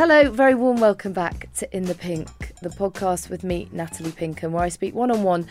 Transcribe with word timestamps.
Hello, 0.00 0.30
very 0.30 0.54
warm 0.54 0.80
welcome 0.80 1.12
back 1.12 1.52
to 1.56 1.76
In 1.76 1.84
the 1.84 1.94
Pink, 1.94 2.54
the 2.62 2.70
podcast 2.70 3.28
with 3.28 3.44
me, 3.44 3.68
Natalie 3.70 4.12
Pinkham, 4.12 4.50
where 4.50 4.62
I 4.62 4.70
speak 4.70 4.94
one 4.94 5.10
on 5.10 5.22
one 5.22 5.46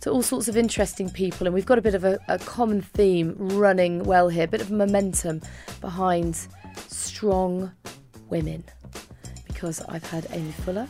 to 0.00 0.10
all 0.10 0.22
sorts 0.22 0.48
of 0.48 0.56
interesting 0.56 1.10
people. 1.10 1.46
And 1.46 1.52
we've 1.52 1.66
got 1.66 1.76
a 1.76 1.82
bit 1.82 1.94
of 1.94 2.02
a, 2.04 2.18
a, 2.26 2.38
common 2.38 2.80
theme 2.80 3.34
running 3.36 4.04
well 4.04 4.30
here, 4.30 4.44
a 4.44 4.48
bit 4.48 4.62
of 4.62 4.70
momentum 4.70 5.42
behind 5.82 6.46
strong 6.88 7.72
women. 8.30 8.64
Because 9.46 9.82
I've 9.86 10.08
had 10.08 10.26
Amy 10.30 10.52
Fuller, 10.52 10.88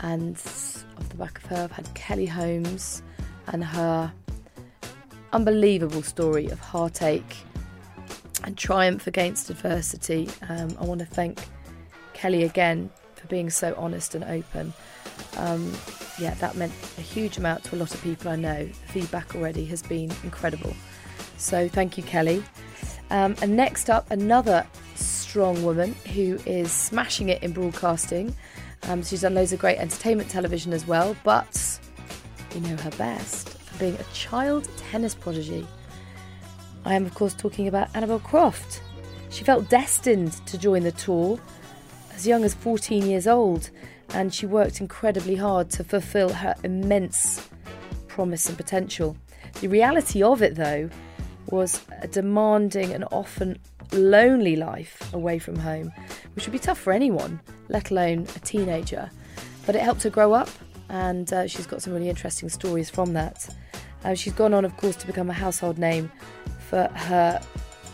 and 0.00 0.36
off 0.36 1.08
the 1.10 1.16
back 1.16 1.36
of 1.36 1.44
her, 1.50 1.64
I've 1.64 1.72
had 1.72 1.92
Kelly 1.92 2.24
Holmes 2.24 3.02
and 3.48 3.62
her 3.62 4.10
unbelievable 5.34 6.02
story 6.02 6.48
of 6.48 6.58
heartache 6.58 7.36
and 8.44 8.56
triumph 8.56 9.06
against 9.06 9.50
adversity. 9.50 10.30
Um, 10.48 10.74
I 10.80 10.84
want 10.84 11.00
to 11.00 11.06
thank 11.06 11.38
Kelly 12.24 12.44
again 12.44 12.88
for 13.16 13.26
being 13.26 13.50
so 13.50 13.74
honest 13.76 14.14
and 14.14 14.24
open. 14.24 14.72
Um, 15.36 15.70
yeah, 16.18 16.32
that 16.36 16.56
meant 16.56 16.72
a 16.96 17.02
huge 17.02 17.36
amount 17.36 17.64
to 17.64 17.74
a 17.74 17.76
lot 17.76 17.94
of 17.94 18.02
people 18.02 18.30
I 18.30 18.36
know. 18.36 18.64
The 18.64 18.92
feedback 18.92 19.34
already 19.34 19.66
has 19.66 19.82
been 19.82 20.10
incredible. 20.22 20.74
So 21.36 21.68
thank 21.68 21.98
you, 21.98 22.02
Kelly. 22.02 22.42
Um, 23.10 23.36
and 23.42 23.54
next 23.54 23.90
up, 23.90 24.10
another 24.10 24.66
strong 24.94 25.62
woman 25.62 25.92
who 26.14 26.38
is 26.46 26.72
smashing 26.72 27.28
it 27.28 27.42
in 27.42 27.52
broadcasting. 27.52 28.34
Um, 28.84 29.02
she's 29.02 29.20
done 29.20 29.34
loads 29.34 29.52
of 29.52 29.58
great 29.58 29.76
entertainment 29.76 30.30
television 30.30 30.72
as 30.72 30.86
well, 30.86 31.14
but 31.24 31.78
you 32.54 32.62
know 32.62 32.76
her 32.76 32.90
best 32.92 33.50
for 33.50 33.78
being 33.78 33.96
a 33.96 34.14
child 34.14 34.66
tennis 34.78 35.14
prodigy. 35.14 35.66
I 36.86 36.94
am, 36.94 37.04
of 37.04 37.14
course, 37.14 37.34
talking 37.34 37.68
about 37.68 37.94
Annabel 37.94 38.20
Croft. 38.20 38.80
She 39.28 39.44
felt 39.44 39.68
destined 39.68 40.32
to 40.46 40.56
join 40.56 40.84
the 40.84 40.92
tour 40.92 41.38
as 42.14 42.26
young 42.26 42.44
as 42.44 42.54
14 42.54 43.06
years 43.06 43.26
old, 43.26 43.70
and 44.10 44.32
she 44.32 44.46
worked 44.46 44.80
incredibly 44.80 45.36
hard 45.36 45.70
to 45.70 45.84
fulfill 45.84 46.30
her 46.30 46.54
immense 46.62 47.48
promise 48.08 48.48
and 48.48 48.56
potential. 48.56 49.16
The 49.60 49.68
reality 49.68 50.22
of 50.22 50.42
it, 50.42 50.54
though, 50.54 50.88
was 51.46 51.82
a 52.00 52.08
demanding 52.08 52.92
and 52.92 53.04
often 53.10 53.58
lonely 53.92 54.56
life 54.56 55.12
away 55.12 55.38
from 55.38 55.56
home, 55.56 55.92
which 56.34 56.46
would 56.46 56.52
be 56.52 56.58
tough 56.58 56.78
for 56.78 56.92
anyone, 56.92 57.40
let 57.68 57.90
alone 57.90 58.26
a 58.36 58.40
teenager. 58.40 59.10
But 59.66 59.76
it 59.76 59.82
helped 59.82 60.02
her 60.02 60.10
grow 60.10 60.32
up, 60.32 60.50
and 60.88 61.32
uh, 61.32 61.46
she's 61.46 61.66
got 61.66 61.82
some 61.82 61.92
really 61.92 62.08
interesting 62.08 62.48
stories 62.48 62.90
from 62.90 63.12
that. 63.14 63.48
Uh, 64.04 64.14
she's 64.14 64.32
gone 64.32 64.52
on, 64.52 64.64
of 64.64 64.76
course, 64.76 64.96
to 64.96 65.06
become 65.06 65.30
a 65.30 65.34
household 65.34 65.78
name 65.78 66.10
for 66.68 66.88
her 66.94 67.40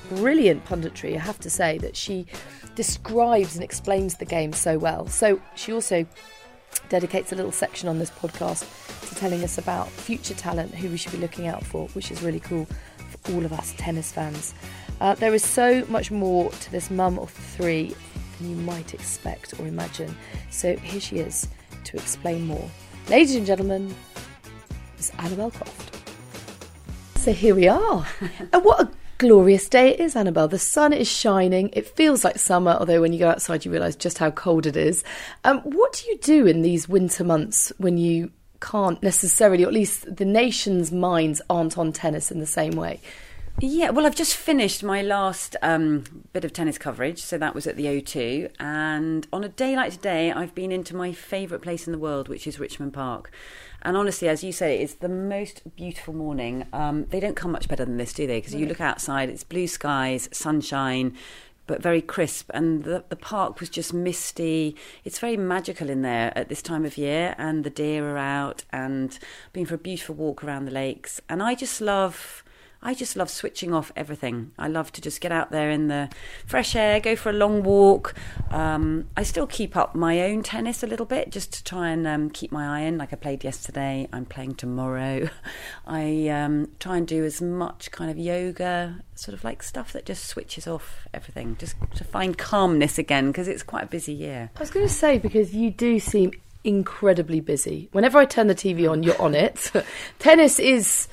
brilliant 0.09 0.65
punditry. 0.65 1.15
I 1.15 1.19
have 1.19 1.39
to 1.41 1.51
say 1.51 1.79
that 1.79 1.97
she 1.97 2.27
describes 2.75 3.55
and 3.55 3.65
explains 3.65 4.17
the 4.17 4.25
game 4.25 4.53
so 4.53 4.79
well. 4.79 5.07
So 5.07 5.41
she 5.55 5.73
also 5.73 6.07
dedicates 6.89 7.33
a 7.33 7.35
little 7.35 7.53
section 7.53 7.89
on 7.89 7.99
this 7.99 8.11
podcast 8.11 8.67
to 9.09 9.15
telling 9.15 9.43
us 9.43 9.59
about 9.59 9.89
future 9.89 10.35
talent 10.35 10.75
who 10.75 10.89
we 10.89 10.97
should 10.97 11.13
be 11.13 11.19
looking 11.19 11.47
out 11.47 11.65
for, 11.65 11.89
which 11.89 12.11
is 12.11 12.23
really 12.23 12.41
cool 12.41 12.67
for 13.09 13.33
all 13.33 13.45
of 13.45 13.53
us 13.53 13.75
tennis 13.77 14.13
fans. 14.13 14.55
Uh, 15.01 15.15
there 15.15 15.35
is 15.35 15.45
so 15.45 15.85
much 15.89 16.11
more 16.11 16.51
to 16.51 16.73
this 16.73 16.91
mum 16.91 17.19
of 17.19 17.31
three 17.31 17.95
than 18.39 18.51
you 18.51 18.57
might 18.57 18.95
expect 18.95 19.59
or 19.59 19.67
imagine. 19.67 20.15
So 20.51 20.77
here 20.77 21.01
she 21.01 21.19
is 21.19 21.49
to 21.85 21.97
explain 21.97 22.47
more. 22.47 22.69
Ladies 23.09 23.35
and 23.35 23.47
gentlemen, 23.47 23.95
it's 24.99 25.11
Annabel 25.19 25.51
Croft. 25.51 25.97
So 27.17 27.33
here 27.33 27.55
we 27.55 27.69
are. 27.69 28.07
and 28.53 28.65
what 28.65 28.81
a 28.81 28.91
glorious 29.21 29.69
day 29.69 29.91
it 29.91 30.01
is, 30.01 30.17
Annabel. 30.17 30.49
The 30.49 30.59
sun 30.59 30.95
is 30.95 31.07
shining. 31.07 31.69
It 31.75 31.87
feels 31.87 32.25
like 32.25 32.39
summer, 32.39 32.71
although 32.71 33.03
when 33.03 33.13
you 33.13 33.19
go 33.19 33.29
outside, 33.29 33.67
you 33.67 33.71
realise 33.71 33.95
just 33.95 34.17
how 34.17 34.31
cold 34.31 34.65
it 34.65 34.79
is. 34.79 35.05
Um, 35.45 35.59
what 35.59 35.93
do 35.93 36.09
you 36.11 36.17
do 36.19 36.47
in 36.47 36.63
these 36.63 36.89
winter 36.89 37.23
months 37.23 37.71
when 37.77 37.99
you 37.99 38.31
can't 38.63 39.01
necessarily, 39.03 39.63
or 39.63 39.67
at 39.67 39.75
least 39.75 40.17
the 40.17 40.25
nation's 40.25 40.91
minds 40.91 41.43
aren't 41.51 41.77
on 41.77 41.93
tennis 41.93 42.31
in 42.31 42.41
the 42.41 42.47
same 42.47 42.73
way? 42.73 42.99
Yeah, 43.59 43.91
well, 43.91 44.07
I've 44.07 44.17
just 44.17 44.35
finished 44.35 44.83
my 44.83 45.03
last 45.03 45.55
um, 45.61 46.05
bit 46.33 46.47
of 46.47 46.55
tennis 46.55 46.79
coverage, 46.79 47.21
so 47.21 47.37
that 47.37 47.55
was 47.55 47.67
at 47.67 47.77
the 47.77 47.85
O2. 47.85 48.51
And 48.59 49.27
on 49.35 49.45
a 49.45 49.51
day 49.51 49.77
like 49.77 49.93
today, 49.93 50.33
I've 50.33 50.55
been 50.55 50.73
into 50.73 50.97
my 50.97 51.13
favourite 51.13 51.63
place 51.63 51.87
in 51.87 51.93
the 51.93 51.99
world, 51.99 52.29
which 52.29 52.47
is 52.47 52.59
Richmond 52.59 52.95
Park. 52.95 53.31
And 53.83 53.97
honestly, 53.97 54.29
as 54.29 54.45
you 54.45 54.53
say, 54.53 54.79
it's 54.79 54.95
the 54.95 55.09
most 55.09 55.63
beautiful 55.77 56.15
morning. 56.15 56.67
Um, 56.73 57.07
they 57.07 57.21
don't 57.21 57.37
come 57.37 57.53
much 57.53 57.69
better 57.69 57.85
than 57.85 57.97
this, 57.97 58.13
do 58.13 58.27
they? 58.27 58.39
Because 58.39 58.55
you 58.55 58.67
look 58.67 58.81
outside, 58.81 59.29
it's 59.29 59.45
blue 59.45 59.67
skies, 59.67 60.29
sunshine, 60.33 61.17
but 61.67 61.81
very 61.81 62.03
crisp. 62.03 62.51
And 62.53 62.85
the, 62.85 63.05
the 63.09 63.17
park 63.17 63.61
was 63.61 63.69
just 63.69 63.95
misty. 63.95 64.77
It's 65.05 65.19
very 65.19 65.37
magical 65.37 65.89
in 65.89 66.03
there 66.03 66.37
at 66.37 66.49
this 66.49 66.63
time 66.63 66.85
of 66.85 66.99
year. 66.99 67.35
And 67.39 67.65
the 67.65 67.71
deer 67.71 68.11
are 68.11 68.19
out 68.19 68.65
and 68.71 69.19
been 69.53 69.67
for 69.67 69.77
a 69.77 69.79
beautiful 69.79 70.15
walk 70.15 70.45
around 70.45 70.67
the 70.67 70.73
lakes. 70.73 71.21
And 71.29 71.43
I 71.43 71.55
just 71.55 71.81
love 71.81 72.45
I 72.83 72.95
just 72.95 73.15
love 73.15 73.29
switching 73.29 73.75
off 73.75 73.93
everything. 73.95 74.53
I 74.59 74.69
love 74.69 74.91
to 74.93 75.03
just 75.03 75.21
get 75.21 75.33
out 75.33 75.51
there 75.51 75.71
in 75.71 75.89
the 75.89 76.09
fresh 76.47 76.75
air, 76.75 76.99
go 76.99 77.15
for 77.15 77.29
a 77.29 77.35
long 77.35 77.63
walk. 77.63 78.15
Um, 78.51 79.09
I 79.17 79.23
still 79.23 79.47
keep 79.47 79.77
up 79.77 79.95
my 79.95 80.23
own 80.23 80.43
tennis 80.43 80.83
a 80.83 80.87
little 80.87 81.05
bit 81.05 81.31
just 81.31 81.53
to 81.55 81.65
try 81.65 81.91
and 81.91 82.07
um, 82.07 82.31
keep 82.31 82.51
my 82.51 82.79
eye 82.79 82.83
in. 82.85 82.97
Like 82.97 83.13
I 83.13 83.17
played 83.17 83.45
yesterday, 83.45 84.09
I'm 84.15 84.25
playing 84.25 84.55
tomorrow. 84.55 85.29
I 85.87 86.29
um, 86.29 86.71
try 86.81 86.97
and 86.97 87.07
do 87.07 87.23
as 87.23 87.43
much 87.43 87.91
kind 87.91 88.11
of 88.11 88.17
yoga, 88.17 89.03
sort 89.15 89.35
of 89.35 89.45
like 89.45 89.63
stuff 89.63 89.93
that 89.93 90.07
just 90.07 90.25
switches 90.25 90.67
off 90.67 91.07
everything, 91.13 91.57
just 91.59 91.77
to 91.97 92.05
find 92.05 92.39
calmness 92.39 92.97
again 92.99 93.27
because 93.27 93.47
it's 93.47 93.63
quite 93.63 93.85
a 93.85 93.89
busy 93.89 94.15
year. 94.15 94.51
I 94.57 94.61
was 94.61 94.71
going 94.71 94.87
to 94.87 94.93
say, 94.93 95.19
because 95.19 95.55
you 95.55 95.71
do 95.71 95.99
seem 95.99 96.33
incredibly 96.65 97.41
busy. 97.41 97.89
Whenever 97.93 98.19
I 98.19 98.25
turn 98.25 98.47
the 98.47 98.55
TV 98.55 98.91
on, 98.91 99.03
you're 99.03 99.21
on 99.21 99.35
it. 99.35 99.71
tennis 100.19 100.59
is 100.59 101.09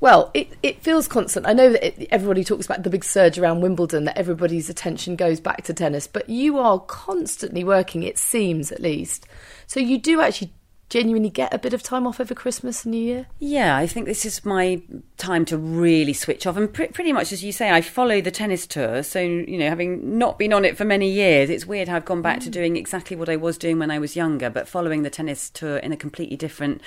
well, 0.00 0.30
it, 0.32 0.48
it 0.62 0.82
feels 0.82 1.06
constant. 1.06 1.46
I 1.46 1.52
know 1.52 1.70
that 1.72 1.86
it, 1.86 2.08
everybody 2.10 2.42
talks 2.42 2.66
about 2.66 2.82
the 2.82 2.90
big 2.90 3.04
surge 3.04 3.38
around 3.38 3.60
Wimbledon, 3.60 4.04
that 4.04 4.18
everybody's 4.18 4.70
attention 4.70 5.14
goes 5.14 5.40
back 5.40 5.62
to 5.64 5.74
tennis, 5.74 6.06
but 6.06 6.28
you 6.28 6.58
are 6.58 6.80
constantly 6.80 7.64
working, 7.64 8.02
it 8.02 8.18
seems 8.18 8.72
at 8.72 8.80
least. 8.80 9.26
So 9.66 9.78
you 9.78 9.98
do 9.98 10.20
actually 10.20 10.52
genuinely 10.90 11.30
get 11.30 11.54
a 11.54 11.58
bit 11.58 11.72
of 11.72 11.82
time 11.82 12.06
off 12.06 12.20
over 12.20 12.34
Christmas 12.34 12.84
and 12.84 12.92
New 12.92 13.02
Year? 13.02 13.26
Yeah, 13.38 13.76
I 13.76 13.86
think 13.86 14.06
this 14.06 14.26
is 14.26 14.44
my 14.44 14.82
time 15.16 15.44
to 15.46 15.56
really 15.56 16.12
switch 16.12 16.46
off. 16.46 16.56
And 16.56 16.72
pr- 16.72 16.92
pretty 16.92 17.12
much 17.12 17.32
as 17.32 17.42
you 17.44 17.52
say, 17.52 17.70
I 17.70 17.80
follow 17.80 18.20
the 18.20 18.32
tennis 18.32 18.66
tour. 18.66 19.02
So, 19.04 19.20
you 19.20 19.56
know, 19.56 19.68
having 19.68 20.18
not 20.18 20.36
been 20.36 20.52
on 20.52 20.64
it 20.64 20.76
for 20.76 20.84
many 20.84 21.08
years, 21.08 21.48
it's 21.48 21.64
weird 21.64 21.88
how 21.88 21.96
I've 21.96 22.04
gone 22.04 22.22
back 22.22 22.40
mm. 22.40 22.44
to 22.44 22.50
doing 22.50 22.76
exactly 22.76 23.16
what 23.16 23.28
I 23.28 23.36
was 23.36 23.56
doing 23.56 23.78
when 23.78 23.90
I 23.90 24.00
was 24.00 24.16
younger, 24.16 24.50
but 24.50 24.68
following 24.68 25.02
the 25.02 25.10
tennis 25.10 25.48
tour 25.48 25.78
in 25.78 25.92
a 25.92 25.96
completely 25.96 26.36
different 26.36 26.82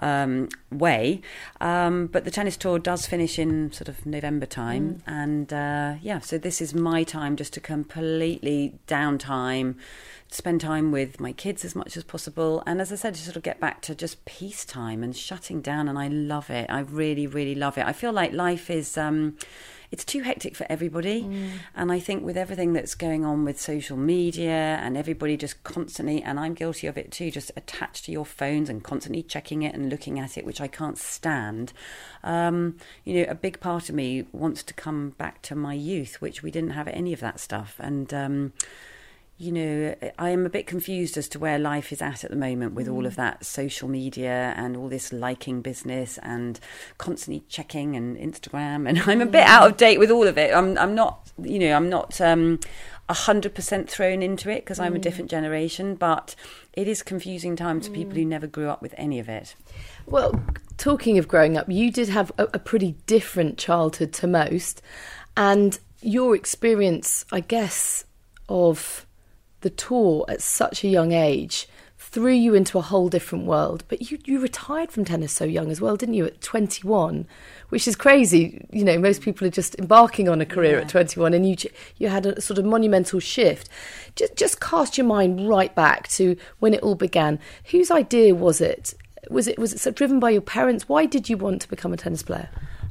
um, 0.00 0.50
way. 0.70 1.22
Um, 1.60 2.08
but 2.08 2.24
the 2.24 2.30
tennis 2.30 2.58
tour 2.58 2.78
does 2.78 3.06
finish 3.06 3.38
in 3.38 3.72
sort 3.72 3.88
of 3.88 4.04
November 4.04 4.46
time. 4.46 4.96
Mm. 4.96 5.02
And 5.06 5.52
uh, 5.52 5.94
yeah, 6.02 6.20
so 6.20 6.36
this 6.36 6.60
is 6.60 6.74
my 6.74 7.04
time 7.04 7.36
just 7.36 7.54
to 7.54 7.60
completely 7.60 8.78
downtime 8.86 9.76
spend 10.28 10.60
time 10.60 10.92
with 10.92 11.20
my 11.20 11.32
kids 11.32 11.64
as 11.64 11.74
much 11.74 11.96
as 11.96 12.04
possible. 12.04 12.62
And 12.66 12.80
as 12.80 12.92
I 12.92 12.96
said, 12.96 13.14
to 13.14 13.22
sort 13.22 13.36
of 13.36 13.42
get 13.42 13.60
back 13.60 13.82
to 13.82 13.94
just 13.94 14.24
peacetime 14.24 15.02
and 15.02 15.16
shutting 15.16 15.60
down. 15.60 15.88
And 15.88 15.98
I 15.98 16.08
love 16.08 16.50
it. 16.50 16.68
I 16.68 16.80
really, 16.80 17.26
really 17.26 17.54
love 17.54 17.78
it. 17.78 17.86
I 17.86 17.92
feel 17.92 18.12
like 18.12 18.32
life 18.32 18.70
is. 18.70 18.96
Um, 18.98 19.36
it's 19.90 20.04
too 20.04 20.22
hectic 20.22 20.56
for 20.56 20.66
everybody. 20.68 21.22
Mm. 21.22 21.50
And 21.74 21.92
I 21.92 22.00
think 22.00 22.24
with 22.24 22.36
everything 22.36 22.72
that's 22.72 22.94
going 22.94 23.24
on 23.24 23.44
with 23.44 23.60
social 23.60 23.96
media 23.96 24.78
and 24.82 24.96
everybody 24.96 25.36
just 25.36 25.62
constantly, 25.64 26.22
and 26.22 26.40
I'm 26.40 26.54
guilty 26.54 26.86
of 26.86 26.98
it 26.98 27.12
too, 27.12 27.30
just 27.30 27.52
attached 27.56 28.06
to 28.06 28.12
your 28.12 28.26
phones 28.26 28.68
and 28.68 28.82
constantly 28.82 29.22
checking 29.22 29.62
it 29.62 29.74
and 29.74 29.88
looking 29.88 30.18
at 30.18 30.36
it, 30.36 30.44
which 30.44 30.60
I 30.60 30.68
can't 30.68 30.98
stand. 30.98 31.72
Um, 32.24 32.76
you 33.04 33.14
know, 33.14 33.30
a 33.30 33.34
big 33.34 33.60
part 33.60 33.88
of 33.88 33.94
me 33.94 34.26
wants 34.32 34.62
to 34.64 34.74
come 34.74 35.10
back 35.10 35.42
to 35.42 35.54
my 35.54 35.74
youth, 35.74 36.20
which 36.20 36.42
we 36.42 36.50
didn't 36.50 36.70
have 36.70 36.88
any 36.88 37.12
of 37.12 37.20
that 37.20 37.40
stuff. 37.40 37.76
And, 37.78 38.12
um, 38.12 38.52
you 39.38 39.52
know, 39.52 39.94
I 40.18 40.30
am 40.30 40.46
a 40.46 40.48
bit 40.48 40.66
confused 40.66 41.18
as 41.18 41.28
to 41.28 41.38
where 41.38 41.58
life 41.58 41.92
is 41.92 42.00
at 42.00 42.24
at 42.24 42.30
the 42.30 42.36
moment 42.36 42.72
with 42.72 42.86
mm. 42.86 42.94
all 42.94 43.04
of 43.04 43.14
mm. 43.14 43.16
that 43.16 43.44
social 43.44 43.86
media 43.86 44.54
and 44.56 44.76
all 44.76 44.88
this 44.88 45.12
liking 45.12 45.60
business 45.60 46.18
and 46.22 46.58
constantly 46.96 47.44
checking 47.48 47.96
and 47.96 48.16
Instagram. 48.16 48.88
And 48.88 48.98
I'm 49.06 49.20
a 49.20 49.26
bit 49.26 49.46
out 49.46 49.70
of 49.70 49.76
date 49.76 49.98
with 49.98 50.10
all 50.10 50.26
of 50.26 50.38
it. 50.38 50.54
I'm, 50.54 50.78
I'm 50.78 50.94
not, 50.94 51.30
you 51.42 51.58
know, 51.58 51.74
I'm 51.76 51.90
not 51.90 52.18
um, 52.20 52.60
100% 53.10 53.88
thrown 53.88 54.22
into 54.22 54.50
it 54.50 54.64
because 54.64 54.80
I'm 54.80 54.94
mm. 54.94 54.96
a 54.96 55.00
different 55.00 55.30
generation, 55.30 55.96
but 55.96 56.34
it 56.72 56.88
is 56.88 57.02
confusing 57.02 57.56
time 57.56 57.82
to 57.82 57.90
mm. 57.90 57.94
people 57.94 58.14
who 58.14 58.24
mm. 58.24 58.28
never 58.28 58.46
grew 58.46 58.70
up 58.70 58.80
with 58.80 58.94
any 58.96 59.18
of 59.18 59.28
it. 59.28 59.54
Well, 60.06 60.42
talking 60.78 61.18
of 61.18 61.28
growing 61.28 61.58
up, 61.58 61.68
you 61.68 61.92
did 61.92 62.08
have 62.08 62.32
a, 62.38 62.44
a 62.54 62.58
pretty 62.58 62.96
different 63.06 63.58
childhood 63.58 64.14
to 64.14 64.26
most. 64.26 64.80
And 65.36 65.78
your 66.00 66.34
experience, 66.34 67.26
I 67.30 67.40
guess, 67.40 68.04
of 68.48 69.05
the 69.66 69.70
tour 69.70 70.24
at 70.28 70.40
such 70.40 70.84
a 70.84 70.88
young 70.88 71.10
age 71.10 71.68
threw 71.98 72.30
you 72.30 72.54
into 72.54 72.78
a 72.78 72.82
whole 72.82 73.08
different 73.08 73.46
world. 73.46 73.82
But 73.88 74.10
you, 74.12 74.18
you 74.24 74.38
retired 74.38 74.92
from 74.92 75.04
tennis 75.04 75.32
so 75.32 75.44
young 75.44 75.72
as 75.72 75.80
well, 75.80 75.96
didn't 75.96 76.14
you, 76.14 76.24
at 76.24 76.40
21? 76.40 77.26
Which 77.70 77.88
is 77.88 77.96
crazy. 77.96 78.64
You 78.70 78.84
know, 78.84 78.96
most 78.96 79.22
people 79.22 79.44
are 79.44 79.50
just 79.50 79.74
embarking 79.80 80.28
on 80.28 80.40
a 80.40 80.46
career 80.46 80.76
Yeah. 80.76 80.82
at 80.82 80.88
21, 80.88 81.34
and 81.34 81.48
you 81.48 81.56
you 81.96 82.08
had 82.08 82.26
a 82.26 82.40
sort 82.40 82.60
of 82.60 82.64
monumental 82.64 83.18
shift. 83.18 83.68
Just 84.14 84.36
just 84.36 84.60
cast 84.60 84.96
your 84.96 85.06
mind 85.06 85.48
right 85.48 85.74
back 85.74 86.06
to 86.10 86.36
when 86.60 86.72
it 86.72 86.80
all 86.84 86.94
began. 86.94 87.40
Whose 87.72 87.90
idea 87.90 88.36
was 88.36 88.60
it? 88.60 88.94
Was 89.28 89.48
it 89.48 89.58
was 89.58 89.72
it 89.72 89.84
of 89.84 89.96
driven 89.96 90.20
by 90.20 90.30
your 90.30 90.42
parents? 90.42 90.88
Why 90.88 91.06
did 91.06 91.28
you 91.28 91.36
want 91.36 91.60
to 91.62 91.68
become 91.68 91.92
a 91.92 91.96
tennis 91.96 92.22
player? 92.22 92.48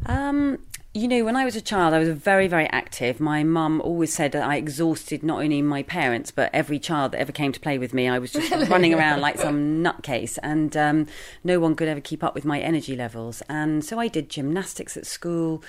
Um, 0.08 0.60
you 0.96 1.10
know, 1.10 1.26
when 1.26 1.36
I 1.36 1.44
was 1.44 1.58
a 1.58 1.62
child, 1.62 1.94
I 1.94 2.00
was 2.00 2.08
very, 2.08 2.48
very 2.48 2.68
active. 2.68 3.20
My 3.20 3.44
mum 3.44 3.82
always 3.82 4.14
said 4.14 4.32
that 4.32 4.48
I 4.48 4.56
exhausted 4.56 5.24
not 5.24 5.42
only 5.42 5.62
my 5.62 5.84
parents, 5.84 6.32
but 6.32 6.50
every 6.54 6.80
child 6.80 7.12
that 7.12 7.20
ever 7.20 7.34
came 7.34 7.52
to 7.52 7.60
play 7.60 7.78
with 7.78 7.94
me. 7.94 8.08
I 8.08 8.18
was 8.18 8.32
just 8.32 8.50
running 8.70 8.94
around 8.94 9.20
like 9.20 9.38
some 9.38 9.84
nutcase, 9.84 10.40
and 10.42 10.76
um, 10.78 11.08
no 11.44 11.60
one 11.60 11.76
could 11.76 11.90
ever 11.90 12.00
keep 12.00 12.24
up 12.24 12.34
with 12.34 12.46
my 12.46 12.62
energy 12.62 12.96
levels. 12.96 13.44
And 13.50 13.84
so 13.84 14.00
I 14.00 14.08
did 14.08 14.30
gymnastics 14.30 14.96
at 14.96 15.06
school. 15.06 15.62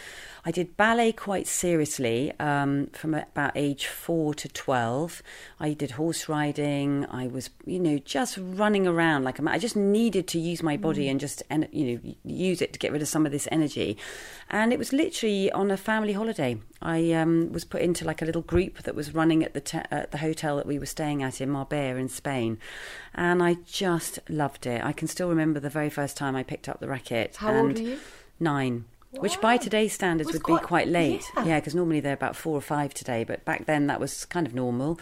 I 0.47 0.53
did 0.53 0.77
ballet 0.77 1.11
quite 1.11 1.49
seriously 1.49 2.33
um, 2.39 2.87
from 2.93 3.15
about 3.15 3.51
age 3.57 3.87
four 3.87 4.33
to 4.35 4.47
12. 4.47 5.21
I 5.59 5.73
did 5.73 5.91
horse 5.91 6.29
riding. 6.29 7.05
I 7.11 7.27
was, 7.27 7.51
you 7.65 7.81
know, 7.81 7.99
just 7.99 8.39
running 8.41 8.87
around 8.87 9.25
like 9.25 9.41
a 9.41 9.51
I 9.51 9.59
just 9.59 9.75
needed 9.75 10.29
to 10.29 10.39
use 10.39 10.63
my 10.63 10.77
body 10.77 11.09
and 11.09 11.19
just, 11.19 11.43
you 11.73 11.85
know, 11.85 12.15
use 12.25 12.63
it 12.63 12.73
to 12.75 12.79
get 12.79 12.93
rid 12.93 13.03
of 13.03 13.09
some 13.09 13.27
of 13.27 13.33
this 13.33 13.49
energy. 13.51 13.99
And 14.49 14.73
it 14.73 14.79
was 14.79 14.93
literally 14.93 15.51
on 15.51 15.73
a 15.73 15.77
family 15.77 16.13
holiday. 16.13 16.61
I 16.81 17.11
um, 17.11 17.51
was 17.51 17.65
put 17.65 17.83
into 17.83 18.05
like 18.05 18.23
a 18.23 18.25
little 18.25 18.43
group 18.43 18.85
that 18.85 18.95
was 18.95 19.13
running 19.13 19.43
at 19.43 19.53
the 19.53 19.61
te- 19.61 19.79
at 19.91 20.13
the 20.13 20.19
hotel 20.19 20.59
that 20.59 20.67
we 20.67 20.79
were 20.79 20.87
staying 20.87 21.25
at 21.25 21.41
in 21.41 21.51
Marbella 21.51 21.99
in 21.99 22.09
Spain, 22.09 22.59
and 23.17 23.43
I 23.43 23.55
just 23.67 24.21
loved 24.29 24.65
it. 24.67 24.85
I 24.85 24.93
can 24.93 25.09
still 25.09 25.29
remember 25.29 25.59
the 25.59 25.71
very 25.71 25.91
first 25.91 26.17
time 26.17 26.37
I 26.37 26.45
picked 26.45 26.69
up 26.69 26.79
the 26.79 26.87
racket. 26.87 27.35
How 27.37 27.57
old 27.57 27.73
were 27.75 27.81
you? 27.81 27.99
Nine. 28.39 28.85
Which 29.13 29.41
by 29.41 29.57
today's 29.57 29.95
standards 29.95 30.31
would 30.33 30.43
quite- 30.43 30.61
be 30.61 30.67
quite 30.67 30.89
late. 30.89 31.25
yeah. 31.37 31.45
Yeah, 31.45 31.61
because 31.61 31.75
normally 31.75 32.01
they're 32.01 32.13
about 32.13 32.37
four 32.37 32.55
or 32.57 32.61
five 32.61 32.93
today, 32.93 33.25
but 33.25 33.45
back 33.47 33.65
then 33.65 33.87
that 33.87 33.99
was 33.99 34.27
kind 34.27 34.47
of 34.47 34.55
normal. 34.55 34.99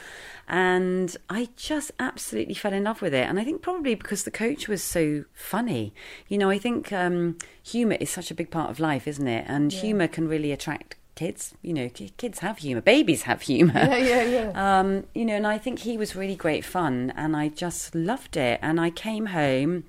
And 0.47 1.17
I 1.29 1.49
just 1.57 1.91
absolutely 1.99 2.55
fell 2.55 2.73
in 2.73 2.85
love 2.85 3.03
with 3.03 3.13
it. 3.15 3.29
And 3.29 3.41
I 3.41 3.45
think 3.45 3.63
probably 3.63 3.95
because 3.95 4.25
the 4.25 4.31
coach 4.31 4.69
was 4.69 4.83
so 4.83 5.25
funny. 5.33 5.93
You 6.29 6.39
know, 6.39 6.49
I 6.51 6.59
think 6.59 6.93
um, 6.93 7.39
humour 7.63 7.97
is 7.99 8.11
such 8.11 8.31
a 8.31 8.35
big 8.35 8.51
part 8.51 8.71
of 8.71 8.79
life, 8.79 9.09
isn't 9.09 9.27
it? 9.27 9.47
And 9.49 9.73
humour 9.73 10.07
can 10.07 10.29
really 10.29 10.53
attract 10.53 10.97
kids. 11.17 11.55
You 11.63 11.73
know, 11.73 11.89
kids 11.89 12.41
have 12.41 12.59
humour, 12.59 12.83
babies 12.83 13.23
have 13.23 13.43
humour. 13.43 13.73
Yeah, 13.75 13.97
yeah, 13.97 14.23
yeah. 14.25 14.79
Um, 14.81 15.05
you 15.15 15.25
know, 15.25 15.35
and 15.35 15.47
I 15.47 15.59
think 15.59 15.81
he 15.81 15.97
was 15.97 16.15
really 16.15 16.37
great 16.37 16.65
fun, 16.65 17.13
and 17.17 17.37
I 17.37 17.49
just 17.49 17.95
loved 17.95 18.37
it. 18.37 18.61
And 18.63 18.81
I 18.81 18.91
came 18.91 19.27
home, 19.27 19.85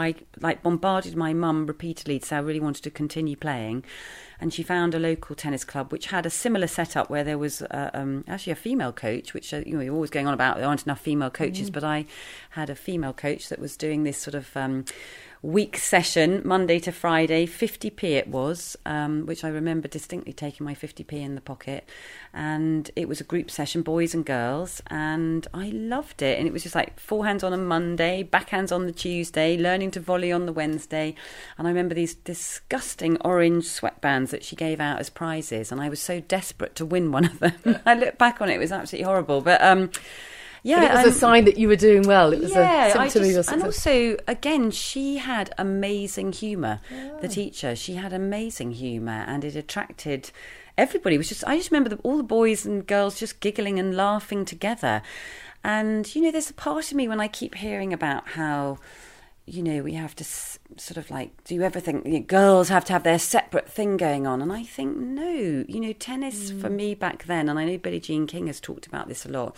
I 0.00 0.14
like 0.40 0.62
bombarded 0.62 1.16
my 1.16 1.32
mum 1.32 1.66
repeatedly 1.66 2.18
to 2.18 2.26
say 2.26 2.36
I 2.36 2.40
really 2.40 2.60
wanted 2.60 2.82
to 2.84 2.90
continue 2.90 3.36
playing, 3.36 3.84
and 4.40 4.52
she 4.52 4.62
found 4.62 4.94
a 4.94 4.98
local 4.98 5.34
tennis 5.34 5.64
club 5.64 5.92
which 5.92 6.06
had 6.06 6.26
a 6.26 6.30
similar 6.30 6.66
setup 6.66 7.10
where 7.10 7.24
there 7.24 7.38
was 7.38 7.62
uh, 7.62 7.90
um, 7.94 8.24
actually 8.28 8.52
a 8.52 8.56
female 8.56 8.92
coach, 8.92 9.34
which 9.34 9.52
uh, 9.52 9.62
you 9.66 9.74
know 9.74 9.80
you're 9.80 9.94
always 9.94 10.10
going 10.10 10.26
on 10.26 10.34
about 10.34 10.56
there 10.56 10.66
aren't 10.66 10.84
enough 10.84 11.00
female 11.00 11.30
coaches, 11.30 11.70
but 11.70 11.84
I 11.84 12.06
had 12.50 12.70
a 12.70 12.74
female 12.74 13.12
coach 13.12 13.48
that 13.48 13.58
was 13.58 13.76
doing 13.76 14.04
this 14.04 14.18
sort 14.18 14.34
of. 14.34 14.56
Um, 14.56 14.84
week 15.42 15.76
session, 15.76 16.42
Monday 16.44 16.80
to 16.80 16.90
Friday, 16.90 17.46
50p 17.46 18.02
it 18.02 18.28
was, 18.28 18.76
um, 18.84 19.24
which 19.26 19.44
I 19.44 19.48
remember 19.48 19.86
distinctly 19.86 20.32
taking 20.32 20.64
my 20.64 20.74
50p 20.74 21.12
in 21.12 21.34
the 21.34 21.40
pocket. 21.40 21.88
And 22.34 22.90
it 22.96 23.08
was 23.08 23.20
a 23.20 23.24
group 23.24 23.50
session, 23.50 23.82
boys 23.82 24.14
and 24.14 24.24
girls, 24.24 24.82
and 24.88 25.46
I 25.54 25.68
loved 25.68 26.22
it. 26.22 26.38
And 26.38 26.46
it 26.46 26.52
was 26.52 26.64
just 26.64 26.74
like 26.74 27.00
forehands 27.00 27.44
on 27.44 27.52
a 27.52 27.56
Monday, 27.56 28.24
backhands 28.24 28.74
on 28.74 28.86
the 28.86 28.92
Tuesday, 28.92 29.56
learning 29.56 29.92
to 29.92 30.00
volley 30.00 30.32
on 30.32 30.46
the 30.46 30.52
Wednesday. 30.52 31.14
And 31.56 31.68
I 31.68 31.70
remember 31.70 31.94
these 31.94 32.14
disgusting 32.14 33.16
orange 33.20 33.64
sweatbands 33.64 34.30
that 34.30 34.44
she 34.44 34.56
gave 34.56 34.80
out 34.80 34.98
as 34.98 35.08
prizes, 35.08 35.70
and 35.70 35.80
I 35.80 35.88
was 35.88 36.00
so 36.00 36.20
desperate 36.20 36.74
to 36.76 36.86
win 36.86 37.12
one 37.12 37.24
of 37.24 37.38
them. 37.38 37.78
I 37.86 37.94
look 37.94 38.18
back 38.18 38.40
on 38.40 38.48
it, 38.50 38.54
it 38.54 38.58
was 38.58 38.72
absolutely 38.72 39.06
horrible. 39.06 39.40
But 39.40 39.62
um, 39.62 39.90
yeah, 40.68 40.80
but 40.80 40.84
it 40.84 40.94
was 40.94 41.04
and- 41.04 41.14
a 41.14 41.18
sign 41.18 41.44
that 41.46 41.58
you 41.58 41.68
were 41.68 41.76
doing 41.76 42.02
well. 42.02 42.32
It 42.32 42.40
was 42.40 42.52
yeah, 42.52 42.86
a 42.86 43.10
symptom 43.10 43.32
just, 43.32 43.50
and 43.50 43.62
also 43.62 44.16
again, 44.26 44.70
she 44.70 45.16
had 45.16 45.54
amazing 45.56 46.32
humour. 46.32 46.80
The 47.20 47.28
ah. 47.28 47.30
teacher, 47.30 47.74
she 47.74 47.94
had 47.94 48.12
amazing 48.12 48.72
humour, 48.72 49.24
and 49.26 49.44
it 49.44 49.56
attracted 49.56 50.30
everybody. 50.76 51.14
It 51.14 51.18
was 51.18 51.28
just 51.28 51.44
I 51.46 51.56
just 51.56 51.70
remember 51.70 51.90
the, 51.90 51.96
all 52.02 52.16
the 52.16 52.22
boys 52.22 52.66
and 52.66 52.86
girls 52.86 53.18
just 53.18 53.40
giggling 53.40 53.78
and 53.78 53.96
laughing 53.96 54.44
together. 54.44 55.02
And 55.64 56.14
you 56.14 56.22
know, 56.22 56.30
there's 56.30 56.50
a 56.50 56.54
part 56.54 56.90
of 56.90 56.96
me 56.96 57.08
when 57.08 57.20
I 57.20 57.28
keep 57.28 57.54
hearing 57.56 57.92
about 57.92 58.28
how 58.28 58.78
you 59.48 59.62
know, 59.62 59.82
we 59.82 59.94
have 59.94 60.14
to 60.16 60.24
s- 60.24 60.58
sort 60.76 60.98
of 60.98 61.10
like 61.10 61.32
do 61.44 61.62
everything. 61.62 62.02
You 62.04 62.20
know, 62.20 62.24
girls 62.26 62.68
have 62.68 62.84
to 62.86 62.92
have 62.92 63.02
their 63.02 63.18
separate 63.18 63.68
thing 63.68 63.96
going 63.96 64.26
on, 64.26 64.42
and 64.42 64.52
I 64.52 64.62
think 64.62 64.96
no. 64.96 65.64
You 65.66 65.80
know, 65.80 65.92
tennis 65.92 66.50
for 66.50 66.68
mm. 66.68 66.76
me 66.76 66.94
back 66.94 67.24
then, 67.24 67.48
and 67.48 67.58
I 67.58 67.64
know 67.64 67.78
Billie 67.78 68.00
Jean 68.00 68.26
King 68.26 68.46
has 68.48 68.60
talked 68.60 68.86
about 68.86 69.08
this 69.08 69.24
a 69.24 69.30
lot. 69.30 69.56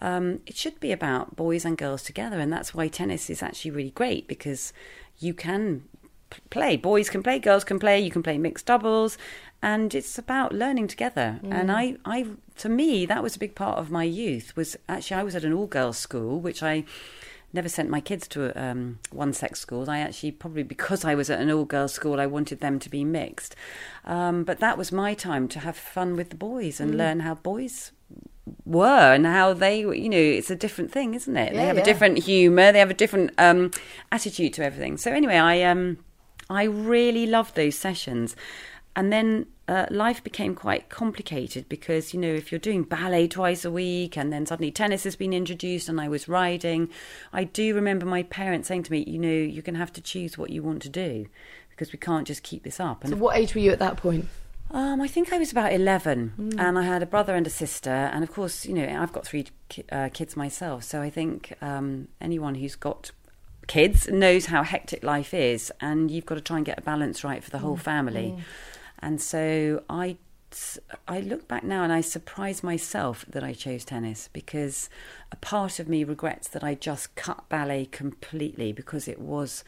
Um, 0.00 0.40
it 0.46 0.56
should 0.56 0.78
be 0.80 0.92
about 0.92 1.36
boys 1.36 1.64
and 1.64 1.76
girls 1.76 2.02
together, 2.02 2.38
and 2.38 2.52
that's 2.52 2.74
why 2.74 2.88
tennis 2.88 3.28
is 3.30 3.42
actually 3.42 3.72
really 3.72 3.90
great 3.90 4.28
because 4.28 4.72
you 5.18 5.34
can 5.34 5.84
play. 6.50 6.76
Boys 6.76 7.10
can 7.10 7.22
play, 7.22 7.38
girls 7.38 7.64
can 7.64 7.78
play. 7.78 8.00
You 8.00 8.10
can 8.10 8.22
play 8.22 8.38
mixed 8.38 8.66
doubles, 8.66 9.18
and 9.62 9.94
it's 9.94 10.18
about 10.18 10.52
learning 10.52 10.88
together. 10.88 11.40
And 11.44 11.72
I, 11.72 11.96
I, 12.04 12.26
to 12.58 12.68
me, 12.68 13.06
that 13.06 13.22
was 13.22 13.36
a 13.36 13.38
big 13.38 13.54
part 13.54 13.78
of 13.78 13.90
my 13.90 14.04
youth. 14.04 14.56
Was 14.56 14.76
actually 14.88 15.20
I 15.20 15.22
was 15.22 15.34
at 15.34 15.44
an 15.44 15.52
all-girls 15.52 15.98
school, 15.98 16.40
which 16.40 16.62
I 16.62 16.84
never 17.52 17.68
sent 17.68 17.88
my 17.88 18.00
kids 18.00 18.28
to 18.28 18.52
um, 18.62 18.98
one 19.10 19.32
sex 19.32 19.58
schools. 19.60 19.88
I 19.88 20.00
actually, 20.00 20.32
probably 20.32 20.62
because 20.62 21.04
I 21.04 21.14
was 21.14 21.30
at 21.30 21.40
an 21.40 21.50
all 21.50 21.64
girls 21.64 21.94
school, 21.94 22.20
I 22.20 22.26
wanted 22.26 22.60
them 22.60 22.78
to 22.78 22.90
be 22.90 23.04
mixed. 23.04 23.56
Um, 24.04 24.44
but 24.44 24.60
that 24.60 24.76
was 24.76 24.92
my 24.92 25.14
time 25.14 25.48
to 25.48 25.60
have 25.60 25.76
fun 25.76 26.14
with 26.14 26.30
the 26.30 26.36
boys 26.36 26.78
and 26.78 26.96
learn 26.96 27.20
how 27.20 27.36
boys 27.36 27.92
were 28.64 29.14
and 29.14 29.26
how 29.26 29.52
they 29.52 29.84
were, 29.84 29.94
you 29.94 30.08
know, 30.08 30.16
it's 30.16 30.50
a 30.50 30.56
different 30.56 30.90
thing, 30.90 31.14
isn't 31.14 31.36
it? 31.36 31.52
Yeah, 31.52 31.60
they 31.60 31.66
have 31.66 31.76
yeah. 31.76 31.82
a 31.82 31.84
different 31.84 32.18
humour, 32.18 32.72
they 32.72 32.78
have 32.78 32.90
a 32.90 32.94
different 32.94 33.32
um, 33.38 33.70
attitude 34.12 34.52
to 34.54 34.64
everything. 34.64 34.96
So, 34.96 35.12
anyway, 35.12 35.36
I, 35.36 35.62
um, 35.62 35.98
I 36.50 36.64
really 36.64 37.26
loved 37.26 37.54
those 37.54 37.76
sessions. 37.76 38.36
And 38.96 39.12
then 39.12 39.46
uh, 39.68 39.86
life 39.90 40.24
became 40.24 40.54
quite 40.54 40.88
complicated 40.88 41.68
because, 41.68 42.12
you 42.12 42.18
know, 42.18 42.32
if 42.32 42.50
you're 42.50 42.58
doing 42.58 42.82
ballet 42.82 43.28
twice 43.28 43.64
a 43.64 43.70
week 43.70 44.16
and 44.16 44.32
then 44.32 44.44
suddenly 44.44 44.72
tennis 44.72 45.04
has 45.04 45.14
been 45.14 45.32
introduced 45.32 45.88
and 45.88 46.00
I 46.00 46.08
was 46.08 46.26
riding, 46.26 46.88
I 47.32 47.44
do 47.44 47.74
remember 47.74 48.06
my 48.06 48.24
parents 48.24 48.66
saying 48.66 48.84
to 48.84 48.92
me, 48.92 49.04
you 49.06 49.18
know, 49.18 49.28
you're 49.28 49.62
going 49.62 49.74
to 49.74 49.80
have 49.80 49.92
to 49.92 50.00
choose 50.00 50.36
what 50.36 50.50
you 50.50 50.62
want 50.62 50.82
to 50.82 50.88
do 50.88 51.26
because 51.70 51.92
we 51.92 51.98
can't 51.98 52.26
just 52.26 52.42
keep 52.42 52.64
this 52.64 52.80
up. 52.80 53.04
And 53.04 53.10
So 53.10 53.16
what 53.18 53.36
age 53.36 53.54
were 53.54 53.60
you 53.60 53.70
at 53.70 53.78
that 53.78 53.98
point? 53.98 54.26
Um, 54.70 55.00
I 55.00 55.08
think 55.08 55.32
I 55.32 55.38
was 55.38 55.50
about 55.50 55.72
11 55.72 56.54
and 56.58 56.78
I 56.78 56.82
had 56.82 57.02
a 57.02 57.06
brother 57.06 57.34
and 57.34 57.46
a 57.46 57.50
sister. 57.50 57.90
And 57.90 58.22
of 58.22 58.30
course, 58.30 58.66
you 58.66 58.74
know, 58.74 58.86
I've 58.86 59.12
got 59.12 59.26
three 59.26 59.46
ki- 59.68 59.84
uh, 59.90 60.08
kids 60.12 60.36
myself. 60.36 60.84
So 60.84 61.00
I 61.00 61.10
think 61.10 61.54
um, 61.62 62.08
anyone 62.20 62.54
who's 62.56 62.76
got 62.76 63.10
kids 63.66 64.08
knows 64.08 64.46
how 64.46 64.62
hectic 64.62 65.02
life 65.02 65.32
is. 65.32 65.72
And 65.80 66.10
you've 66.10 66.26
got 66.26 66.34
to 66.36 66.40
try 66.40 66.56
and 66.58 66.66
get 66.66 66.78
a 66.78 66.82
balance 66.82 67.24
right 67.24 67.42
for 67.42 67.50
the 67.50 67.58
whole 67.58 67.76
family. 67.76 68.36
And 68.98 69.20
so 69.22 69.82
I, 69.88 70.16
I 71.06 71.20
look 71.20 71.48
back 71.48 71.64
now 71.64 71.82
and 71.84 71.92
I 71.92 72.00
surprise 72.00 72.62
myself 72.62 73.24
that 73.28 73.42
I 73.44 73.52
chose 73.52 73.84
tennis 73.84 74.28
because 74.32 74.90
a 75.32 75.36
part 75.36 75.78
of 75.78 75.88
me 75.88 76.04
regrets 76.04 76.48
that 76.48 76.64
I 76.64 76.74
just 76.74 77.14
cut 77.14 77.48
ballet 77.48 77.86
completely 77.86 78.72
because 78.72 79.08
it 79.08 79.20
was 79.20 79.64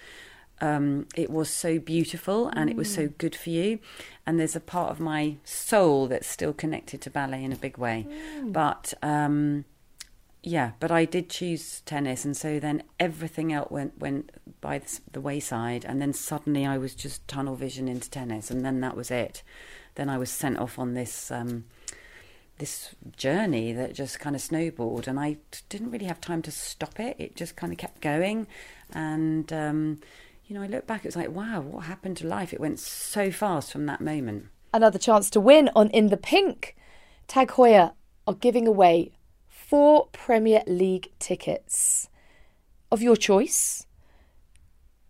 um, 0.61 1.07
it 1.15 1.31
was 1.31 1.51
so 1.51 1.79
beautiful 1.79 2.49
and 2.49 2.71
it 2.71 2.77
was 2.77 2.93
so 2.93 3.09
good 3.19 3.35
for 3.35 3.51
you. 3.51 3.79
And 4.27 4.39
there's 4.39 4.57
a 4.57 4.61
part 4.61 4.91
of 4.91 5.01
my 5.01 5.37
soul 5.45 6.07
that's 6.07 6.29
still 6.29 6.53
connected 6.53 7.01
to 7.03 7.11
ballet 7.11 7.43
in 7.43 7.53
a 7.53 7.57
big 7.57 7.79
way. 7.79 8.07
But 8.45 8.95
um, 9.03 9.65
yeah, 10.43 10.73
but 10.81 10.91
I 10.91 11.05
did 11.05 11.29
choose 11.29 11.81
tennis, 11.81 12.25
and 12.25 12.37
so 12.37 12.59
then 12.59 12.83
everything 12.99 13.53
else 13.53 13.71
went 13.71 13.99
went 13.99 14.31
by 14.61 14.79
the, 14.79 15.01
the 15.13 15.21
wayside, 15.21 15.85
and 15.85 16.01
then 16.01 16.13
suddenly 16.13 16.65
I 16.65 16.79
was 16.79 16.95
just 16.95 17.27
tunnel 17.29 17.57
vision 17.57 17.89
into 17.89 18.09
tennis, 18.09 18.51
and 18.51 18.65
then 18.65 18.81
that 18.81 18.97
was 18.97 19.11
it. 19.11 19.43
Then 19.97 20.09
I 20.09 20.17
was 20.17 20.31
sent 20.31 20.59
off 20.59 20.79
on 20.79 20.95
this. 20.95 21.31
Um, 21.31 21.65
this 22.59 22.95
journey 23.17 23.73
that 23.73 23.95
just 23.95 24.21
kind 24.21 24.37
of 24.37 24.43
snowballed, 24.43 25.09
and 25.09 25.19
I 25.19 25.39
didn't 25.71 25.91
really 25.91 26.05
have 26.05 26.21
time 26.21 26.43
to 26.43 26.51
stop 26.51 27.01
it. 27.01 27.17
It 27.19 27.35
just 27.35 27.57
kind 27.57 27.73
of 27.73 27.79
kept 27.79 28.03
going, 28.03 28.47
and 28.93 29.51
um, 29.51 30.01
you 30.51 30.57
know, 30.57 30.63
I 30.63 30.67
look 30.67 30.85
back, 30.85 31.05
it 31.05 31.09
was 31.09 31.17
like, 31.17 31.31
wow, 31.31 31.61
what 31.61 31.85
happened 31.85 32.17
to 32.17 32.27
life? 32.27 32.53
It 32.53 32.59
went 32.59 32.81
so 32.81 33.31
fast 33.31 33.71
from 33.71 33.87
that 33.87 34.01
moment. 34.01 34.49
Another 34.75 34.99
chance 34.99 35.31
to 35.31 35.41
win 35.41 35.71
on 35.77 35.91
In 35.91 36.09
the 36.09 36.17
Pink. 36.17 36.75
Tag 37.29 37.51
Heuer 37.51 37.93
are 38.27 38.35
giving 38.35 38.67
away 38.67 39.13
four 39.49 40.09
Premier 40.11 40.65
League 40.67 41.13
tickets 41.21 42.09
of 42.91 43.01
your 43.01 43.15
choice 43.15 43.87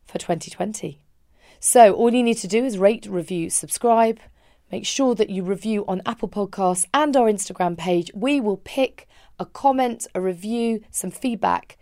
for 0.04 0.18
2020. 0.18 1.00
So 1.58 1.94
all 1.94 2.12
you 2.12 2.22
need 2.22 2.36
to 2.38 2.48
do 2.48 2.62
is 2.62 2.76
rate, 2.76 3.06
review, 3.06 3.48
subscribe. 3.48 4.20
Make 4.70 4.84
sure 4.84 5.14
that 5.14 5.30
you 5.30 5.42
review 5.42 5.86
on 5.88 6.02
Apple 6.04 6.28
Podcasts 6.28 6.84
and 6.92 7.16
our 7.16 7.32
Instagram 7.32 7.78
page. 7.78 8.10
We 8.14 8.42
will 8.42 8.58
pick 8.58 9.08
a 9.38 9.46
comment, 9.46 10.06
a 10.14 10.20
review, 10.20 10.84
some 10.90 11.10
feedback, 11.10 11.78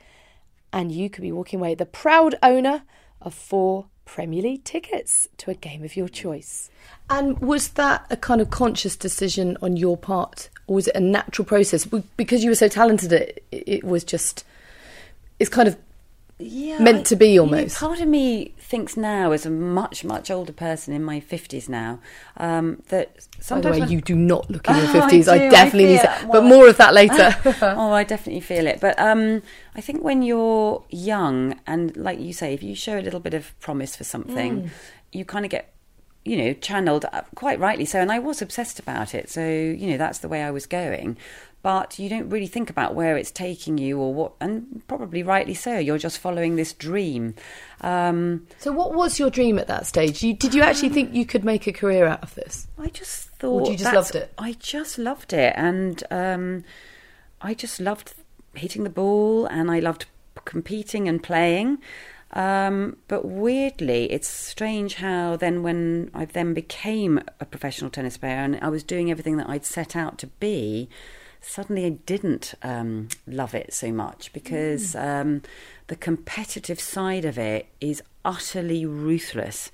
and 0.73 0.93
you 0.93 1.11
could 1.11 1.23
be 1.23 1.33
walking 1.33 1.59
away 1.59 1.75
the 1.75 1.87
proud 1.87 2.37
owner 2.41 2.85
of 3.21 3.35
four 3.35 3.87
Premier 4.05 4.43
League 4.43 4.65
tickets 4.65 5.29
to 5.37 5.51
a 5.51 5.55
game 5.55 5.85
of 5.85 5.97
your 5.97 6.09
choice. 6.09 6.71
And 7.11 7.39
was 7.41 7.71
that 7.71 8.07
a 8.11 8.17
kind 8.17 8.41
of 8.41 8.51
conscious 8.51 8.97
decision 8.97 9.57
on 9.63 9.77
your 9.77 9.97
part, 9.97 10.49
or 10.67 10.77
was 10.77 10.89
it 10.89 10.97
a 10.97 11.01
natural 11.01 11.45
process? 11.45 11.87
Because 12.17 12.43
you 12.43 12.51
were 12.51 12.57
so 12.57 12.69
talented, 12.69 13.13
it, 13.13 13.45
it 13.51 13.85
was 13.85 14.05
just, 14.05 14.45
it's 15.39 15.51
kind 15.51 15.69
of 15.69 15.77
yeah, 16.39 16.79
meant 16.79 17.07
to 17.07 17.17
be 17.17 17.39
almost. 17.39 17.81
You 17.81 17.87
know, 17.87 17.89
part 17.89 18.01
of 18.01 18.09
me 18.09 18.55
thinks 18.59 18.97
now, 18.97 19.33
as 19.33 19.45
a 19.45 19.51
much 19.51 20.05
much 20.05 20.31
older 20.31 20.53
person 20.53 20.95
in 20.95 21.03
my 21.03 21.19
fifties 21.21 21.69
now, 21.69 21.99
um, 22.37 22.83
that 22.89 23.27
sometimes 23.41 23.77
By 23.79 23.81
the 23.81 23.87
way, 23.87 23.93
you 23.93 24.01
do 24.01 24.15
not 24.15 24.49
look 24.51 24.69
in 24.69 24.77
your 24.77 24.85
Oh, 24.87 24.89
I 24.89 24.93
fifties. 25.01 25.29
I, 25.29 25.39
do, 25.39 25.45
I 25.47 25.49
definitely 25.49 25.87
need 25.93 26.01
to, 26.01 26.13
it. 26.13 26.19
but 26.23 26.29
Well- 26.29 26.43
more 26.43 26.69
of 26.69 26.77
that 26.77 26.95
later. 26.95 27.35
oh, 27.63 27.93
I 27.93 28.05
definitely 28.05 28.41
feel 28.41 28.67
it. 28.67 28.81
But 28.81 28.99
um, 29.01 29.43
I 29.75 29.81
think 29.81 30.03
when 30.05 30.23
you're 30.23 30.85
young, 30.91 31.59
and 31.67 31.97
like 31.97 32.21
you 32.21 32.33
say, 32.33 32.55
if 32.55 32.63
you 32.63 32.75
show 32.75 32.99
a 32.99 33.03
little 33.03 33.21
bit 33.21 33.35
of 33.35 33.59
promise 33.61 33.97
for 33.97 34.05
something, 34.05 34.63
Mm. 34.63 34.71
you 35.13 35.25
kind 35.25 35.45
of 35.45 35.51
get, 35.51 35.73
you 36.25 36.37
know, 36.37 36.53
channeled 36.53 37.05
uh, 37.13 37.23
quite 37.35 37.59
rightly 37.59 37.85
so. 37.85 38.01
And 38.01 38.13
I 38.13 38.19
was 38.19 38.41
obsessed 38.43 38.79
about 38.79 39.15
it. 39.15 39.29
So, 39.31 39.45
you 39.47 39.89
know, 39.91 39.97
that's 39.97 40.19
the 40.19 40.29
way 40.29 40.43
I 40.43 40.51
was 40.51 40.67
going. 40.67 41.17
But 41.61 41.99
you 41.99 42.09
don't 42.09 42.31
really 42.31 42.47
think 42.47 42.71
about 42.71 42.95
where 42.95 43.17
it's 43.17 43.33
taking 43.33 43.79
you 43.79 43.99
or 43.99 44.15
what, 44.15 44.33
and 44.41 44.83
probably 44.87 45.23
rightly 45.23 45.55
so. 45.55 45.77
You're 45.79 45.99
just 45.99 46.19
following 46.19 46.57
this 46.57 46.73
dream. 46.73 47.35
Um, 47.81 48.47
so, 48.59 48.71
what 48.71 48.95
was 48.95 49.19
your 49.19 49.29
dream 49.29 49.59
at 49.59 49.67
that 49.67 49.87
stage? 49.87 50.23
You, 50.23 50.35
did 50.35 50.55
you 50.55 50.63
actually 50.63 50.91
think 50.91 51.15
you 51.15 51.27
could 51.27 51.45
make 51.45 51.67
a 51.67 51.73
career 51.73 52.07
out 52.07 52.23
of 52.23 52.35
this? 52.37 52.69
I 52.79 52.89
just 52.89 53.29
thought. 53.31 53.69
you 53.71 53.77
just 53.77 53.93
loved 53.93 54.15
it? 54.15 54.33
I 54.39 54.53
just 54.53 54.99
loved 54.99 55.33
it, 55.33 55.53
and 55.57 56.03
um, 56.11 56.65
I 57.43 57.55
just 57.55 57.81
loved 57.81 58.15
hitting 58.55 58.85
the 58.85 58.91
ball, 58.91 59.47
and 59.47 59.71
I 59.71 59.81
loved 59.81 60.07
competing 60.45 61.09
and 61.09 61.23
playing. 61.23 61.79
Um, 62.33 62.99
but 63.09 63.25
weirdly, 63.25 64.11
it's 64.13 64.29
strange 64.29 64.97
how 64.97 65.37
then 65.37 65.63
when 65.63 66.11
I 66.13 66.27
then 66.27 66.53
became 66.53 67.21
a 67.41 67.47
professional 67.47 67.91
tennis 67.91 68.19
player 68.19 68.37
and 68.37 68.59
I 68.61 68.69
was 68.69 68.83
doing 68.83 69.11
everything 69.11 69.39
that 69.39 69.49
I'd 69.49 69.65
set 69.65 69.97
out 69.97 70.19
to 70.19 70.27
be, 70.27 70.89
suddenly 71.41 71.87
I 71.87 71.91
didn't 71.91 72.55
um, 72.63 73.09
love 73.27 73.55
it 73.55 73.73
so 73.73 73.93
much 73.93 74.33
because 74.33 74.95
um, 74.95 75.43
the 75.89 75.97
competitive 75.97 76.81
side 76.81 77.25
of 77.25 77.39
it 77.39 77.67
is 77.81 78.03
utterly 78.25 78.85
ruthless. 78.85 79.71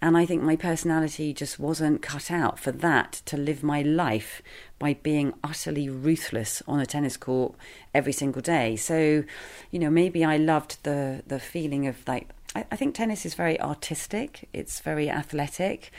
And 0.00 0.16
I 0.16 0.26
think 0.26 0.42
my 0.42 0.54
personality 0.54 1.32
just 1.32 1.58
wasn't 1.58 2.02
cut 2.02 2.30
out 2.30 2.60
for 2.60 2.70
that 2.70 3.20
to 3.26 3.36
live 3.36 3.64
my 3.64 3.82
life 3.82 4.40
by 4.78 4.94
being 4.94 5.34
utterly 5.42 5.88
ruthless 5.88 6.62
on 6.68 6.78
a 6.78 6.86
tennis 6.86 7.16
court 7.16 7.56
every 7.92 8.12
single 8.12 8.40
day. 8.40 8.76
So, 8.76 9.24
you 9.72 9.78
know, 9.80 9.90
maybe 9.90 10.24
I 10.24 10.36
loved 10.36 10.84
the 10.84 11.24
the 11.26 11.40
feeling 11.40 11.88
of 11.88 11.96
like 12.06 12.28
I, 12.54 12.64
I 12.70 12.76
think 12.76 12.94
tennis 12.94 13.26
is 13.26 13.34
very 13.34 13.60
artistic. 13.60 14.48
It's 14.52 14.78
very 14.78 15.10
athletic. 15.10 15.90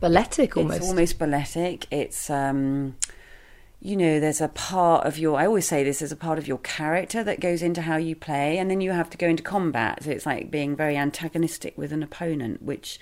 Balletic 0.00 0.58
almost. 0.58 0.76
It's 0.76 0.86
almost 0.88 1.18
balletic. 1.18 1.86
It's 1.90 2.28
um 2.28 2.96
you 3.86 3.96
know, 3.96 4.18
there's 4.18 4.40
a 4.40 4.48
part 4.48 5.06
of 5.06 5.16
your, 5.16 5.38
I 5.38 5.46
always 5.46 5.68
say 5.68 5.84
this, 5.84 6.00
there's 6.00 6.10
a 6.10 6.16
part 6.16 6.40
of 6.40 6.48
your 6.48 6.58
character 6.58 7.22
that 7.22 7.38
goes 7.38 7.62
into 7.62 7.82
how 7.82 7.96
you 7.96 8.16
play, 8.16 8.58
and 8.58 8.68
then 8.68 8.80
you 8.80 8.90
have 8.90 9.08
to 9.10 9.16
go 9.16 9.28
into 9.28 9.44
combat. 9.44 10.02
So 10.02 10.10
it's 10.10 10.26
like 10.26 10.50
being 10.50 10.74
very 10.74 10.96
antagonistic 10.96 11.78
with 11.78 11.92
an 11.92 12.02
opponent, 12.02 12.62
which 12.62 12.98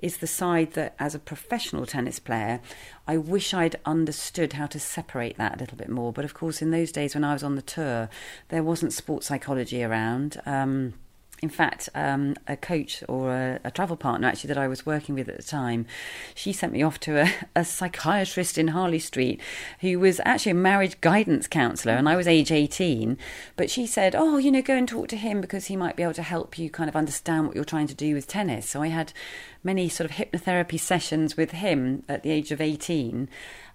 is 0.00 0.16
the 0.16 0.26
side 0.26 0.72
that, 0.72 0.96
as 0.98 1.14
a 1.14 1.20
professional 1.20 1.86
tennis 1.86 2.18
player, 2.18 2.60
I 3.06 3.16
wish 3.16 3.54
I'd 3.54 3.76
understood 3.86 4.54
how 4.54 4.66
to 4.66 4.80
separate 4.80 5.36
that 5.36 5.54
a 5.54 5.58
little 5.60 5.78
bit 5.78 5.88
more. 5.88 6.12
But 6.12 6.24
of 6.24 6.34
course, 6.34 6.60
in 6.60 6.72
those 6.72 6.90
days 6.90 7.14
when 7.14 7.22
I 7.22 7.32
was 7.32 7.44
on 7.44 7.54
the 7.54 7.62
tour, 7.62 8.08
there 8.48 8.64
wasn't 8.64 8.92
sports 8.92 9.28
psychology 9.28 9.84
around. 9.84 10.40
Um, 10.46 10.94
in 11.44 11.50
fact, 11.50 11.90
um, 11.94 12.34
a 12.48 12.56
coach 12.56 13.04
or 13.06 13.30
a, 13.30 13.60
a, 13.64 13.70
travel 13.70 13.98
partner 13.98 14.26
actually 14.26 14.48
that 14.48 14.56
I 14.56 14.66
was 14.66 14.86
working 14.86 15.14
with 15.14 15.28
at 15.28 15.36
the 15.36 15.42
time, 15.42 15.84
she 16.34 16.54
sent 16.54 16.72
me 16.72 16.82
off 16.82 16.98
to 17.00 17.20
a, 17.20 17.30
a, 17.60 17.66
psychiatrist 17.66 18.56
in 18.56 18.68
Harley 18.68 18.98
Street 18.98 19.42
who 19.80 20.00
was 20.00 20.22
actually 20.24 20.52
a 20.52 20.54
marriage 20.54 20.98
guidance 21.02 21.46
counsellor, 21.46 21.92
and 21.92 22.08
I 22.08 22.16
was 22.16 22.26
age 22.26 22.50
18. 22.50 23.18
But 23.56 23.68
she 23.68 23.86
said, 23.86 24.14
Oh, 24.14 24.38
you 24.38 24.50
know, 24.50 24.62
go 24.62 24.74
and 24.74 24.88
talk 24.88 25.08
to 25.08 25.16
him 25.16 25.42
because 25.42 25.66
he 25.66 25.76
might 25.76 25.96
be 25.96 26.02
able 26.02 26.14
to 26.14 26.22
help 26.22 26.58
you 26.58 26.70
kind 26.70 26.88
of 26.88 26.96
understand 26.96 27.46
what 27.46 27.54
you're 27.54 27.64
trying 27.66 27.88
to 27.88 27.94
do 27.94 28.14
with 28.14 28.26
tennis. 28.26 28.70
So 28.70 28.80
I 28.80 28.88
had 28.88 29.12
many 29.62 29.90
sort 29.90 30.10
of 30.10 30.16
hypnotherapy 30.16 30.80
sessions 30.80 31.36
with 31.36 31.50
him 31.50 32.04
at 32.08 32.22
the 32.22 32.30
age 32.30 32.52
of 32.52 32.60
18. 32.62 33.28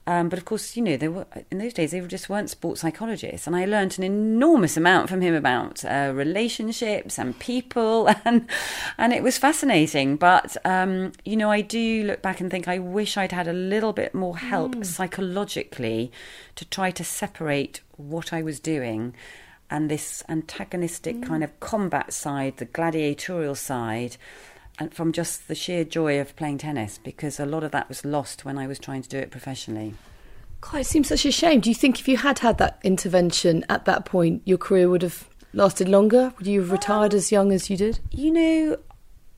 Um, 0.09 0.27
but 0.27 0.39
of 0.39 0.45
course, 0.45 0.75
you 0.75 0.81
know, 0.81 0.97
they 0.97 1.07
were 1.07 1.27
in 1.51 1.59
those 1.59 1.71
days 1.71 1.91
they 1.91 2.01
just 2.01 2.29
weren't 2.29 2.49
sports 2.49 2.81
psychologists, 2.81 3.45
and 3.45 3.55
I 3.55 3.65
learned 3.65 3.95
an 3.99 4.03
enormous 4.03 4.75
amount 4.75 5.07
from 5.07 5.21
him 5.21 5.35
about 5.35 5.85
uh, 5.85 6.11
relationships 6.15 7.19
and 7.19 7.37
people, 7.37 8.09
and 8.25 8.49
and 8.97 9.13
it 9.13 9.21
was 9.21 9.37
fascinating. 9.37 10.15
But 10.15 10.57
um, 10.65 11.11
you 11.25 11.37
know, 11.37 11.51
I 11.51 11.61
do 11.61 12.03
look 12.05 12.23
back 12.23 12.41
and 12.41 12.49
think 12.49 12.67
I 12.67 12.79
wish 12.79 13.17
I'd 13.17 13.31
had 13.31 13.47
a 13.47 13.53
little 13.53 13.93
bit 13.93 14.15
more 14.15 14.35
help 14.35 14.73
mm. 14.73 14.83
psychologically 14.83 16.11
to 16.55 16.65
try 16.65 16.89
to 16.89 17.03
separate 17.03 17.81
what 17.95 18.33
I 18.33 18.41
was 18.41 18.59
doing 18.59 19.13
and 19.69 19.91
this 19.91 20.23
antagonistic 20.27 21.17
mm. 21.17 21.23
kind 21.23 21.43
of 21.43 21.59
combat 21.59 22.13
side, 22.13 22.57
the 22.57 22.65
gladiatorial 22.65 23.53
side 23.53 24.17
from 24.91 25.11
just 25.11 25.47
the 25.47 25.55
sheer 25.55 25.83
joy 25.83 26.19
of 26.19 26.35
playing 26.35 26.59
tennis 26.59 26.97
because 26.97 27.39
a 27.39 27.45
lot 27.45 27.63
of 27.63 27.71
that 27.71 27.89
was 27.89 28.05
lost 28.05 28.45
when 28.45 28.57
I 28.57 28.67
was 28.67 28.79
trying 28.79 29.01
to 29.01 29.09
do 29.09 29.17
it 29.17 29.31
professionally. 29.31 29.95
God, 30.61 30.81
it 30.81 30.87
seems 30.87 31.07
such 31.07 31.25
a 31.25 31.31
shame. 31.31 31.61
Do 31.61 31.69
you 31.69 31.75
think 31.75 31.99
if 31.99 32.07
you 32.07 32.17
had 32.17 32.39
had 32.39 32.57
that 32.57 32.79
intervention 32.83 33.65
at 33.69 33.85
that 33.85 34.05
point, 34.05 34.41
your 34.45 34.57
career 34.57 34.89
would 34.89 35.01
have 35.01 35.29
lasted 35.53 35.87
longer? 35.87 36.33
Would 36.37 36.47
you 36.47 36.61
have 36.61 36.71
retired 36.71 37.13
as 37.13 37.31
young 37.31 37.51
as 37.51 37.69
you 37.69 37.77
did? 37.77 37.99
You 38.11 38.31
know, 38.31 38.77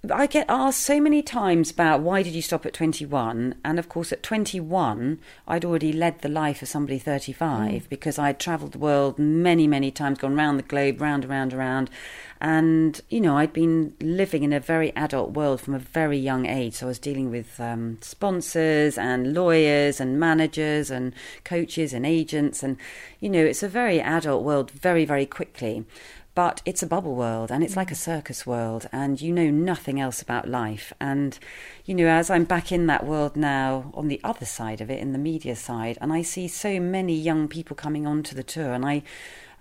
I 0.10 0.25
get 0.25 0.48
asked 0.50 0.81
so 0.81 1.00
many 1.00 1.22
times 1.22 1.70
about 1.70 2.01
why 2.01 2.24
did 2.24 2.34
you 2.34 2.41
stop 2.41 2.65
at 2.65 2.74
21? 2.74 3.53
And 3.63 3.77
of 3.77 3.88
course, 3.88 4.12
at 4.12 4.24
21, 4.24 5.20
I'd 5.48 5.63
already 5.63 5.93
led 5.93 6.22
the 6.22 6.27
life 6.27 6.63
of 6.63 6.70
somebody 6.70 6.98
35 6.98 7.84
mm. 7.84 7.89
because 7.89 8.17
I'd 8.17 8.39
travelled 8.39 8.72
the 8.72 8.79
world 8.79 9.20
many, 9.20 9.67
many 9.67 9.91
times, 9.91 10.17
gone 10.17 10.36
round 10.36 10.58
the 10.58 10.63
globe, 10.63 11.00
round, 11.01 11.24
around, 11.24 11.53
around. 11.53 11.91
And, 12.39 13.00
you 13.10 13.22
know, 13.22 13.38
I'd 13.38 13.53
been 13.53 13.93
living 14.01 14.41
in 14.41 14.53
a 14.53 14.60
very 14.60 14.91
adult 14.96 15.34
world 15.34 15.62
from 15.62 15.75
a 15.75 15.79
very 15.79 16.17
young 16.17 16.48
age. 16.48 16.74
So 16.74 16.88
I 16.88 16.89
was 16.89 16.98
dealing 16.98 17.29
with 17.29 17.60
um, 17.60 18.00
sponsors 18.01 18.98
and 18.98 19.36
lawyers 19.36 20.00
and 20.01 20.20
managers 20.20 20.89
and 20.89 21.13
coaches 21.43 21.93
and 21.93 22.08
agents. 22.08 22.63
And, 22.63 22.77
you 23.20 23.29
know, 23.29 23.46
it's 23.46 23.62
a 23.62 23.70
very 23.70 24.01
adult 24.01 24.43
world 24.43 24.72
very, 24.72 25.05
very 25.05 25.27
quickly. 25.27 25.86
But 26.33 26.61
it's 26.63 26.81
a 26.81 26.88
bubble 26.88 27.15
world 27.15 27.51
and 27.51 27.61
it's 27.61 27.75
like 27.75 27.91
a 27.91 27.95
circus 27.95 28.45
world, 28.45 28.88
and 28.93 29.19
you 29.21 29.33
know 29.33 29.50
nothing 29.50 30.00
else 30.00 30.21
about 30.21 30.47
life. 30.47 30.93
And, 31.00 31.38
you 31.83 31.93
know, 31.93 32.07
as 32.07 32.29
I'm 32.29 32.45
back 32.45 32.71
in 32.71 32.88
that 32.88 33.05
world 33.05 33.35
now, 33.35 33.91
on 33.93 34.07
the 34.07 34.21
other 34.23 34.45
side 34.45 34.79
of 34.79 34.89
it, 34.89 35.00
in 35.00 35.11
the 35.11 35.19
media 35.19 35.57
side, 35.57 35.97
and 36.00 36.13
I 36.13 36.21
see 36.21 36.47
so 36.47 36.79
many 36.79 37.15
young 37.15 37.50
people 37.50 37.75
coming 37.75 38.07
onto 38.07 38.33
the 38.33 38.43
tour, 38.43 38.71
and 38.73 38.85
I, 38.85 39.03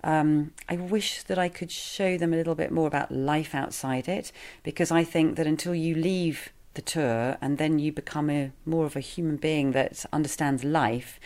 um, 0.03 0.53
I 0.69 0.77
wish 0.77 1.23
that 1.23 1.37
I 1.37 1.49
could 1.49 1.71
show 1.71 2.17
them 2.17 2.33
a 2.33 2.37
little 2.37 2.55
bit 2.55 2.71
more 2.71 2.87
about 2.87 3.11
life 3.11 3.53
outside 3.53 4.07
it, 4.07 4.31
because 4.63 4.91
I 4.91 5.03
think 5.03 5.35
that 5.35 5.47
until 5.47 5.75
you 5.75 5.93
leave 5.93 6.53
the 6.73 6.81
tour 6.81 7.37
and 7.41 7.57
then 7.57 7.79
you 7.79 7.91
become 7.91 8.29
a 8.29 8.51
more 8.65 8.85
of 8.85 8.95
a 8.95 9.01
human 9.01 9.35
being 9.35 9.73
that 9.73 10.05
understands 10.13 10.63
life, 10.63 11.19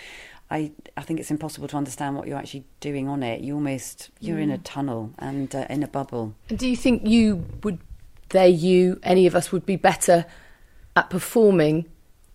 I 0.49 0.71
I 0.95 1.01
think 1.01 1.19
it's 1.19 1.31
impossible 1.31 1.67
to 1.69 1.77
understand 1.77 2.15
what 2.15 2.27
you're 2.27 2.37
actually 2.37 2.65
doing 2.79 3.07
on 3.07 3.23
it. 3.23 3.41
You 3.41 3.55
almost 3.55 4.09
you're 4.19 4.37
mm. 4.37 4.43
in 4.43 4.51
a 4.51 4.57
tunnel 4.59 5.11
and 5.17 5.53
uh, 5.53 5.65
in 5.69 5.83
a 5.83 5.87
bubble. 5.87 6.35
And 6.49 6.59
do 6.59 6.67
you 6.67 6.77
think 6.77 7.07
you 7.07 7.45
would, 7.63 7.79
they, 8.29 8.49
you, 8.49 8.99
any 9.03 9.27
of 9.27 9.35
us 9.35 9.51
would 9.51 9.65
be 9.65 9.75
better 9.75 10.25
at 10.95 11.09
performing 11.09 11.85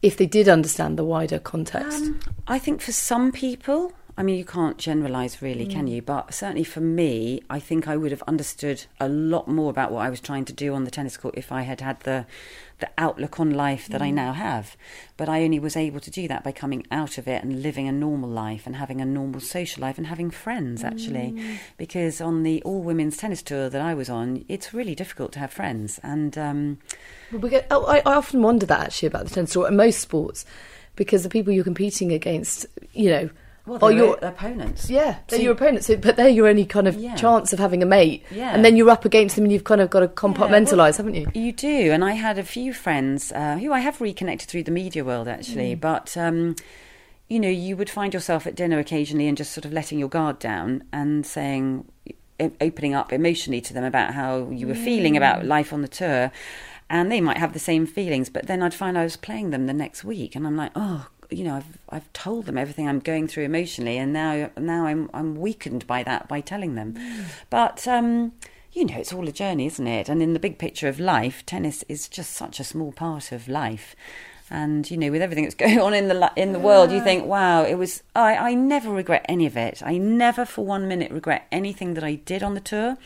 if 0.02 0.16
they 0.16 0.26
did 0.26 0.48
understand 0.48 0.98
the 0.98 1.04
wider 1.04 1.38
context? 1.38 2.02
Um, 2.02 2.20
I 2.46 2.58
think 2.58 2.80
for 2.80 2.92
some 2.92 3.32
people, 3.32 3.92
I 4.20 4.22
mean, 4.22 4.36
you 4.36 4.44
can't 4.44 4.76
generalise 4.76 5.40
really, 5.40 5.66
mm. 5.66 5.70
can 5.70 5.86
you? 5.86 6.02
But 6.02 6.34
certainly 6.34 6.62
for 6.62 6.80
me, 6.80 7.42
I 7.48 7.58
think 7.58 7.88
I 7.88 7.96
would 7.96 8.10
have 8.10 8.22
understood 8.28 8.84
a 9.00 9.08
lot 9.08 9.48
more 9.48 9.70
about 9.70 9.92
what 9.92 10.04
I 10.04 10.10
was 10.10 10.20
trying 10.20 10.44
to 10.44 10.52
do 10.52 10.74
on 10.74 10.84
the 10.84 10.90
tennis 10.90 11.16
court 11.16 11.38
if 11.38 11.50
I 11.50 11.62
had 11.62 11.80
had 11.80 12.00
the 12.00 12.26
the 12.80 12.90
outlook 12.98 13.40
on 13.40 13.50
life 13.50 13.88
that 13.88 14.02
mm. 14.02 14.04
I 14.04 14.10
now 14.10 14.34
have. 14.34 14.76
But 15.16 15.30
I 15.30 15.42
only 15.42 15.58
was 15.58 15.74
able 15.74 16.00
to 16.00 16.10
do 16.10 16.28
that 16.28 16.44
by 16.44 16.52
coming 16.52 16.86
out 16.90 17.16
of 17.16 17.28
it 17.28 17.42
and 17.42 17.62
living 17.62 17.88
a 17.88 17.92
normal 17.92 18.28
life 18.28 18.66
and 18.66 18.76
having 18.76 19.00
a 19.00 19.06
normal 19.06 19.40
social 19.40 19.80
life 19.80 19.96
and 19.96 20.06
having 20.06 20.30
friends, 20.30 20.84
actually. 20.84 21.32
Mm. 21.32 21.58
Because 21.78 22.20
on 22.20 22.42
the 22.42 22.62
all 22.62 22.82
women's 22.82 23.16
tennis 23.16 23.40
tour 23.40 23.70
that 23.70 23.80
I 23.80 23.94
was 23.94 24.10
on, 24.10 24.44
it's 24.48 24.74
really 24.74 24.94
difficult 24.94 25.32
to 25.32 25.38
have 25.38 25.50
friends. 25.50 25.98
And 26.02 26.36
um, 26.36 26.78
well, 27.32 27.40
we 27.40 27.48
get, 27.48 27.66
oh, 27.70 27.86
I, 27.86 27.98
I 27.98 28.16
often 28.16 28.42
wonder 28.42 28.66
that 28.66 28.80
actually 28.80 29.06
about 29.06 29.24
the 29.24 29.34
tennis 29.34 29.54
tour 29.54 29.66
and 29.66 29.78
most 29.78 30.00
sports 30.00 30.44
because 30.94 31.22
the 31.22 31.30
people 31.30 31.54
you're 31.54 31.64
competing 31.64 32.12
against, 32.12 32.66
you 32.92 33.08
know, 33.08 33.30
well, 33.78 33.90
they're 33.90 33.98
your 33.98 34.18
opponents. 34.22 34.90
Yeah, 34.90 35.18
they're 35.28 35.38
so 35.38 35.42
your 35.42 35.52
opponents, 35.52 35.88
but 35.88 36.16
they're 36.16 36.28
your 36.28 36.48
only 36.48 36.66
kind 36.66 36.88
of 36.88 36.96
yeah. 36.96 37.14
chance 37.14 37.52
of 37.52 37.58
having 37.58 37.82
a 37.82 37.86
mate. 37.86 38.24
Yeah. 38.30 38.52
And 38.54 38.64
then 38.64 38.76
you're 38.76 38.90
up 38.90 39.04
against 39.04 39.36
them 39.36 39.44
and 39.44 39.52
you've 39.52 39.64
kind 39.64 39.80
of 39.80 39.90
got 39.90 40.00
to 40.00 40.08
compartmentalise, 40.08 40.70
yeah, 40.72 40.76
well, 40.76 40.92
haven't 40.92 41.14
you? 41.14 41.26
You 41.34 41.52
do. 41.52 41.92
And 41.92 42.04
I 42.04 42.12
had 42.12 42.38
a 42.38 42.44
few 42.44 42.72
friends 42.72 43.32
uh, 43.32 43.56
who 43.58 43.72
I 43.72 43.80
have 43.80 44.00
reconnected 44.00 44.48
through 44.48 44.64
the 44.64 44.70
media 44.70 45.04
world, 45.04 45.28
actually. 45.28 45.76
Mm. 45.76 45.80
But, 45.80 46.16
um, 46.16 46.56
you 47.28 47.38
know, 47.38 47.48
you 47.48 47.76
would 47.76 47.90
find 47.90 48.12
yourself 48.12 48.46
at 48.46 48.54
dinner 48.54 48.78
occasionally 48.78 49.28
and 49.28 49.36
just 49.36 49.52
sort 49.52 49.64
of 49.64 49.72
letting 49.72 49.98
your 49.98 50.08
guard 50.08 50.38
down 50.38 50.84
and 50.92 51.24
saying, 51.24 51.86
opening 52.60 52.94
up 52.94 53.12
emotionally 53.12 53.60
to 53.60 53.74
them 53.74 53.84
about 53.84 54.14
how 54.14 54.48
you 54.48 54.66
were 54.66 54.74
feeling 54.74 55.16
about 55.16 55.44
life 55.44 55.72
on 55.74 55.82
the 55.82 55.88
tour, 55.88 56.32
and 56.88 57.12
they 57.12 57.20
might 57.20 57.36
have 57.36 57.52
the 57.52 57.58
same 57.58 57.86
feelings. 57.86 58.30
But 58.30 58.46
then 58.46 58.62
I'd 58.62 58.72
find 58.72 58.96
I 58.96 59.04
was 59.04 59.16
playing 59.16 59.50
them 59.50 59.66
the 59.66 59.74
next 59.74 60.04
week, 60.04 60.34
and 60.34 60.46
I'm 60.46 60.56
like, 60.56 60.72
oh, 60.74 61.08
you 61.30 61.44
know, 61.44 61.56
I've 61.56 61.78
I've 61.88 62.12
told 62.12 62.46
them 62.46 62.58
everything 62.58 62.88
I'm 62.88 63.00
going 63.00 63.28
through 63.28 63.44
emotionally, 63.44 63.96
and 63.98 64.12
now 64.12 64.50
now 64.58 64.86
I'm 64.86 65.10
I'm 65.14 65.36
weakened 65.36 65.86
by 65.86 66.02
that 66.02 66.28
by 66.28 66.40
telling 66.40 66.74
them. 66.74 66.96
But 67.48 67.86
um, 67.86 68.32
you 68.72 68.84
know, 68.84 68.96
it's 68.96 69.12
all 69.12 69.28
a 69.28 69.32
journey, 69.32 69.66
isn't 69.66 69.86
it? 69.86 70.08
And 70.08 70.22
in 70.22 70.32
the 70.32 70.38
big 70.38 70.58
picture 70.58 70.88
of 70.88 71.00
life, 71.00 71.44
tennis 71.46 71.84
is 71.88 72.08
just 72.08 72.34
such 72.34 72.60
a 72.60 72.64
small 72.64 72.92
part 72.92 73.32
of 73.32 73.48
life. 73.48 73.96
And 74.48 74.90
you 74.90 74.96
know, 74.96 75.10
with 75.10 75.22
everything 75.22 75.44
that's 75.44 75.54
going 75.66 75.78
on 75.78 75.94
in 75.94 76.08
the 76.08 76.32
in 76.36 76.52
the 76.52 76.58
world, 76.58 76.90
you 76.90 77.02
think, 77.02 77.26
wow, 77.26 77.64
it 77.64 77.74
was. 77.74 78.02
I 78.14 78.36
I 78.36 78.54
never 78.54 78.90
regret 78.90 79.24
any 79.28 79.46
of 79.46 79.56
it. 79.56 79.82
I 79.84 79.98
never 79.98 80.44
for 80.44 80.64
one 80.64 80.88
minute 80.88 81.10
regret 81.12 81.46
anything 81.50 81.94
that 81.94 82.04
I 82.04 82.14
did 82.14 82.42
on 82.42 82.54
the 82.54 82.60
tour. 82.60 82.96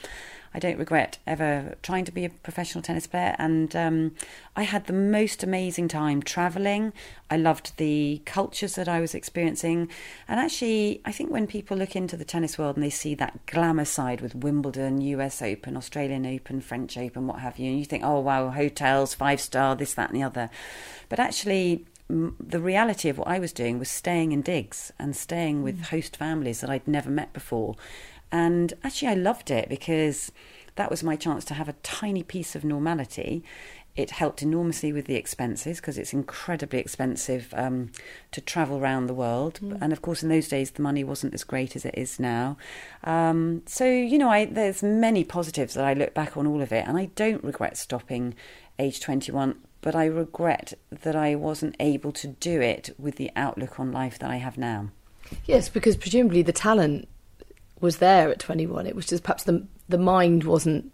I 0.54 0.61
don't 0.61 0.78
regret 0.78 1.18
ever 1.26 1.75
trying 1.82 2.04
to 2.04 2.12
be 2.12 2.25
a 2.25 2.30
professional 2.30 2.80
tennis 2.80 3.08
player, 3.08 3.34
and 3.40 3.75
um, 3.75 4.14
I 4.54 4.62
had 4.62 4.87
the 4.87 4.92
most 4.92 5.42
amazing 5.42 5.88
time 5.88 6.23
traveling. 6.23 6.92
I 7.28 7.37
loved 7.37 7.76
the 7.76 8.23
cultures 8.25 8.76
that 8.76 8.88
I 8.88 9.00
was 9.00 9.16
experiencing, 9.16 9.90
and 10.28 10.38
actually, 10.38 11.00
I 11.04 11.11
think 11.11 11.32
when 11.32 11.49
people 11.49 11.76
look 11.76 11.96
into 11.96 12.16
the 12.16 12.25
tennis 12.25 12.56
world 12.56 12.76
and 12.76 12.84
they 12.84 12.90
see 12.90 13.16
that 13.16 13.44
glamour 13.46 13.84
side 13.84 14.20
with 14.20 14.37
Wimbledon, 14.37 15.00
US 15.00 15.42
Open, 15.42 15.76
Australian 15.76 16.25
Open, 16.25 16.61
French 16.61 16.96
Open, 16.96 17.26
what 17.26 17.40
have 17.40 17.58
you, 17.58 17.70
and 17.70 17.78
you 17.80 17.84
think, 17.84 18.04
oh 18.04 18.20
wow, 18.20 18.50
hotels, 18.50 19.12
five 19.12 19.40
star, 19.40 19.75
this, 19.75 19.94
that, 19.94 20.11
and 20.11 20.20
the 20.20 20.25
other, 20.25 20.50
but 21.08 21.18
actually. 21.18 21.84
The 22.06 22.61
reality 22.61 23.08
of 23.08 23.16
what 23.16 23.28
I 23.28 23.38
was 23.38 23.50
doing 23.50 23.78
was 23.78 23.88
staying 23.88 24.32
in 24.32 24.42
digs 24.42 24.92
and 24.99 25.16
staying 25.16 25.62
with 25.62 25.84
host 25.84 26.18
families 26.18 26.61
that 26.61 26.68
I'd 26.68 26.87
never 26.87 27.08
met 27.08 27.32
before. 27.32 27.76
And 28.34 28.74
actually, 28.82 29.08
I 29.08 29.14
loved 29.14 29.52
it 29.52 29.68
because 29.68 30.32
that 30.74 30.90
was 30.90 31.04
my 31.04 31.14
chance 31.14 31.44
to 31.44 31.54
have 31.54 31.68
a 31.68 31.74
tiny 31.84 32.24
piece 32.24 32.56
of 32.56 32.64
normality. 32.64 33.44
It 33.94 34.10
helped 34.10 34.42
enormously 34.42 34.92
with 34.92 35.06
the 35.06 35.14
expenses 35.14 35.76
because 35.76 35.98
it's 35.98 36.12
incredibly 36.12 36.80
expensive 36.80 37.54
um, 37.56 37.92
to 38.32 38.40
travel 38.40 38.80
around 38.80 39.06
the 39.06 39.14
world. 39.14 39.60
And 39.80 39.92
of 39.92 40.02
course, 40.02 40.24
in 40.24 40.30
those 40.30 40.48
days, 40.48 40.72
the 40.72 40.82
money 40.82 41.04
wasn't 41.04 41.32
as 41.32 41.44
great 41.44 41.76
as 41.76 41.84
it 41.84 41.94
is 41.96 42.18
now. 42.18 42.56
Um, 43.04 43.62
so, 43.66 43.84
you 43.84 44.18
know, 44.18 44.30
I, 44.30 44.46
there's 44.46 44.82
many 44.82 45.22
positives 45.22 45.74
that 45.74 45.84
I 45.84 45.92
look 45.92 46.12
back 46.12 46.36
on 46.36 46.44
all 46.44 46.60
of 46.60 46.72
it, 46.72 46.88
and 46.88 46.98
I 46.98 47.10
don't 47.14 47.44
regret 47.44 47.76
stopping 47.76 48.34
age 48.80 48.98
21. 48.98 49.60
But 49.80 49.94
I 49.94 50.06
regret 50.06 50.72
that 50.90 51.14
I 51.14 51.36
wasn't 51.36 51.76
able 51.78 52.10
to 52.10 52.26
do 52.26 52.60
it 52.60 52.96
with 52.98 53.14
the 53.14 53.30
outlook 53.36 53.78
on 53.78 53.92
life 53.92 54.18
that 54.18 54.30
I 54.30 54.36
have 54.38 54.58
now. 54.58 54.88
Yes, 55.46 55.68
because 55.68 55.96
presumably 55.96 56.42
the 56.42 56.52
talent 56.52 57.06
was 57.84 57.98
there 57.98 58.30
at 58.30 58.38
21. 58.40 58.86
It 58.86 58.96
was 58.96 59.06
just 59.06 59.22
perhaps 59.22 59.44
the 59.44 59.64
the 59.88 59.98
mind 59.98 60.42
wasn't. 60.44 60.92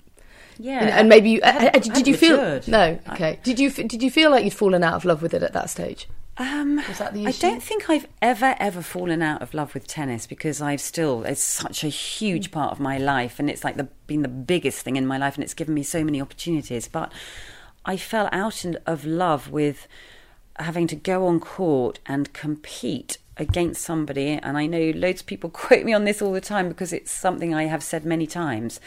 Yeah, 0.59 0.81
and, 0.81 0.91
and 0.91 1.09
maybe 1.09 1.31
you 1.31 1.41
I 1.43 1.51
hadn't- 1.53 1.77
uh, 1.77 1.79
did, 1.79 1.93
I 1.93 1.95
did 1.95 2.07
you 2.09 2.17
feel 2.17 2.37
matured. 2.37 2.69
no? 2.69 2.99
I- 3.07 3.15
Okay. 3.15 3.39
Did 3.43 3.59
you 3.59 3.71
did 3.71 4.03
you 4.03 4.11
feel 4.11 4.31
like 4.31 4.45
you'd 4.45 4.53
fallen 4.53 4.85
out 4.85 4.95
of 4.95 5.05
love 5.07 5.23
with 5.23 5.33
it 5.33 5.43
at 5.43 5.55
that 5.55 5.71
stage? 5.71 6.07
Um, 6.37 6.77
Was 6.89 6.99
that 6.99 7.13
the 7.13 7.27
I 7.27 7.33
don't 7.33 7.63
think 7.63 7.91
I've 7.91 8.07
ever, 8.23 8.57
ever 8.59 8.81
fallen 8.83 9.21
out 9.21 9.43
of 9.43 9.53
love 9.53 9.75
with 9.75 9.87
tennis 9.87 10.27
because 10.27 10.63
I've 10.63 10.81
still, 10.81 11.23
it's 11.25 11.43
such 11.43 11.85
a 11.85 11.89
huge 11.89 12.49
Mm. 12.49 12.53
part 12.53 12.73
of 12.73 12.81
my 12.81 12.97
life 12.97 13.39
and 13.39 13.51
it's 13.51 13.63
like 13.63 13.77
the, 13.77 13.89
been 14.07 14.23
the 14.23 14.29
biggest 14.29 14.81
thing 14.83 14.97
in 14.97 15.07
my 15.07 15.19
life 15.19 15.35
and 15.35 15.45
it's 15.45 15.53
given 15.55 15.75
me 15.75 15.83
so 15.83 16.03
many 16.03 16.19
opportunities. 16.21 16.89
But 16.89 17.13
I 17.85 17.99
fell 17.99 18.29
out 18.33 18.65
of 18.87 19.05
love 19.05 19.51
with 19.51 19.87
having 20.59 20.87
to 20.87 20.97
go 20.97 21.27
on 21.27 21.41
court 21.41 21.99
and 22.07 22.33
compete 22.33 23.19
against 23.41 23.83
somebody. 23.83 24.33
And 24.33 24.57
I 24.57 24.67
know 24.67 24.93
loads 24.95 25.23
of 25.23 25.27
people 25.27 25.51
quote 25.51 25.85
me 25.85 25.93
on 25.93 26.05
this 26.05 26.23
all 26.23 26.33
the 26.33 26.41
time 26.41 26.69
because 26.69 26.93
it's 26.93 27.11
something 27.11 27.55
I 27.55 27.65
have 27.65 27.83
said 27.83 28.05
many 28.05 28.27
times. 28.27 28.79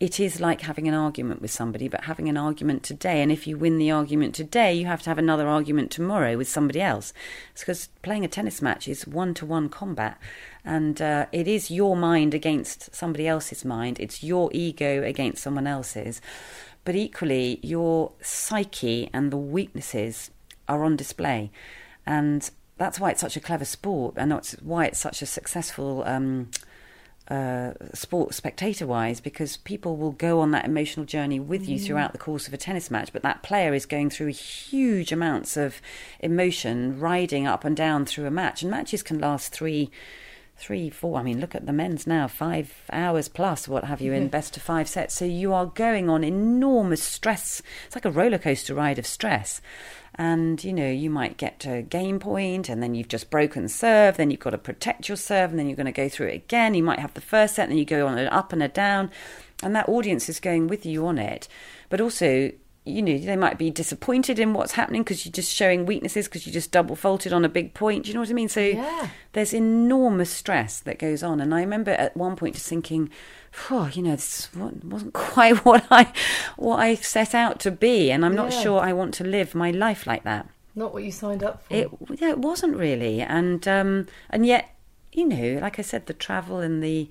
It 0.00 0.18
is 0.18 0.40
like 0.40 0.62
having 0.62 0.88
an 0.88 0.94
argument 0.94 1.42
with 1.42 1.50
somebody, 1.50 1.86
but 1.86 2.04
having 2.04 2.28
an 2.28 2.36
argument 2.36 2.82
today. 2.82 3.22
And 3.22 3.30
if 3.30 3.46
you 3.46 3.56
win 3.56 3.78
the 3.78 3.90
argument 3.90 4.34
today, 4.34 4.72
you 4.72 4.86
have 4.86 5.02
to 5.02 5.10
have 5.10 5.18
another 5.18 5.46
argument 5.46 5.90
tomorrow 5.90 6.36
with 6.36 6.48
somebody 6.48 6.80
else. 6.80 7.12
It's 7.52 7.62
because 7.62 7.88
playing 8.02 8.24
a 8.24 8.28
tennis 8.28 8.60
match 8.60 8.88
is 8.88 9.06
one 9.06 9.34
to 9.34 9.46
one 9.46 9.68
combat. 9.68 10.18
And 10.64 11.00
uh, 11.00 11.26
it 11.32 11.46
is 11.46 11.70
your 11.70 11.96
mind 11.96 12.34
against 12.34 12.94
somebody 12.94 13.28
else's 13.28 13.64
mind, 13.64 14.00
it's 14.00 14.22
your 14.22 14.50
ego 14.52 15.02
against 15.02 15.42
someone 15.42 15.66
else's. 15.66 16.20
But 16.84 16.96
equally, 16.96 17.60
your 17.62 18.12
psyche 18.22 19.10
and 19.12 19.30
the 19.30 19.36
weaknesses 19.36 20.30
are 20.66 20.82
on 20.82 20.96
display. 20.96 21.50
And 22.06 22.50
that's 22.80 22.98
why 22.98 23.10
it's 23.10 23.20
such 23.20 23.36
a 23.36 23.40
clever 23.40 23.66
sport, 23.66 24.14
and 24.16 24.32
that's 24.32 24.52
why 24.62 24.86
it's 24.86 24.98
such 24.98 25.20
a 25.20 25.26
successful 25.26 26.02
um, 26.06 26.50
uh, 27.28 27.72
sport 27.92 28.32
spectator 28.32 28.86
wise, 28.86 29.20
because 29.20 29.58
people 29.58 29.98
will 29.98 30.12
go 30.12 30.40
on 30.40 30.50
that 30.52 30.64
emotional 30.64 31.04
journey 31.04 31.38
with 31.38 31.68
you 31.68 31.78
throughout 31.78 32.12
the 32.12 32.18
course 32.18 32.48
of 32.48 32.54
a 32.54 32.56
tennis 32.56 32.90
match. 32.90 33.12
But 33.12 33.20
that 33.20 33.42
player 33.42 33.74
is 33.74 33.84
going 33.84 34.08
through 34.08 34.28
huge 34.28 35.12
amounts 35.12 35.58
of 35.58 35.82
emotion, 36.20 36.98
riding 36.98 37.46
up 37.46 37.66
and 37.66 37.76
down 37.76 38.06
through 38.06 38.24
a 38.24 38.30
match. 38.30 38.62
And 38.62 38.70
matches 38.70 39.02
can 39.02 39.18
last 39.18 39.52
three. 39.52 39.90
Three, 40.56 40.90
four. 40.90 41.18
I 41.18 41.22
mean, 41.22 41.40
look 41.40 41.54
at 41.54 41.64
the 41.64 41.72
men's 41.72 42.06
now, 42.06 42.28
five 42.28 42.82
hours 42.92 43.28
plus, 43.28 43.66
what 43.66 43.84
have 43.84 44.02
you, 44.02 44.12
in 44.12 44.28
best 44.28 44.58
of 44.58 44.62
five 44.62 44.88
sets. 44.88 45.14
So 45.14 45.24
you 45.24 45.54
are 45.54 45.64
going 45.64 46.10
on 46.10 46.22
enormous 46.22 47.02
stress. 47.02 47.62
It's 47.86 47.96
like 47.96 48.04
a 48.04 48.10
roller 48.10 48.36
coaster 48.36 48.74
ride 48.74 48.98
of 48.98 49.06
stress 49.06 49.62
and 50.20 50.62
you 50.62 50.72
know 50.74 50.90
you 50.90 51.08
might 51.08 51.38
get 51.38 51.58
to 51.58 51.72
a 51.72 51.80
game 51.82 52.18
point 52.20 52.68
and 52.68 52.82
then 52.82 52.94
you've 52.94 53.08
just 53.08 53.30
broken 53.30 53.66
serve 53.68 54.18
then 54.18 54.30
you've 54.30 54.38
got 54.38 54.50
to 54.50 54.58
protect 54.58 55.08
your 55.08 55.16
serve 55.16 55.48
and 55.48 55.58
then 55.58 55.66
you're 55.66 55.76
going 55.76 55.86
to 55.86 55.92
go 55.92 56.10
through 56.10 56.26
it 56.26 56.34
again. 56.34 56.74
You 56.74 56.82
might 56.82 56.98
have 56.98 57.14
the 57.14 57.22
first 57.22 57.54
set 57.54 57.62
and 57.64 57.72
then 57.72 57.78
you 57.78 57.86
go 57.86 58.06
on 58.06 58.18
an 58.18 58.28
up 58.28 58.52
and 58.52 58.62
a 58.62 58.68
down 58.68 59.10
and 59.62 59.74
that 59.74 59.88
audience 59.88 60.28
is 60.28 60.38
going 60.38 60.66
with 60.68 60.84
you 60.84 61.06
on 61.06 61.18
it. 61.18 61.48
But 61.88 62.02
also 62.02 62.52
you 62.84 63.02
know 63.02 63.16
they 63.16 63.36
might 63.36 63.56
be 63.56 63.70
disappointed 63.70 64.38
in 64.38 64.52
what's 64.52 64.72
happening 64.72 65.02
because 65.02 65.24
you're 65.24 65.32
just 65.32 65.54
showing 65.54 65.86
weaknesses 65.86 66.26
because 66.28 66.46
you 66.46 66.52
just 66.52 66.70
double 66.70 66.96
faulted 66.96 67.32
on 67.32 67.42
a 67.46 67.48
big 67.48 67.72
point. 67.72 68.04
Do 68.04 68.08
you 68.08 68.14
know 68.14 68.20
what 68.20 68.28
i 68.30 68.34
mean? 68.34 68.48
So 68.50 68.60
Yeah. 68.60 69.08
there's 69.32 69.54
enormous 69.54 70.30
stress 70.30 70.80
that 70.80 70.98
goes 70.98 71.22
on. 71.22 71.40
And 71.40 71.54
i 71.54 71.60
remember 71.60 71.92
at 71.92 72.14
one 72.14 72.36
point 72.36 72.56
just 72.56 72.68
thinking 72.68 73.08
oh, 73.70 73.90
you 73.92 74.02
know 74.02 74.12
this 74.12 74.48
wasn't 74.54 75.12
quite 75.32 75.64
what 75.64 75.84
i 75.90 76.12
what 76.56 76.78
i 76.78 76.94
set 76.94 77.34
out 77.34 77.58
to 77.60 77.70
be 77.70 78.10
and 78.10 78.24
i'm 78.24 78.34
not 78.34 78.52
Yeah. 78.52 78.60
sure 78.62 78.80
i 78.80 78.92
want 78.92 79.12
to 79.14 79.24
live 79.24 79.54
my 79.54 79.70
life 79.70 80.06
like 80.06 80.22
that 80.24 80.48
Not 80.74 80.92
what 80.94 81.02
you 81.04 81.10
signed 81.12 81.42
up 81.42 81.64
for. 81.64 81.74
it 81.74 81.88
yeah, 82.20 82.30
it 82.30 82.38
wasn't 82.38 82.76
really, 82.76 83.20
and 83.20 83.66
um, 83.68 84.06
and 84.30 84.46
yet, 84.46 84.64
you 85.12 85.26
know, 85.26 85.58
like 85.60 85.78
I 85.78 85.82
said, 85.82 86.06
the 86.06 86.14
travel 86.14 86.60
and 86.60 86.80
the 86.82 87.08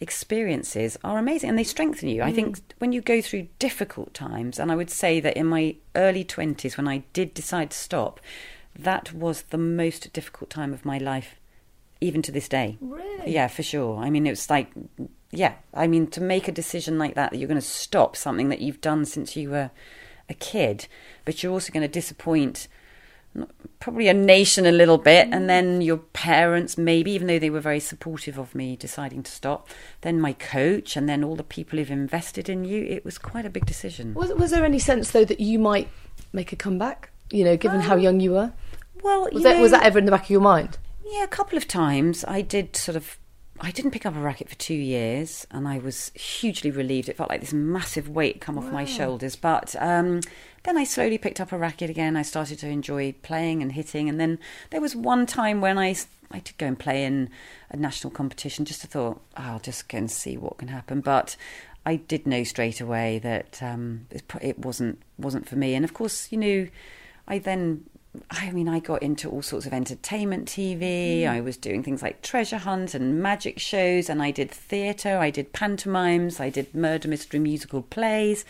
experiences 0.00 0.98
are 1.04 1.18
amazing, 1.18 1.48
and 1.50 1.58
they 1.58 1.64
strengthen 1.64 2.08
you. 2.08 2.22
I 2.22 2.32
think 2.32 2.58
when 2.78 2.92
you 2.92 3.00
go 3.00 3.20
through 3.20 3.48
difficult 3.58 4.12
times, 4.14 4.58
and 4.58 4.70
I 4.70 4.76
would 4.76 4.90
say 4.90 5.20
that 5.20 5.36
in 5.36 5.46
my 5.46 5.76
early 5.94 6.24
twenties, 6.24 6.76
when 6.76 6.88
I 6.88 6.98
did 7.12 7.34
decide 7.34 7.70
to 7.70 7.76
stop, 7.76 8.20
that 8.78 9.12
was 9.12 9.42
the 9.50 9.58
most 9.58 10.12
difficult 10.12 10.50
time 10.50 10.72
of 10.72 10.84
my 10.84 10.98
life, 10.98 11.36
even 12.00 12.22
to 12.22 12.32
this 12.32 12.48
day. 12.48 12.76
Really? 12.80 13.32
Yeah, 13.32 13.48
for 13.48 13.62
sure. 13.62 13.98
I 13.98 14.10
mean, 14.10 14.26
it 14.26 14.30
was 14.30 14.50
like, 14.50 14.68
yeah, 15.32 15.54
I 15.74 15.86
mean, 15.86 16.06
to 16.08 16.20
make 16.20 16.46
a 16.46 16.52
decision 16.52 16.98
like 16.98 17.14
that, 17.14 17.30
that 17.30 17.38
you're 17.38 17.48
going 17.48 17.60
to 17.60 17.66
stop 17.66 18.16
something 18.16 18.50
that 18.50 18.60
you've 18.60 18.80
done 18.80 19.04
since 19.04 19.34
you 19.34 19.50
were 19.50 19.70
a 20.28 20.34
kid, 20.34 20.86
but 21.24 21.42
you're 21.42 21.52
also 21.52 21.72
going 21.72 21.82
to 21.82 21.88
disappoint 21.88 22.68
probably 23.80 24.08
a 24.08 24.14
nation 24.14 24.66
a 24.66 24.72
little 24.72 24.98
bit, 24.98 25.28
and 25.32 25.48
then 25.48 25.80
mm. 25.80 25.84
your 25.84 25.96
parents, 25.96 26.76
maybe, 26.76 27.12
even 27.12 27.26
though 27.26 27.38
they 27.38 27.50
were 27.50 27.60
very 27.60 27.80
supportive 27.80 28.38
of 28.38 28.54
me 28.54 28.76
deciding 28.76 29.22
to 29.22 29.32
stop, 29.32 29.68
then 30.02 30.20
my 30.20 30.34
coach, 30.34 30.96
and 30.96 31.08
then 31.08 31.24
all 31.24 31.34
the 31.34 31.42
people 31.42 31.78
who've 31.78 31.90
invested 31.90 32.48
in 32.48 32.64
you. 32.64 32.84
It 32.84 33.04
was 33.04 33.18
quite 33.18 33.46
a 33.46 33.50
big 33.50 33.64
decision. 33.64 34.14
Was, 34.14 34.32
was 34.34 34.50
there 34.50 34.64
any 34.64 34.78
sense 34.78 35.10
though 35.10 35.24
that 35.24 35.40
you 35.40 35.58
might 35.58 35.88
make 36.32 36.52
a 36.52 36.56
comeback? 36.56 37.10
You 37.30 37.44
know, 37.44 37.56
given 37.56 37.80
how 37.80 37.94
um, 37.94 38.00
young 38.00 38.20
you 38.20 38.32
were, 38.32 38.52
Well, 39.02 39.22
was 39.32 39.32
you 39.32 39.42
that 39.44 39.60
was 39.60 39.70
that 39.70 39.84
ever 39.84 39.98
in 39.98 40.04
the 40.04 40.10
back 40.10 40.24
of 40.24 40.30
your 40.30 40.42
mind? 40.42 40.76
Yeah, 41.06 41.24
a 41.24 41.28
couple 41.28 41.56
of 41.56 41.66
times 41.66 42.24
I 42.28 42.42
did 42.42 42.76
sort 42.76 42.96
of. 42.96 43.18
I 43.60 43.70
didn't 43.70 43.90
pick 43.90 44.06
up 44.06 44.16
a 44.16 44.20
racket 44.20 44.48
for 44.48 44.56
two 44.56 44.74
years, 44.74 45.46
and 45.50 45.68
I 45.68 45.78
was 45.78 46.10
hugely 46.14 46.70
relieved. 46.70 47.08
It 47.08 47.16
felt 47.16 47.30
like 47.30 47.40
this 47.40 47.52
massive 47.52 48.08
weight 48.08 48.40
come 48.40 48.58
off 48.58 48.72
my 48.72 48.84
shoulders. 48.84 49.36
But 49.36 49.76
um, 49.78 50.20
then 50.64 50.76
I 50.76 50.84
slowly 50.84 51.18
picked 51.18 51.40
up 51.40 51.52
a 51.52 51.58
racket 51.58 51.90
again. 51.90 52.16
I 52.16 52.22
started 52.22 52.58
to 52.60 52.68
enjoy 52.68 53.12
playing 53.22 53.62
and 53.62 53.72
hitting, 53.72 54.08
and 54.08 54.18
then 54.18 54.38
there 54.70 54.80
was 54.80 54.96
one 54.96 55.26
time 55.26 55.60
when 55.60 55.78
I 55.78 55.94
I 56.30 56.38
did 56.38 56.56
go 56.56 56.66
and 56.66 56.78
play 56.78 57.04
in 57.04 57.28
a 57.70 57.76
national 57.76 58.10
competition. 58.10 58.64
Just 58.64 58.80
to 58.80 58.86
thought, 58.86 59.20
oh, 59.36 59.42
I'll 59.42 59.60
just 59.60 59.88
go 59.88 59.98
and 59.98 60.10
see 60.10 60.36
what 60.36 60.58
can 60.58 60.68
happen. 60.68 61.00
But 61.00 61.36
I 61.84 61.96
did 61.96 62.26
know 62.26 62.44
straight 62.44 62.80
away 62.80 63.18
that 63.20 63.62
um, 63.62 64.06
it, 64.10 64.24
it 64.40 64.58
wasn't 64.60 65.02
wasn't 65.18 65.48
for 65.48 65.56
me. 65.56 65.74
And 65.74 65.84
of 65.84 65.94
course, 65.94 66.32
you 66.32 66.38
know, 66.38 66.68
I 67.28 67.38
then 67.38 67.84
I 68.30 68.50
mean, 68.50 68.68
I 68.68 68.78
got 68.78 69.02
into 69.02 69.30
all 69.30 69.40
sorts 69.40 69.64
of 69.64 69.72
entertainment 69.72 70.46
TV. 70.46 71.22
Mm. 71.22 71.30
I 71.30 71.40
was 71.40 71.56
doing 71.56 71.82
things 71.82 72.02
like 72.02 72.20
treasure 72.20 72.58
hunt 72.58 72.94
and 72.94 73.22
magic 73.22 73.58
shows, 73.58 74.10
and 74.10 74.22
I 74.22 74.30
did 74.30 74.50
theatre, 74.50 75.16
I 75.16 75.30
did 75.30 75.52
pantomimes, 75.54 76.38
I 76.38 76.50
did 76.50 76.74
murder 76.74 77.08
mystery 77.08 77.40
musical 77.40 77.80
plays. 77.80 78.44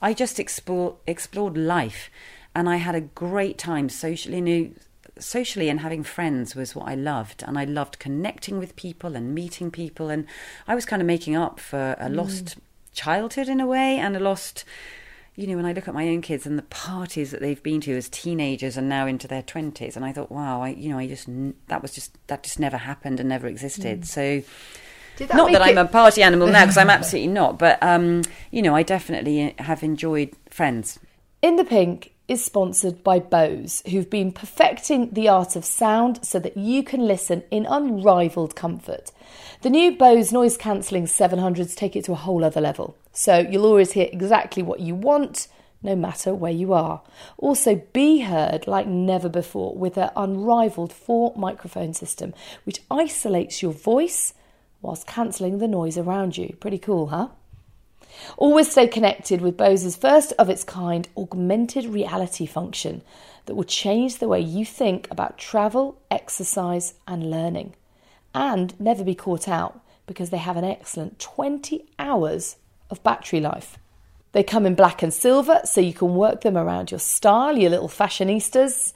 I 0.00 0.14
just 0.14 0.40
explore, 0.40 0.96
explored 1.06 1.58
life, 1.58 2.10
and 2.54 2.70
I 2.70 2.76
had 2.76 2.94
a 2.94 3.02
great 3.02 3.58
time 3.58 3.90
socially. 3.90 4.40
Know, 4.40 4.70
socially 5.18 5.68
and 5.68 5.80
having 5.80 6.02
friends 6.02 6.56
was 6.56 6.74
what 6.74 6.88
I 6.88 6.94
loved, 6.94 7.42
and 7.46 7.58
I 7.58 7.64
loved 7.64 7.98
connecting 7.98 8.58
with 8.58 8.76
people 8.76 9.14
and 9.14 9.34
meeting 9.34 9.70
people, 9.70 10.08
and 10.08 10.26
I 10.66 10.74
was 10.74 10.86
kind 10.86 11.02
of 11.02 11.06
making 11.06 11.36
up 11.36 11.60
for 11.60 11.96
a 12.00 12.06
mm. 12.06 12.16
lost 12.16 12.56
childhood 12.94 13.48
in 13.48 13.60
a 13.60 13.66
way 13.66 13.98
and 13.98 14.16
a 14.16 14.20
lost 14.20 14.64
you 15.34 15.46
know, 15.46 15.56
when 15.56 15.64
I 15.64 15.72
look 15.72 15.88
at 15.88 15.94
my 15.94 16.08
own 16.08 16.20
kids 16.20 16.46
and 16.46 16.58
the 16.58 16.62
parties 16.62 17.30
that 17.30 17.40
they've 17.40 17.62
been 17.62 17.80
to 17.82 17.96
as 17.96 18.08
teenagers 18.08 18.76
and 18.76 18.88
now 18.88 19.06
into 19.06 19.26
their 19.26 19.42
twenties, 19.42 19.96
and 19.96 20.04
I 20.04 20.12
thought, 20.12 20.30
wow, 20.30 20.62
I, 20.62 20.70
you 20.70 20.90
know, 20.90 20.98
I 20.98 21.06
just 21.06 21.28
that 21.68 21.80
was 21.80 21.92
just 21.92 22.16
that 22.26 22.42
just 22.42 22.60
never 22.60 22.76
happened 22.76 23.18
and 23.18 23.28
never 23.28 23.46
existed. 23.46 24.06
So, 24.06 24.42
that 25.18 25.34
not 25.34 25.52
that 25.52 25.62
I'm 25.62 25.78
a 25.78 25.86
party 25.86 26.22
animal 26.22 26.48
now, 26.48 26.64
because 26.64 26.76
I'm 26.76 26.90
absolutely 26.90 27.32
not, 27.32 27.58
but 27.58 27.82
um, 27.82 28.22
you 28.50 28.60
know, 28.60 28.74
I 28.74 28.82
definitely 28.82 29.54
have 29.58 29.82
enjoyed 29.82 30.34
friends. 30.50 30.98
In 31.40 31.56
the 31.56 31.64
Pink 31.64 32.12
is 32.28 32.44
sponsored 32.44 33.02
by 33.02 33.18
Bose, 33.18 33.82
who've 33.90 34.08
been 34.08 34.32
perfecting 34.32 35.10
the 35.10 35.28
art 35.28 35.56
of 35.56 35.64
sound 35.64 36.24
so 36.24 36.38
that 36.38 36.56
you 36.56 36.82
can 36.82 37.06
listen 37.06 37.42
in 37.50 37.66
unrivaled 37.66 38.54
comfort. 38.54 39.10
The 39.62 39.70
new 39.70 39.92
Bose 39.92 40.32
noise 40.32 40.56
cancelling 40.56 41.04
700s 41.04 41.76
take 41.76 41.94
it 41.94 42.04
to 42.06 42.12
a 42.12 42.16
whole 42.16 42.42
other 42.42 42.60
level. 42.60 42.96
So 43.12 43.38
you'll 43.38 43.64
always 43.64 43.92
hear 43.92 44.08
exactly 44.10 44.60
what 44.60 44.80
you 44.80 44.96
want, 44.96 45.46
no 45.84 45.94
matter 45.94 46.34
where 46.34 46.50
you 46.50 46.72
are. 46.72 47.00
Also, 47.38 47.76
be 47.92 48.22
heard 48.22 48.66
like 48.66 48.88
never 48.88 49.28
before 49.28 49.72
with 49.76 49.94
their 49.94 50.10
unrivaled 50.16 50.92
four 50.92 51.32
microphone 51.36 51.94
system, 51.94 52.34
which 52.64 52.82
isolates 52.90 53.62
your 53.62 53.70
voice 53.70 54.34
whilst 54.80 55.06
cancelling 55.06 55.58
the 55.58 55.68
noise 55.68 55.96
around 55.96 56.36
you. 56.36 56.56
Pretty 56.58 56.78
cool, 56.78 57.06
huh? 57.06 57.28
Always 58.36 58.68
stay 58.68 58.88
connected 58.88 59.40
with 59.40 59.56
Bose's 59.56 59.94
first 59.94 60.32
of 60.40 60.50
its 60.50 60.64
kind 60.64 61.08
augmented 61.16 61.86
reality 61.86 62.46
function 62.46 63.02
that 63.46 63.54
will 63.54 63.62
change 63.62 64.18
the 64.18 64.26
way 64.26 64.40
you 64.40 64.64
think 64.64 65.06
about 65.08 65.38
travel, 65.38 66.00
exercise, 66.10 66.94
and 67.06 67.30
learning. 67.30 67.74
And 68.34 68.78
never 68.80 69.04
be 69.04 69.14
caught 69.14 69.48
out 69.48 69.80
because 70.06 70.30
they 70.30 70.38
have 70.38 70.56
an 70.56 70.64
excellent 70.64 71.18
20 71.18 71.84
hours 71.98 72.56
of 72.90 73.02
battery 73.02 73.40
life. 73.40 73.78
They 74.32 74.42
come 74.42 74.64
in 74.64 74.74
black 74.74 75.02
and 75.02 75.12
silver 75.12 75.60
so 75.64 75.80
you 75.80 75.92
can 75.92 76.14
work 76.14 76.40
them 76.40 76.56
around 76.56 76.90
your 76.90 77.00
style, 77.00 77.58
your 77.58 77.70
little 77.70 77.88
fashionistas. 77.88 78.92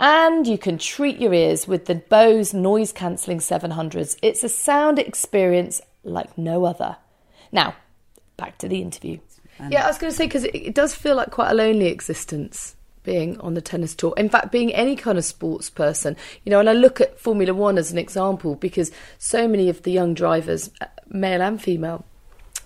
And 0.00 0.46
you 0.46 0.58
can 0.58 0.78
treat 0.78 1.18
your 1.18 1.34
ears 1.34 1.66
with 1.66 1.86
the 1.86 1.96
Bose 1.96 2.54
noise 2.54 2.92
cancelling 2.92 3.38
700s. 3.38 4.16
It's 4.22 4.44
a 4.44 4.48
sound 4.48 5.00
experience 5.00 5.80
like 6.04 6.38
no 6.38 6.64
other. 6.64 6.96
Now, 7.50 7.74
back 8.36 8.58
to 8.58 8.68
the 8.68 8.80
interview. 8.80 9.18
yeah, 9.68 9.84
I 9.84 9.88
was 9.88 9.98
going 9.98 10.12
to 10.12 10.16
say 10.16 10.26
because 10.26 10.44
it, 10.44 10.54
it 10.54 10.74
does 10.74 10.94
feel 10.94 11.16
like 11.16 11.32
quite 11.32 11.50
a 11.50 11.54
lonely 11.54 11.86
existence 11.86 12.76
being 13.08 13.40
on 13.40 13.54
the 13.54 13.62
tennis 13.62 13.94
tour. 13.94 14.12
In 14.18 14.28
fact, 14.28 14.52
being 14.52 14.70
any 14.74 14.94
kind 14.94 15.16
of 15.16 15.24
sports 15.24 15.70
person, 15.70 16.14
you 16.44 16.50
know, 16.50 16.60
and 16.60 16.68
I 16.68 16.74
look 16.74 17.00
at 17.00 17.18
Formula 17.18 17.54
One 17.54 17.78
as 17.78 17.90
an 17.90 17.96
example 17.96 18.54
because 18.54 18.92
so 19.16 19.48
many 19.48 19.70
of 19.70 19.82
the 19.82 19.90
young 19.90 20.12
drivers, 20.12 20.70
uh, 20.82 20.88
male 21.08 21.40
and 21.40 21.58
female, 21.58 22.04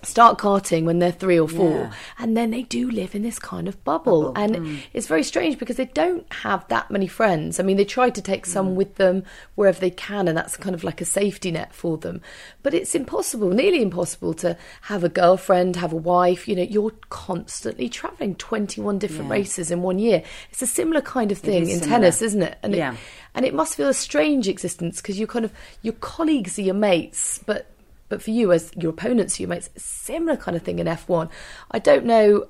start 0.05 0.37
karting 0.37 0.83
when 0.85 0.99
they're 0.99 1.11
three 1.11 1.39
or 1.39 1.47
four 1.47 1.71
Yeah. 1.71 1.91
and 2.19 2.35
then 2.37 2.51
they 2.51 2.63
do 2.63 2.89
live 2.91 3.15
in 3.15 3.23
this 3.23 3.39
kind 3.39 3.67
of 3.67 3.81
bubble, 3.83 4.33
and 4.35 4.79
it's 4.93 5.07
very 5.07 5.23
strange 5.23 5.57
because 5.57 5.77
they 5.77 5.85
don't 5.85 6.25
have 6.33 6.67
that 6.67 6.91
many 6.91 7.07
friends. 7.07 7.59
I 7.59 7.63
mean 7.63 7.77
they 7.77 7.85
try 7.85 8.09
to 8.09 8.21
take 8.21 8.45
some 8.45 8.75
with 8.75 8.95
them 8.95 9.23
wherever 9.55 9.79
they 9.79 9.89
can 9.89 10.27
and 10.27 10.37
that's 10.37 10.57
kind 10.57 10.75
of 10.75 10.83
like 10.83 11.01
a 11.01 11.05
safety 11.05 11.51
net 11.51 11.73
for 11.73 11.97
them. 11.97 12.21
But 12.63 12.73
it's 12.73 12.95
impossible 12.95 13.49
nearly 13.49 13.81
impossible 13.81 14.33
to 14.35 14.57
have 14.81 15.03
a 15.03 15.09
girlfriend 15.09 15.75
have 15.77 15.93
a 15.93 15.97
wife. 15.97 16.47
You 16.47 16.55
know 16.55 16.63
you're 16.63 16.91
constantly 17.09 17.89
traveling 17.89 18.35
21 18.35 18.99
different 18.99 19.27
Yeah. 19.29 19.33
races 19.37 19.71
in 19.71 19.81
one 19.81 19.99
year. 19.99 20.23
It's 20.51 20.61
a 20.61 20.67
similar 20.67 21.01
kind 21.01 21.31
of 21.31 21.37
thing 21.37 21.63
in 21.69 21.79
similar. 21.79 21.87
tennis 21.87 22.21
isn't 22.21 22.41
it? 22.43 22.57
And 22.63 22.75
Yeah. 22.75 22.93
it, 22.93 22.99
and 23.35 23.45
it 23.45 23.53
must 23.53 23.75
feel 23.75 23.87
a 23.87 23.93
strange 23.93 24.47
existence 24.47 25.01
because 25.01 25.19
you 25.19 25.27
kind 25.27 25.45
of 25.45 25.51
your 25.81 25.93
colleagues 25.95 26.57
are 26.59 26.61
your 26.63 26.75
mates 26.75 27.39
but 27.45 27.67
but 28.13 28.21
for 28.21 28.29
you 28.29 28.51
as 28.51 28.71
your 28.77 28.91
opponents 28.91 29.39
your 29.39 29.49
mates 29.49 29.71
similar 29.75 30.37
kind 30.37 30.55
of 30.55 30.61
thing 30.61 30.77
in 30.77 30.85
f1 30.85 31.27
i 31.71 31.79
don't 31.79 32.05
know 32.05 32.45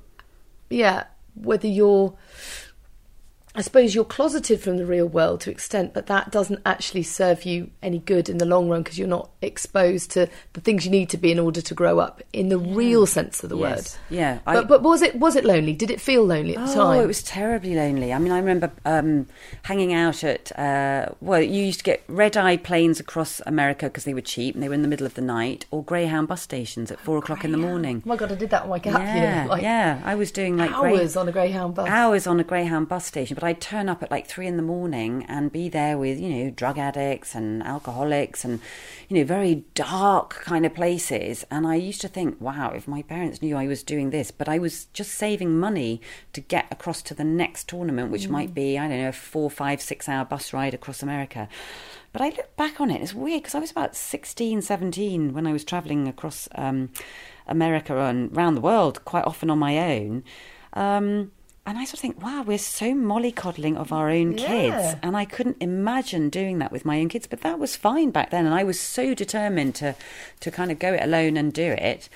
yeah 0.69 1.06
whether 1.36 1.69
you're 1.69 2.13
I 3.55 3.61
suppose 3.61 3.93
you're 3.93 4.03
closeted 4.03 4.61
from 4.61 4.77
the 4.77 4.85
real 4.85 5.05
world 5.07 5.41
to 5.41 5.51
extent, 5.51 5.93
but 5.93 6.07
that 6.07 6.31
doesn't 6.31 6.59
actually 6.65 7.03
serve 7.03 7.43
you 7.45 7.69
any 7.83 7.99
good 7.99 8.27
in 8.27 8.39
the 8.39 8.45
long 8.45 8.67
run 8.67 8.81
because 8.81 8.97
you're 8.97 9.07
not 9.07 9.29
exposed 9.43 10.09
to 10.11 10.27
the 10.53 10.61
things 10.61 10.85
you 10.85 10.91
need 10.91 11.09
to 11.09 11.17
be 11.17 11.31
in 11.31 11.37
order 11.37 11.61
to 11.61 11.73
grow 11.75 11.99
up 11.99 12.23
in 12.33 12.49
the 12.49 12.57
real 12.57 13.05
sense 13.05 13.43
of 13.43 13.49
the 13.51 13.57
Yes. 13.57 13.99
word. 14.09 14.17
Yeah, 14.17 14.39
I- 14.47 14.53
But, 14.55 14.67
but 14.67 14.81
was 14.81 15.03
it 15.03 15.15
was 15.17 15.35
it 15.35 15.45
lonely? 15.45 15.73
Did 15.73 15.91
it 15.91 16.01
feel 16.01 16.23
lonely 16.25 16.55
at 16.57 16.65
the 16.65 16.73
time? 16.73 16.97
Oh, 16.97 16.99
it 17.03 17.05
was 17.05 17.21
terribly 17.21 17.75
lonely. 17.75 18.11
I 18.11 18.17
mean, 18.17 18.31
I 18.31 18.39
remember 18.39 18.71
um, 18.85 19.27
hanging 19.63 19.93
out 19.93 20.23
at, 20.23 20.57
uh, 20.57 21.09
well, 21.21 21.41
you 21.41 21.63
used 21.63 21.79
to 21.79 21.85
get 21.85 22.01
red 22.07 22.35
eye 22.35 22.57
planes 22.57 22.99
across 22.99 23.39
America 23.45 23.85
because 23.85 24.03
they 24.05 24.15
were 24.15 24.21
cheap 24.21 24.55
and 24.55 24.63
they 24.63 24.67
were 24.67 24.73
in 24.73 24.81
the 24.81 24.87
middle 24.87 25.05
of 25.05 25.13
the 25.13 25.21
night, 25.21 25.65
or 25.69 25.83
Greyhound 25.83 26.27
bus 26.27 26.41
stations 26.41 26.89
at 26.91 26.99
four 26.99 27.19
o'clock 27.19 27.45
in 27.45 27.51
the 27.51 27.57
morning. 27.59 28.01
Oh 28.03 28.09
my 28.09 28.15
god, 28.15 28.31
I 28.31 28.35
did 28.35 28.49
that 28.49 28.63
on 28.63 28.69
my 28.69 28.79
gap 28.79 28.99
Yeah, 28.99 29.41
year. 29.43 29.49
Like 29.49 29.61
yeah. 29.61 30.01
I 30.03 30.15
was 30.15 30.31
doing 30.31 30.57
like 30.57 30.71
Grey- 30.73 30.97
hours 30.97 31.15
on 31.15 31.29
a 31.29 31.31
Greyhound 31.31 31.75
bus. 31.75 31.87
hours 31.87 32.25
on 32.25 32.39
a 32.39 32.43
Greyhound 32.43 32.89
bus 32.89 33.05
station, 33.05 33.35
but 33.35 33.42
I'd 33.43 33.62
turn 33.62 33.89
up 33.89 34.01
at 34.03 34.12
like 34.12 34.27
three 34.27 34.47
in 34.47 34.58
the 34.58 34.63
morning 34.63 35.25
and 35.27 35.51
be 35.51 35.69
there 35.69 35.97
with, 35.97 36.19
you 36.19 36.29
know, 36.29 36.49
drug 36.49 36.77
addicts 36.77 37.36
and 37.36 37.63
alcoholics 37.63 38.43
and, 38.43 38.60
you 39.10 39.17
know, 39.17 39.23
very 39.23 39.63
dark 39.75 40.41
kind 40.43 40.65
of 40.65 40.73
places. 40.73 41.45
And 41.51 41.67
I 41.67 41.75
used 41.75 42.01
to 42.01 42.08
think, 42.08 42.39
wow, 42.39 42.71
if 42.71 42.88
my 42.88 43.01
parents 43.01 43.41
knew 43.41 43.56
I 43.56 43.67
was 43.67 43.84
doing 43.84 44.10
this, 44.10 44.32
but 44.32 44.49
I 44.49 44.60
was 44.60 44.86
just 44.93 45.12
saving 45.13 45.60
money 45.60 46.01
to 46.34 46.41
get 46.41 46.67
across 46.71 47.01
to 47.03 47.13
the 47.13 47.23
next 47.23 47.67
tournament, 47.67 48.12
which 48.12 48.29
might 48.29 48.53
be, 48.53 48.77
I 48.77 48.88
don't 48.88 48.99
know, 48.99 49.10
a 49.10 49.13
four, 49.13 49.49
five, 49.49 49.82
six 49.82 50.08
hour 50.10 50.25
bus 50.25 50.53
ride 50.53 50.73
across 50.73 51.03
America. 51.03 51.47
But 52.12 52.21
I 52.21 52.29
look 52.29 52.56
back 52.56 52.79
on 52.79 52.91
it, 52.91 53.01
it's 53.01 53.13
weird 53.13 53.41
because 53.41 53.56
I 53.56 53.60
was 53.60 53.71
about 53.71 53.95
16, 53.95 54.62
17 54.62 55.34
when 55.34 55.47
I 55.47 55.51
was 55.51 55.63
travelling 55.63 56.08
across 56.08 56.47
um, 56.53 56.89
America 57.47 57.97
and 57.97 58.36
around 58.38 58.56
the 58.56 58.62
world 58.62 59.03
quite 59.03 59.25
often 59.25 59.49
on 59.49 59.58
my 59.58 59.77
own. 59.79 60.23
Um, 60.73 61.32
and 61.65 61.78
I 61.78 61.86
sort 61.86 61.95
of 61.95 61.99
think, 62.02 62.21
wow, 62.21 62.43
we're 62.45 62.58
so 62.58 62.88
mollycoddling 62.93 63.78
of 63.78 63.93
our 63.93 64.10
own 64.10 64.38
Yeah. 64.38 64.47
kids. 64.47 64.99
And 65.02 65.15
I 65.15 65.26
couldn't 65.26 65.58
imagine 65.62 66.30
doing 66.30 66.60
that 66.60 66.71
with 66.71 66.84
my 66.86 66.99
own 66.99 67.08
kids. 67.10 67.26
But 67.28 67.41
that 67.41 67.58
was 67.60 67.76
fine 67.76 68.12
back 68.12 68.32
then. 68.32 68.45
And 68.45 68.54
I 68.54 68.63
was 68.63 68.80
so 68.80 69.13
determined 69.13 69.76
to, 69.76 69.95
to 70.41 70.52
kind 70.52 70.71
of 70.71 70.80
go 70.80 70.93
it 70.93 71.02
alone 71.02 71.38
and 71.38 71.54
do 71.54 71.71
it. 71.71 72.10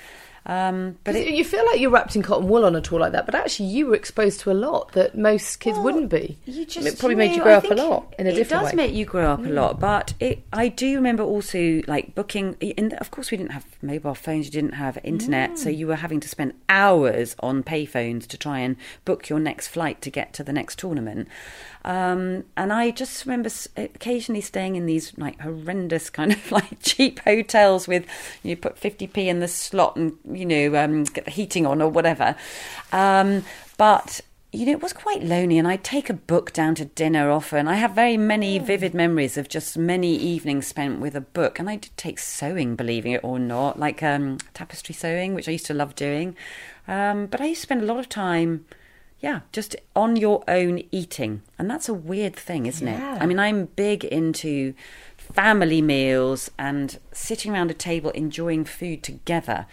Um, 0.48 0.96
but 1.04 1.14
it, 1.14 1.34
you 1.34 1.44
feel 1.44 1.64
like 1.66 1.78
you're 1.78 1.90
wrapped 1.90 2.16
in 2.16 2.22
cotton 2.22 2.48
wool 2.48 2.64
on 2.64 2.74
a 2.74 2.80
tour 2.80 2.98
like 2.98 3.12
that, 3.12 3.26
but 3.26 3.34
actually 3.34 3.66
you 3.66 3.86
were 3.86 3.94
exposed 3.94 4.40
to 4.40 4.50
a 4.50 4.54
lot 4.54 4.92
that 4.92 5.16
most 5.16 5.60
kids 5.60 5.76
Well, 5.76 5.84
wouldn't 5.84 6.08
be. 6.08 6.38
You 6.46 6.64
just, 6.64 6.86
it 6.86 6.98
probably 6.98 7.12
you 7.12 7.16
made 7.18 7.36
you 7.36 7.42
grow 7.42 7.52
I 7.52 7.56
up 7.56 7.70
a 7.70 7.74
lot 7.74 8.14
in 8.18 8.26
a 8.26 8.30
it 8.30 8.48
does 8.48 8.72
make 8.72 8.94
you 8.94 9.04
grow 9.04 9.30
up 9.30 9.40
a 9.40 9.50
lot, 9.50 9.78
but 9.78 10.14
it, 10.20 10.44
I 10.50 10.68
do 10.68 10.94
remember 10.94 11.22
also 11.22 11.82
like 11.86 12.14
booking. 12.14 12.56
In 12.60 12.94
of 12.94 13.10
course, 13.10 13.30
we 13.30 13.36
didn't 13.36 13.52
have 13.52 13.66
mobile 13.82 14.14
phones, 14.14 14.46
you 14.46 14.52
didn't 14.52 14.72
have 14.72 14.98
internet, 15.04 15.58
so 15.58 15.68
you 15.68 15.86
were 15.86 15.96
having 15.96 16.20
to 16.20 16.28
spend 16.28 16.54
hours 16.70 17.36
on 17.40 17.62
payphones 17.62 18.26
to 18.28 18.38
try 18.38 18.60
and 18.60 18.76
book 19.04 19.28
your 19.28 19.38
next 19.38 19.68
flight 19.68 20.00
to 20.00 20.10
get 20.10 20.32
to 20.34 20.42
the 20.42 20.52
next 20.52 20.78
tournament. 20.78 21.28
Um, 21.84 22.44
and 22.56 22.72
I 22.72 22.90
just 22.90 23.24
remember 23.24 23.50
occasionally 23.76 24.40
staying 24.40 24.76
in 24.76 24.86
these 24.86 25.16
like 25.16 25.40
horrendous 25.40 26.10
kind 26.10 26.32
of 26.32 26.52
like 26.52 26.80
cheap 26.80 27.20
hotels 27.20 27.86
with 27.86 28.04
you 28.42 28.56
put 28.56 28.76
50p 28.76 29.16
in 29.16 29.40
the 29.40 29.48
slot 29.48 29.96
and 29.96 30.12
you 30.38 30.46
know 30.46 30.76
um, 30.82 31.04
get 31.04 31.24
the 31.24 31.30
heating 31.30 31.66
on 31.66 31.82
or 31.82 31.88
whatever. 31.90 32.36
Um, 32.92 33.44
but 33.76 34.20
you 34.50 34.64
know, 34.64 34.72
it 34.72 34.82
was 34.82 34.94
quite 34.94 35.22
lonely, 35.22 35.58
and 35.58 35.68
I'd 35.68 35.84
take 35.84 36.08
a 36.08 36.14
book 36.14 36.54
down 36.54 36.74
to 36.76 36.86
dinner 36.86 37.30
often. 37.30 37.68
I 37.68 37.74
have 37.74 37.90
very 37.92 38.16
many 38.16 38.58
vivid 38.58 38.94
memories 38.94 39.36
of 39.36 39.46
just 39.50 39.76
many 39.76 40.16
evenings 40.16 40.66
spent 40.66 41.00
with 41.00 41.14
a 41.14 41.20
book, 41.20 41.58
and 41.58 41.68
I 41.68 41.76
did 41.76 41.94
take 41.98 42.18
sewing, 42.18 42.74
believing 42.74 43.12
it 43.12 43.22
or 43.22 43.38
not, 43.38 43.78
like 43.78 44.02
um, 44.02 44.38
tapestry 44.54 44.94
sewing, 44.94 45.34
which 45.34 45.48
I 45.48 45.52
used 45.52 45.66
to 45.66 45.74
love 45.74 45.94
doing. 45.94 46.34
Um, 46.86 47.26
but 47.26 47.42
I 47.42 47.46
used 47.48 47.60
to 47.60 47.66
spend 47.66 47.82
a 47.82 47.84
lot 47.84 47.98
of 47.98 48.08
time, 48.08 48.64
yeah, 49.20 49.40
just 49.52 49.76
on 49.94 50.16
your 50.16 50.42
own 50.48 50.82
eating, 50.90 51.42
and 51.58 51.68
that's 51.70 51.86
a 51.90 51.94
weird 51.94 52.34
thing, 52.34 52.64
isn't 52.64 52.86
Yeah. 52.88 53.16
it? 53.16 53.22
I 53.22 53.26
mean, 53.26 53.38
I'm 53.38 53.66
big 53.76 54.02
into 54.02 54.72
family 55.18 55.82
meals 55.82 56.50
and 56.58 56.98
sitting 57.12 57.52
around 57.52 57.70
a 57.70 57.74
table 57.74 58.08
enjoying 58.12 58.64
food 58.64 59.02
together 59.02 59.66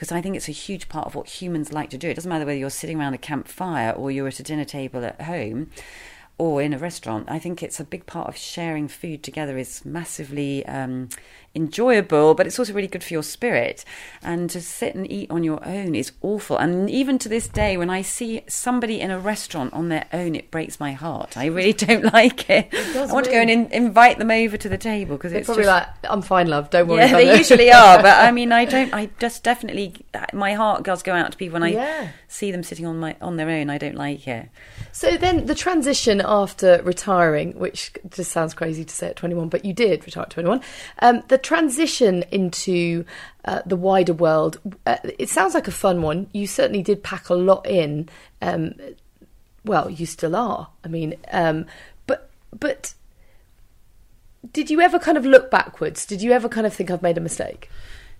because 0.00 0.12
I 0.12 0.22
think 0.22 0.34
it's 0.34 0.48
a 0.48 0.52
huge 0.52 0.88
part 0.88 1.06
of 1.06 1.14
what 1.14 1.28
humans 1.28 1.74
like 1.74 1.90
to 1.90 1.98
do. 1.98 2.08
It 2.08 2.14
doesn't 2.14 2.30
matter 2.30 2.46
whether 2.46 2.56
you're 2.56 2.70
sitting 2.70 2.98
around 2.98 3.12
a 3.12 3.18
campfire 3.18 3.90
or 3.90 4.10
you're 4.10 4.28
at 4.28 4.40
a 4.40 4.42
dinner 4.42 4.64
table 4.64 5.04
at 5.04 5.20
home 5.20 5.70
or 6.38 6.62
in 6.62 6.72
a 6.72 6.78
restaurant. 6.78 7.30
I 7.30 7.38
think 7.38 7.62
it's 7.62 7.78
a 7.78 7.84
big 7.84 8.06
part 8.06 8.26
of 8.26 8.34
sharing 8.34 8.88
food 8.88 9.22
together 9.22 9.58
is 9.58 9.84
massively 9.84 10.64
um, 10.64 11.10
enjoyable, 11.54 12.34
but 12.34 12.46
it's 12.46 12.58
also 12.58 12.72
really 12.72 12.86
good 12.88 13.02
for 13.02 13.12
your 13.12 13.22
spirit. 13.22 13.84
And 14.22 14.48
to 14.50 14.60
sit 14.60 14.94
and 14.94 15.10
eat 15.10 15.30
on 15.30 15.44
your 15.44 15.66
own 15.66 15.94
is 15.94 16.12
awful. 16.22 16.56
And 16.56 16.88
even 16.88 17.18
to 17.18 17.28
this 17.28 17.48
day, 17.48 17.76
when 17.76 17.90
I 17.90 18.02
see 18.02 18.42
somebody 18.48 19.00
in 19.00 19.10
a 19.10 19.18
restaurant 19.18 19.72
on 19.72 19.88
their 19.88 20.06
own, 20.12 20.34
it 20.36 20.50
breaks 20.50 20.78
my 20.78 20.92
heart. 20.92 21.36
I 21.36 21.46
really 21.46 21.72
don't 21.86 22.12
like 22.12 22.48
it. 22.48 22.68
it 22.72 22.96
I 22.96 23.12
want 23.12 23.26
to 23.26 23.32
go 23.32 23.38
and 23.40 23.50
in, 23.50 23.66
invite 23.72 24.18
them 24.18 24.30
over 24.30 24.56
to 24.56 24.68
the 24.68 24.78
table 24.78 25.16
because 25.16 25.32
it's 25.32 25.46
probably 25.46 25.64
just, 25.64 25.88
like, 25.88 26.12
I'm 26.12 26.22
fine, 26.22 26.48
love. 26.48 26.70
Don't 26.70 26.86
worry. 26.88 27.00
Yeah, 27.00 27.12
they 27.12 27.36
usually 27.36 27.72
are. 27.72 28.00
But 28.00 28.24
I 28.24 28.30
mean, 28.38 28.52
I 28.52 28.64
don't. 28.64 28.92
I 28.94 29.10
just 29.18 29.42
definitely 29.42 29.94
my 30.32 30.54
heart 30.54 30.84
does 30.84 31.02
go 31.02 31.12
out 31.14 31.32
to 31.32 31.38
people 31.38 31.54
when 31.54 31.62
I 31.62 31.72
Yeah. 31.72 32.08
see 32.28 32.52
them 32.52 32.62
sitting 32.62 32.86
on 32.86 32.98
my 33.00 33.16
on 33.20 33.36
their 33.36 33.48
own. 33.48 33.70
I 33.70 33.78
don't 33.78 33.96
like 33.96 34.26
it. 34.28 34.48
So 34.92 35.16
then 35.16 35.46
the 35.46 35.54
transition 35.54 36.20
after 36.24 36.80
retiring, 36.82 37.58
which 37.58 37.92
just 38.10 38.30
sounds 38.32 38.54
crazy 38.54 38.84
to 38.84 38.94
say 38.94 39.08
at 39.08 39.16
21, 39.16 39.48
but 39.48 39.64
you 39.64 39.72
did 39.72 40.04
retire 40.04 40.24
at 40.24 40.30
21. 40.30 40.60
Um, 41.00 41.22
the 41.28 41.38
transition 41.42 42.24
into 42.30 43.04
uh, 43.44 43.62
the 43.66 43.76
wider 43.76 44.12
world, 44.12 44.58
uh, 44.86 44.96
it 45.18 45.28
sounds 45.28 45.54
like 45.54 45.68
a 45.68 45.72
fun 45.72 46.02
one. 46.02 46.28
You 46.32 46.46
certainly 46.46 46.82
did 46.82 47.02
pack 47.02 47.28
a 47.28 47.34
lot 47.34 47.66
in. 47.66 48.08
Um, 48.42 48.74
well, 49.64 49.90
you 49.90 50.06
still 50.06 50.34
are. 50.36 50.68
I 50.84 50.88
mean, 50.88 51.14
um, 51.32 51.66
but 52.06 52.30
but 52.58 52.94
did 54.52 54.70
you 54.70 54.80
ever 54.80 54.98
kind 54.98 55.18
of 55.18 55.24
look 55.26 55.50
backwards? 55.50 56.06
Did 56.06 56.22
you 56.22 56.32
ever 56.32 56.48
kind 56.48 56.66
of 56.66 56.72
think 56.74 56.90
I've 56.90 57.02
made 57.02 57.18
a 57.18 57.20
mistake? 57.20 57.70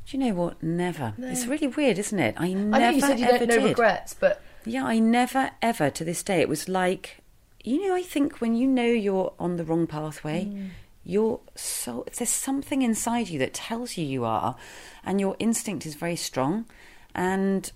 Do 0.07 0.17
you 0.19 0.25
know 0.25 0.35
what? 0.35 0.63
Never. 0.63 1.15
It's 1.19 1.47
really 1.47 1.69
weird, 1.69 1.99
isn't 1.99 2.19
it? 2.19 2.35
I 2.39 2.53
never 2.53 2.75
I 2.77 2.79
know 2.81 2.91
you 2.91 3.01
said 3.01 3.21
you 3.21 3.27
ever 3.27 3.39
don't 3.39 3.49
know 3.49 3.55
did. 3.61 3.69
regrets, 3.69 4.15
but 4.15 4.43
Yeah, 4.65 4.85
I 4.85 4.99
never 4.99 5.51
ever 5.63 5.89
to 5.91 6.05
this 6.05 6.23
day. 6.23 6.41
It 6.41 6.49
was 6.49 6.69
like, 6.69 7.19
you 7.63 7.87
know, 7.87 7.95
I 7.95 8.03
think 8.03 8.41
when 8.41 8.55
you 8.55 8.67
know 8.67 8.87
you're 8.87 9.33
on 9.39 9.57
the 9.57 9.65
wrong 9.65 9.87
pathway, 9.87 10.45
Mm. 10.47 10.69
You're 11.11 11.41
so 11.55 12.05
there's 12.17 12.31
something 12.31 12.83
inside 12.83 13.29
you 13.29 13.39
that 13.41 13.53
tells 13.55 13.97
you 13.97 14.05
you 14.05 14.25
are, 14.25 14.57
and 15.05 15.21
your 15.21 15.35
instinct 15.39 15.85
is 15.87 15.95
very 15.95 16.17
strong. 16.17 16.67
And 17.15 17.71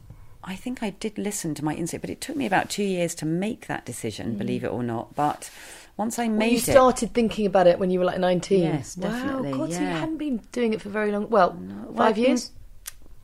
I 0.45 0.55
think 0.57 0.83
I 0.83 0.91
did 0.91 1.19
listen 1.19 1.55
to 1.57 1.65
my 1.65 1.75
instinct, 1.75 2.03
but 2.03 2.11
it 2.11 2.21
took 2.21 2.37
me 2.37 2.47
about 2.47 2.71
two 2.71 2.85
years 2.85 3.15
to 3.17 3.27
make 3.27 3.67
that 3.67 3.85
decision, 3.85 4.37
believe 4.37 4.63
it 4.63 4.69
or 4.69 4.83
not. 4.83 5.15
But 5.15 5.51
once 5.97 6.19
I 6.19 6.27
Mm. 6.27 6.31
Well, 6.31 6.39
made 6.39 6.53
you 6.53 6.59
it, 6.59 6.63
started 6.77 7.15
thinking 7.15 7.47
about 7.47 7.67
it 7.67 7.79
when 7.79 7.91
you 7.91 7.99
were 7.99 8.05
like 8.05 8.19
19. 8.21 8.63
Yes, 8.63 8.97
wow, 8.97 9.09
definitely, 9.11 9.53
God, 9.53 9.73
so 9.73 9.81
you 9.81 9.87
hadn't 9.87 10.19
been 10.19 10.41
doing 10.53 10.73
it 10.75 10.81
for 10.83 10.91
very 10.91 11.11
long. 11.13 11.29
Well, 11.31 11.57
well, 11.59 11.95
five 11.97 12.09
I've 12.09 12.15
been- 12.17 12.25
years? 12.25 12.51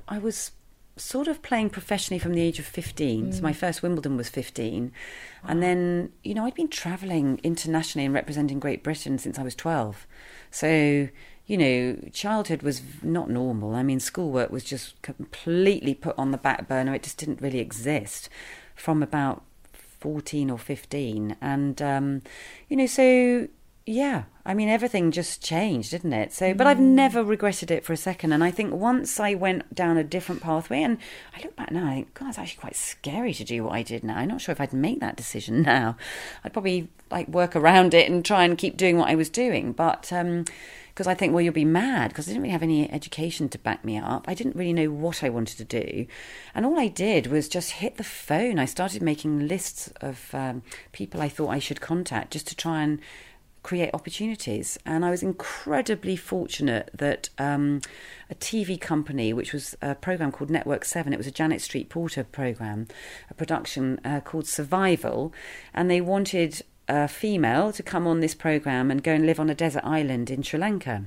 I 0.08 0.18
was 0.18 0.50
sort 0.96 1.28
of 1.28 1.42
playing 1.42 1.70
professionally 1.70 2.18
from 2.18 2.34
the 2.34 2.42
age 2.42 2.58
of 2.58 2.66
15. 2.66 3.32
So 3.32 3.42
my 3.42 3.52
first 3.52 3.82
Wimbledon 3.82 4.16
was 4.16 4.28
15. 4.28 4.92
And 5.44 5.62
then, 5.62 6.12
you 6.22 6.34
know, 6.34 6.44
I'd 6.44 6.54
been 6.54 6.68
travelling 6.68 7.40
internationally 7.42 8.04
and 8.04 8.14
representing 8.14 8.60
Great 8.60 8.82
Britain 8.82 9.18
since 9.18 9.38
I 9.38 9.42
was 9.42 9.54
12. 9.54 10.06
So, 10.50 11.08
you 11.46 11.56
know, 11.56 11.96
childhood 12.12 12.62
was 12.62 12.82
not 13.02 13.30
normal. 13.30 13.74
I 13.74 13.82
mean, 13.82 14.00
schoolwork 14.00 14.50
was 14.50 14.64
just 14.64 15.00
completely 15.02 15.94
put 15.94 16.18
on 16.18 16.32
the 16.32 16.38
back 16.38 16.68
burner. 16.68 16.94
It 16.94 17.02
just 17.02 17.18
didn't 17.18 17.40
really 17.40 17.60
exist 17.60 18.28
from 18.74 19.02
about 19.02 19.42
14 19.72 20.50
or 20.50 20.58
15. 20.58 21.36
And, 21.40 21.80
um, 21.80 22.22
you 22.68 22.76
know, 22.76 22.86
so 22.86 23.48
yeah, 23.90 24.24
I 24.46 24.54
mean, 24.54 24.68
everything 24.68 25.10
just 25.10 25.42
changed, 25.42 25.90
didn't 25.90 26.12
it? 26.12 26.32
So, 26.32 26.54
but 26.54 26.66
I've 26.66 26.78
never 26.78 27.24
regretted 27.24 27.70
it 27.70 27.84
for 27.84 27.92
a 27.92 27.96
second. 27.96 28.32
And 28.32 28.42
I 28.44 28.50
think 28.50 28.72
once 28.72 29.18
I 29.18 29.34
went 29.34 29.74
down 29.74 29.96
a 29.96 30.04
different 30.04 30.40
pathway, 30.40 30.82
and 30.82 30.98
I 31.36 31.42
look 31.42 31.56
back 31.56 31.72
now, 31.72 31.88
I 31.88 31.94
think, 31.94 32.14
God, 32.14 32.28
it's 32.28 32.38
actually 32.38 32.60
quite 32.60 32.76
scary 32.76 33.34
to 33.34 33.44
do 33.44 33.64
what 33.64 33.72
I 33.72 33.82
did 33.82 34.04
now. 34.04 34.16
I'm 34.16 34.28
not 34.28 34.40
sure 34.40 34.52
if 34.52 34.60
I'd 34.60 34.72
make 34.72 35.00
that 35.00 35.16
decision 35.16 35.62
now. 35.74 35.96
I'd 36.44 36.52
probably 36.52 36.88
like 37.10 37.28
work 37.28 37.56
around 37.56 37.92
it 37.92 38.08
and 38.08 38.24
try 38.24 38.44
and 38.44 38.56
keep 38.56 38.76
doing 38.76 38.96
what 38.96 39.08
I 39.08 39.16
was 39.16 39.28
doing. 39.28 39.72
But, 39.72 40.12
um, 40.12 40.44
because 40.90 41.06
I 41.06 41.14
think, 41.14 41.32
well, 41.32 41.40
you'll 41.40 41.54
be 41.54 41.64
mad 41.64 42.10
because 42.10 42.26
I 42.28 42.32
didn't 42.32 42.42
really 42.42 42.52
have 42.52 42.62
any 42.62 42.90
education 42.90 43.48
to 43.50 43.58
back 43.58 43.84
me 43.84 43.96
up. 43.96 44.26
I 44.28 44.34
didn't 44.34 44.56
really 44.56 44.72
know 44.72 44.90
what 44.90 45.24
I 45.24 45.30
wanted 45.30 45.56
to 45.58 45.64
do. 45.64 46.06
And 46.54 46.66
all 46.66 46.78
I 46.78 46.88
did 46.88 47.28
was 47.28 47.48
just 47.48 47.70
hit 47.70 47.96
the 47.96 48.04
phone. 48.04 48.58
I 48.58 48.66
started 48.66 49.00
making 49.00 49.48
lists 49.48 49.90
of 50.02 50.28
um, 50.34 50.62
people 50.92 51.22
I 51.22 51.30
thought 51.30 51.48
I 51.48 51.58
should 51.58 51.80
contact 51.80 52.32
just 52.32 52.48
to 52.48 52.56
try 52.56 52.82
and 52.82 53.00
create 53.62 53.90
opportunities. 53.92 54.78
And 54.86 55.04
I 55.04 55.10
was 55.10 55.22
incredibly 55.22 56.16
fortunate 56.16 56.90
that 56.94 57.28
um, 57.38 57.80
a 58.30 58.34
TV 58.34 58.80
company, 58.80 59.32
which 59.32 59.52
was 59.52 59.76
a 59.82 59.94
program 59.94 60.32
called 60.32 60.50
Network 60.50 60.84
Seven, 60.84 61.12
it 61.12 61.18
was 61.18 61.26
a 61.26 61.32
Janet 61.32 61.60
Street 61.60 61.88
Porter 61.88 62.24
program, 62.24 62.86
a 63.28 63.34
production 63.34 64.00
uh, 64.04 64.20
called 64.20 64.46
Survival, 64.46 65.32
and 65.74 65.90
they 65.90 66.00
wanted 66.00 66.62
a 66.88 67.06
female 67.06 67.72
to 67.72 67.82
come 67.82 68.06
on 68.06 68.20
this 68.20 68.34
program 68.34 68.90
and 68.90 69.02
go 69.02 69.12
and 69.12 69.26
live 69.26 69.38
on 69.38 69.50
a 69.50 69.54
desert 69.54 69.84
island 69.84 70.30
in 70.30 70.42
Sri 70.42 70.58
Lanka. 70.58 71.04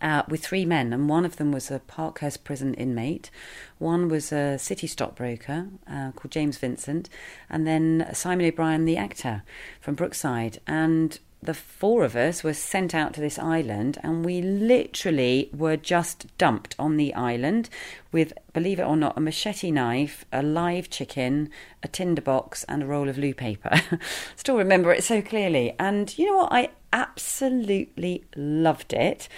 Uh, 0.00 0.24
with 0.28 0.44
three 0.44 0.64
men, 0.64 0.92
and 0.92 1.08
one 1.08 1.24
of 1.24 1.36
them 1.36 1.52
was 1.52 1.70
a 1.70 1.78
Parkhurst 1.78 2.42
prison 2.42 2.74
inmate, 2.74 3.30
one 3.78 4.08
was 4.08 4.32
a 4.32 4.58
city 4.58 4.88
stockbroker 4.88 5.68
uh, 5.88 6.10
called 6.12 6.32
James 6.32 6.58
Vincent, 6.58 7.08
and 7.48 7.68
then 7.68 8.08
Simon 8.12 8.46
O'Brien, 8.46 8.84
the 8.84 8.96
actor 8.96 9.44
from 9.80 9.94
Brookside. 9.94 10.58
And 10.66 11.20
the 11.42 11.54
four 11.54 12.04
of 12.04 12.14
us 12.14 12.44
were 12.44 12.54
sent 12.54 12.94
out 12.94 13.12
to 13.14 13.20
this 13.20 13.38
island, 13.38 13.98
and 14.02 14.24
we 14.24 14.40
literally 14.40 15.50
were 15.52 15.76
just 15.76 16.26
dumped 16.38 16.76
on 16.78 16.96
the 16.96 17.12
island 17.14 17.68
with, 18.12 18.32
believe 18.52 18.78
it 18.78 18.84
or 18.84 18.96
not, 18.96 19.18
a 19.18 19.20
machete 19.20 19.72
knife, 19.72 20.24
a 20.32 20.42
live 20.42 20.88
chicken, 20.88 21.50
a 21.82 21.88
tinderbox, 21.88 22.62
and 22.64 22.82
a 22.82 22.86
roll 22.86 23.08
of 23.08 23.18
loo 23.18 23.34
paper. 23.34 23.80
Still 24.36 24.56
remember 24.56 24.92
it 24.92 25.02
so 25.02 25.20
clearly. 25.20 25.74
And 25.80 26.16
you 26.16 26.26
know 26.26 26.36
what? 26.36 26.52
I 26.52 26.70
absolutely 26.92 28.24
loved 28.36 28.92
it. 28.92 29.28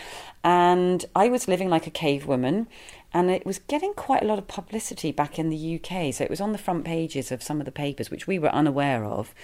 And 0.42 1.06
I 1.16 1.28
was 1.28 1.48
living 1.48 1.70
like 1.70 1.86
a 1.86 1.90
cave 1.90 2.26
woman, 2.26 2.66
and 3.14 3.30
it 3.30 3.46
was 3.46 3.60
getting 3.60 3.94
quite 3.94 4.22
a 4.22 4.26
lot 4.26 4.38
of 4.38 4.46
publicity 4.46 5.10
back 5.10 5.38
in 5.38 5.48
the 5.48 5.80
UK. 5.80 6.12
So 6.12 6.24
it 6.24 6.30
was 6.30 6.40
on 6.40 6.52
the 6.52 6.58
front 6.58 6.84
pages 6.84 7.32
of 7.32 7.42
some 7.42 7.60
of 7.60 7.64
the 7.64 7.72
papers, 7.72 8.10
which 8.10 8.26
we 8.26 8.38
were 8.38 8.50
unaware 8.50 9.06
of. 9.06 9.34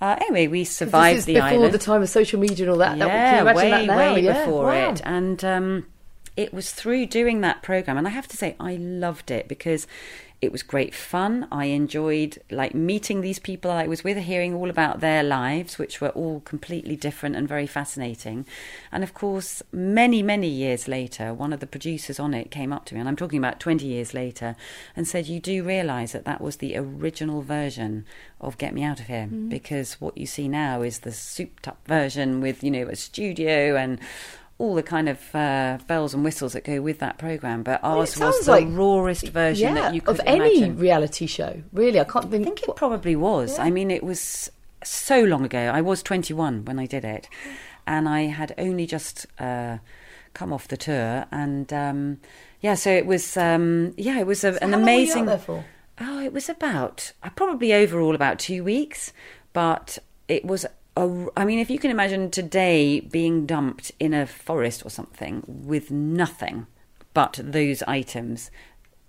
Uh, 0.00 0.16
anyway, 0.20 0.46
we 0.46 0.64
survived 0.64 1.16
this 1.16 1.22
is 1.22 1.26
the 1.26 1.34
before 1.34 1.48
island. 1.48 1.74
the 1.74 1.78
time 1.78 2.02
of 2.02 2.08
social 2.08 2.38
media 2.38 2.66
and 2.66 2.70
all 2.72 2.78
that. 2.78 2.98
that 2.98 3.08
Yeah, 3.08 3.40
imagine 3.40 3.56
way, 3.70 3.86
that 3.86 4.14
way 4.14 4.20
Yeah, 4.22 4.44
before 4.44 4.64
wow. 4.66 4.90
it. 4.92 5.00
And 5.04 5.44
um, 5.44 5.86
it 6.38 6.54
was 6.54 6.70
through 6.70 7.06
doing 7.06 7.40
that 7.40 7.62
program, 7.62 7.98
and 7.98 8.06
I 8.06 8.10
have 8.10 8.28
to 8.28 8.36
say, 8.36 8.54
I 8.60 8.76
loved 8.76 9.30
it 9.32 9.48
because 9.48 9.88
it 10.40 10.52
was 10.52 10.62
great 10.62 10.94
fun. 10.94 11.48
I 11.50 11.64
enjoyed 11.64 12.38
like 12.48 12.72
meeting 12.72 13.22
these 13.22 13.40
people 13.40 13.72
I 13.72 13.88
was 13.88 14.04
with, 14.04 14.18
hearing 14.18 14.54
all 14.54 14.70
about 14.70 15.00
their 15.00 15.24
lives, 15.24 15.78
which 15.78 16.00
were 16.00 16.10
all 16.10 16.38
completely 16.38 16.94
different 16.94 17.34
and 17.34 17.48
very 17.48 17.66
fascinating. 17.66 18.46
And 18.92 19.02
of 19.02 19.14
course, 19.14 19.64
many, 19.72 20.22
many 20.22 20.46
years 20.46 20.86
later, 20.86 21.34
one 21.34 21.52
of 21.52 21.58
the 21.58 21.66
producers 21.66 22.20
on 22.20 22.34
it 22.34 22.52
came 22.52 22.72
up 22.72 22.84
to 22.84 22.94
me, 22.94 23.00
and 23.00 23.08
I'm 23.08 23.16
talking 23.16 23.40
about 23.40 23.58
20 23.58 23.84
years 23.84 24.14
later, 24.14 24.54
and 24.94 25.08
said, 25.08 25.26
You 25.26 25.40
do 25.40 25.64
realise 25.64 26.12
that 26.12 26.24
that 26.26 26.40
was 26.40 26.58
the 26.58 26.76
original 26.76 27.42
version 27.42 28.04
of 28.40 28.58
Get 28.58 28.74
Me 28.74 28.84
Out 28.84 29.00
of 29.00 29.06
Here, 29.08 29.26
Mm-hmm. 29.26 29.48
because 29.48 30.00
what 30.00 30.16
you 30.16 30.26
see 30.26 30.46
now 30.46 30.82
is 30.82 31.00
the 31.00 31.10
souped 31.10 31.66
up 31.66 31.80
version 31.88 32.40
with, 32.40 32.62
you 32.62 32.70
know, 32.70 32.86
a 32.86 32.94
studio 32.94 33.74
and 33.74 33.98
all 34.58 34.74
the 34.74 34.82
kind 34.82 35.08
of 35.08 35.34
uh, 35.34 35.78
bells 35.86 36.12
and 36.14 36.24
whistles 36.24 36.52
that 36.52 36.64
go 36.64 36.80
with 36.82 36.98
that 36.98 37.16
program, 37.16 37.62
but 37.62 37.80
Well, 37.82 37.98
ours 38.00 38.18
was 38.18 38.44
the 38.44 38.50
like- 38.52 38.66
rawest 38.68 39.28
version 39.28 39.76
yeah, 39.76 39.82
that 39.82 39.94
you 39.94 40.00
could 40.00 40.18
of 40.18 40.20
any 40.26 40.58
imagine. 40.58 40.78
reality 40.78 41.26
show. 41.26 41.62
Really, 41.72 42.00
I 42.00 42.04
can't 42.04 42.28
think. 42.30 42.42
I 42.42 42.44
think 42.50 42.62
it 42.68 42.74
probably 42.76 43.14
was. 43.14 43.56
Yeah. 43.56 43.64
I 43.64 43.70
mean, 43.70 43.90
it 43.90 44.02
was 44.02 44.50
so 44.82 45.22
long 45.22 45.44
ago. 45.44 45.58
I 45.58 45.80
was 45.80 46.02
21 46.02 46.64
when 46.64 46.78
I 46.78 46.86
did 46.86 47.04
it, 47.04 47.28
and 47.86 48.08
I 48.08 48.22
had 48.22 48.52
only 48.58 48.84
just 48.86 49.26
uh, 49.38 49.78
come 50.34 50.52
off 50.52 50.66
the 50.68 50.76
tour, 50.76 51.26
and 51.30 51.72
um, 51.72 52.18
yeah, 52.60 52.74
so 52.74 52.90
it 52.90 53.06
was. 53.06 53.36
Um, 53.36 53.94
yeah, 53.96 54.18
it 54.18 54.26
was 54.26 54.42
a, 54.42 54.60
an 54.62 54.72
How 54.72 54.78
long 54.78 54.82
were 54.84 54.90
you 54.90 54.96
out 54.96 55.02
amazing. 55.06 55.26
there 55.26 55.38
for? 55.38 55.64
Oh, 56.00 56.20
it 56.20 56.32
was 56.32 56.48
about 56.48 57.12
uh, 57.22 57.30
probably 57.30 57.72
overall 57.72 58.14
about 58.16 58.38
two 58.40 58.64
weeks, 58.64 59.12
but 59.52 59.98
it 60.26 60.44
was. 60.44 60.66
A, 60.98 61.26
I 61.36 61.44
mean, 61.44 61.58
if 61.60 61.70
you 61.70 61.78
can 61.78 61.90
imagine 61.90 62.30
today 62.30 63.00
being 63.00 63.46
dumped 63.46 63.92
in 64.00 64.12
a 64.14 64.26
forest 64.26 64.84
or 64.84 64.90
something 64.90 65.42
with 65.46 65.90
nothing 65.90 66.66
but 67.14 67.38
those 67.42 67.82
items, 67.84 68.50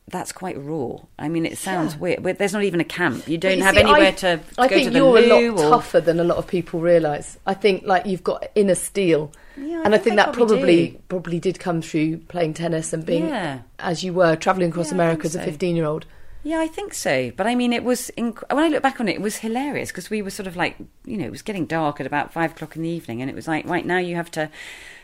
that's 0.07 0.31
quite 0.31 0.55
raw. 0.59 0.97
I 1.17 1.29
mean, 1.29 1.45
it 1.45 1.57
sounds 1.57 1.93
Yeah. 1.93 1.99
weird, 1.99 2.23
but 2.23 2.37
there's 2.37 2.53
not 2.53 2.63
even 2.63 2.79
a 2.79 2.83
camp. 2.83 3.27
You 3.27 3.37
don't 3.37 3.57
you 3.57 3.63
have 3.63 3.73
see, 3.75 3.81
anywhere 3.81 4.07
I, 4.07 4.11
to, 4.11 4.39
I 4.57 4.67
go 4.67 4.75
think 4.75 4.83
to 4.85 4.89
the 4.91 4.97
you're 4.99 5.17
a 5.17 5.21
lot 5.27 5.43
or 5.65 5.69
tougher 5.69 6.01
than 6.01 6.19
a 6.19 6.23
lot 6.23 6.37
of 6.37 6.47
people 6.47 6.79
realise. 6.79 7.37
I 7.47 7.53
think 7.55 7.83
like 7.85 8.05
you've 8.05 8.23
got 8.23 8.47
inner 8.55 8.75
steel, 8.75 9.31
Yeah, 9.57 9.79
I 9.79 9.83
and 9.85 9.95
I 9.95 9.97
think 9.97 10.03
think 10.03 10.15
that 10.17 10.33
probably 10.33 10.57
probably 10.57 11.01
probably 11.09 11.39
did 11.39 11.59
come 11.59 11.81
through 11.81 12.17
playing 12.27 12.53
tennis 12.53 12.93
and 12.93 13.05
being 13.05 13.27
Yeah. 13.27 13.59
as 13.79 14.03
you 14.03 14.13
were 14.13 14.35
travelling 14.35 14.69
across 14.69 14.91
America 14.91 15.25
as 15.25 15.35
a 15.35 15.41
15 15.43 15.75
year 15.75 15.85
old. 15.85 16.05
Yeah, 16.43 16.59
I 16.59 16.67
think 16.67 16.93
so. 16.93 17.31
But 17.35 17.47
I 17.47 17.55
mean, 17.55 17.73
it 17.73 17.83
was 17.83 18.11
inc- 18.17 18.43
when 18.53 18.63
I 18.63 18.69
look 18.69 18.81
back 18.83 18.99
on 18.99 19.09
it, 19.09 19.13
it 19.15 19.21
was 19.21 19.37
hilarious 19.37 19.89
because 19.89 20.09
we 20.09 20.21
were 20.21 20.29
sort 20.29 20.47
of 20.47 20.55
like, 20.55 20.77
you 21.05 21.17
know, 21.17 21.25
it 21.25 21.31
was 21.31 21.41
getting 21.41 21.65
dark 21.65 21.99
at 21.99 22.05
about 22.07 22.31
five 22.31 22.51
o'clock 22.51 22.75
in 22.75 22.81
the 22.83 22.89
evening, 22.89 23.21
and 23.21 23.29
it 23.29 23.35
was 23.35 23.47
like, 23.47 23.65
right 23.67 23.85
now 23.85 23.97
you 23.97 24.15
have 24.15 24.31
to 24.31 24.49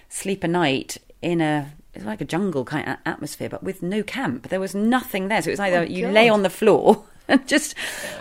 sleep 0.09 0.43
a 0.43 0.47
night 0.47 0.97
in 1.21 1.41
a 1.41 1.73
it's 1.93 2.05
like 2.05 2.21
a 2.21 2.25
jungle 2.25 2.65
kind 2.65 2.87
of 2.89 2.97
atmosphere, 3.05 3.49
but 3.49 3.63
with 3.63 3.81
no 3.81 4.03
camp. 4.03 4.49
There 4.49 4.59
was 4.59 4.75
nothing 4.75 5.27
there, 5.29 5.41
so 5.41 5.49
it 5.49 5.53
was 5.53 5.59
either 5.61 5.79
Oh, 5.79 5.83
you 5.83 6.05
God. 6.05 6.13
lay 6.13 6.29
on 6.29 6.43
the 6.43 6.49
floor 6.49 7.05
and 7.27 7.47
just 7.47 7.75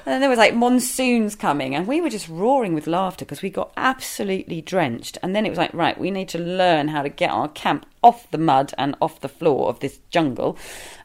and 0.06 0.22
there 0.22 0.30
was 0.30 0.38
like 0.38 0.54
monsoons 0.54 1.34
coming 1.34 1.74
and 1.74 1.86
we 1.86 2.00
were 2.00 2.10
just 2.10 2.28
roaring 2.28 2.74
with 2.74 2.86
laughter 2.86 3.24
because 3.24 3.42
we 3.42 3.50
got 3.50 3.72
absolutely 3.76 4.60
drenched. 4.60 5.18
And 5.22 5.34
then 5.34 5.46
it 5.46 5.50
was 5.50 5.58
like 5.58 5.74
right 5.74 5.98
we 5.98 6.10
need 6.10 6.28
to 6.30 6.38
learn 6.38 6.88
how 6.88 7.02
to 7.02 7.08
get 7.08 7.30
our 7.30 7.48
camp 7.48 7.86
off 8.04 8.30
the 8.30 8.38
mud 8.38 8.74
and 8.76 8.94
off 9.00 9.20
the 9.20 9.28
floor 9.28 9.70
of 9.70 9.80
this 9.80 9.98
jungle 10.10 10.58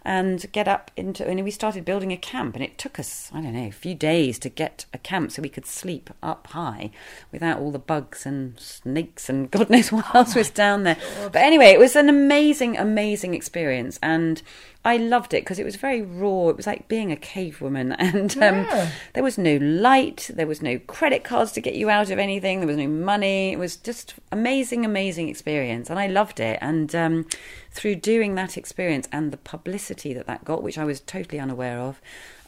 and 0.03 0.51
get 0.51 0.67
up 0.67 0.91
into 0.97 1.25
and 1.25 1.41
we 1.43 1.51
started 1.51 1.85
building 1.85 2.12
a 2.12 2.17
camp 2.17 2.55
and 2.55 2.63
it 2.63 2.77
took 2.77 2.99
us 2.99 3.29
i 3.33 3.39
don't 3.39 3.53
know 3.53 3.67
a 3.67 3.71
few 3.71 3.95
days 3.95 4.38
to 4.38 4.49
get 4.49 4.85
a 4.93 4.97
camp 4.97 5.31
so 5.31 5.41
we 5.41 5.47
could 5.47 5.65
sleep 5.65 6.09
up 6.21 6.47
high 6.47 6.91
without 7.31 7.59
all 7.59 7.71
the 7.71 7.79
bugs 7.79 8.25
and 8.25 8.59
snakes 8.59 9.29
and 9.29 9.49
god 9.51 9.69
knows 9.69 9.91
what 9.91 10.13
else 10.13 10.35
was 10.35 10.49
down 10.49 10.83
there. 10.83 10.97
But 11.31 11.41
anyway 11.43 11.67
it 11.67 11.79
was 11.79 11.95
an 11.95 12.09
amazing 12.09 12.77
amazing 12.77 13.33
experience 13.33 13.97
and 14.01 14.41
I 14.89 14.97
loved 14.97 15.34
it 15.34 15.41
because 15.43 15.60
it 15.60 15.63
was 15.65 15.75
very 15.75 16.02
raw. 16.02 16.49
It 16.49 16.58
was 16.58 16.65
like 16.65 16.88
being 16.88 17.12
a 17.12 17.15
cave 17.15 17.62
woman, 17.62 17.91
and 18.08 18.32
um, 18.38 18.56
Yeah. 18.65 18.91
there 19.13 19.23
was 19.23 19.38
no 19.38 19.58
light, 19.58 20.32
there 20.34 20.47
was 20.47 20.62
no 20.62 20.80
credit 20.80 21.23
cards 21.23 21.52
to 21.54 21.62
get 21.62 21.75
you 21.75 21.89
out 21.89 22.10
of 22.10 22.17
anything, 22.17 22.60
there 22.60 22.67
was 22.67 22.78
no 22.78 22.88
money. 22.88 23.52
It 23.54 23.60
was 23.60 23.78
just 23.78 24.15
amazing, 24.32 24.86
amazing 24.86 25.30
experience, 25.30 25.89
and 25.89 25.99
I 25.99 26.08
loved 26.08 26.39
it. 26.39 26.58
And 26.62 26.93
um, 26.95 27.25
through 27.71 27.95
doing 27.95 28.36
that 28.36 28.58
experience 28.58 29.08
and 29.12 29.32
the 29.32 29.38
publicity 29.38 30.13
that 30.13 30.25
that 30.28 30.43
got, 30.43 30.63
which 30.63 30.78
I 30.78 30.86
was 30.86 30.99
totally 30.99 31.39
unaware 31.39 31.80
of, 31.80 32.02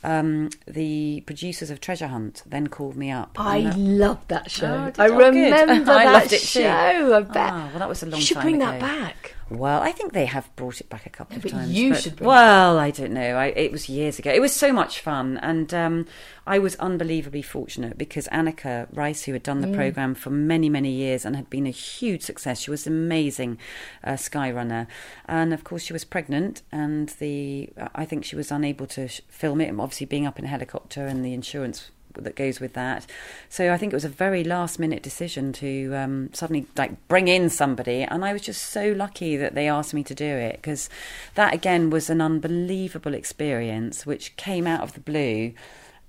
um, 0.04 0.50
the 0.68 1.22
producers 1.28 1.70
of 1.70 1.80
Treasure 1.80 2.08
Hunt 2.08 2.42
then 2.46 2.68
called 2.68 2.96
me 2.96 3.12
up. 3.12 3.32
I 3.38 3.62
that- 3.62 3.78
love 3.78 4.28
that 4.30 4.50
show. 4.50 4.92
Oh, 4.98 5.02
I 5.04 5.08
oh, 5.10 5.18
good. 5.32 5.52
remember 5.52 5.92
I 5.92 6.06
that 6.06 6.14
loved 6.14 6.32
show. 6.32 7.14
I 7.16 7.22
bet. 7.22 7.54
Ah, 7.54 7.68
well, 7.70 7.80
that 7.80 7.90
was 7.90 8.02
a 8.02 8.08
long 8.08 8.20
you 8.20 8.26
should 8.26 8.36
time 8.38 8.44
bring 8.44 8.56
ago. 8.56 8.66
that 8.72 8.80
back. 8.80 9.36
Well, 9.52 9.82
I 9.82 9.92
think 9.92 10.14
they 10.14 10.26
have 10.28 10.50
brought 10.56 10.80
it 10.80 10.90
back 10.90 11.06
a 11.06 11.10
couple 11.10 11.36
No, 11.36 11.38
of 11.38 11.44
but 11.44 11.52
times. 11.52 11.72
you 11.74 11.94
should 11.94 12.16
bring 12.16 12.26
it 12.26 12.30
well, 12.30 12.80
I 12.80 12.90
don't 12.90 13.12
know. 13.12 13.36
I, 13.36 13.48
it 13.48 13.72
was 13.72 13.90
years 13.90 14.18
ago. 14.18 14.32
It 14.32 14.40
was 14.40 14.56
so 14.56 14.72
much 14.72 15.02
fun, 15.02 15.38
and 15.40 15.74
um, 15.74 16.06
I 16.48 16.58
was 16.58 16.76
unbelievably 16.78 17.42
fortunate 17.42 17.98
because 17.98 18.28
Anneka 18.30 18.88
Rice, 18.96 19.24
who 19.24 19.34
had 19.34 19.44
done 19.44 19.60
the 19.60 19.68
Mm. 19.68 19.76
program 19.76 20.16
for 20.16 20.30
many, 20.30 20.70
many 20.70 20.92
years 20.92 21.26
and 21.26 21.36
had 21.36 21.50
been 21.50 21.68
a 21.68 21.72
huge 21.72 22.22
success, 22.22 22.62
she 22.62 22.72
was 22.72 22.88
an 22.88 22.94
amazing 22.94 23.58
uh, 24.06 24.12
skyrunner, 24.14 24.88
and 25.26 25.54
of 25.54 25.64
course 25.66 25.84
she 25.84 25.92
was 25.94 26.06
pregnant, 26.06 26.62
and 26.72 27.10
the 27.20 27.70
I 27.94 28.06
think 28.06 28.24
she 28.24 28.38
was 28.38 28.52
unable 28.52 28.88
to 28.88 29.10
sh- 29.10 29.20
film 29.28 29.60
it. 29.60 29.70
Obviously, 29.78 30.06
being 30.06 30.26
up 30.26 30.40
in 30.40 30.46
a 30.46 30.48
helicopter 30.48 31.06
and 31.08 31.26
the 31.26 31.34
insurance 31.34 31.92
that 32.16 32.36
goes 32.36 32.60
with 32.60 32.74
that. 32.74 33.06
So 33.50 33.74
I 33.74 33.78
think 33.78 33.94
it 33.94 33.96
was 33.96 34.06
a 34.06 34.10
very 34.10 34.44
last 34.44 34.80
minute 34.80 35.04
decision 35.04 35.54
to 35.54 35.94
um, 35.96 36.30
suddenly 36.34 36.68
like 36.78 37.08
bring 37.08 37.28
in 37.28 37.50
somebody, 37.50 38.04
and 38.04 38.24
I 38.24 38.34
was 38.34 38.42
just 38.42 38.64
so 38.64 38.92
lucky 38.92 39.38
that 39.38 39.56
they 39.56 39.68
asked 39.68 39.94
me 39.94 40.04
to 40.04 40.16
do 40.16 40.26
it 40.26 40.54
because 40.54 40.90
that 41.36 41.54
again 41.54 41.90
was 41.90 42.10
an 42.10 42.22
unbelievable 42.22 43.14
experience 43.14 44.06
which 44.06 44.36
came 44.36 44.68
out 44.68 44.82
of 44.82 44.94
the 44.94 45.00
blue. 45.00 45.54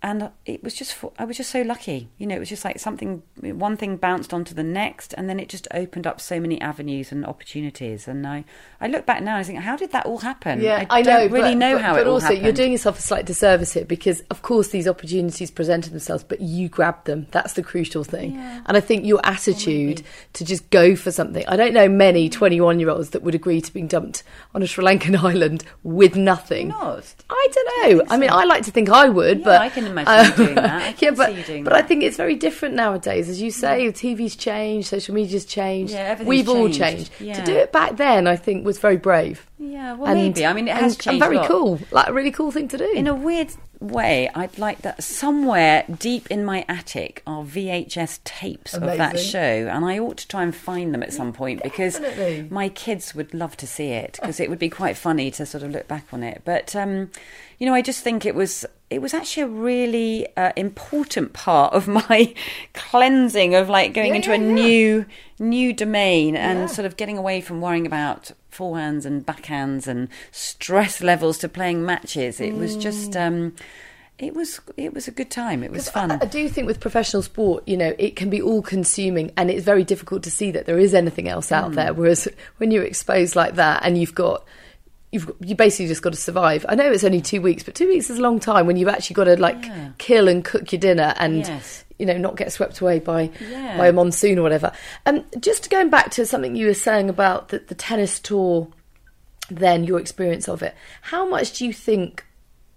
And 0.05 0.31
it 0.45 0.65
was 0.65 0.75
just, 0.75 0.97
I 1.17 1.25
was 1.25 1.37
just 1.37 1.51
so 1.51 1.63
lucky. 1.63 2.09
You 2.19 2.27
know, 2.27 2.35
it 2.35 2.41
was 2.41 2.49
just 2.49 2.65
like 2.65 2.81
something, 2.81 3.23
one 3.41 3.77
thing 3.77 3.97
bounced 3.97 4.35
onto 4.35 4.53
the 4.53 4.65
next, 4.65 5.13
and 5.13 5.31
then 5.31 5.39
it 5.39 5.49
just 5.49 5.69
opened 5.73 6.09
up 6.09 6.21
so 6.21 6.41
many 6.41 6.61
avenues 6.61 7.13
and 7.13 7.25
opportunities. 7.25 8.09
And 8.09 8.27
I, 8.27 8.45
I 8.81 8.89
look 8.89 9.07
back 9.07 9.23
now 9.23 9.37
and 9.37 9.41
I 9.41 9.45
think, 9.45 9.61
how 9.61 9.77
did 9.77 9.93
that 9.93 10.05
all 10.05 10.19
happen? 10.19 10.61
Yeah, 10.61 10.87
I, 10.91 10.99
I, 10.99 11.03
don't 11.03 11.31
really 11.31 11.53
but, 11.53 11.59
know 11.59 11.75
but, 11.75 11.83
how 11.83 11.93
but 11.93 12.01
it 12.01 12.07
all 12.09 12.15
also, 12.15 12.27
happened. 12.27 12.43
you're 12.43 12.53
doing 12.53 12.73
yourself 12.73 12.99
a 12.99 13.03
slight 13.03 13.27
disservice 13.27 13.75
here 13.75 13.85
because, 13.85 14.23
of 14.31 14.43
course, 14.43 14.69
these 14.69 14.89
opportunities 14.89 15.53
presented 15.53 15.93
themselves, 15.93 16.25
but 16.25 16.41
you 16.41 16.69
grabbed 16.69 17.07
them. 17.07 17.29
That's 17.31 17.53
the 17.53 17.63
crucial 17.63 18.03
thing. 18.03 18.35
Yeah. 18.35 18.63
And 18.67 18.77
I 18.77 18.81
think 18.81 19.07
your 19.07 19.21
attitude 19.23 20.03
to 20.33 20.45
just 20.45 20.69
go 20.71 20.97
for 20.97 21.13
something. 21.13 21.45
I 21.47 21.55
don't 21.57 21.75
know 21.75 21.89
many 21.89 22.29
mm. 22.29 22.33
21 22.33 22.81
year 22.81 22.91
olds 22.91 23.11
that 23.11 23.23
would 23.23 23.37
agree 23.37 23.61
to 23.61 23.73
being 23.73 23.87
dumped 23.87 24.25
on 24.53 24.65
a 24.65 24.67
Sri 24.67 24.85
Lankan 24.85 25.17
island 25.23 25.63
with 25.85 26.17
nothing. 26.17 26.69
Not. 26.69 27.15
I 27.31 27.49
don't 27.53 27.99
know. 27.99 28.05
I, 28.09 28.17
mean, 28.17 28.31
I 28.31 28.45
like 28.45 28.65
to 28.65 28.73
think 28.73 28.91
I 28.91 29.09
would, 29.09 29.39
Yeah, 29.39 29.45
but 29.45 29.61
I 29.61 29.69
can 29.69 29.92
imagine 29.99 30.31
you 30.31 30.45
doing 30.45 30.55
that. 30.57 30.83
Yeah, 31.03 31.11
but 31.11 31.31
see 31.31 31.39
you 31.39 31.45
doing 31.45 31.65
but 31.65 31.73
I 31.73 31.83
think 31.83 32.03
it's 32.03 32.17
very 32.17 32.35
different 32.35 32.75
nowadays, 32.75 33.29
as 33.29 33.41
you 33.41 33.51
say. 33.51 33.87
TV's 33.89 34.37
changed, 34.37 34.89
social 34.89 35.15
media's 35.15 35.45
changed. 35.45 35.93
Yeah, 35.93 36.01
everything's 36.01 36.29
We've 36.29 36.49
all 36.49 36.69
changed. 36.69 37.11
changed. 37.19 37.41
To 37.41 37.45
do 37.45 37.57
it 37.57 37.73
back 37.73 37.97
then, 37.97 38.27
I 38.27 38.37
think, 38.37 38.65
was 38.65 38.79
very 38.79 38.97
brave. 38.97 39.47
Yeah, 39.59 39.95
well, 39.95 40.15
maybe. 40.15 40.45
I 40.45 40.53
mean, 40.53 40.69
it 40.69 40.75
has 40.75 40.95
and, 40.95 41.01
changed. 41.01 41.23
and 41.23 41.33
very 41.33 41.47
cool. 41.47 41.79
Like 41.91 42.09
a 42.09 42.13
really 42.13 42.33
cool 42.33 42.51
thing 42.51 42.69
to 42.69 42.79
do. 42.79 42.93
In 42.95 43.07
a 43.07 43.15
weird 43.15 43.51
way, 43.81 44.29
I'd 44.35 44.59
like 44.59 44.83
that 44.83 45.03
somewhere 45.03 45.85
deep 45.99 46.31
in 46.31 46.45
my 46.45 46.65
attic 46.69 47.23
are 47.27 47.45
VHS 47.45 48.21
tapes 48.25 48.75
of 48.75 48.83
that 48.83 49.19
show, 49.19 49.39
and 49.39 49.85
I 49.85 49.99
ought 49.99 50.17
to 50.19 50.29
try 50.29 50.43
and 50.43 50.55
find 50.55 50.93
them 50.93 51.03
at 51.03 51.13
some 51.13 51.33
point 51.33 51.63
because 51.63 51.99
Definitely. 51.99 52.49
my 52.51 52.69
kids 52.69 53.15
would 53.15 53.35
love 53.35 53.57
to 53.59 53.67
see 53.67 53.89
it 53.91 54.19
because 54.21 54.41
it 54.41 54.51
would 54.51 54.59
be 54.59 54.69
quite 54.71 54.97
funny 54.97 55.31
to 55.33 55.47
sort 55.47 55.63
of 55.63 55.71
look 55.71 55.89
back 55.89 56.07
on 56.13 56.23
it. 56.23 56.43
But 56.45 56.75
um, 56.75 57.11
you 57.59 57.67
know, 57.67 57.75
I 57.75 57.83
just 57.83 58.03
think 58.03 58.27
it 58.27 58.35
was 58.35 58.65
it 58.93 59.03
was 59.03 59.15
actually 59.15 59.43
a 59.45 59.49
really 59.49 60.27
uh, 60.37 60.53
important 60.57 61.33
part 61.33 61.73
of 61.73 61.89
my 61.89 62.35
cleansing 62.75 63.55
of 63.55 63.69
like 63.69 63.93
going 63.95 64.11
Yeah, 64.11 64.15
into 64.17 64.31
yeah, 64.31 64.37
a 64.37 64.41
yeah. 64.41 64.53
new 64.53 65.07
new 65.39 65.73
domain 65.73 66.37
and 66.37 66.71
sort 66.71 66.87
of 66.87 66.97
getting 66.97 67.19
away 67.19 67.41
from 67.41 67.61
worrying 67.61 67.87
about 67.87 68.31
forehands 68.53 69.05
and 69.05 69.25
backhands 69.27 69.87
and 69.89 70.09
stress 70.31 71.03
levels 71.03 71.39
to 71.39 71.49
playing 71.49 71.85
matches. 71.85 72.41
It 72.41 72.55
was 72.55 72.77
just 72.77 73.17
um, 73.17 73.55
it 74.19 74.35
was 74.35 74.61
it 74.77 74.95
was 74.95 75.09
a 75.09 75.11
good 75.11 75.31
time. 75.31 75.63
It 75.65 75.73
was 75.73 75.89
fun. 75.89 76.13
I, 76.13 76.19
I 76.23 76.27
do 76.27 76.49
think 76.49 76.67
with 76.69 76.79
professional 76.79 77.23
sport, 77.23 77.67
you 77.67 77.77
know, 77.77 77.95
it 77.99 78.15
can 78.15 78.31
be 78.31 78.41
all 78.41 78.63
consuming 78.63 79.33
and 79.37 79.51
it's 79.51 79.65
very 79.65 79.83
difficult 79.85 80.23
to 80.25 80.31
see 80.31 80.51
that 80.53 80.67
there 80.67 80.79
is 80.79 80.95
anything 80.95 81.29
else 81.29 81.51
out 81.51 81.73
there. 81.73 81.93
Whereas 81.93 82.29
when 82.59 82.71
you're 82.71 82.85
exposed 82.85 83.35
like 83.35 83.57
that 83.57 83.83
and 83.85 83.99
you've 83.99 84.15
got 84.15 84.45
You've 85.13 85.31
you 85.41 85.55
basically 85.55 85.89
just 85.89 86.01
got 86.03 86.15
to 86.15 86.19
survive. 86.19 86.65
I 86.69 86.75
know 86.75 86.91
it's 86.91 87.05
only 87.05 87.21
two 87.21 87.41
weeks, 87.43 87.63
but 87.63 87.75
two 87.75 87.87
weeks 87.87 88.09
is 88.11 88.19
a 88.19 88.23
long 88.23 88.41
time 88.41 88.67
when 88.67 88.77
you've 88.77 88.89
actually 88.89 89.15
got 89.15 89.25
to 89.25 89.37
like 89.37 89.65
Yeah. 89.67 89.91
kill 89.99 90.27
and 90.27 90.43
cook 90.45 90.73
your 90.73 90.81
dinner 90.81 91.13
and 91.19 91.39
Yes. 91.47 91.85
you 91.99 92.07
know 92.07 92.17
not 92.17 92.37
get 92.37 92.51
swept 92.51 92.81
away 92.81 92.99
by 92.99 93.31
Yeah. 93.51 93.77
by 93.77 93.89
a 93.89 93.93
monsoon 93.93 94.39
or 94.39 94.43
whatever. 94.43 94.73
Um, 95.05 95.25
just 95.39 95.69
going 95.71 95.91
back 95.91 96.11
to 96.13 96.25
something 96.25 96.57
you 96.57 96.67
were 96.67 96.75
saying 96.75 97.11
about 97.11 97.51
the, 97.51 97.59
the 97.59 97.75
tennis 97.75 98.19
tour, 98.21 98.69
then 99.51 99.85
your 99.85 100.01
experience 100.01 100.49
of 100.49 100.63
it. 100.63 100.75
How 101.03 101.29
much 101.29 101.59
do 101.59 101.67
you 101.67 101.75
think 101.75 102.25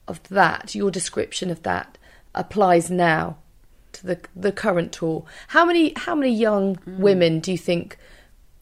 of 0.08 0.21
that? 0.28 0.76
Your 0.76 0.91
description 0.91 1.50
of 1.50 1.63
that 1.63 1.98
applies 2.34 2.91
now 2.91 3.38
to 3.93 4.06
the 4.08 4.19
the 4.36 4.52
current 4.52 4.91
tour. 4.91 5.24
How 5.48 5.63
many 5.63 5.93
how 5.95 6.15
many 6.15 6.34
young 6.34 6.76
Mm. 6.76 6.98
women 7.00 7.39
do 7.39 7.54
you 7.54 7.58
think 7.58 7.98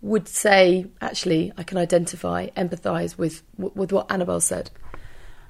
would 0.04 0.28
say 0.28 0.86
actually 1.02 1.52
I 1.58 1.64
can 1.64 1.78
identify, 1.80 2.48
empathise 2.56 3.18
with 3.18 3.42
with 3.58 3.92
what 3.92 4.12
Annabel 4.12 4.40
said? 4.42 4.70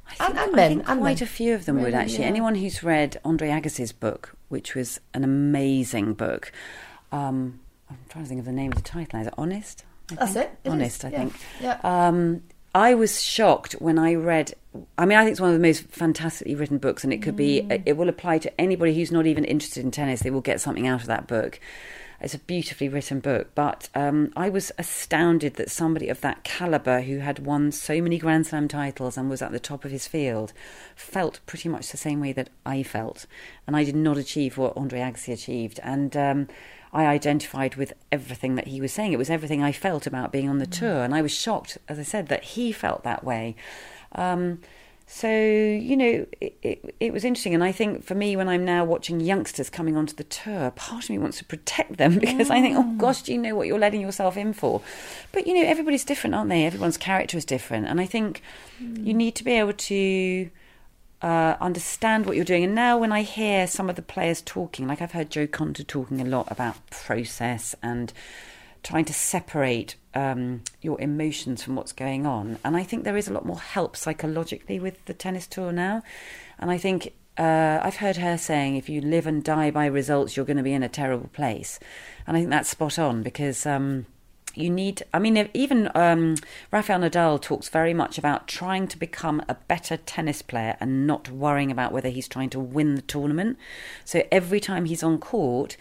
I 0.07 0.15
think, 0.15 0.29
And- 0.29 0.39
and 0.39 0.51
I 0.51 0.55
men, 0.55 0.69
think 0.77 0.89
and 0.89 0.99
quite 1.01 1.19
men. 1.19 1.23
a 1.23 1.31
few 1.31 1.53
of 1.55 1.65
them 1.65 1.81
would 1.81 1.93
actually. 1.93 2.19
yeah. 2.19 2.27
Anyone 2.27 2.55
who's 2.55 2.83
read 2.83 3.19
Andre 3.25 3.49
Agassi's 3.49 3.91
book, 3.91 4.35
which 4.49 4.75
was 4.75 4.99
an 5.13 5.23
amazing 5.23 6.13
book. 6.13 6.51
Um, 7.11 7.59
I'm 7.89 7.97
trying 8.09 8.23
to 8.25 8.29
think 8.29 8.39
of 8.39 8.45
the 8.45 8.51
name 8.51 8.71
of 8.71 8.77
the 8.77 8.83
title. 8.83 9.19
Is 9.19 9.27
it 9.27 9.33
Honest? 9.37 9.83
I 10.11 10.15
That's 10.15 10.33
think? 10.33 10.45
it. 10.45 10.57
It 10.63 10.67
is, 10.67 10.73
Honest, 10.73 11.05
I 11.05 11.09
yeah. 11.09 11.17
think. 11.17 11.33
Yeah. 11.61 11.79
Um, 11.83 12.43
I 12.75 12.95
was 12.95 13.21
shocked 13.23 13.73
when 13.73 13.97
I 13.99 14.15
read. 14.15 14.53
I 14.97 15.05
mean, 15.05 15.17
I 15.17 15.21
think 15.23 15.31
it's 15.33 15.39
one 15.41 15.51
of 15.51 15.55
the 15.55 15.61
most 15.65 15.83
fantastically 15.89 16.55
written 16.55 16.79
books, 16.79 17.03
and 17.03 17.13
it 17.13 17.21
could 17.21 17.35
be. 17.35 17.61
Mm. 17.61 17.83
It 17.85 17.97
will 17.97 18.09
apply 18.09 18.39
to 18.39 18.61
anybody 18.61 18.93
who's 18.95 19.11
not 19.11 19.25
even 19.27 19.45
interested 19.45 19.83
in 19.85 19.91
tennis. 19.91 20.21
They 20.21 20.31
will 20.31 20.41
get 20.41 20.59
something 20.59 20.87
out 20.87 21.01
of 21.01 21.07
that 21.07 21.27
book. 21.27 21.59
It's 22.23 22.33
a 22.33 22.39
beautifully 22.39 22.87
written 22.87 23.19
book, 23.19 23.49
but 23.53 23.89
um, 23.93 24.31
I 24.37 24.49
was 24.49 24.71
astounded 24.77 25.55
that 25.55 25.69
somebody 25.69 26.07
of 26.07 26.21
that 26.21 26.45
caliber, 26.45 27.01
who 27.01 27.19
had 27.19 27.39
won 27.39 27.73
so 27.73 28.01
many 28.01 28.17
Grand 28.17 28.47
Slam 28.47 28.69
titles 28.69 29.17
and 29.17 29.29
was 29.29 29.41
at 29.41 29.51
the 29.51 29.59
top 29.59 29.83
of 29.83 29.91
his 29.91 30.07
field, 30.07 30.53
felt 30.95 31.41
pretty 31.45 31.67
much 31.67 31.91
the 31.91 31.97
same 31.97 32.21
way 32.21 32.31
that 32.31 32.49
I 32.65 32.81
felt, 32.81 33.25
and 33.67 33.75
I 33.75 33.83
did 33.83 33.97
not 33.97 34.17
achieve 34.17 34.57
what 34.57 34.77
Andre 34.77 35.01
Agassi 35.01 35.33
achieved, 35.33 35.79
and. 35.83 36.15
Um, 36.15 36.47
I 36.95 37.07
identified 37.07 37.73
with 37.73 37.93
everything 38.11 38.53
that 38.53 38.67
he 38.67 38.79
was 38.79 38.93
saying. 38.93 39.13
It 39.13 39.17
was 39.17 39.31
everything 39.31 39.63
I 39.63 39.71
felt 39.71 40.05
about 40.05 40.31
being 40.31 40.47
on 40.47 40.59
the 40.59 40.67
tour, 40.67 41.03
and 41.03 41.15
I 41.15 41.23
was 41.23 41.31
shocked, 41.31 41.79
as 41.89 41.97
I 41.97 42.03
said, 42.03 42.27
that 42.27 42.43
he 42.43 42.71
felt 42.71 43.03
that 43.03 43.23
way. 43.23 43.55
Um, 44.11 44.59
so 45.05 45.29
you 45.29 45.97
know, 45.97 46.25
it, 46.39 46.57
it, 46.61 46.95
it 46.99 47.13
was 47.13 47.25
interesting, 47.25 47.53
and 47.53 47.63
I 47.63 47.71
think 47.71 48.03
for 48.03 48.15
me, 48.15 48.35
when 48.35 48.47
I'm 48.47 48.63
now 48.63 48.85
watching 48.85 49.19
youngsters 49.19 49.69
coming 49.69 49.97
onto 49.97 50.15
the 50.15 50.23
tour, 50.23 50.71
part 50.71 51.03
of 51.03 51.09
me 51.09 51.17
wants 51.17 51.37
to 51.39 51.45
protect 51.45 51.97
them 51.97 52.19
because 52.19 52.49
I 52.49 52.61
think, 52.61 52.77
oh 52.77 52.95
gosh, 52.97 53.21
do 53.23 53.33
you 53.33 53.37
know 53.37 53.55
what 53.55 53.67
you're 53.67 53.79
letting 53.79 54.01
yourself 54.01 54.37
in 54.37 54.53
for? 54.53 54.81
But 55.31 55.45
you 55.45 55.53
know, 55.53 55.63
everybody's 55.63 56.05
different, 56.05 56.35
aren't 56.35 56.49
they? 56.49 56.65
Everyone's 56.65 56.97
character 56.97 57.37
is 57.37 57.45
different, 57.45 57.87
and 57.87 57.99
I 57.99 58.05
think 58.05 58.41
you 58.79 59.13
need 59.13 59.35
to 59.35 59.43
be 59.43 59.51
able 59.51 59.73
to 59.73 60.49
uh, 61.21 61.55
understand 61.61 62.25
what 62.25 62.35
you're 62.35 62.45
doing. 62.45 62.63
And 62.63 62.75
now, 62.75 62.97
when 62.97 63.11
I 63.11 63.21
hear 63.23 63.67
some 63.67 63.89
of 63.89 63.95
the 63.95 64.01
players 64.01 64.41
talking, 64.41 64.87
like 64.87 65.01
I've 65.01 65.13
heard 65.13 65.29
Jo 65.29 65.47
Konta 65.47 65.85
talking 65.85 66.21
a 66.21 66.25
lot 66.25 66.51
about 66.51 66.89
process 66.89 67.75
and 67.83 68.13
trying 68.83 69.05
to 69.05 69.13
separate 69.13 69.95
um, 70.15 70.61
your 70.81 70.99
emotions 71.01 71.63
from 71.63 71.75
what's 71.75 71.91
going 71.91 72.25
on. 72.25 72.57
And 72.63 72.75
I 72.75 72.83
think 72.83 73.03
there 73.03 73.17
is 73.17 73.27
a 73.27 73.33
lot 73.33 73.45
more 73.45 73.59
help 73.59 73.95
psychologically 73.95 74.79
with 74.79 75.03
the 75.05 75.13
tennis 75.13 75.47
tour 75.47 75.71
now. 75.71 76.03
And 76.59 76.71
I 76.71 76.77
think 76.77 77.13
uh, 77.37 77.79
I've 77.81 77.97
heard 77.97 78.17
her 78.17 78.37
saying, 78.37 78.75
if 78.75 78.89
you 78.89 79.01
live 79.01 79.25
and 79.25 79.43
die 79.43 79.71
by 79.71 79.85
results, 79.85 80.37
you're 80.37 80.45
going 80.45 80.57
to 80.57 80.63
be 80.63 80.73
in 80.73 80.83
a 80.83 80.89
terrible 80.89 81.29
place. 81.33 81.79
And 82.27 82.37
I 82.37 82.41
think 82.41 82.51
that's 82.51 82.69
spot 82.69 82.99
on 82.99 83.23
because. 83.23 83.65
Um, 83.65 84.05
you 84.55 84.69
need 84.69 85.01
i 85.11 85.17
mean 85.17 85.49
even 85.55 85.89
um, 85.95 86.35
rafael 86.71 86.99
nadal 86.99 87.41
talks 87.41 87.69
very 87.69 87.93
much 87.93 88.19
about 88.19 88.47
trying 88.47 88.87
to 88.87 88.99
become 88.99 89.41
a 89.49 89.55
better 89.67 89.97
tennis 89.97 90.43
player 90.43 90.77
and 90.79 91.07
not 91.07 91.29
worrying 91.29 91.71
about 91.71 91.91
whether 91.91 92.09
he's 92.09 92.27
trying 92.27 92.51
to 92.51 92.59
win 92.59 92.93
the 92.95 93.01
tournament 93.01 93.57
so 94.05 94.21
every 94.31 94.59
time 94.59 94.85
he's 94.85 95.01
on 95.01 95.17
court 95.17 95.75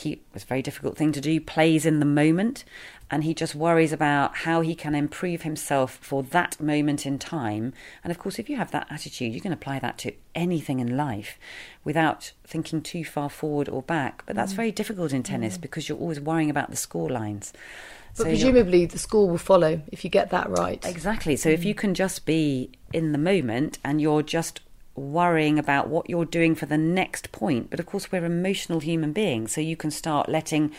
he 0.00 0.20
was 0.32 0.44
a 0.44 0.46
very 0.46 0.62
difficult 0.62 0.96
thing 0.96 1.12
to 1.12 1.20
do 1.20 1.40
plays 1.40 1.84
in 1.84 1.98
the 2.00 2.06
moment 2.06 2.64
and 3.10 3.24
he 3.24 3.34
just 3.34 3.54
worries 3.54 3.92
about 3.92 4.36
how 4.38 4.60
he 4.60 4.74
can 4.74 4.94
improve 4.94 5.42
himself 5.42 5.98
for 6.00 6.22
that 6.22 6.60
moment 6.60 7.06
in 7.06 7.18
time 7.18 7.72
and 8.04 8.10
of 8.10 8.18
course 8.18 8.38
if 8.38 8.48
you 8.48 8.56
have 8.56 8.70
that 8.70 8.86
attitude 8.90 9.34
you 9.34 9.40
can 9.40 9.52
apply 9.52 9.78
that 9.78 9.98
to 9.98 10.12
anything 10.34 10.78
in 10.80 10.96
life 10.96 11.38
without 11.84 12.32
thinking 12.44 12.80
too 12.80 13.04
far 13.04 13.28
forward 13.28 13.68
or 13.68 13.82
back 13.82 14.22
but 14.26 14.36
that's 14.36 14.52
mm. 14.52 14.56
very 14.56 14.72
difficult 14.72 15.12
in 15.12 15.22
tennis 15.22 15.58
mm. 15.58 15.60
because 15.60 15.88
you're 15.88 15.98
always 15.98 16.20
worrying 16.20 16.50
about 16.50 16.70
the 16.70 16.76
score 16.76 17.10
lines 17.10 17.52
but 18.16 18.24
so 18.24 18.30
presumably 18.30 18.86
the 18.86 18.98
score 18.98 19.28
will 19.28 19.38
follow 19.38 19.80
if 19.92 20.02
you 20.02 20.10
get 20.10 20.30
that 20.30 20.50
right. 20.50 20.84
Exactly. 20.84 21.36
So 21.36 21.50
mm. 21.50 21.54
if 21.54 21.64
you 21.64 21.74
can 21.74 21.94
just 21.94 22.26
be 22.26 22.70
in 22.92 23.12
the 23.12 23.18
moment 23.18 23.78
and 23.84 24.00
you're 24.00 24.22
just 24.22 24.60
worrying 24.98 25.58
about 25.58 25.88
what 25.88 26.10
you're 26.10 26.24
doing 26.24 26.54
for 26.54 26.66
the 26.66 26.78
next 26.78 27.32
point, 27.32 27.70
but 27.70 27.80
of 27.80 27.86
course 27.86 28.10
we're 28.10 28.24
emotional 28.24 28.80
human 28.80 29.12
beings, 29.12 29.52
so 29.52 29.60
you 29.60 29.76
can 29.76 29.90
start 29.90 30.28
letting 30.28 30.72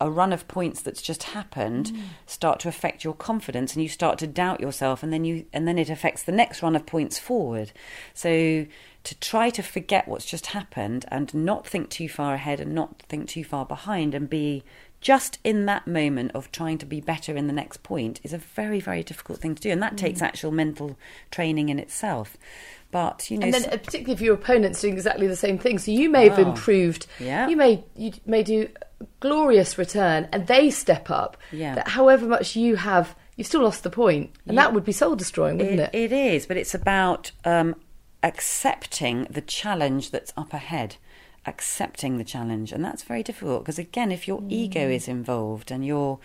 a 0.00 0.10
run 0.10 0.32
of 0.32 0.48
points 0.48 0.80
that's 0.80 1.02
just 1.02 1.24
happened 1.24 1.86
mm. 1.86 2.02
start 2.26 2.58
to 2.60 2.68
affect 2.68 3.04
your 3.04 3.12
confidence 3.12 3.74
and 3.74 3.82
you 3.82 3.88
start 3.88 4.18
to 4.18 4.26
doubt 4.26 4.60
yourself 4.60 5.02
and 5.02 5.12
then 5.12 5.24
you 5.24 5.44
and 5.52 5.68
then 5.68 5.78
it 5.78 5.90
affects 5.90 6.22
the 6.22 6.32
next 6.32 6.62
run 6.62 6.74
of 6.74 6.86
points 6.86 7.18
forward 7.18 7.70
so 8.14 8.66
to 9.02 9.18
try 9.20 9.50
to 9.50 9.62
forget 9.62 10.08
what's 10.08 10.24
just 10.24 10.46
happened 10.46 11.04
and 11.08 11.34
not 11.34 11.66
think 11.66 11.90
too 11.90 12.08
far 12.08 12.34
ahead 12.34 12.60
and 12.60 12.74
not 12.74 13.02
think 13.02 13.28
too 13.28 13.44
far 13.44 13.66
behind 13.66 14.14
and 14.14 14.30
be 14.30 14.64
just 15.00 15.38
in 15.44 15.64
that 15.66 15.86
moment 15.86 16.30
of 16.34 16.50
trying 16.52 16.76
to 16.76 16.86
be 16.86 17.00
better 17.00 17.36
in 17.36 17.46
the 17.46 17.52
next 17.52 17.82
point 17.82 18.20
is 18.22 18.32
a 18.32 18.38
very 18.38 18.80
very 18.80 19.02
difficult 19.02 19.38
thing 19.38 19.54
to 19.54 19.62
do 19.62 19.70
and 19.70 19.82
that 19.82 19.94
mm. 19.94 19.98
takes 19.98 20.22
actual 20.22 20.50
mental 20.50 20.96
training 21.30 21.68
in 21.68 21.78
itself 21.78 22.38
but 22.90 23.30
you 23.30 23.38
know 23.38 23.44
and 23.44 23.54
then 23.54 23.64
uh, 23.64 23.76
particularly 23.76 24.12
if 24.12 24.20
your 24.20 24.34
opponent's 24.34 24.80
doing 24.80 24.94
exactly 24.94 25.26
the 25.26 25.36
same 25.36 25.58
thing. 25.58 25.78
So 25.78 25.90
you 25.90 26.10
may 26.10 26.28
have 26.28 26.38
oh, 26.38 26.50
improved. 26.50 27.06
Yeah. 27.18 27.48
You 27.48 27.56
may 27.56 27.84
you 27.96 28.12
may 28.26 28.42
do 28.42 28.68
glorious 29.20 29.78
return 29.78 30.28
and 30.32 30.46
they 30.46 30.70
step 30.70 31.10
up. 31.10 31.36
Yeah. 31.52 31.76
That 31.76 31.88
however 31.88 32.26
much 32.26 32.56
you 32.56 32.76
have 32.76 33.14
you've 33.36 33.46
still 33.46 33.62
lost 33.62 33.82
the 33.82 33.90
point. 33.90 34.30
And 34.46 34.54
yeah. 34.54 34.62
that 34.62 34.74
would 34.74 34.84
be 34.84 34.92
soul 34.92 35.16
destroying 35.16 35.58
wouldn't 35.58 35.80
it, 35.80 35.90
it? 35.94 36.12
it 36.12 36.12
is. 36.12 36.46
But 36.46 36.56
it's 36.56 36.74
about 36.74 37.32
um, 37.44 37.76
accepting 38.22 39.24
the 39.30 39.40
challenge 39.40 40.10
that's 40.10 40.32
up 40.36 40.52
ahead. 40.52 40.96
Accepting 41.46 42.18
the 42.18 42.24
challenge. 42.24 42.72
And 42.72 42.84
that's 42.84 43.02
very 43.02 43.22
difficult 43.22 43.62
because 43.62 43.78
again 43.78 44.10
if 44.10 44.26
your 44.26 44.40
mm. 44.40 44.50
ego 44.50 44.88
is 44.88 45.08
involved 45.08 45.70
and 45.70 45.84
you're 45.86 46.18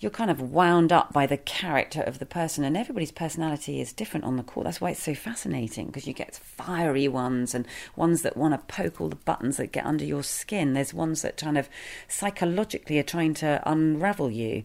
you're 0.00 0.10
kind 0.10 0.30
of 0.30 0.40
wound 0.40 0.92
up 0.92 1.12
by 1.12 1.26
the 1.26 1.36
character 1.36 2.00
of 2.00 2.18
the 2.18 2.26
person 2.26 2.64
and 2.64 2.74
everybody's 2.74 3.12
personality 3.12 3.82
is 3.82 3.92
different 3.92 4.24
on 4.24 4.38
the 4.38 4.42
court. 4.42 4.64
That's 4.64 4.80
why 4.80 4.90
it's 4.90 5.02
so 5.02 5.14
fascinating 5.14 5.86
because 5.86 6.06
you 6.06 6.14
get 6.14 6.34
fiery 6.34 7.06
ones 7.06 7.54
and 7.54 7.68
ones 7.96 8.22
that 8.22 8.34
want 8.34 8.54
to 8.54 8.74
poke 8.74 8.98
all 8.98 9.10
the 9.10 9.16
buttons 9.16 9.58
that 9.58 9.72
get 9.72 9.84
under 9.84 10.04
your 10.04 10.22
skin. 10.22 10.72
There's 10.72 10.94
ones 10.94 11.20
that 11.20 11.36
kind 11.36 11.58
of 11.58 11.68
psychologically 12.08 12.98
are 12.98 13.04
trying 13.04 13.34
to 13.34 13.62
unravel 13.66 14.30
you. 14.30 14.62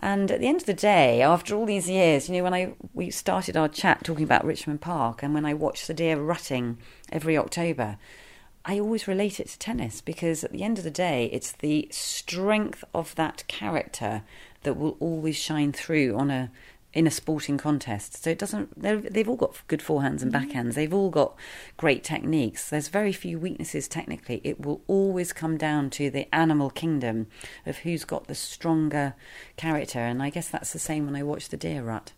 And 0.00 0.32
at 0.32 0.40
the 0.40 0.48
end 0.48 0.62
of 0.62 0.66
the 0.66 0.74
day 0.74 1.22
after 1.22 1.54
all 1.54 1.64
these 1.64 1.88
years 1.88 2.28
you 2.28 2.36
know 2.36 2.42
when 2.42 2.54
i 2.54 2.74
we 2.92 3.08
started 3.10 3.56
our 3.56 3.68
chat 3.68 4.02
talking 4.02 4.24
about 4.24 4.44
richmond 4.44 4.80
park 4.80 5.22
and 5.22 5.32
when 5.32 5.46
i 5.46 5.54
watch 5.54 5.86
the 5.86 5.94
deer 5.94 6.20
rutting 6.20 6.76
every 7.12 7.38
october 7.38 7.98
I 8.64 8.78
always 8.78 9.08
relate 9.08 9.40
it 9.40 9.48
to 9.48 9.58
tennis 9.58 10.00
because 10.00 10.44
at 10.44 10.52
the 10.52 10.62
end 10.62 10.78
of 10.78 10.84
the 10.84 10.90
day, 10.90 11.28
it's 11.32 11.50
the 11.50 11.88
strength 11.90 12.84
of 12.94 13.12
that 13.16 13.44
character 13.48 14.22
that 14.62 14.74
will 14.74 14.96
always 15.00 15.36
shine 15.36 15.72
through 15.72 16.16
on 16.16 16.30
a 16.30 16.50
in 16.92 17.06
a 17.06 17.10
sporting 17.10 17.56
contest. 17.56 18.22
So 18.22 18.30
it 18.30 18.38
doesn't. 18.38 18.80
They've 18.80 19.28
all 19.28 19.36
got 19.36 19.60
good 19.66 19.80
forehands 19.80 20.22
and 20.22 20.32
mm-hmm. 20.32 20.50
backhands. 20.50 20.74
They've 20.74 20.92
all 20.92 21.10
got 21.10 21.34
great 21.76 22.04
techniques. 22.04 22.68
There's 22.68 22.88
very 22.88 23.12
few 23.12 23.38
weaknesses 23.38 23.88
technically. 23.88 24.40
It 24.44 24.60
will 24.60 24.82
always 24.86 25.32
come 25.32 25.56
down 25.56 25.90
to 25.90 26.10
the 26.10 26.32
animal 26.34 26.70
kingdom 26.70 27.28
of 27.64 27.78
who's 27.78 28.04
got 28.04 28.26
the 28.26 28.34
stronger 28.34 29.14
character. 29.56 30.00
And 30.00 30.22
I 30.22 30.30
guess 30.30 30.48
that's 30.48 30.72
the 30.72 30.78
same 30.78 31.06
when 31.06 31.16
I 31.16 31.22
watch 31.22 31.48
the 31.48 31.56
deer 31.56 31.82
rut. 31.82 32.12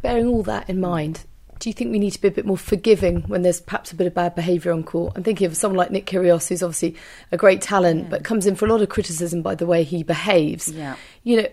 Bearing 0.00 0.26
all 0.26 0.42
that 0.44 0.70
in 0.70 0.80
mind, 0.80 1.24
do 1.58 1.68
you 1.68 1.72
think 1.72 1.90
we 1.90 1.98
need 1.98 2.10
to 2.12 2.20
be 2.20 2.28
a 2.28 2.32
bit 2.32 2.44
more 2.44 2.58
forgiving 2.58 3.22
when 3.22 3.42
there's 3.42 3.60
perhaps 3.60 3.92
a 3.92 3.94
bit 3.94 4.06
of 4.06 4.14
bad 4.14 4.34
behaviour 4.34 4.72
on 4.72 4.82
court? 4.82 5.14
I'm 5.16 5.22
thinking 5.22 5.46
of 5.46 5.56
someone 5.56 5.78
like 5.78 5.90
Nick 5.90 6.06
Kyrgios, 6.06 6.48
who's 6.48 6.62
obviously 6.62 6.96
a 7.32 7.36
great 7.36 7.62
talent, 7.62 8.04
yeah. 8.04 8.08
but 8.10 8.24
comes 8.24 8.46
in 8.46 8.54
for 8.54 8.66
a 8.66 8.68
lot 8.68 8.82
of 8.82 8.88
criticism 8.88 9.42
by 9.42 9.54
the 9.54 9.66
way 9.66 9.82
he 9.82 10.02
behaves. 10.02 10.70
Yeah. 10.70 10.96
You 11.22 11.42
know, 11.42 11.48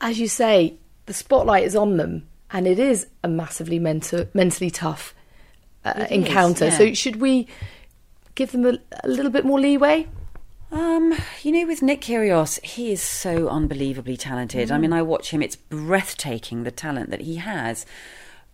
as 0.00 0.18
you 0.18 0.28
say, 0.28 0.74
the 1.06 1.14
spotlight 1.14 1.64
is 1.64 1.74
on 1.74 1.96
them, 1.96 2.28
and 2.50 2.66
it 2.66 2.78
is 2.78 3.06
a 3.24 3.28
massively 3.28 3.78
mental, 3.78 4.26
mentally 4.34 4.70
tough 4.70 5.14
uh, 5.84 6.06
encounter. 6.10 6.66
Is, 6.66 6.72
yeah. 6.72 6.78
So 6.78 6.94
should 6.94 7.16
we 7.16 7.48
give 8.34 8.52
them 8.52 8.66
a, 8.66 8.78
a 9.04 9.08
little 9.08 9.30
bit 9.30 9.44
more 9.44 9.58
leeway? 9.58 10.06
Um, 10.70 11.14
you 11.42 11.52
know, 11.52 11.66
with 11.66 11.80
Nick 11.80 12.02
Kyrgios, 12.02 12.62
he 12.62 12.90
is 12.90 13.00
so 13.00 13.48
unbelievably 13.48 14.16
talented. 14.16 14.68
Mm. 14.68 14.72
I 14.72 14.78
mean, 14.78 14.92
I 14.92 15.02
watch 15.02 15.30
him; 15.30 15.42
it's 15.42 15.56
breathtaking 15.56 16.64
the 16.64 16.70
talent 16.70 17.10
that 17.10 17.20
he 17.20 17.36
has. 17.36 17.86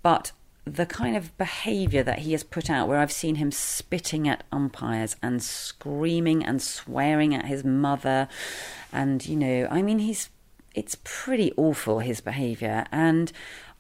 But 0.03 0.33
the 0.65 0.87
kind 0.87 1.17
of 1.17 1.37
behaviour 1.39 2.03
that 2.03 2.21
he 2.21 2.33
has 2.33 2.45
put 2.45 2.71
out, 2.71 2.89
where 2.89 2.99
I've 2.99 3.13
seen 3.13 3.37
him 3.37 3.51
spitting 3.51 4.29
at 4.29 4.45
umpires 4.53 5.17
and 5.23 5.43
screaming 5.43 6.45
and 6.45 6.63
swearing 6.63 7.35
at 7.35 7.47
his 7.47 7.65
mother, 7.65 8.29
and 8.93 9.27
you 9.27 9.37
know, 9.37 9.69
I 9.71 9.83
mean, 9.83 9.99
he's 9.99 10.31
it's 10.75 10.97
pretty 11.05 11.53
awful 11.57 11.99
his 11.99 12.21
behaviour, 12.21 12.85
and 12.93 13.33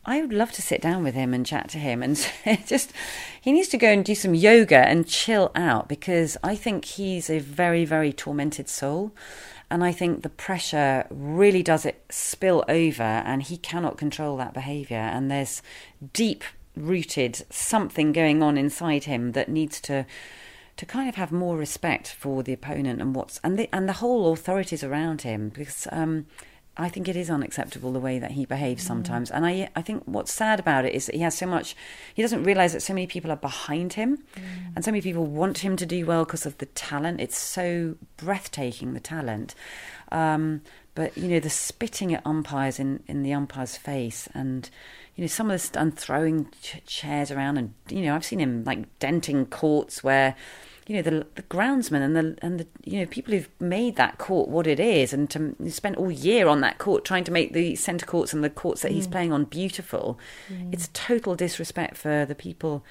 I 0.05 0.20
would 0.20 0.33
love 0.33 0.51
to 0.53 0.62
sit 0.62 0.80
down 0.80 1.05
with 1.05 1.14
him 1.14 1.33
and 1.33 1.47
chat 1.47 1.68
to 1.70 1.78
him 1.78 2.03
and 2.03 2.16
just 2.66 2.93
he 3.41 3.53
needs 3.53 3.68
to 3.68 3.78
go 3.78 3.89
and 3.89 4.05
do 4.05 4.16
some 4.16 4.35
yoga 4.35 4.78
and 4.78 5.07
chill 5.07 5.53
out 5.55 5.89
because 5.89 6.37
I 6.43 6.57
think 6.57 6.85
he's 6.85 7.30
a 7.30 7.39
very 7.39 7.85
very 7.85 8.12
tormented 8.12 8.68
soul. 8.68 9.12
And 9.70 9.83
I 9.83 9.93
think 9.93 10.22
the 10.22 10.28
pressure 10.28 11.07
really 11.09 11.62
does 11.62 11.87
it 11.87 12.05
spill 12.11 12.62
over 12.68 13.03
and 13.03 13.43
he 13.43 13.57
cannot 13.57 13.97
control 13.97 14.37
that 14.37 14.53
behavior. 14.53 14.99
And 14.99 15.30
there's 15.30 15.62
deep 16.12 16.45
rooted 16.77 17.45
something 17.51 18.12
going 18.12 18.43
on 18.43 18.57
inside 18.57 19.05
him 19.05 19.33
that 19.33 19.49
needs 19.49 19.81
to 19.81 20.07
to 20.77 20.87
kind 20.87 21.09
of 21.09 21.16
have 21.16 21.31
more 21.31 21.57
respect 21.57 22.09
for 22.09 22.43
the 22.43 22.53
opponent 22.53 23.01
and 23.01 23.14
what's 23.14 23.39
and 23.45 23.59
the 23.59 23.68
and 23.75 23.89
the 23.89 23.95
whole 23.95 24.33
authorities 24.33 24.83
around 24.83 25.23
him 25.23 25.51
because 25.51 25.87
um, 25.93 26.27
I 26.75 26.89
think 26.89 27.07
it 27.07 27.16
is 27.16 27.29
unacceptable 27.29 27.93
the 27.93 28.01
way 28.01 28.18
that 28.18 28.31
he 28.31 28.47
behaves 28.47 28.83
mm. 28.83 28.87
sometimes 28.87 29.31
and 29.31 29.45
I 29.45 29.68
I 29.77 29.83
think 29.83 30.05
what's 30.07 30.33
sad 30.33 30.59
about 30.59 30.87
it 30.87 30.95
is 30.95 31.07
that 31.07 31.14
he 31.14 31.20
has 31.20 31.37
so 31.37 31.47
much 31.47 31.77
he 32.14 32.23
doesn't 32.23 32.45
realize 32.45 32.73
that 32.73 32.81
so 32.81 32.95
many 32.95 33.07
people 33.07 33.31
are 33.31 33.37
behind 33.37 33.93
him 33.93 34.16
mm. 34.35 34.43
and 34.75 34.85
so 34.85 34.91
many 34.91 35.03
people 35.03 35.27
want 35.27 35.59
him 35.59 35.77
to 35.77 35.85
do 35.85 36.07
well 36.07 36.25
because 36.25 36.47
of 36.47 36.57
the 36.57 36.66
talent 36.66 37.20
it's 37.20 37.39
so 37.39 37.97
breathtaking 38.16 38.95
the 38.95 39.01
talent 39.01 39.55
um, 40.12 40.62
but 40.94 41.16
you 41.16 41.28
know 41.28 41.40
the 41.40 41.50
spitting 41.50 42.14
at 42.14 42.26
umpires 42.26 42.78
in 42.78 43.02
in 43.06 43.22
the 43.22 43.32
umpire's 43.32 43.76
face 43.76 44.28
and 44.34 44.70
you 45.14 45.22
know, 45.22 45.28
some 45.28 45.50
of 45.50 45.54
this 45.54 45.70
and 45.74 45.96
throwing 45.96 46.48
ch- 46.62 46.82
chairs 46.86 47.30
around, 47.30 47.58
and 47.58 47.74
you 47.88 48.02
know, 48.02 48.14
I've 48.14 48.24
seen 48.24 48.40
him 48.40 48.64
like 48.64 48.98
denting 48.98 49.44
courts 49.46 50.02
where, 50.02 50.34
you 50.86 50.96
know, 50.96 51.02
the 51.02 51.26
the 51.34 51.42
groundsman 51.42 52.02
and 52.02 52.16
the 52.16 52.38
and 52.40 52.60
the 52.60 52.66
you 52.84 53.00
know 53.00 53.06
people 53.06 53.34
who've 53.34 53.48
made 53.60 53.96
that 53.96 54.16
court 54.16 54.48
what 54.48 54.66
it 54.66 54.80
is, 54.80 55.12
and 55.12 55.28
to 55.30 55.54
spent 55.70 55.96
all 55.96 56.10
year 56.10 56.48
on 56.48 56.62
that 56.62 56.78
court 56.78 57.04
trying 57.04 57.24
to 57.24 57.32
make 57.32 57.52
the 57.52 57.76
centre 57.76 58.06
courts 58.06 58.32
and 58.32 58.42
the 58.42 58.50
courts 58.50 58.82
that 58.82 58.90
mm. 58.90 58.94
he's 58.94 59.06
playing 59.06 59.32
on 59.32 59.44
beautiful. 59.44 60.18
Mm. 60.50 60.72
It's 60.72 60.88
total 60.94 61.34
disrespect 61.34 61.98
for 61.98 62.24
the 62.24 62.34
people 62.34 62.82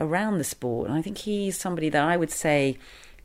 around 0.00 0.38
the 0.38 0.44
sport, 0.44 0.88
and 0.88 0.96
I 0.96 1.02
think 1.02 1.18
he's 1.18 1.58
somebody 1.58 1.90
that 1.90 2.02
I 2.02 2.16
would 2.16 2.30
say 2.30 2.78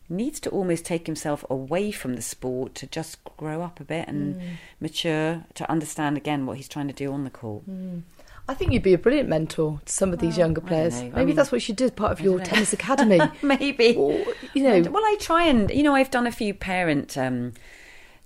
needs 0.10 0.39
to 0.41 0.49
almost 0.49 0.86
take 0.86 1.06
himself 1.06 1.45
away 1.49 1.91
from 1.91 2.16
the 2.16 2.22
sport 2.22 2.76
to 2.76 2.88
just 2.88 3.24
grow 3.38 3.62
up 3.62 3.80
a 3.80 3.84
bit 3.84 4.08
and 4.08 4.36
mm. 4.36 4.49
mature 4.80 5.45
to 5.56 5.70
understand 5.70 6.18
again 6.18 6.45
what 6.45 6.58
he's 6.58 6.68
trying 6.68 6.88
to 6.88 6.93
do 6.93 7.12
on 7.12 7.24
the 7.24 7.30
court. 7.30 7.70
Mm. 7.70 8.04
I 8.47 8.54
think 8.54 8.74
you'd 8.74 8.84
be 8.84 8.93
a 8.93 8.97
brilliant 8.97 9.30
mentor 9.30 9.80
to 9.86 9.91
some 9.91 10.12
of 10.12 10.20
these 10.20 10.38
younger 10.38 10.60
players. 10.60 11.01
Maybe 11.01 11.16
I 11.16 11.24
mean, 11.24 11.36
that's 11.36 11.51
what 11.51 11.68
you 11.70 11.74
did, 11.74 11.95
part 11.95 12.12
of 12.12 12.20
your 12.20 12.39
tennis 12.39 12.74
academy. 12.74 13.22
Maybe. 13.41 13.95
Or, 13.95 14.22
you 14.54 14.64
know. 14.64 14.82
Well, 14.91 15.04
I 15.04 15.16
try 15.18 15.45
and, 15.45 15.72
you 15.72 15.82
know, 15.82 15.95
I've 15.95 16.12
done 16.12 16.28
a 16.28 16.32
few 16.32 16.54
parent 16.54 17.18
um, 17.18 17.54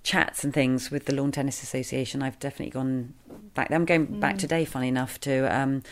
chats 0.02 0.42
and 0.42 0.52
things 0.52 0.90
with 0.90 1.04
the 1.04 1.14
Lawn 1.14 1.30
Tennis 1.30 1.62
Association. 1.62 2.20
I've 2.20 2.38
definitely 2.40 2.70
gone 2.70 3.14
back. 3.54 3.70
I'm 3.70 3.84
going 3.84 4.08
mm. 4.08 4.20
back 4.20 4.38
today, 4.38 4.64
funny 4.64 4.88
enough, 4.88 5.20
to 5.20 5.56
um, 5.56 5.84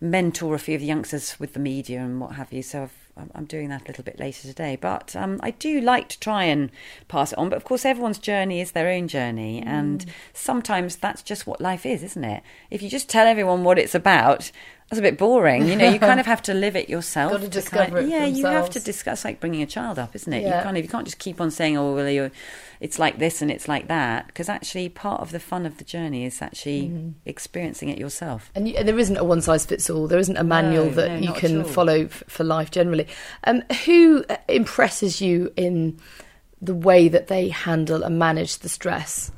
mentor 0.00 0.54
a 0.54 0.58
few 0.58 0.76
of 0.76 0.80
the 0.80 0.86
youngsters 0.86 1.38
with 1.38 1.52
the 1.52 1.60
media 1.60 2.00
and 2.00 2.22
what 2.22 2.36
have 2.36 2.54
you. 2.54 2.62
So 2.62 2.84
I've 2.84 3.03
I'm 3.34 3.44
doing 3.44 3.68
that 3.68 3.82
a 3.82 3.86
little 3.86 4.02
bit 4.04 4.18
later 4.18 4.48
today. 4.48 4.76
But 4.80 5.14
um, 5.14 5.38
I 5.42 5.50
do 5.52 5.80
like 5.80 6.08
to 6.10 6.18
try 6.20 6.44
and 6.44 6.70
pass 7.08 7.32
it 7.32 7.38
on. 7.38 7.48
But 7.48 7.56
of 7.56 7.64
course, 7.64 7.84
everyone's 7.84 8.18
journey 8.18 8.60
is 8.60 8.72
their 8.72 8.88
own 8.88 9.06
journey. 9.08 9.60
Mm. 9.60 9.66
And 9.68 10.06
sometimes 10.32 10.96
that's 10.96 11.22
just 11.22 11.46
what 11.46 11.60
life 11.60 11.86
is, 11.86 12.02
isn't 12.02 12.24
it? 12.24 12.42
If 12.70 12.82
you 12.82 12.90
just 12.90 13.08
tell 13.08 13.26
everyone 13.26 13.62
what 13.64 13.78
it's 13.78 13.94
about, 13.94 14.50
that's 14.90 14.98
a 14.98 15.02
bit 15.02 15.16
boring. 15.16 15.66
You 15.66 15.76
know, 15.76 15.88
you 15.88 15.98
kind 15.98 16.20
of 16.20 16.26
have 16.26 16.42
to 16.42 16.54
live 16.54 16.76
it 16.76 16.88
yourself. 16.88 17.32
Got 17.32 17.36
to 17.38 17.42
kind 17.44 17.52
discover 17.52 17.98
of- 17.98 18.04
it 18.06 18.10
Yeah, 18.10 18.26
you 18.26 18.44
have 18.46 18.66
to 18.66 18.74
themselves. 18.74 18.84
discuss 18.84 19.24
like 19.24 19.40
bringing 19.40 19.62
a 19.62 19.66
child 19.66 19.98
up, 19.98 20.14
isn't 20.14 20.32
it? 20.32 20.42
Yeah. 20.42 20.58
You 20.58 20.64
kind 20.64 20.76
of 20.76 20.82
you 20.82 20.88
can't 20.90 21.04
just 21.06 21.18
keep 21.18 21.40
on 21.40 21.50
saying, 21.50 21.76
"Oh, 21.76 21.94
well, 21.94 22.10
you're, 22.10 22.30
it's 22.80 22.98
like 22.98 23.18
this 23.18 23.40
and 23.42 23.50
it's 23.50 23.68
like 23.68 23.88
that," 23.88 24.26
because 24.26 24.48
actually, 24.48 24.88
part 24.88 25.20
of 25.20 25.30
the 25.30 25.40
fun 25.40 25.66
of 25.66 25.78
the 25.78 25.84
journey 25.84 26.24
is 26.24 26.40
actually 26.42 26.82
Mm-hmm. 26.82 27.08
experiencing 27.26 27.88
it 27.88 27.98
yourself. 27.98 28.50
And, 28.54 28.68
you, 28.68 28.74
and 28.76 28.86
there 28.88 28.98
isn't 28.98 29.16
a 29.16 29.24
one 29.24 29.40
size 29.42 29.64
fits 29.66 29.88
all. 29.90 30.06
There 30.08 30.18
isn't 30.18 30.36
a 30.36 30.44
manual 30.44 30.86
No, 30.86 30.90
that 30.92 31.10
no, 31.12 31.16
you 31.18 31.32
can 31.32 31.64
follow 31.64 32.04
f- 32.04 32.22
for 32.28 32.44
life 32.44 32.70
generally. 32.70 33.06
Um, 33.44 33.62
who 33.84 34.24
uh, 34.28 34.36
impresses 34.48 35.20
you 35.20 35.52
in 35.56 35.98
the 36.62 36.74
way 36.74 37.08
that 37.08 37.26
they 37.28 37.48
handle 37.48 38.02
and 38.02 38.18
manage 38.18 38.58
the 38.58 38.68
stress 38.68 39.30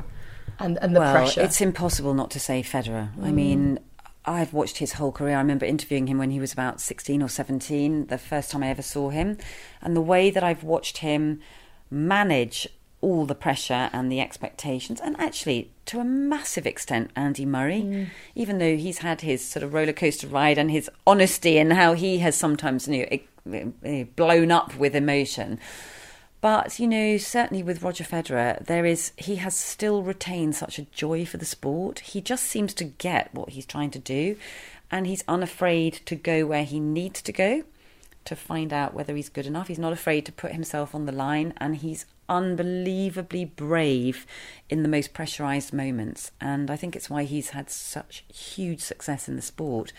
and, 0.61 0.79
and 0.81 0.95
the 0.95 1.01
well, 1.01 1.13
pressure? 1.15 1.41
it's 1.43 1.61
impossible 1.61 2.15
not 2.15 2.31
to 2.33 2.41
say 2.41 2.63
Federer. 2.63 3.15
Mm. 3.17 3.25
I 3.25 3.33
mean, 3.33 3.79
I've 4.25 4.53
watched 4.53 4.79
his 4.79 4.93
whole 4.95 5.13
career. 5.13 5.35
I 5.37 5.39
remember 5.41 5.67
interviewing 5.67 6.07
him 6.07 6.19
when 6.19 6.31
he 6.31 6.41
was 6.41 6.53
about 6.53 6.81
16 6.81 7.23
or 7.23 7.29
17, 7.29 8.07
the 8.07 8.19
first 8.19 8.51
time 8.51 8.63
I 8.63 8.69
ever 8.69 8.83
saw 8.83 9.11
him. 9.11 9.39
And 9.83 9.95
the 9.97 10.01
way 10.01 10.31
that 10.31 10.43
I've 10.45 10.63
watched 10.65 10.99
him 10.99 11.41
manage 11.91 12.69
all 13.01 13.27
the 13.27 13.35
pressure 13.35 13.91
and 13.93 14.11
the 14.11 14.21
expectations, 14.21 15.01
and 15.01 15.19
actually, 15.21 15.71
to 15.85 16.01
a 16.01 16.05
massive 16.05 16.67
extent, 16.67 17.11
Andy 17.15 17.45
Murray, 17.45 17.83
Mm. 17.83 18.07
even 18.35 18.59
though 18.59 18.77
he's 18.77 18.99
had 18.99 19.21
his 19.21 19.45
sort 19.45 19.63
of 19.63 19.75
roller 19.75 19.93
coaster 19.93 20.27
ride 20.27 20.59
and 20.59 20.71
his 20.71 20.91
honesty 21.07 21.59
and 21.59 21.73
how 21.75 21.93
he 21.93 22.19
has 22.19 22.35
sometimes 22.37 22.89
you 22.89 23.21
know, 23.45 24.05
blown 24.17 24.51
up 24.51 24.77
with 24.77 24.97
emotion. 24.97 25.59
But 26.41 26.79
you 26.79 26.87
know, 26.87 27.17
certainly 27.17 27.63
with 27.63 27.83
Roger 27.83 28.05
Federer, 28.05 28.65
there 28.65 28.85
is 28.87 29.13
he 29.17 29.37
has 29.37 29.57
still 29.57 30.03
retained 30.03 30.55
such 30.55 30.79
a 30.79 30.85
joy 30.87 31.25
for 31.27 31.37
the 31.39 31.45
sport. 31.45 32.01
He 32.01 32.21
just 32.21 32.45
seems 32.45 32.73
to 32.75 32.85
get 32.85 33.33
what 33.35 33.51
he's 33.51 33.67
trying 33.67 33.91
to 33.93 33.99
do, 33.99 34.37
and 34.91 35.07
he's 35.07 35.25
unafraid 35.29 36.01
to 36.07 36.15
go 36.15 36.47
where 36.47 36.65
he 36.65 36.79
needs 36.81 37.23
to 37.23 37.33
go 37.33 37.65
to 38.27 38.37
find 38.37 38.73
out 38.73 38.95
whether 38.95 39.15
he's 39.15 39.29
good 39.29 39.47
enough. 39.47 39.69
He's 39.69 39.79
not 39.79 39.93
afraid 39.93 40.27
to 40.27 40.33
put 40.33 40.53
himself 40.53 40.95
on 40.95 41.07
the 41.07 41.13
line, 41.13 41.55
and 41.59 41.77
he's 41.77 42.07
unbelievably 42.29 43.45
brave 43.45 44.27
in 44.69 44.83
the 44.83 44.89
most 44.89 45.13
pressurized 45.13 45.73
moments. 45.73 46.33
And 46.41 46.71
I 46.71 46.77
think 46.77 46.97
it's 46.97 47.09
why 47.09 47.25
he's 47.25 47.51
had 47.51 47.71
such 47.71 48.25
huge 48.33 48.81
success 48.81 49.29
in 49.29 49.37
the 49.37 49.43
sport. 49.43 49.93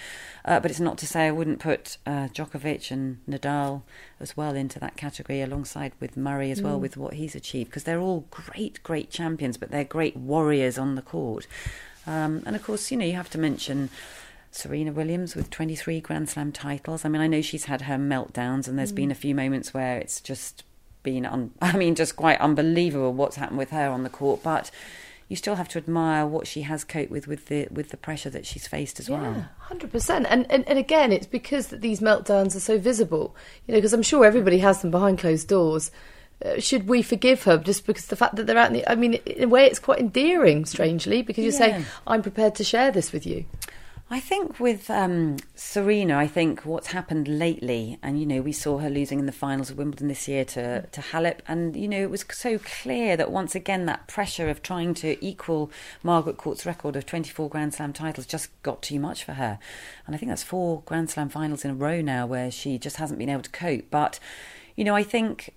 Uh, 0.43 0.59
but 0.59 0.71
it's 0.71 0.80
not 0.80 0.97
to 0.99 1.07
say 1.07 1.28
I 1.28 1.32
wouldn't 1.32 1.59
put 1.59 1.97
uh, 2.05 2.28
Djokovic 2.28 2.91
and 2.91 3.19
Nadal 3.30 3.84
as 4.19 4.36
well 4.36 4.55
into 4.55 4.80
that 4.80 4.97
category 4.97 5.41
alongside 5.41 5.93
with 5.99 6.17
Murray 6.17 6.51
as 6.51 6.61
well 6.61 6.80
with 6.80 6.97
what 6.97 7.13
he's 7.13 7.36
achieved 7.36 7.69
because 7.69 7.84
they're 7.84 7.99
all 7.99 8.25
great, 8.32 8.82
great 8.84 9.09
champions, 9.09 9.57
but 9.57 9.71
they're 9.71 9.84
great 9.84 10.17
warriors 10.17 10.78
on 10.78 10.95
the 10.95 11.01
court. 11.01 11.47
Um, 12.05 12.43
and 12.45 12.55
of 12.55 12.63
course, 12.63 12.89
you 12.91 12.97
know, 12.97 13.05
you 13.05 13.13
have 13.13 13.30
to 13.32 13.38
mention. 13.38 13.89
Serena 14.58 14.91
Williams 14.91 15.36
with 15.36 15.49
23 15.49 16.01
Grand 16.01 16.30
Slam 16.30 16.51
titles. 16.51 17.05
I 17.05 17.10
mean, 17.10 17.22
I 17.22 17.28
know 17.28 17.41
she's 17.41 17.66
had 17.66 17.84
her 17.84 17.95
meltdowns, 17.95 18.68
and 18.68 18.78
there's 18.78 18.91
been 18.91 19.12
a 19.12 19.16
few 19.16 19.36
moments 19.36 19.74
where 19.74 19.97
it's 19.97 20.20
just 20.20 20.64
been, 21.03 21.26
un- 21.26 21.51
I 21.62 21.78
mean, 21.78 21.95
just 21.95 22.16
quite 22.16 22.39
unbelievable 22.39 23.14
what's 23.14 23.36
happened 23.36 23.58
with 23.58 23.70
her 23.70 23.89
on 23.89 24.03
the 24.03 24.10
court. 24.10 24.41
But 24.43 24.72
you 25.30 25.36
still 25.36 25.55
have 25.55 25.68
to 25.70 25.78
admire 25.78 26.26
what 26.26 26.47
she 26.47 26.62
has 26.64 26.84
coped 26.84 27.12
with 27.12 27.28
with 27.28 27.47
the 27.47 27.68
with 27.70 27.89
the 27.89 27.97
pressure 27.97 28.30
that 28.30 28.45
she's 28.45 28.68
faced 28.68 28.99
as 28.99 29.10
well. 29.10 29.22
Yeah, 29.22 29.43
hundred 29.60 29.91
percent. 29.91 30.26
And, 30.30 30.49
and 30.49 30.68
and 30.68 30.80
again, 30.80 31.12
it's 31.12 31.28
because 31.28 31.68
that 31.68 31.82
these 31.82 31.99
meltdowns 31.99 32.55
are 32.55 32.62
so 32.62 32.78
visible. 32.78 33.36
You 33.66 33.74
know, 33.74 33.78
because 33.78 33.93
I'm 33.93 34.03
sure 34.03 34.26
everybody 34.26 34.60
has 34.60 34.82
them 34.82 34.91
behind 34.91 35.20
closed 35.20 35.47
doors. 35.47 35.91
Uh, 36.45 36.60
should 36.60 36.88
we 36.88 37.01
forgive 37.01 37.43
her 37.43 37.58
just 37.58 37.88
because 37.88 38.05
the 38.05 38.16
fact 38.16 38.36
that 38.36 38.45
they're 38.45 38.58
out 38.58 38.68
in 38.68 38.74
the? 38.74 38.89
I 38.89 38.95
mean, 38.95 39.16
in 39.26 39.43
a 39.43 39.47
way, 39.47 39.66
it's 39.66 39.80
quite 39.80 39.99
endearing, 39.99 40.66
strangely, 40.66 41.22
because 41.24 41.43
you're 41.43 41.51
saying, 41.51 41.86
"I'm 42.05 42.22
prepared 42.22 42.55
to 42.55 42.64
share 42.64 42.91
this 42.91 43.12
with 43.12 43.26
you." 43.26 43.45
I 44.10 44.22
think 44.22 44.58
with 44.58 44.89
um, 44.89 45.36
Serena, 45.53 46.18
I 46.18 46.28
think 46.28 46.66
what's 46.66 46.88
happened 46.88 47.28
lately, 47.28 47.99
and 48.01 48.18
you 48.18 48.26
know, 48.26 48.41
we 48.41 48.53
saw 48.53 48.78
her 48.78 48.89
losing 48.89 49.20
in 49.20 49.26
the 49.26 49.34
finals 49.34 49.70
of 49.70 49.78
Wimbledon 49.78 50.08
this 50.08 50.30
year 50.30 50.45
to 50.45 50.84
to 50.84 51.01
Halep, 51.01 51.39
and 51.45 51.76
you 51.76 51.89
know, 51.89 52.01
it 52.01 52.10
was 52.10 52.24
so 52.32 52.58
clear 52.58 53.18
that 53.18 53.32
once 53.32 53.53
again 53.53 53.86
that 53.88 54.08
pressure 54.08 54.47
of 54.47 54.64
trying 54.64 54.93
to 54.95 55.24
equal 55.26 55.70
Margaret 56.03 56.38
Court's 56.38 56.66
record 56.66 56.95
of 56.95 57.05
24 57.05 57.49
Grand 57.49 57.74
Slam 57.74 57.91
titles 57.91 58.26
just 58.26 58.49
got 58.64 58.82
too 58.82 58.97
much 58.97 59.26
for 59.26 59.34
her, 59.34 59.60
and 60.05 60.16
I 60.16 60.18
think 60.18 60.30
that's 60.30 60.43
four 60.43 60.84
Grand 60.86 61.10
Slam 61.10 61.28
finals 61.28 61.66
in 61.66 61.72
a 61.72 61.76
row 61.76 61.99
now 61.99 62.26
where 62.26 62.49
she 62.49 62.78
just 62.78 62.95
hasn't 62.95 63.20
been 63.20 63.30
able 63.30 63.43
to 63.43 63.49
cope. 63.49 63.89
But 63.91 64.22
you 64.78 64.86
know, 64.86 64.95
I 64.95 65.03
think 65.03 65.53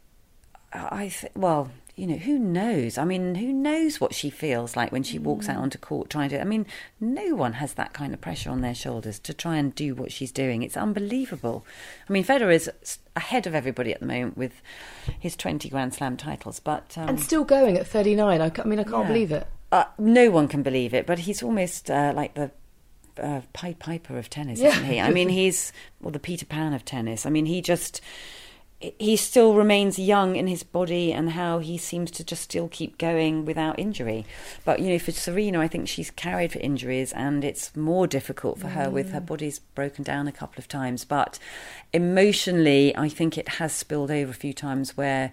I 0.72 1.08
th- 1.08 1.32
well, 1.36 1.70
you 2.00 2.06
know, 2.06 2.16
who 2.16 2.38
knows? 2.38 2.96
I 2.96 3.04
mean, 3.04 3.34
who 3.34 3.52
knows 3.52 4.00
what 4.00 4.14
she 4.14 4.30
feels 4.30 4.74
like 4.74 4.90
when 4.90 5.02
she 5.02 5.18
walks 5.18 5.50
out 5.50 5.58
onto 5.58 5.76
court 5.76 6.08
trying 6.08 6.30
to. 6.30 6.40
I 6.40 6.44
mean, 6.44 6.64
no 6.98 7.34
one 7.34 7.52
has 7.54 7.74
that 7.74 7.92
kind 7.92 8.14
of 8.14 8.20
pressure 8.22 8.48
on 8.48 8.62
their 8.62 8.74
shoulders 8.74 9.18
to 9.18 9.34
try 9.34 9.56
and 9.56 9.74
do 9.74 9.94
what 9.94 10.10
she's 10.10 10.32
doing. 10.32 10.62
It's 10.62 10.76
unbelievable. 10.78 11.66
I 12.08 12.12
mean, 12.12 12.24
Federer 12.24 12.54
is 12.54 12.70
ahead 13.14 13.46
of 13.46 13.54
everybody 13.54 13.92
at 13.92 14.00
the 14.00 14.06
moment 14.06 14.38
with 14.38 14.62
his 15.18 15.36
20 15.36 15.68
Grand 15.68 15.92
Slam 15.92 16.16
titles, 16.16 16.58
but. 16.58 16.96
Um, 16.96 17.10
And 17.10 17.20
still 17.20 17.44
going 17.44 17.76
at 17.76 17.86
39. 17.86 18.40
I, 18.40 18.50
I 18.58 18.64
mean, 18.64 18.78
I 18.78 18.84
can't 18.84 19.02
yeah. 19.02 19.06
believe 19.06 19.32
it. 19.32 19.46
Uh, 19.70 19.84
no 19.98 20.30
one 20.30 20.48
can 20.48 20.62
believe 20.62 20.94
it, 20.94 21.06
but 21.06 21.18
he's 21.20 21.42
almost 21.42 21.90
uh, 21.90 22.14
like 22.16 22.32
the 22.34 22.50
uh, 23.18 23.42
Pied 23.52 23.78
Piper 23.78 24.16
of 24.16 24.30
tennis, 24.30 24.58
Yeah. 24.58 24.70
isn't 24.70 24.84
he? 24.84 25.00
I 25.00 25.10
mean, 25.10 25.28
he's 25.28 25.72
well 26.00 26.10
the 26.12 26.18
Peter 26.18 26.46
Pan 26.46 26.72
of 26.72 26.84
tennis. 26.84 27.26
I 27.26 27.30
mean, 27.30 27.44
he 27.46 27.60
just 27.60 28.00
he 28.80 29.14
still 29.16 29.54
remains 29.54 29.98
young 29.98 30.36
in 30.36 30.46
his 30.46 30.62
body 30.62 31.12
and 31.12 31.30
how 31.30 31.58
he 31.58 31.76
seems 31.76 32.10
to 32.12 32.24
just 32.24 32.42
still 32.42 32.66
keep 32.68 32.96
going 32.96 33.44
without 33.44 33.78
injury. 33.78 34.24
But 34.64 34.80
you 34.80 34.88
know, 34.88 34.98
for 34.98 35.12
Serena, 35.12 35.60
I 35.60 35.68
think 35.68 35.86
she's 35.86 36.10
carried 36.10 36.52
for 36.52 36.60
injuries, 36.60 37.12
and 37.12 37.44
it's 37.44 37.76
more 37.76 38.06
difficult 38.06 38.58
for 38.58 38.68
her 38.68 38.88
with 38.88 39.12
her 39.12 39.20
mm. 39.20 39.26
body's 39.26 39.58
broken 39.58 40.02
down 40.02 40.26
a 40.28 40.32
couple 40.32 40.58
of 40.58 40.66
times. 40.66 41.04
But 41.04 41.38
emotionally, 41.92 42.96
I 42.96 43.10
think 43.10 43.36
it 43.36 43.48
has 43.48 43.74
spilled 43.74 44.10
over 44.10 44.30
a 44.30 44.34
few 44.34 44.52
times 44.52 44.96
where. 44.96 45.32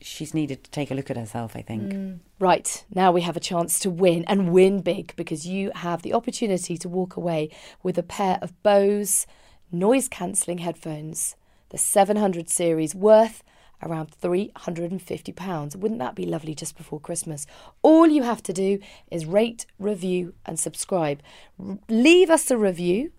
She's 0.00 0.34
needed 0.34 0.64
to 0.64 0.70
take 0.70 0.90
a 0.90 0.94
look 0.94 1.10
at 1.10 1.16
herself, 1.16 1.56
I 1.56 1.62
think. 1.62 1.94
Mm. 1.94 2.18
Right, 2.38 2.84
now 2.94 3.10
we 3.10 3.22
have 3.22 3.38
a 3.38 3.40
chance 3.40 3.78
to 3.78 3.88
win 3.88 4.22
and 4.26 4.52
win 4.52 4.82
big 4.82 5.16
because 5.16 5.46
you 5.46 5.70
have 5.74 6.02
the 6.02 6.12
opportunity 6.12 6.76
to 6.76 6.90
walk 6.90 7.16
away 7.16 7.48
with 7.82 7.96
a 7.96 8.02
pair 8.02 8.38
of 8.42 8.62
Bose 8.62 9.26
noise 9.72 10.08
cancelling 10.08 10.58
headphones, 10.58 11.36
the 11.74 11.78
700 11.78 12.48
series 12.48 12.94
worth 12.94 13.42
around 13.82 14.08
£350. 14.22 15.74
Wouldn't 15.74 15.98
that 15.98 16.14
be 16.14 16.24
lovely 16.24 16.54
just 16.54 16.76
before 16.76 17.00
Christmas? 17.00 17.48
All 17.82 18.06
you 18.06 18.22
have 18.22 18.44
to 18.44 18.52
do 18.52 18.78
is 19.10 19.26
rate, 19.26 19.66
review, 19.80 20.34
and 20.46 20.56
subscribe. 20.56 21.20
R- 21.58 21.80
leave 21.88 22.30
us 22.30 22.48
a 22.52 22.56
review 22.56 23.10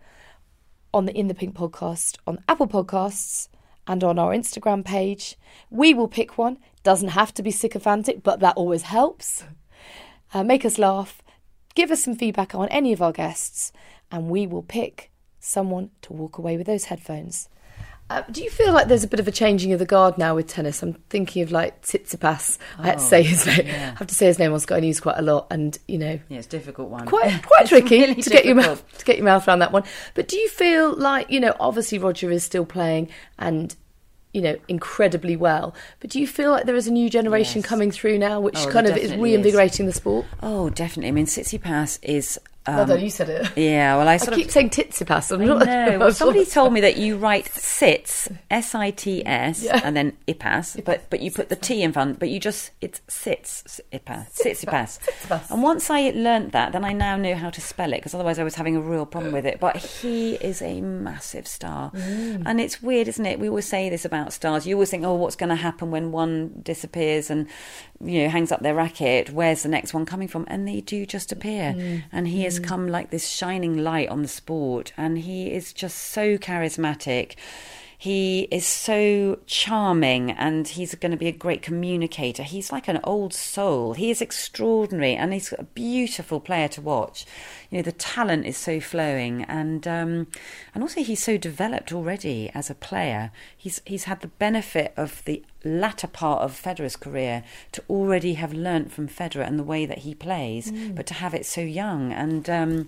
on 0.93 1.05
the 1.05 1.11
In 1.11 1.27
the 1.27 1.33
Pink 1.33 1.53
podcast 1.53 2.15
on 2.25 2.41
Apple 2.47 2.69
Podcasts 2.69 3.49
and 3.87 4.05
on 4.05 4.17
our 4.17 4.31
Instagram 4.31 4.85
page. 4.85 5.35
We 5.69 5.93
will 5.93 6.07
pick 6.07 6.37
one. 6.37 6.57
Doesn't 6.81 7.09
have 7.09 7.33
to 7.33 7.43
be 7.43 7.51
sycophantic, 7.51 8.23
but 8.23 8.39
that 8.39 8.55
always 8.55 8.83
helps. 8.83 9.43
Uh, 10.33 10.45
make 10.45 10.63
us 10.63 10.77
laugh. 10.77 11.21
Give 11.75 11.91
us 11.91 12.05
some 12.05 12.15
feedback 12.15 12.55
on 12.55 12.69
any 12.69 12.93
of 12.93 13.01
our 13.01 13.11
guests, 13.11 13.73
and 14.09 14.29
we 14.29 14.47
will 14.47 14.63
pick 14.63 15.11
someone 15.41 15.91
to 16.03 16.13
walk 16.13 16.37
away 16.37 16.55
with 16.55 16.67
those 16.67 16.85
headphones. 16.85 17.49
Uh, 18.07 18.21
do 18.29 18.43
you 18.43 18.51
feel 18.51 18.71
like 18.71 18.87
there's 18.87 19.03
a 19.03 19.07
bit 19.07 19.19
of 19.19 19.27
a 19.27 19.31
changing 19.31 19.73
of 19.73 19.79
the 19.79 19.85
guard 19.85 20.15
now 20.17 20.35
with 20.35 20.45
tennis? 20.47 20.83
I'm 20.83 20.93
thinking 21.09 21.41
of 21.41 21.51
like 21.51 21.81
Tsitsipas. 21.81 22.59
I 22.77 22.85
had 22.85 22.99
to 22.99 23.03
say 23.03 23.23
his 23.23 23.47
name. 23.47 23.65
I 23.67 23.71
have 23.97 24.05
to 24.07 24.13
say 24.13 24.27
his 24.27 24.37
name 24.37 24.53
on 24.53 24.59
Sky 24.59 24.79
News 24.79 24.99
quite 24.99 25.17
a 25.17 25.23
lot, 25.23 25.47
and 25.49 25.75
you 25.87 25.97
know, 25.97 26.19
Yeah, 26.29 26.37
it's 26.37 26.45
a 26.47 26.51
difficult 26.51 26.89
one. 26.89 27.07
quite 27.07 27.41
quite 27.47 27.65
tricky 27.65 28.01
really 28.01 28.21
to 28.21 28.29
get 28.29 28.45
your 28.45 28.55
mouth 28.55 28.83
to 28.99 29.05
get 29.05 29.15
your 29.17 29.25
mouth 29.25 29.47
around 29.47 29.59
that 29.59 29.71
one. 29.71 29.83
But 30.13 30.27
do 30.27 30.37
you 30.37 30.49
feel 30.49 30.95
like 30.95 31.31
you 31.31 31.39
know, 31.39 31.55
obviously 31.59 31.97
Roger 31.97 32.29
is 32.29 32.43
still 32.43 32.65
playing 32.65 33.09
and 33.39 33.75
you 34.33 34.41
know 34.41 34.55
incredibly 34.67 35.35
well. 35.35 35.73
But 35.99 36.11
do 36.11 36.19
you 36.19 36.27
feel 36.27 36.51
like 36.51 36.65
there 36.65 36.75
is 36.75 36.87
a 36.87 36.91
new 36.91 37.09
generation 37.09 37.61
Yes. 37.61 37.69
coming 37.69 37.89
through 37.89 38.19
now, 38.19 38.39
which 38.39 38.57
Oh, 38.57 38.69
kind 38.69 38.85
of 38.85 38.95
is 38.97 39.03
definitely 39.09 39.29
is. 39.31 39.33
reinvigorating 39.33 39.87
the 39.87 39.93
sport? 39.93 40.27
Oh, 40.43 40.69
definitely. 40.69 41.07
I 41.07 41.11
mean, 41.11 41.25
Pass 41.61 41.97
is. 42.03 42.37
Um, 42.67 42.79
Although 42.79 42.95
you 42.95 43.09
said 43.11 43.29
it. 43.29 43.47
Yeah, 43.55 43.95
well, 43.97 44.07
I 44.07 44.15
I 44.15 44.17
keep 44.17 44.47
of. 44.47 44.51
saying 44.51 44.71
Titsipas. 44.71 45.31
I'm 45.31 45.41
I 45.41 45.45
not. 45.45 45.65
know. 45.65 45.99
Well, 45.99 46.11
somebody 46.11 46.45
told 46.45 46.73
me 46.73 46.81
that 46.81 46.97
you 46.97 47.15
write 47.17 47.47
sits, 47.49 48.27
S 48.49 48.73
I 48.73 48.89
T 48.91 49.23
S, 49.25 49.65
and 49.67 49.95
then 49.95 50.17
ipas, 50.27 50.83
but 50.83 51.07
but 51.11 51.19
you 51.21 51.29
put 51.31 51.49
the 51.49 51.55
T 51.55 51.83
in 51.83 51.93
front, 51.93 52.17
but 52.17 52.29
you 52.29 52.39
just 52.39 52.71
it's 52.81 53.01
sits 53.07 53.79
ipas, 53.93 54.31
sitsipas. 54.33 55.51
And 55.51 55.61
once 55.61 55.89
I 55.91 56.09
learnt 56.15 56.53
that, 56.53 56.71
then 56.71 56.83
I 56.83 56.91
now 56.93 57.15
know 57.17 57.35
how 57.35 57.49
to 57.51 57.61
spell 57.61 57.93
it 57.93 57.97
because 57.97 58.15
otherwise 58.15 58.39
I 58.39 58.43
was 58.43 58.55
having 58.55 58.75
a 58.75 58.81
real 58.81 59.05
problem 59.05 59.31
with 59.33 59.45
it. 59.45 59.59
But 59.59 59.77
he 59.77 60.33
is 60.35 60.61
a 60.61 60.81
massive 60.81 61.47
star, 61.47 61.91
Mm. 61.91 62.43
and 62.47 62.59
it's 62.59 62.81
weird, 62.81 63.07
isn't 63.07 63.25
it? 63.25 63.39
We 63.39 63.47
always 63.49 63.67
say 63.67 63.89
this 63.89 64.05
about 64.05 64.33
stars. 64.33 64.65
You 64.65 64.75
always 64.75 64.89
think, 64.89 65.03
oh, 65.05 65.13
what's 65.13 65.35
going 65.35 65.49
to 65.49 65.55
happen 65.55 65.91
when 65.91 66.11
one 66.11 66.61
disappears 66.63 67.29
and 67.29 67.47
you 68.03 68.23
know 68.23 68.29
hangs 68.29 68.51
up 68.51 68.61
their 68.61 68.73
racket? 68.75 69.29
Where's 69.29 69.61
the 69.63 69.69
next 69.69 69.93
one 69.93 70.05
coming 70.05 70.27
from? 70.27 70.45
And 70.47 70.67
they 70.67 70.81
do 70.81 71.05
just 71.05 71.31
appear, 71.31 71.73
Mm. 71.73 72.03
and 72.11 72.27
he 72.27 72.45
has 72.57 72.65
come 72.65 72.87
like 72.87 73.09
this 73.09 73.27
shining 73.27 73.77
light 73.77 74.09
on 74.09 74.21
the 74.21 74.27
sport, 74.27 74.93
and 74.97 75.19
he 75.19 75.51
is 75.51 75.73
just 75.73 75.97
so 75.97 76.37
charismatic. 76.37 77.35
He 77.97 78.41
is 78.51 78.67
so 78.67 79.39
charming 79.47 80.29
and 80.29 80.67
he's 80.67 80.93
going 80.95 81.11
to 81.11 81.17
be 81.17 81.27
a 81.27 81.31
great 81.31 81.61
communicator. 81.61 82.43
He's 82.43 82.71
like 82.71 82.87
an 82.87 82.99
old 83.03 83.33
soul. 83.33 83.93
He 83.93 84.11
is 84.11 84.21
extraordinary 84.21 85.15
and 85.15 85.33
he's 85.33 85.53
a 85.57 85.63
beautiful 85.63 86.39
player 86.39 86.67
to 86.67 86.81
watch. 86.81 87.25
You 87.71 87.77
know, 87.77 87.81
the 87.83 87.93
talent 87.93 88.45
is 88.45 88.57
so 88.57 88.79
flowing 88.79 89.43
and 89.45 89.87
um, 89.87 90.27
and 90.73 90.83
also 90.83 91.01
he's 91.01 91.23
so 91.23 91.37
developed 91.37 91.93
already 91.93 92.51
as 92.53 92.69
a 92.69 92.75
player. 92.75 93.31
He's 93.57 93.81
he's 93.85 94.03
had 94.03 94.21
the 94.21 94.27
benefit 94.27 94.93
of 94.97 95.23
the 95.25 95.43
latter 95.65 96.07
part 96.07 96.41
of 96.41 96.59
Federer's 96.59 96.95
career 96.95 97.43
to 97.73 97.83
already 97.89 98.35
have 98.35 98.53
learnt 98.53 98.91
from 98.91 99.07
Federer 99.07 99.45
and 99.45 99.59
the 99.59 99.63
way 99.63 99.85
that 99.85 99.99
he 99.99 100.15
plays, 100.15 100.71
mm. 100.71 100.95
but 100.95 101.05
to 101.07 101.15
have 101.15 101.33
it 101.33 101.45
so 101.45 101.61
young 101.61 102.11
and 102.13 102.49
um, 102.49 102.87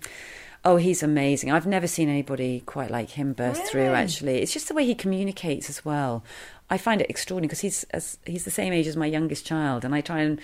Oh, 0.65 0.75
he's 0.75 1.01
amazing. 1.01 1.49
I've 1.49 1.65
never 1.65 1.87
seen 1.87 2.09
anybody 2.09 2.61
quite 2.65 2.91
like 2.91 3.11
him 3.11 3.31
burst 3.31 3.59
really? 3.59 3.69
through. 3.69 3.95
Actually, 3.95 4.41
it's 4.41 4.51
just 4.51 4.67
the 4.67 4.73
way 4.73 4.85
he 4.85 4.95
communicates 4.95 5.69
as 5.69 5.85
well. 5.85 6.25
I 6.69 6.77
find 6.77 6.99
it 6.99 7.09
extraordinary 7.09 7.47
because 7.47 7.61
he's 7.61 7.83
as, 7.91 8.17
he's 8.25 8.43
the 8.43 8.51
same 8.51 8.73
age 8.73 8.87
as 8.87 8.97
my 8.97 9.05
youngest 9.05 9.45
child, 9.45 9.85
and 9.85 9.95
I 9.95 10.01
try 10.01 10.19
and 10.19 10.41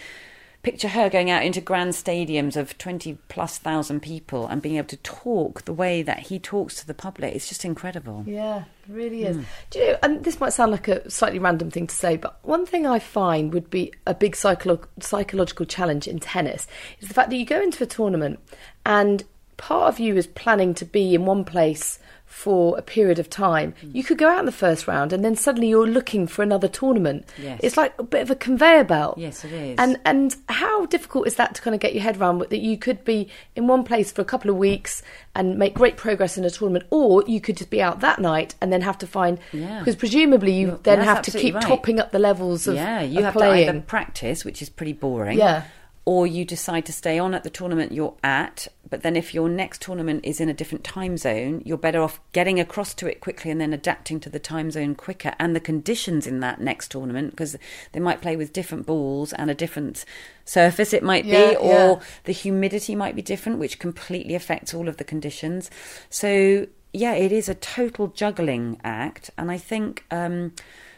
picture 0.63 0.87
her 0.87 1.09
going 1.09 1.29
out 1.29 1.43
into 1.43 1.59
grand 1.59 1.91
stadiums 1.91 2.55
of 2.55 2.77
20 2.77 3.17
plus 3.27 3.57
thousand 3.57 3.99
people 3.99 4.47
and 4.47 4.61
being 4.61 4.77
able 4.77 4.87
to 4.87 4.97
talk 4.97 5.65
the 5.65 5.73
way 5.73 6.01
that 6.01 6.19
he 6.19 6.39
talks 6.39 6.75
to 6.75 6.87
the 6.87 6.93
public. 6.93 7.35
It's 7.35 7.49
just 7.49 7.65
incredible. 7.65 8.23
Yeah, 8.25 8.59
it 8.59 8.91
really 8.91 9.25
is. 9.25 9.37
Mm. 9.37 9.45
Do 9.69 9.79
you 9.79 9.87
know, 9.87 9.97
and 10.01 10.23
this 10.23 10.39
might 10.39 10.53
sound 10.53 10.71
like 10.71 10.87
a 10.87 11.09
slightly 11.11 11.37
random 11.37 11.69
thing 11.69 11.87
to 11.87 11.95
say, 11.95 12.15
but 12.15 12.39
one 12.43 12.65
thing 12.65 12.87
I 12.87 12.99
find 12.99 13.53
would 13.53 13.69
be 13.69 13.93
a 14.07 14.15
big 14.15 14.35
psycholo- 14.35 14.87
psychological 15.01 15.65
challenge 15.65 16.07
in 16.07 16.19
tennis 16.19 16.65
is 17.01 17.09
the 17.09 17.13
fact 17.13 17.29
that 17.29 17.35
you 17.35 17.45
go 17.45 17.61
into 17.61 17.83
a 17.83 17.87
tournament 17.87 18.39
and 18.85 19.25
part 19.57 19.93
of 19.93 19.99
you 19.99 20.15
is 20.15 20.27
planning 20.27 20.73
to 20.75 20.85
be 20.85 21.13
in 21.13 21.25
one 21.25 21.43
place 21.43 21.99
for 22.33 22.75
a 22.79 22.81
period 22.81 23.19
of 23.19 23.29
time. 23.29 23.75
Mm. 23.83 23.93
You 23.93 24.03
could 24.03 24.17
go 24.17 24.27
out 24.27 24.39
in 24.39 24.45
the 24.47 24.51
first 24.51 24.87
round 24.87 25.13
and 25.13 25.23
then 25.23 25.35
suddenly 25.35 25.69
you're 25.69 25.87
looking 25.87 26.25
for 26.25 26.41
another 26.41 26.67
tournament. 26.67 27.29
Yes. 27.37 27.59
It's 27.61 27.77
like 27.77 27.93
a 27.99 28.03
bit 28.03 28.23
of 28.23 28.31
a 28.31 28.35
conveyor 28.35 28.85
belt. 28.85 29.19
Yes, 29.19 29.45
it 29.45 29.53
is. 29.53 29.75
And 29.77 29.99
and 30.03 30.35
how 30.49 30.87
difficult 30.87 31.27
is 31.27 31.35
that 31.35 31.53
to 31.55 31.61
kind 31.61 31.75
of 31.75 31.79
get 31.79 31.93
your 31.93 32.01
head 32.01 32.19
around 32.19 32.39
that 32.39 32.57
you 32.57 32.75
could 32.75 33.05
be 33.05 33.29
in 33.55 33.67
one 33.67 33.83
place 33.83 34.11
for 34.11 34.23
a 34.23 34.25
couple 34.25 34.49
of 34.49 34.57
weeks 34.57 35.03
and 35.35 35.59
make 35.59 35.75
great 35.75 35.95
progress 35.95 36.35
in 36.35 36.43
a 36.43 36.49
tournament 36.49 36.85
or 36.89 37.23
you 37.27 37.39
could 37.39 37.55
just 37.55 37.69
be 37.69 37.81
out 37.81 37.99
that 37.99 38.19
night 38.19 38.55
and 38.61 38.73
then 38.73 38.81
have 38.81 38.97
to 38.97 39.07
find 39.07 39.37
yeah. 39.53 39.79
because 39.79 39.95
presumably 39.95 40.53
you 40.53 40.79
then 40.83 41.01
have 41.01 41.21
to 41.21 41.31
keep 41.31 41.53
right. 41.53 41.63
topping 41.63 41.99
up 41.99 42.11
the 42.11 42.19
levels 42.19 42.67
of 42.67 42.75
Yeah, 42.75 43.01
you 43.01 43.19
of 43.19 43.25
have 43.25 43.33
playing. 43.35 43.67
to 43.67 43.71
either 43.73 43.81
practice, 43.81 44.43
which 44.43 44.61
is 44.61 44.69
pretty 44.69 44.93
boring. 44.93 45.37
Yeah 45.37 45.65
or 46.05 46.27
you 46.27 46.43
decide 46.43 46.85
to 46.85 46.93
stay 46.93 47.17
on 47.17 47.33
at 47.33 47.43
the 47.43 47.49
tournament 47.49 47.91
you're 47.91 48.15
at, 48.23 48.67
but 48.93 49.01
then 49.01 49.15
if 49.15 49.33
your 49.33 49.49
next 49.49 49.81
tournament 49.81 50.23
is 50.23 50.39
in 50.39 50.49
a 50.49 50.53
different 50.53 50.83
time 50.83 51.17
zone, 51.17 51.63
you're 51.65 51.79
better 51.79 51.99
off 51.99 52.21
getting 52.31 52.59
across 52.59 52.93
to 52.93 53.07
it 53.07 53.21
quickly 53.21 53.49
and 53.49 53.59
then 53.59 53.73
adapting 53.73 54.19
to 54.19 54.29
the 54.29 54.37
time 54.37 54.69
zone 54.69 54.93
quicker 54.93 55.33
and 55.39 55.55
the 55.55 55.59
conditions 55.59 56.27
in 56.27 56.41
that 56.41 56.61
next 56.61 56.91
tournament 56.91 57.31
because 57.31 57.57
they 57.93 57.99
might 57.99 58.21
play 58.21 58.35
with 58.35 58.53
different 58.53 58.85
balls 58.85 59.33
and 59.33 59.49
a 59.49 59.55
different 59.55 60.05
surface 60.45 60.93
it 60.93 61.01
might 61.01 61.25
yeah, 61.25 61.49
be 61.49 61.55
or 61.55 61.71
yeah. 61.73 61.99
the 62.25 62.31
humidity 62.31 62.93
might 62.93 63.15
be 63.15 63.23
different 63.23 63.57
which 63.57 63.79
completely 63.79 64.35
affects 64.35 64.75
all 64.75 64.87
of 64.87 64.97
the 64.97 65.03
conditions. 65.03 65.71
So 66.11 66.67
yeah, 66.93 67.15
it 67.15 67.31
is 67.31 67.49
a 67.49 67.55
total 67.55 68.09
juggling 68.09 68.79
act 68.83 69.31
and 69.39 69.49
I 69.49 69.57
think 69.57 70.05
um, 70.11 70.53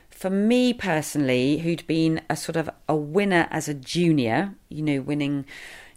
for 0.09 0.29
me 0.29 0.73
personally, 0.73 1.59
who'd 1.59 1.87
been 1.87 2.19
a 2.29 2.35
sort 2.35 2.57
of 2.57 2.69
a 2.89 2.95
winner 2.95 3.47
as 3.51 3.69
a 3.69 3.73
junior, 3.73 4.53
you 4.67 4.81
know, 4.81 4.99
winning, 4.99 5.45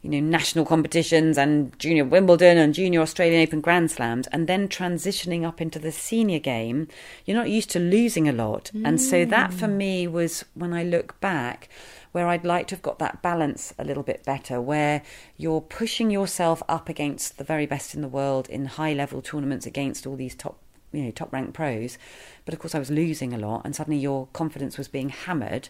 you 0.02 0.10
know, 0.10 0.20
national 0.20 0.64
competitions 0.64 1.36
and 1.36 1.76
junior 1.78 2.04
Wimbledon 2.04 2.56
and 2.56 2.72
junior 2.72 3.00
Australian 3.00 3.42
Open 3.42 3.60
Grand 3.60 3.90
Slams, 3.90 4.28
and 4.28 4.46
then 4.46 4.68
transitioning 4.68 5.44
up 5.44 5.60
into 5.60 5.78
the 5.78 5.90
senior 5.90 6.38
game, 6.38 6.86
you're 7.24 7.36
not 7.36 7.50
used 7.50 7.70
to 7.70 7.80
losing 7.80 8.28
a 8.28 8.32
lot. 8.32 8.70
Mm. 8.74 8.86
And 8.86 9.00
so 9.00 9.24
that 9.24 9.52
for 9.52 9.66
me 9.66 10.06
was 10.06 10.44
when 10.54 10.72
I 10.72 10.84
look 10.84 11.20
back, 11.20 11.68
where 12.12 12.28
I'd 12.28 12.44
like 12.44 12.68
to 12.68 12.76
have 12.76 12.82
got 12.82 13.00
that 13.00 13.22
balance 13.22 13.74
a 13.78 13.84
little 13.84 14.04
bit 14.04 14.24
better, 14.24 14.60
where 14.60 15.02
you're 15.36 15.60
pushing 15.60 16.10
yourself 16.10 16.62
up 16.68 16.88
against 16.88 17.36
the 17.36 17.44
very 17.44 17.66
best 17.66 17.94
in 17.94 18.00
the 18.00 18.08
world 18.08 18.48
in 18.48 18.66
high 18.66 18.92
level 18.92 19.20
tournaments 19.20 19.66
against 19.66 20.06
all 20.06 20.16
these 20.16 20.34
top 20.34 20.58
you 20.90 21.02
know 21.02 21.10
top 21.10 21.30
ranked 21.34 21.52
pros 21.52 21.98
but 22.46 22.54
of 22.54 22.60
course 22.60 22.74
I 22.74 22.78
was 22.78 22.90
losing 22.90 23.34
a 23.34 23.38
lot 23.38 23.60
and 23.66 23.76
suddenly 23.76 23.98
your 23.98 24.28
confidence 24.32 24.78
was 24.78 24.88
being 24.88 25.10
hammered 25.10 25.68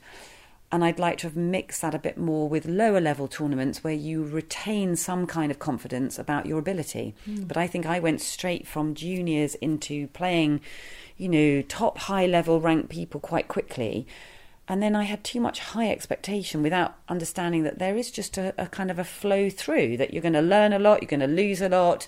and 0.71 0.85
I'd 0.85 0.99
like 0.99 1.19
to 1.19 1.27
have 1.27 1.37
mixed 1.37 1.81
that 1.81 1.95
a 1.95 1.99
bit 1.99 2.19
more 2.19 2.49
with 2.49 2.67
lower 2.67 3.01
level 3.01 3.27
tournaments 3.27 3.83
where 3.83 3.95
you 3.95 4.23
retain 4.23 4.97
some 4.97 5.27
kind 5.27 5.51
of 5.51 5.59
confidence 5.59 6.19
about 6.19 6.45
your 6.45 6.59
ability. 6.59 7.15
Mm. 7.27 7.49
But 7.49 7.57
I 7.57 7.67
think 7.67 7.87
I 7.87 7.99
went 8.01 8.21
straight 8.21 8.67
from 8.67 8.95
juniors 8.95 9.55
into 9.57 10.09
playing, 10.09 10.61
you 11.17 11.29
know, 11.29 11.63
top 11.63 11.99
high 11.99 12.27
level 12.27 12.61
ranked 12.61 12.91
people 12.91 13.19
quite 13.19 13.49
quickly. 13.49 14.07
And 14.69 14.83
then 14.83 14.95
I 14.95 15.05
had 15.05 15.25
too 15.25 15.41
much 15.41 15.61
high 15.61 15.91
expectation 15.91 16.63
without 16.63 16.97
understanding 17.09 17.63
that 17.63 17.79
there 17.79 17.97
is 17.97 18.11
just 18.11 18.37
a, 18.37 18.53
a 18.59 18.67
kind 18.67 18.91
of 18.91 18.99
a 18.99 19.05
flow 19.05 19.49
through, 19.49 19.97
that 19.97 20.13
you're 20.13 20.21
going 20.21 20.35
to 20.35 20.43
learn 20.43 20.75
a 20.75 20.79
lot, 20.79 21.01
you're 21.01 21.09
going 21.09 21.21
to 21.21 21.27
lose 21.27 21.63
a 21.63 21.71
lot 21.71 22.07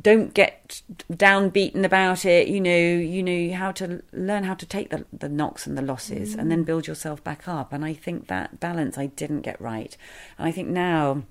don't 0.00 0.34
get 0.34 0.82
downbeaten 1.10 1.84
about 1.84 2.24
it. 2.24 2.48
You 2.48 2.60
know, 2.60 2.70
you 2.70 3.22
know 3.22 3.54
how 3.54 3.72
to 3.72 4.02
learn 4.12 4.44
how 4.44 4.54
to 4.54 4.66
take 4.66 4.90
the, 4.90 5.04
the 5.12 5.28
knocks 5.28 5.66
and 5.66 5.76
the 5.76 5.82
losses, 5.82 6.34
mm. 6.34 6.40
and 6.40 6.50
then 6.50 6.62
mm. 6.62 6.66
build 6.66 6.86
yourself 6.86 7.22
back 7.22 7.46
up. 7.46 7.72
And 7.72 7.84
I 7.84 7.94
think 7.94 8.28
that 8.28 8.60
balance 8.60 8.98
I 8.98 9.06
didn't 9.06 9.42
get 9.42 9.60
right. 9.60 9.96
And 10.38 10.46
I 10.46 10.52
think 10.52 10.68
now 10.68 11.24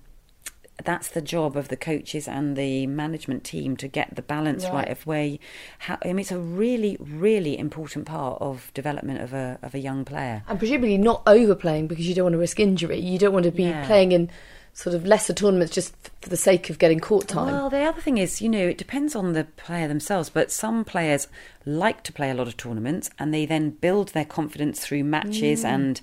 that's 0.84 1.10
the 1.10 1.22
job 1.22 1.56
of 1.56 1.68
the 1.68 1.78
coaches 1.78 2.28
and 2.28 2.56
the 2.56 2.88
management 2.88 3.44
team 3.44 3.78
to 3.78 3.88
get 3.88 4.16
the 4.16 4.22
balance 4.22 4.64
right, 4.66 4.74
right 4.74 4.90
of 4.90 5.06
where 5.06 5.38
how, 5.80 5.98
I 6.04 6.08
mean 6.08 6.20
it's 6.20 6.32
a 6.32 6.40
really 6.40 6.98
really 7.00 7.58
important 7.58 8.06
part 8.06 8.42
of 8.42 8.72
development 8.74 9.22
of 9.22 9.34
a 9.34 9.60
of 9.62 9.76
a 9.76 9.80
young 9.80 10.06
player 10.06 10.44
and 10.48 10.58
presumably 10.58 10.98
not 10.98 11.22
overplaying 11.28 11.88
because 11.88 12.08
you 12.08 12.16
don't 12.16 12.26
want 12.26 12.34
to 12.34 12.40
risk 12.40 12.60
injury 12.60 13.00
you 13.00 13.18
don't 13.20 13.34
want 13.34 13.46
to 13.46 13.52
be 13.52 13.64
yeah. 13.64 13.86
playing 13.86 14.12
in 14.12 14.30
sort 14.74 14.96
of 14.96 15.06
lesser 15.06 15.34
tournaments 15.34 15.74
just 15.74 15.94
for 16.22 16.30
the 16.30 16.38
sake 16.38 16.70
of 16.70 16.80
getting 16.80 17.00
court 17.00 17.28
time? 17.28 17.54
Well, 17.54 17.70
the 17.70 17.82
other 17.82 18.02
thing 18.02 18.18
is, 18.18 18.42
you 18.42 18.50
know, 18.50 18.68
it 18.68 18.78
depends 18.78 19.16
on 19.16 19.34
the 19.34 19.44
player 19.44 19.88
themselves, 19.88 20.30
but 20.30 20.52
some 20.52 20.84
players 20.86 21.28
like 21.66 22.04
to 22.04 22.14
play 22.14 22.32
a 22.32 22.34
lot 22.34 22.48
of 22.48 22.58
tournaments 22.58 23.10
and 23.20 23.34
they 23.34 23.46
then 23.46 23.72
build 23.72 24.10
their 24.10 24.26
confidence 24.26 24.80
through 24.80 25.04
matches 25.04 25.64
mm. 25.64 25.70
and 25.70 26.02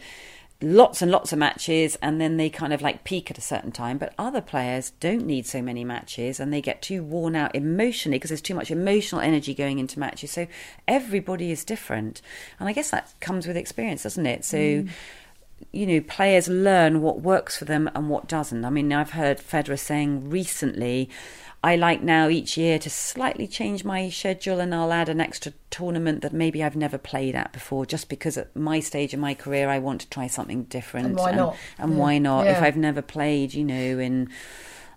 lots 0.60 1.00
and 1.00 1.12
lots 1.12 1.32
of 1.32 1.38
matches 1.38 1.96
and 2.02 2.20
then 2.20 2.36
they 2.36 2.50
kind 2.50 2.72
of 2.72 2.82
like 2.82 3.04
peak 3.04 3.30
at 3.30 3.38
a 3.38 3.42
certain 3.42 3.72
time. 3.72 3.96
But 3.96 4.12
other 4.18 4.40
players 4.40 4.90
don't 5.00 5.24
need 5.24 5.46
so 5.46 5.62
many 5.62 5.84
matches 5.84 6.38
and 6.38 6.52
they 6.52 6.60
get 6.60 6.82
too 6.82 7.02
worn 7.02 7.36
out 7.36 7.54
emotionally 7.54 8.18
because 8.18 8.30
there's 8.30 8.40
too 8.40 8.54
much 8.54 8.70
emotional 8.70 9.20
energy 9.20 9.54
going 9.54 9.78
into 9.78 9.98
matches. 9.98 10.32
So 10.32 10.46
everybody 10.86 11.50
is 11.52 11.64
different. 11.64 12.20
And 12.58 12.68
i 12.68 12.72
guess 12.72 12.90
that 12.90 13.14
comes 13.20 13.46
with 13.46 13.56
experience 13.56 14.02
doesn't 14.02 14.26
it? 14.26 14.44
So 14.44 14.58
mm 14.58 14.88
you 15.72 15.86
know, 15.86 16.00
players 16.00 16.48
learn 16.48 17.02
what 17.02 17.20
works 17.20 17.56
for 17.56 17.64
them 17.64 17.90
and 17.94 18.08
what 18.08 18.26
doesn't. 18.26 18.64
I 18.64 18.70
mean, 18.70 18.92
I've 18.92 19.10
heard 19.10 19.38
Federer 19.38 19.78
saying 19.78 20.30
recently, 20.30 21.10
I 21.62 21.74
like 21.74 22.02
now 22.02 22.28
each 22.28 22.56
year 22.56 22.78
to 22.78 22.88
slightly 22.88 23.48
change 23.48 23.84
my 23.84 24.08
schedule 24.10 24.60
and 24.60 24.72
I'll 24.74 24.92
add 24.92 25.08
an 25.08 25.20
extra 25.20 25.52
tournament 25.70 26.22
that 26.22 26.32
maybe 26.32 26.62
I've 26.62 26.76
never 26.76 26.98
played 26.98 27.34
at 27.34 27.52
before, 27.52 27.84
just 27.84 28.08
because 28.08 28.38
at 28.38 28.54
my 28.54 28.78
stage 28.78 29.12
of 29.12 29.20
my 29.20 29.34
career 29.34 29.68
I 29.68 29.80
want 29.80 30.00
to 30.02 30.08
try 30.08 30.28
something 30.28 30.64
different. 30.64 31.06
And 31.06 31.16
why 31.16 31.32
not? 31.32 31.56
And, 31.78 31.92
yeah. 31.92 31.98
why 31.98 32.18
not? 32.18 32.44
Yeah. 32.44 32.52
If 32.52 32.62
I've 32.62 32.76
never 32.76 33.02
played, 33.02 33.54
you 33.54 33.64
know, 33.64 33.98
in 33.98 34.30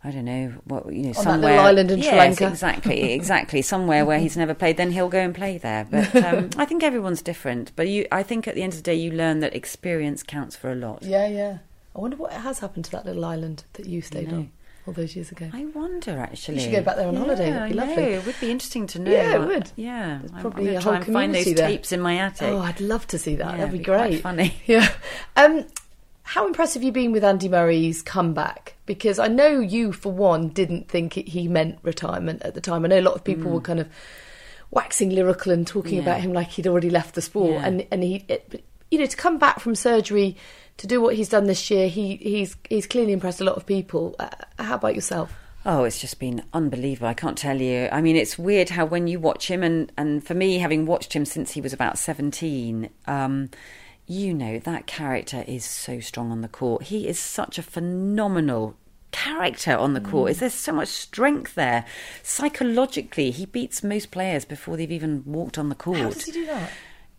I 0.03 0.09
don't 0.09 0.25
know 0.25 0.53
what 0.63 0.91
you 0.91 1.03
know 1.03 1.09
On 1.09 1.13
somewhere 1.13 1.59
island 1.59 1.91
in 1.91 1.99
yes, 1.99 2.09
Sri 2.09 2.17
Lanka. 2.17 2.47
exactly, 2.47 3.13
exactly 3.13 3.61
somewhere 3.61 4.03
where 4.03 4.17
he's 4.19 4.35
never 4.35 4.53
played. 4.55 4.77
Then 4.77 4.91
he'll 4.91 5.09
go 5.09 5.19
and 5.19 5.33
play 5.35 5.57
there. 5.59 5.87
But 5.89 6.15
um, 6.23 6.49
I 6.57 6.65
think 6.65 6.83
everyone's 6.83 7.21
different. 7.21 7.71
But 7.75 7.87
you, 7.87 8.07
I 8.11 8.23
think 8.23 8.47
at 8.47 8.55
the 8.55 8.63
end 8.63 8.73
of 8.73 8.79
the 8.79 8.83
day, 8.83 8.95
you 8.95 9.11
learn 9.11 9.41
that 9.41 9.55
experience 9.55 10.23
counts 10.23 10.55
for 10.55 10.71
a 10.71 10.75
lot. 10.75 11.03
Yeah, 11.03 11.27
yeah. 11.27 11.57
I 11.95 11.99
wonder 11.99 12.17
what 12.17 12.31
has 12.31 12.59
happened 12.59 12.85
to 12.85 12.91
that 12.91 13.05
little 13.05 13.25
island 13.25 13.63
that 13.73 13.85
you 13.85 14.01
stayed 14.01 14.31
on 14.31 14.51
all 14.87 14.93
those 14.93 15.15
years 15.15 15.31
ago. 15.31 15.49
I 15.53 15.65
wonder 15.65 16.17
actually. 16.17 16.55
You 16.55 16.61
should 16.61 16.71
go 16.71 16.81
back 16.81 16.95
there 16.95 17.07
on 17.07 17.13
yeah, 17.13 17.19
holiday. 17.19 17.51
That'd 17.51 17.69
be 17.69 17.75
lovely. 17.75 18.03
It 18.03 18.25
would 18.25 18.39
be 18.39 18.49
interesting 18.51 18.87
to 18.87 18.99
know. 18.99 19.11
Yeah, 19.11 19.35
it 19.35 19.45
would. 19.45 19.71
Yeah, 19.75 20.19
There's 20.21 20.41
probably 20.41 20.71
I'm 20.71 20.77
a 20.77 20.81
try 20.81 20.93
whole 20.93 21.03
and 21.03 21.13
find 21.13 21.35
those 21.35 21.45
there. 21.53 21.67
tapes 21.67 21.91
in 21.91 21.99
my 22.01 22.17
attic. 22.17 22.47
Oh, 22.47 22.59
I'd 22.59 22.79
love 22.79 23.05
to 23.07 23.19
see 23.19 23.35
that. 23.35 23.51
Yeah, 23.51 23.57
That'd 23.57 23.71
be 23.73 23.77
be 23.79 23.83
great. 23.83 24.21
funny. 24.21 24.55
Yeah. 24.65 24.89
Um, 25.35 25.65
how 26.23 26.47
impressive 26.47 26.81
have 26.81 26.85
you 26.85 26.91
been 26.93 27.11
with 27.11 27.23
Andy 27.25 27.49
Murray's 27.49 28.01
comeback? 28.01 28.75
Because 28.93 29.19
I 29.19 29.27
know 29.29 29.61
you, 29.61 29.93
for 29.93 30.11
one, 30.11 30.49
didn't 30.49 30.89
think 30.89 31.13
he 31.13 31.47
meant 31.47 31.79
retirement 31.81 32.41
at 32.43 32.55
the 32.55 32.61
time. 32.61 32.83
I 32.83 32.89
know 32.89 32.99
a 32.99 33.01
lot 33.09 33.15
of 33.15 33.23
people 33.23 33.49
Mm. 33.49 33.53
were 33.53 33.61
kind 33.61 33.79
of 33.79 33.87
waxing 34.69 35.09
lyrical 35.11 35.51
and 35.53 35.65
talking 35.65 35.95
Yeah. 35.95 36.01
about 36.01 36.19
him 36.21 36.33
like 36.33 36.49
he'd 36.49 36.67
already 36.67 36.89
left 36.89 37.15
the 37.15 37.21
sport, 37.21 37.53
Yeah. 37.53 37.65
and 37.67 37.85
and 37.91 38.03
he, 38.03 38.25
it, 38.27 38.63
you 38.89 38.99
know, 38.99 39.05
to 39.05 39.15
come 39.17 39.37
back 39.37 39.59
from 39.61 39.75
surgery 39.75 40.35
to 40.77 40.87
do 40.87 40.99
what 41.01 41.15
he's 41.15 41.29
done 41.29 41.45
this 41.45 41.71
year, 41.71 41.87
he 41.87 42.17
he's 42.17 42.57
he's 42.69 42.85
clearly 42.85 43.13
impressed 43.13 43.39
a 43.39 43.45
lot 43.45 43.55
of 43.55 43.65
people. 43.65 44.15
Uh, 44.19 44.27
how 44.59 44.75
about 44.75 44.95
yourself? 44.95 45.33
Oh, 45.65 45.83
it's 45.85 46.01
just 46.01 46.19
been 46.19 46.43
unbelievable. 46.53 47.07
I 47.07 47.13
can't 47.13 47.37
tell 47.37 47.61
you. 47.61 47.87
I 47.93 48.01
mean, 48.01 48.17
it's 48.17 48.37
weird 48.37 48.69
how 48.69 48.83
when 48.85 49.07
you 49.07 49.19
watch 49.19 49.47
him, 49.47 49.63
and, 49.63 49.91
and 49.97 50.21
for 50.25 50.33
me, 50.33 50.57
having 50.57 50.85
watched 50.85 51.13
him 51.13 51.23
since 51.23 51.51
he 51.51 51.61
was 51.61 51.71
about 51.71 51.97
17, 51.99 52.89
um, 53.07 53.49
you 54.07 54.33
know, 54.33 54.57
that 54.59 54.87
character 54.87 55.45
is 55.47 55.63
so 55.63 55.99
strong 55.99 56.31
on 56.31 56.41
the 56.41 56.47
court. 56.47 56.83
He 56.83 57.07
is 57.07 57.19
such 57.19 57.59
a 57.59 57.63
phenomenal 57.63 58.75
character 59.11 59.75
on 59.75 59.93
the 59.93 60.01
court. 60.01 60.27
Mm. 60.27 60.31
Is 60.31 60.39
there's 60.39 60.53
so 60.53 60.73
much 60.73 60.87
strength 60.87 61.55
there. 61.55 61.85
Psychologically, 62.23 63.31
he 63.31 63.45
beats 63.45 63.83
most 63.83 64.11
players 64.11 64.45
before 64.45 64.77
they've 64.77 64.91
even 64.91 65.23
walked 65.25 65.57
on 65.57 65.69
the 65.69 65.75
court. 65.75 65.97
How 65.99 66.09
does 66.09 66.25
he 66.25 66.31
do 66.31 66.45
that? 66.47 66.71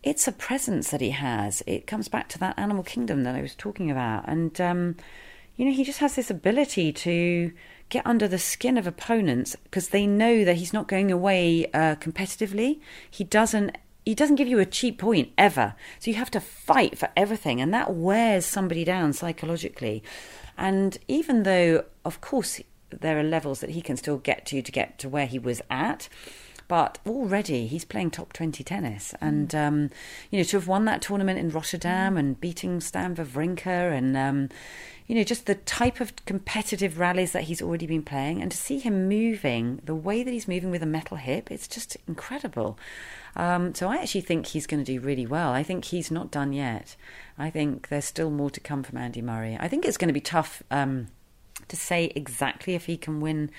It's 0.03 0.27
a 0.27 0.33
presence 0.33 0.91
that 0.91 0.99
he 0.99 1.11
has. 1.11 1.63
It 1.65 1.87
comes 1.87 2.09
back 2.09 2.27
to 2.29 2.39
that 2.39 2.59
animal 2.59 2.83
kingdom 2.83 3.23
that 3.23 3.35
I 3.35 3.41
was 3.41 3.55
talking 3.55 3.89
about, 3.89 4.25
and 4.27 4.59
um, 4.59 4.95
you 5.55 5.65
know, 5.65 5.71
he 5.71 5.83
just 5.83 5.99
has 5.99 6.15
this 6.15 6.29
ability 6.29 6.91
to 6.91 7.51
get 7.89 8.05
under 8.05 8.27
the 8.27 8.39
skin 8.39 8.77
of 8.77 8.87
opponents 8.87 9.55
because 9.63 9.89
they 9.89 10.07
know 10.07 10.43
that 10.43 10.57
he's 10.57 10.73
not 10.73 10.87
going 10.87 11.11
away 11.11 11.67
uh, 11.73 11.95
competitively. 11.95 12.79
He 13.09 13.23
doesn't. 13.23 13.77
He 14.05 14.15
doesn't 14.15 14.35
give 14.35 14.49
you 14.49 14.59
a 14.59 14.65
cheap 14.65 14.97
point 14.99 15.31
ever. 15.37 15.75
So 15.99 16.11
you 16.11 16.17
have 16.17 16.31
to 16.31 16.41
fight 16.41 16.97
for 16.97 17.07
everything, 17.15 17.61
and 17.61 17.73
that 17.73 17.93
wears 17.93 18.45
somebody 18.45 18.83
down 18.83 19.13
psychologically. 19.13 20.03
And 20.57 20.97
even 21.07 21.43
though, 21.43 21.85
of 22.05 22.21
course, 22.21 22.61
there 22.89 23.19
are 23.19 23.23
levels 23.23 23.59
that 23.61 23.71
he 23.71 23.81
can 23.81 23.97
still 23.97 24.17
get 24.17 24.45
to 24.47 24.61
to 24.61 24.71
get 24.71 24.99
to 24.99 25.09
where 25.09 25.25
he 25.25 25.39
was 25.39 25.61
at. 25.69 26.09
But 26.67 26.97
already 27.05 27.67
he's 27.67 27.85
playing 27.85 28.11
top 28.11 28.33
20 28.33 28.63
tennis. 28.63 29.13
And, 29.19 29.53
um, 29.53 29.89
you 30.31 30.39
know, 30.39 30.43
to 30.45 30.57
have 30.57 30.67
won 30.67 30.85
that 30.85 31.01
tournament 31.01 31.37
in 31.37 31.49
Rotterdam 31.49 32.17
and 32.17 32.39
beating 32.39 32.79
Stan 32.79 33.15
Wawrinka 33.15 33.95
and, 33.95 34.15
um, 34.15 34.49
you 35.07 35.15
know, 35.15 35.23
just 35.23 35.45
the 35.45 35.55
type 35.55 35.99
of 35.99 36.15
competitive 36.25 36.99
rallies 36.99 37.33
that 37.33 37.43
he's 37.43 37.61
already 37.61 37.85
been 37.85 38.03
playing 38.03 38.41
and 38.41 38.51
to 38.51 38.57
see 38.57 38.79
him 38.79 39.07
moving, 39.07 39.81
the 39.83 39.95
way 39.95 40.23
that 40.23 40.31
he's 40.31 40.47
moving 40.47 40.71
with 40.71 40.83
a 40.83 40.87
metal 40.87 41.17
hip, 41.17 41.51
it's 41.51 41.67
just 41.67 41.97
incredible. 42.07 42.77
Um, 43.35 43.73
so 43.75 43.89
I 43.89 43.97
actually 43.97 44.21
think 44.21 44.47
he's 44.47 44.67
going 44.67 44.83
to 44.83 44.91
do 44.91 44.99
really 44.99 45.25
well. 45.25 45.51
I 45.51 45.63
think 45.63 45.85
he's 45.85 46.11
not 46.11 46.31
done 46.31 46.53
yet. 46.53 46.95
I 47.37 47.49
think 47.49 47.89
there's 47.89 48.05
still 48.05 48.29
more 48.29 48.49
to 48.51 48.59
come 48.59 48.83
from 48.83 48.97
Andy 48.97 49.21
Murray. 49.21 49.57
I 49.59 49.67
think 49.67 49.85
it's 49.85 49.97
going 49.97 50.09
to 50.09 50.13
be 50.13 50.21
tough. 50.21 50.63
Um, 50.71 51.07
to 51.67 51.75
say 51.75 52.11
exactly 52.15 52.75
if 52.75 52.85
he 52.85 52.97
can 52.97 53.21
win 53.21 53.51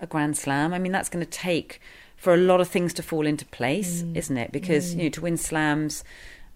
a 0.00 0.06
Grand 0.06 0.36
Slam. 0.36 0.72
I 0.72 0.78
mean, 0.78 0.92
that's 0.92 1.08
going 1.08 1.24
to 1.24 1.30
take 1.30 1.80
for 2.16 2.32
a 2.34 2.36
lot 2.36 2.60
of 2.60 2.68
things 2.68 2.94
to 2.94 3.02
fall 3.02 3.26
into 3.26 3.44
place, 3.46 4.02
mm. 4.02 4.16
isn't 4.16 4.36
it? 4.36 4.52
Because, 4.52 4.94
mm. 4.94 4.98
you 4.98 5.02
know, 5.04 5.10
to 5.10 5.20
win 5.20 5.36
slams, 5.36 6.04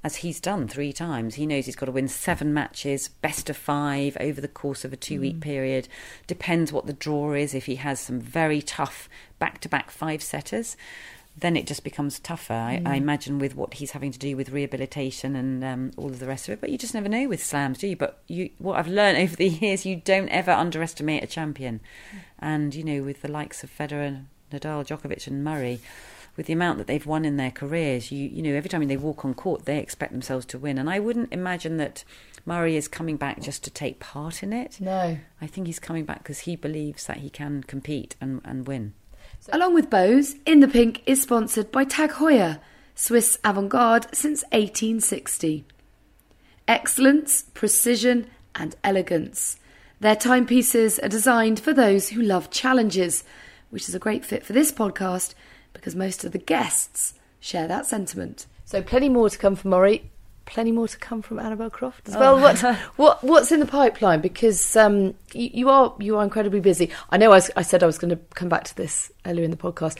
as 0.07 0.17
he's 0.17 0.39
done 0.39 0.69
three 0.69 0.93
times, 0.93 1.35
he 1.35 1.47
knows 1.47 1.67
he's 1.67 1.75
got 1.75 1.87
to 1.87 1.93
win 1.93 2.07
seven 2.07 2.55
matches, 2.55 3.09
best 3.09 3.51
of 3.51 3.57
five 3.57 4.17
over 4.21 4.41
the 4.41 4.47
course 4.47 4.85
of 4.85 4.93
a 4.93 4.97
two 4.97 5.21
week 5.21 5.39
mm. 5.39 5.41
period. 5.41 5.89
Depends 6.29 6.73
what 6.73 6.87
the 6.87 6.93
draw 6.93 7.33
is. 7.33 7.55
If 7.55 7.67
he 7.67 7.75
has 7.75 7.99
some 7.99 8.21
very 8.21 8.63
tough 8.63 9.09
back 9.41 9.61
to 9.63 9.69
back 9.69 9.91
five 9.91 10.23
setters, 10.23 10.77
then 11.37 11.57
it 11.57 11.67
just 11.67 11.83
becomes 11.83 12.21
tougher. 12.21 12.55
I, 12.55 12.81
I, 12.87 12.95
imagine 12.95 13.41
with 13.41 13.57
what 13.57 13.75
he's 13.75 13.91
having 13.91 14.13
to 14.13 14.19
do 14.19 14.37
with 14.37 14.51
rehabilitation 14.51 15.35
and 15.35 15.65
um, 15.65 15.91
all 15.97 16.07
of 16.07 16.21
the 16.21 16.29
rest 16.29 16.49
of 16.49 16.53
it. 16.53 16.61
But 16.61 16.71
you 16.71 16.79
just 16.79 16.95
never 16.95 17.09
know 17.09 17.27
with 17.27 17.43
slams, 17.43 17.79
do 17.79 17.89
you? 17.89 17.97
But 17.97 18.23
you, 18.29 18.51
what 18.59 18.79
I've 18.79 18.87
learned 18.87 19.19
over 19.25 19.35
the 19.35 19.49
years, 19.49 19.85
you 19.85 19.97
don't 19.97 20.29
ever 20.29 20.53
underestimate 20.53 21.25
a 21.25 21.27
champion. 21.27 21.81
And 22.39 22.77
you 22.77 22.85
know, 22.85 23.03
with 23.03 23.23
the 23.23 23.33
likes 23.33 23.65
of 23.65 23.77
Federer, 23.77 24.23
Nadal, 24.53 24.87
Djokovic, 24.87 25.27
and 25.27 25.43
Murray, 25.43 25.81
with 26.37 26.47
the 26.47 26.53
amount 26.53 26.78
that 26.78 26.87
they've 26.87 27.07
won 27.07 27.24
in 27.24 27.37
their 27.37 27.51
careers, 27.51 28.12
you 28.12 28.28
you 28.28 28.43
know, 28.43 28.55
every 28.55 28.68
time 28.68 28.87
they 28.87 28.97
walk 28.97 29.24
on 29.24 29.34
court, 29.34 29.64
they 29.64 29.78
expect 29.78 30.12
themselves 30.12 30.47
to 30.47 30.59
win. 30.59 30.78
And 30.78 30.91
I 30.91 30.99
wouldn't 30.99 31.32
imagine 31.32 31.78
that 31.78 32.05
Murray 32.45 32.76
is 32.76 32.89
coming 32.89 33.16
back 33.16 33.41
just 33.41 33.64
to 33.64 33.70
take 33.70 33.99
part 33.99 34.43
in 34.43 34.53
it. 34.53 34.80
No, 34.80 35.18
I 35.41 35.47
think 35.47 35.66
he's 35.66 35.78
coming 35.78 36.05
back 36.05 36.18
because 36.18 36.41
he 36.41 36.57
believes 36.57 37.07
that 37.07 37.18
he 37.18 37.30
can 37.30 37.62
compete 37.62 38.16
and, 38.20 38.41
and 38.45 38.66
win. 38.66 38.95
Along 39.51 39.74
with 39.74 39.91
Bose, 39.91 40.37
In 40.45 40.61
the 40.61 40.68
Pink 40.68 41.03
is 41.07 41.22
sponsored 41.22 41.70
by 41.70 41.84
Tag 41.84 42.11
Heuer, 42.12 42.61
Swiss 42.95 43.39
avant 43.45 43.68
garde 43.68 44.07
since 44.12 44.43
1860. 44.45 45.64
Excellence, 46.66 47.43
precision, 47.55 48.26
and 48.55 48.74
elegance. 48.82 49.59
Their 50.01 50.16
timepieces 50.16 50.99
are 50.99 51.09
designed 51.09 51.61
for 51.61 51.72
those 51.72 52.11
who 52.11 52.20
love 52.20 52.51
challenges, 52.51 53.24
which 53.70 53.89
is 53.89 53.95
a 53.95 54.01
great 54.01 54.24
fit 54.24 54.45
for 54.45 54.53
this 54.53 54.72
podcast 54.72 55.34
because 55.87 55.95
most 55.95 56.24
of 56.24 56.32
the 56.32 56.39
guests 56.39 57.14
share 57.39 57.68
that 57.68 57.87
sentiment. 57.87 58.47
So, 58.64 58.82
plenty 58.82 59.09
more 59.09 59.30
to 59.30 59.39
come 59.39 59.55
from 59.55 59.70
Murray 59.70 60.11
plenty 60.45 60.70
more 60.70 60.87
to 60.87 60.97
come 60.99 61.22
from 61.22 61.41
Annabel 61.41 61.68
Croft 61.70 62.09
as 62.09 62.14
well. 62.16 62.37
Oh. 62.37 62.41
What, 62.41 62.61
what 62.97 63.24
what's 63.24 63.51
in 63.51 63.59
the 63.59 63.66
pipeline? 63.66 64.20
Because 64.20 64.76
um, 64.76 65.14
you, 65.32 65.51
you, 65.53 65.68
are 65.68 65.95
you 65.99 66.16
are 66.16 66.24
incredibly 66.24 66.61
busy. 66.61 66.91
I 67.11 67.18
know 67.18 67.32
I, 67.32 67.37
was, 67.37 67.51
I 67.57 67.62
said 67.62 67.82
I 67.82 67.87
was 67.87 67.99
going 67.99 68.11
to 68.11 68.16
come 68.34 68.49
back 68.49 68.64
to 68.64 68.76
this 68.76 69.12
earlier 69.24 69.45
in 69.45 69.51
the 69.51 69.57
podcast. 69.57 69.99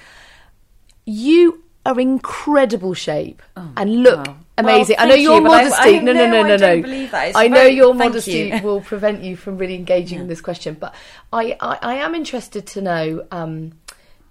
You 1.05 1.64
are 1.84 1.99
incredible 2.01 2.95
shape 2.95 3.43
oh, 3.57 3.72
and 3.76 4.03
look 4.03 4.26
wow. 4.26 4.37
amazing. 4.59 4.97
Well, 4.99 5.07
I 5.07 5.09
know 5.09 5.14
your 5.16 5.37
you, 5.37 5.41
modesty. 5.43 5.76
I, 5.78 5.87
I 5.87 5.99
no, 5.99 6.12
no, 6.12 6.30
no, 6.30 6.43
no, 6.43 6.57
no. 6.57 6.76
no. 6.80 7.32
I 7.34 7.49
know 7.49 7.62
your 7.62 7.95
modesty 7.95 8.51
you. 8.53 8.61
will 8.64 8.80
prevent 8.80 9.22
you 9.22 9.37
from 9.37 9.59
really 9.59 9.74
engaging 9.74 10.18
yeah. 10.18 10.22
in 10.22 10.28
this 10.28 10.41
question, 10.41 10.74
but 10.74 10.95
I, 11.32 11.57
I, 11.61 11.78
I 11.82 11.95
am 11.97 12.14
interested 12.14 12.66
to 12.68 12.80
know. 12.80 13.26
Um, 13.30 13.72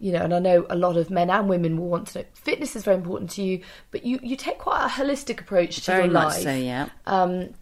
you 0.05 0.11
know, 0.11 0.19
and 0.19 0.35
I 0.35 0.37
know 0.37 0.67
a 0.69 0.75
lot 0.75 0.97
of 0.97 1.09
men 1.09 1.31
and 1.31 1.49
women 1.49 1.79
will 1.79 1.87
want 1.87 2.09
to 2.09 2.19
know. 2.19 2.25
Fitness 2.35 2.75
is 2.75 2.83
very 2.83 2.95
important 2.95 3.31
to 3.31 3.41
you, 3.41 3.61
but 3.89 4.05
you 4.05 4.19
you 4.21 4.35
take 4.35 4.59
quite 4.59 4.85
a 4.85 4.87
holistic 4.87 5.41
approach 5.41 5.77
to 5.77 5.81
very 5.81 6.03
your 6.03 6.13
much 6.13 6.35
life. 6.35 6.43
So 6.43 6.53
yeah. 6.53 6.89
Um, 7.07 7.55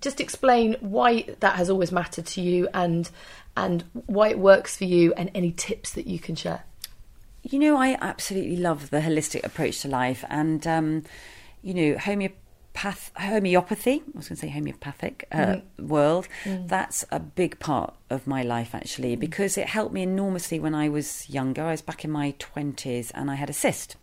just 0.00 0.20
explain 0.20 0.74
why 0.80 1.26
that 1.38 1.54
has 1.54 1.70
always 1.70 1.92
mattered 1.92 2.26
to 2.26 2.40
you, 2.40 2.66
and 2.74 3.08
and 3.56 3.84
why 4.06 4.30
it 4.30 4.40
works 4.40 4.76
for 4.76 4.86
you, 4.86 5.14
and 5.16 5.30
any 5.36 5.52
tips 5.52 5.92
that 5.92 6.08
you 6.08 6.18
can 6.18 6.34
share. 6.34 6.64
You 7.44 7.60
know, 7.60 7.76
I 7.76 7.96
absolutely 8.00 8.56
love 8.56 8.90
the 8.90 8.98
holistic 8.98 9.44
approach 9.44 9.82
to 9.82 9.88
life, 9.88 10.24
and 10.28 10.66
um, 10.66 11.04
you 11.62 11.74
know, 11.74 11.96
homeopathy 11.96 12.43
path, 12.74 13.10
homeopathy, 13.16 14.02
I 14.14 14.18
was 14.18 14.28
going 14.28 14.36
to 14.36 14.42
say 14.42 14.48
homeopathic 14.48 15.26
uh, 15.32 15.36
mm. 15.38 15.62
world, 15.78 16.28
mm. 16.44 16.68
that's 16.68 17.04
a 17.10 17.20
big 17.20 17.58
part 17.58 17.94
of 18.10 18.26
my 18.26 18.42
life 18.42 18.74
actually 18.74 19.16
mm. 19.16 19.20
because 19.20 19.56
it 19.56 19.68
helped 19.68 19.94
me 19.94 20.02
enormously 20.02 20.60
when 20.60 20.74
I 20.74 20.88
was 20.90 21.30
younger. 21.30 21.62
I 21.62 21.70
was 21.70 21.82
back 21.82 22.04
in 22.04 22.10
my 22.10 22.34
20s 22.38 23.10
and 23.14 23.30
I 23.30 23.36
had 23.36 23.48
a 23.48 23.54
cyst 23.54 23.96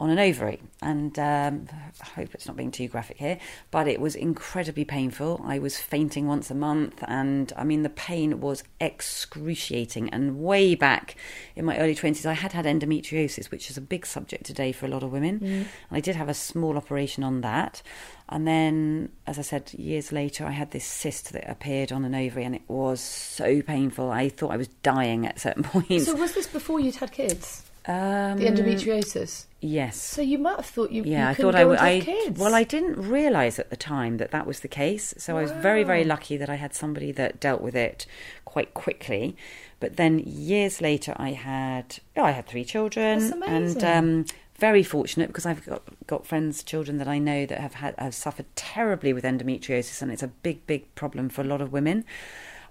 on 0.00 0.08
an 0.08 0.18
ovary. 0.18 0.58
And 0.80 1.16
um, 1.18 1.68
I 2.00 2.06
hope 2.16 2.34
it's 2.34 2.46
not 2.46 2.56
being 2.56 2.70
too 2.70 2.88
graphic 2.88 3.18
here, 3.18 3.38
but 3.70 3.86
it 3.86 4.00
was 4.00 4.14
incredibly 4.14 4.84
painful. 4.84 5.42
I 5.44 5.58
was 5.58 5.78
fainting 5.78 6.26
once 6.26 6.50
a 6.50 6.54
month, 6.54 7.04
and 7.06 7.52
I 7.54 7.64
mean, 7.64 7.82
the 7.82 7.90
pain 7.90 8.40
was 8.40 8.64
excruciating. 8.80 10.08
And 10.08 10.40
way 10.40 10.74
back 10.74 11.16
in 11.54 11.66
my 11.66 11.76
early 11.78 11.94
20s, 11.94 12.24
I 12.24 12.32
had 12.32 12.54
had 12.54 12.64
endometriosis, 12.64 13.50
which 13.50 13.70
is 13.70 13.76
a 13.76 13.82
big 13.82 14.06
subject 14.06 14.44
today 14.46 14.72
for 14.72 14.86
a 14.86 14.88
lot 14.88 15.02
of 15.02 15.12
women. 15.12 15.38
Mm. 15.40 15.44
And 15.44 15.66
I 15.90 16.00
did 16.00 16.16
have 16.16 16.30
a 16.30 16.34
small 16.34 16.78
operation 16.78 17.22
on 17.22 17.42
that. 17.42 17.82
And 18.30 18.46
then, 18.46 19.10
as 19.26 19.38
I 19.38 19.42
said, 19.42 19.74
years 19.74 20.12
later, 20.12 20.46
I 20.46 20.52
had 20.52 20.70
this 20.70 20.84
cyst 20.86 21.32
that 21.34 21.50
appeared 21.50 21.92
on 21.92 22.06
an 22.06 22.14
ovary, 22.14 22.44
and 22.44 22.54
it 22.54 22.62
was 22.68 23.00
so 23.02 23.60
painful. 23.60 24.10
I 24.10 24.30
thought 24.30 24.52
I 24.52 24.56
was 24.56 24.68
dying 24.68 25.26
at 25.26 25.40
certain 25.40 25.62
points. 25.64 26.06
So, 26.06 26.14
was 26.14 26.32
this 26.32 26.46
before 26.46 26.80
you'd 26.80 26.96
had 26.96 27.12
kids? 27.12 27.69
Um, 27.86 28.36
the 28.36 28.46
endometriosis. 28.46 29.46
Yes. 29.60 30.00
So 30.00 30.22
you 30.22 30.38
might 30.38 30.56
have 30.56 30.66
thought 30.66 30.90
you. 30.90 31.02
Yeah, 31.04 31.24
you 31.24 31.30
I 31.30 31.34
thought 31.34 31.54
I 31.54 31.64
would. 31.64 31.78
I 31.78 32.00
kids. 32.00 32.38
well, 32.38 32.54
I 32.54 32.64
didn't 32.64 32.96
realise 32.96 33.58
at 33.58 33.70
the 33.70 33.76
time 33.76 34.18
that 34.18 34.30
that 34.30 34.46
was 34.46 34.60
the 34.60 34.68
case. 34.68 35.14
So 35.18 35.34
wow. 35.34 35.40
I 35.40 35.42
was 35.42 35.52
very, 35.52 35.82
very 35.82 36.04
lucky 36.04 36.36
that 36.36 36.50
I 36.50 36.56
had 36.56 36.74
somebody 36.74 37.12
that 37.12 37.40
dealt 37.40 37.60
with 37.60 37.74
it 37.74 38.06
quite 38.44 38.74
quickly. 38.74 39.36
But 39.80 39.96
then 39.96 40.18
years 40.18 40.80
later, 40.80 41.14
I 41.16 41.32
had 41.32 41.98
oh, 42.16 42.24
I 42.24 42.32
had 42.32 42.46
three 42.46 42.64
children, 42.64 43.42
and 43.46 43.82
um, 43.82 44.24
very 44.58 44.82
fortunate 44.82 45.28
because 45.28 45.46
I've 45.46 45.64
got 45.64 45.82
got 46.06 46.26
friends, 46.26 46.62
children 46.62 46.98
that 46.98 47.08
I 47.08 47.18
know 47.18 47.46
that 47.46 47.58
have 47.58 47.74
had 47.74 47.94
have 47.98 48.14
suffered 48.14 48.46
terribly 48.56 49.12
with 49.12 49.24
endometriosis, 49.24 50.02
and 50.02 50.12
it's 50.12 50.22
a 50.22 50.28
big, 50.28 50.66
big 50.66 50.94
problem 50.94 51.30
for 51.30 51.40
a 51.40 51.46
lot 51.46 51.62
of 51.62 51.72
women. 51.72 52.04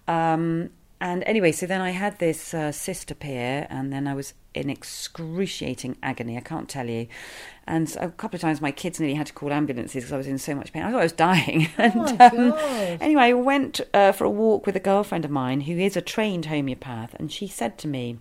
Um, 0.08 0.70
and 1.02 1.24
anyway, 1.24 1.52
so 1.52 1.66
then 1.66 1.82
I 1.82 1.92
had 1.92 2.20
this 2.20 2.54
uh, 2.54 2.72
cyst 2.72 3.10
appear, 3.10 3.68
and 3.70 3.92
then 3.92 4.08
I 4.08 4.14
was 4.14 4.34
in 4.54 4.70
excruciating 4.70 5.96
agony. 6.04 6.36
I 6.36 6.42
can't 6.42 6.68
tell 6.68 6.90
you. 6.90 7.08
And 7.66 7.96
a 8.00 8.10
couple 8.10 8.36
of 8.36 8.42
times, 8.42 8.60
my 8.60 8.72
kids 8.72 9.00
nearly 9.00 9.16
had 9.16 9.28
to 9.28 9.34
call 9.34 9.54
ambulances 9.54 10.04
because 10.04 10.12
I 10.12 10.18
was 10.18 10.28
in 10.28 10.38
so 10.38 10.56
much 10.56 10.74
pain. 10.74 10.84
I 10.84 10.92
thought 10.92 11.00
I 11.00 11.04
was 11.04 11.12
dying. 11.14 11.68
Oh 11.80 11.84
and 11.84 12.22
um, 12.22 12.54
anyway, 13.00 13.24
I 13.24 13.34
went 13.34 13.80
uh, 13.94 14.12
for 14.12 14.26
a 14.26 14.30
walk 14.30 14.66
with 14.66 14.76
a 14.76 14.82
girlfriend 14.82 15.24
of 15.24 15.32
mine 15.32 15.62
who 15.62 15.78
is 15.78 15.96
a 15.96 16.02
trained 16.02 16.48
homeopath, 16.48 17.14
and 17.16 17.32
she 17.32 17.48
said 17.48 17.78
to 17.80 17.88
me, 17.88 18.18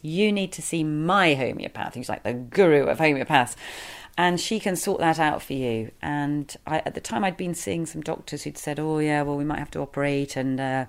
"You 0.00 0.32
need 0.32 0.52
to 0.52 0.62
see 0.62 0.82
my 0.82 1.34
homeopath. 1.34 1.94
He's 1.94 2.08
like 2.08 2.22
the 2.22 2.32
guru 2.32 2.86
of 2.86 2.98
homeopaths." 2.98 3.56
and 4.16 4.40
she 4.40 4.60
can 4.60 4.76
sort 4.76 5.00
that 5.00 5.18
out 5.18 5.42
for 5.42 5.54
you. 5.54 5.90
And 6.00 6.56
I, 6.68 6.78
at 6.86 6.94
the 6.94 7.00
time, 7.00 7.24
I'd 7.24 7.36
been 7.36 7.54
seeing 7.54 7.84
some 7.84 8.00
doctors 8.00 8.44
who'd 8.44 8.56
said, 8.56 8.78
"Oh 8.78 8.98
yeah, 8.98 9.22
well, 9.22 9.36
we 9.36 9.44
might 9.44 9.58
have 9.58 9.72
to 9.72 9.80
operate," 9.80 10.36
and 10.36 10.60
uh, 10.60 10.86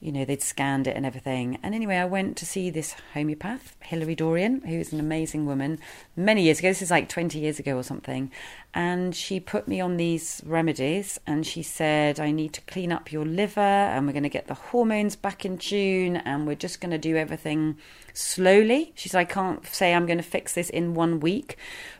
you 0.00 0.12
know, 0.12 0.24
they'd 0.24 0.42
scanned 0.42 0.86
it 0.86 0.96
and 0.96 1.04
everything. 1.04 1.58
And 1.62 1.74
anyway, 1.74 1.96
I 1.96 2.04
went 2.04 2.36
to 2.36 2.46
see 2.46 2.70
this 2.70 2.94
homeopath, 3.14 3.76
Hilary 3.80 4.14
Dorian, 4.14 4.60
who's 4.60 4.92
an 4.92 5.00
amazing 5.00 5.44
woman, 5.44 5.80
many 6.14 6.42
years 6.44 6.60
ago. 6.60 6.68
This 6.68 6.82
is 6.82 6.90
like 6.90 7.08
20 7.08 7.38
years 7.38 7.58
ago 7.58 7.76
or 7.76 7.82
something. 7.82 8.30
And 8.72 9.14
she 9.14 9.40
put 9.40 9.66
me 9.66 9.80
on 9.80 9.96
these 9.96 10.40
remedies 10.46 11.18
and 11.26 11.44
she 11.44 11.64
said, 11.64 12.20
I 12.20 12.30
need 12.30 12.52
to 12.52 12.60
clean 12.62 12.92
up 12.92 13.10
your 13.10 13.24
liver 13.24 13.60
and 13.60 14.06
we're 14.06 14.12
going 14.12 14.22
to 14.22 14.28
get 14.28 14.46
the 14.46 14.54
hormones 14.54 15.16
back 15.16 15.44
in 15.44 15.58
tune 15.58 16.16
and 16.16 16.46
we're 16.46 16.54
just 16.54 16.80
going 16.80 16.92
to 16.92 16.98
do 16.98 17.16
everything 17.16 17.76
slowly. 18.12 18.92
She 18.94 19.08
said, 19.08 19.18
I 19.18 19.24
can't 19.24 19.66
say 19.66 19.94
I'm 19.94 20.06
going 20.06 20.18
to 20.18 20.24
fix 20.24 20.54
this 20.54 20.70
in 20.70 20.94
one 20.94 21.18
week, 21.18 21.56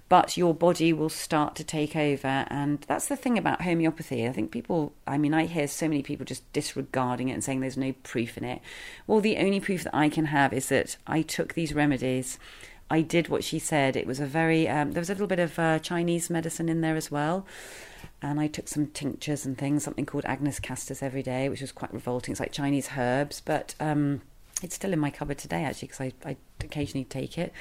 but 0.09 0.36
your 0.36 0.54
body 0.54 0.92
will 0.92 1.09
start 1.09 1.54
to 1.56 1.64
take 1.64 1.94
over. 1.94 2.46
And 2.48 2.80
that's 2.88 3.06
the 3.06 3.16
thing 3.16 3.36
about 3.36 3.62
homeopathy. 3.62 4.26
I 4.26 4.32
think 4.32 4.50
people, 4.50 4.92
I 5.06 5.18
mean, 5.18 5.34
I 5.34 5.46
hear 5.46 5.68
so 5.68 5.88
many 5.88 6.02
people 6.02 6.24
just 6.24 6.50
disregarding 6.52 7.28
it 7.28 7.32
and 7.32 7.44
saying 7.44 7.61
there's 7.61 7.76
no 7.76 7.92
proof 8.02 8.38
in 8.38 8.44
it. 8.44 8.62
Well, 9.06 9.20
the 9.20 9.36
only 9.36 9.61
proof 9.61 9.84
that 9.84 9.94
I 9.94 10.09
can 10.09 10.26
have 10.26 10.52
is 10.52 10.68
that 10.70 10.96
I 11.06 11.22
took 11.22 11.54
these 11.54 11.74
remedies. 11.74 12.38
I 12.90 13.02
did 13.02 13.28
what 13.28 13.44
she 13.44 13.59
said. 13.59 13.96
It 13.96 14.06
was 14.06 14.18
a 14.18 14.26
very, 14.26 14.66
um, 14.66 14.92
there 14.92 15.00
was 15.00 15.11
a 15.11 15.14
little 15.14 15.26
bit 15.26 15.40
of 15.40 15.59
uh, 15.59 15.78
Chinese 15.78 16.30
medicine 16.30 16.70
in 16.70 16.80
there 16.80 16.96
as 16.96 17.11
well. 17.11 17.46
And 18.22 18.40
I 18.40 18.46
took 18.46 18.66
some 18.66 18.86
tinctures 18.86 19.44
and 19.44 19.59
things, 19.59 19.84
something 19.84 20.06
called 20.06 20.24
Agnus 20.24 20.59
Castus 20.59 21.02
every 21.02 21.22
day, 21.22 21.48
which 21.48 21.61
was 21.61 21.70
quite 21.70 21.92
revolting. 21.92 22.32
It's 22.32 22.40
like 22.40 22.50
Chinese 22.50 22.90
herbs, 22.96 23.42
but 23.44 23.74
um, 23.78 24.22
it's 24.62 24.74
still 24.74 24.92
in 24.92 24.98
my 24.98 25.11
cupboard 25.11 25.38
today 25.38 25.64
actually 25.64 25.88
because 25.88 26.00
I, 26.00 26.12
I 26.24 26.36
occasionally 26.64 27.04
take 27.04 27.36
it. 27.38 27.52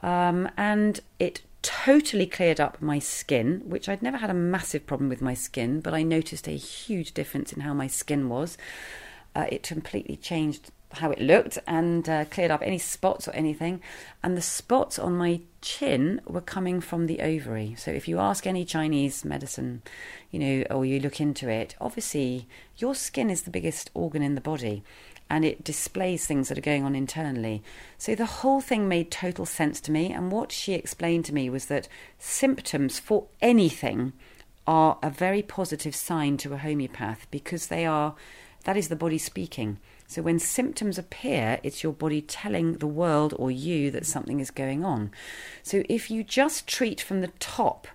Um, 0.00 0.48
and 0.56 1.00
it 1.18 1.42
totally 1.62 2.26
cleared 2.26 2.60
up 2.60 2.80
my 2.80 2.98
skin, 2.98 3.62
which 3.64 3.88
I'd 3.88 4.02
never 4.02 4.18
had 4.18 4.30
a 4.30 4.34
massive 4.34 4.86
problem 4.86 5.08
with 5.08 5.22
my 5.22 5.34
skin, 5.34 5.80
but 5.80 5.94
I 5.94 6.02
noticed 6.02 6.48
a 6.48 6.52
huge 6.52 7.12
difference 7.12 7.52
in 7.52 7.60
how 7.60 7.74
my 7.74 7.86
skin 7.86 8.28
was. 8.28 8.56
Uh, 9.34 9.46
it 9.50 9.62
completely 9.62 10.16
changed 10.16 10.70
how 10.94 11.10
it 11.10 11.20
looked 11.20 11.58
and 11.66 12.08
uh, 12.08 12.24
cleared 12.26 12.50
up 12.50 12.62
any 12.62 12.78
spots 12.78 13.28
or 13.28 13.32
anything. 13.32 13.82
And 14.22 14.36
the 14.36 14.42
spots 14.42 14.98
on 14.98 15.18
my 15.18 15.40
chin 15.60 16.20
were 16.26 16.40
coming 16.40 16.80
from 16.80 17.06
the 17.06 17.20
ovary. 17.20 17.74
So 17.76 17.90
if 17.90 18.08
you 18.08 18.18
ask 18.18 18.46
any 18.46 18.64
Chinese 18.64 19.24
medicine, 19.24 19.82
you 20.30 20.38
know, 20.38 20.64
or 20.70 20.86
you 20.86 20.98
look 21.00 21.20
into 21.20 21.48
it, 21.48 21.74
obviously 21.80 22.48
your 22.78 22.94
skin 22.94 23.28
is 23.28 23.42
the 23.42 23.50
biggest 23.50 23.90
organ 23.94 24.22
in 24.22 24.34
the 24.34 24.40
body 24.40 24.82
and 25.30 25.44
it 25.44 25.64
displays 25.64 26.26
things 26.26 26.48
that 26.48 26.58
are 26.58 26.62
going 26.62 26.84
on 26.84 26.94
internally. 26.94 27.62
So 27.98 28.14
the 28.14 28.26
whole 28.26 28.60
thing 28.60 28.88
made 28.88 29.10
total 29.10 29.46
sense 29.46 29.80
to 29.82 29.92
me. 29.92 30.12
And 30.12 30.32
what 30.32 30.52
she 30.52 30.72
explained 30.72 31.26
to 31.26 31.34
me 31.34 31.50
was 31.50 31.66
that 31.66 31.88
symptoms 32.18 32.98
for 32.98 33.26
anything 33.40 34.14
are 34.66 34.98
a 35.02 35.10
very 35.10 35.42
positive 35.42 35.94
sign 35.94 36.36
to 36.38 36.54
a 36.54 36.58
homeopath 36.58 37.26
because 37.30 37.66
they 37.66 37.84
are, 37.84 38.14
that 38.64 38.76
is 38.76 38.88
the 38.88 38.96
body 38.96 39.18
speaking. 39.18 39.78
So 40.06 40.22
when 40.22 40.38
symptoms 40.38 40.98
appear, 40.98 41.60
it's 41.62 41.82
your 41.82 41.92
body 41.92 42.22
telling 42.22 42.74
the 42.74 42.86
world 42.86 43.34
or 43.38 43.50
you 43.50 43.90
that 43.90 44.06
something 44.06 44.40
is 44.40 44.50
going 44.50 44.84
on. 44.84 45.10
So 45.62 45.82
if 45.88 46.10
you 46.10 46.24
just 46.24 46.66
treat 46.66 47.00
from 47.00 47.20
the 47.20 47.32
top 47.38 47.86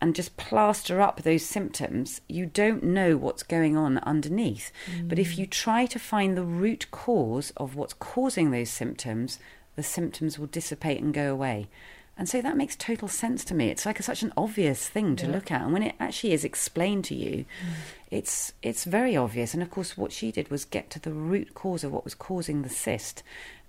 and 0.00 0.14
just 0.14 0.36
plaster 0.36 1.00
up 1.00 1.22
those 1.22 1.44
symptoms, 1.44 2.20
you 2.28 2.46
don't 2.46 2.82
know 2.82 3.16
what's 3.16 3.42
going 3.42 3.76
on 3.76 3.98
underneath. 3.98 4.70
Mm. 4.86 5.08
But 5.08 5.18
if 5.18 5.36
you 5.36 5.46
try 5.46 5.86
to 5.86 5.98
find 5.98 6.36
the 6.36 6.44
root 6.44 6.90
cause 6.90 7.52
of 7.56 7.74
what's 7.74 7.94
causing 7.94 8.50
those 8.50 8.70
symptoms, 8.70 9.38
the 9.76 9.82
symptoms 9.82 10.38
will 10.38 10.46
dissipate 10.46 11.02
and 11.02 11.12
go 11.12 11.32
away. 11.32 11.68
And 12.16 12.28
so 12.28 12.42
that 12.42 12.56
makes 12.56 12.74
total 12.74 13.06
sense 13.06 13.44
to 13.44 13.54
me. 13.54 13.68
It's 13.68 13.86
like 13.86 14.00
a, 14.00 14.02
such 14.02 14.24
an 14.24 14.32
obvious 14.36 14.88
thing 14.88 15.14
to 15.16 15.26
yeah. 15.26 15.32
look 15.32 15.52
at, 15.52 15.62
and 15.62 15.72
when 15.72 15.84
it 15.84 15.94
actually 16.00 16.32
is 16.32 16.44
explained 16.44 17.04
to 17.06 17.14
you, 17.14 17.44
mm. 17.44 17.72
it's 18.10 18.52
it's 18.60 18.84
very 18.84 19.16
obvious. 19.16 19.54
And 19.54 19.62
of 19.62 19.70
course, 19.70 19.96
what 19.96 20.10
she 20.10 20.32
did 20.32 20.50
was 20.50 20.64
get 20.64 20.90
to 20.90 21.00
the 21.00 21.12
root 21.12 21.54
cause 21.54 21.84
of 21.84 21.92
what 21.92 22.02
was 22.02 22.16
causing 22.16 22.62
the 22.62 22.68
cyst, 22.68 23.22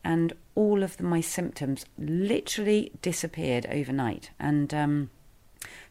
and 0.04 0.34
all 0.56 0.82
of 0.82 0.98
the, 0.98 1.04
my 1.04 1.22
symptoms 1.22 1.86
literally 2.00 2.92
disappeared 3.04 3.68
overnight. 3.72 4.32
And 4.40 4.74
um, 4.74 5.10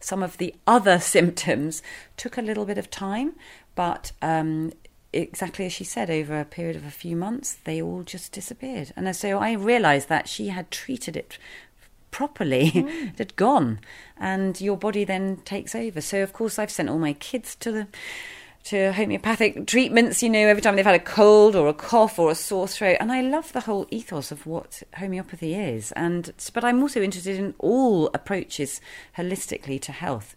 some 0.00 0.22
of 0.22 0.38
the 0.38 0.54
other 0.66 0.98
symptoms 1.14 1.82
took 2.16 2.38
a 2.38 2.42
little 2.42 2.64
bit 2.64 2.78
of 2.78 2.90
time, 2.90 3.34
but 3.74 4.12
um, 4.22 4.72
exactly 5.12 5.66
as 5.66 5.72
she 5.72 5.84
said, 5.84 6.10
over 6.10 6.38
a 6.38 6.44
period 6.44 6.76
of 6.76 6.84
a 6.84 6.90
few 6.90 7.16
months, 7.16 7.58
they 7.64 7.80
all 7.80 8.02
just 8.02 8.32
disappeared. 8.32 8.92
And 8.96 9.14
so 9.14 9.38
I 9.38 9.52
realised 9.52 10.08
that 10.08 10.28
she 10.28 10.48
had 10.48 10.70
treated 10.70 11.16
it 11.16 11.38
properly 12.10 12.70
mm. 12.74 13.08
it 13.08 13.18
had 13.18 13.36
gone 13.36 13.78
and 14.16 14.60
your 14.60 14.76
body 14.76 15.04
then 15.04 15.36
takes 15.44 15.74
over 15.74 16.00
so 16.00 16.22
of 16.22 16.32
course 16.32 16.58
i've 16.58 16.70
sent 16.70 16.88
all 16.88 16.98
my 16.98 17.12
kids 17.12 17.54
to 17.54 17.70
the 17.70 17.86
to 18.64 18.92
homeopathic 18.92 19.66
treatments 19.66 20.22
you 20.22 20.28
know 20.28 20.46
every 20.46 20.60
time 20.60 20.76
they've 20.76 20.84
had 20.84 20.94
a 20.94 20.98
cold 20.98 21.56
or 21.56 21.68
a 21.68 21.74
cough 21.74 22.18
or 22.18 22.30
a 22.30 22.34
sore 22.34 22.68
throat. 22.68 22.98
And 23.00 23.10
i 23.10 23.20
love 23.20 23.52
the 23.52 23.60
whole 23.60 23.86
ethos 23.90 24.30
of 24.30 24.46
what 24.46 24.82
homeopathy 24.96 25.54
is. 25.54 25.92
And 25.92 26.32
but 26.52 26.64
i'm 26.64 26.82
also 26.82 27.02
interested 27.02 27.38
in 27.38 27.54
all 27.58 28.08
approaches 28.14 28.80
holistically 29.16 29.80
to 29.82 29.92
health. 29.92 30.34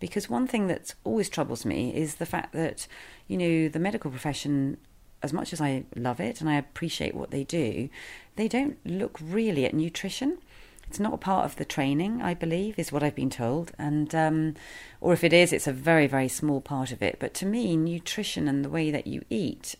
Because 0.00 0.28
one 0.28 0.46
thing 0.46 0.66
that 0.66 0.94
always 1.04 1.28
troubles 1.28 1.64
me 1.64 1.94
is 1.94 2.16
the 2.16 2.26
fact 2.26 2.52
that 2.52 2.86
you 3.28 3.36
know 3.36 3.68
the 3.68 3.78
medical 3.78 4.10
profession 4.10 4.78
as 5.24 5.32
much 5.32 5.54
as 5.54 5.60
I 5.60 5.84
love 5.96 6.20
it 6.20 6.42
and 6.42 6.50
I 6.50 6.56
appreciate 6.56 7.14
what 7.14 7.30
they 7.30 7.44
do, 7.44 7.88
they 8.36 8.46
don't 8.46 8.76
look 8.84 9.18
really 9.22 9.64
at 9.64 9.72
nutrition. 9.72 10.36
It's 10.88 11.00
not 11.00 11.14
a 11.14 11.18
part 11.18 11.44
of 11.44 11.56
the 11.56 11.64
training, 11.64 12.22
I 12.22 12.34
believe, 12.34 12.78
is 12.78 12.92
what 12.92 13.02
I've 13.02 13.14
been 13.14 13.30
told. 13.30 13.72
And 13.78 14.14
um, 14.14 14.54
or 15.00 15.12
if 15.12 15.24
it 15.24 15.32
is, 15.32 15.52
it's 15.52 15.66
a 15.66 15.72
very 15.72 16.06
very 16.06 16.28
small 16.28 16.60
part 16.60 16.92
of 16.92 17.02
it. 17.02 17.16
But 17.18 17.34
to 17.34 17.46
me, 17.46 17.76
nutrition 17.76 18.48
and 18.48 18.64
the 18.64 18.70
way 18.70 18.90
that 18.90 19.06
you 19.06 19.22
eat 19.30 19.76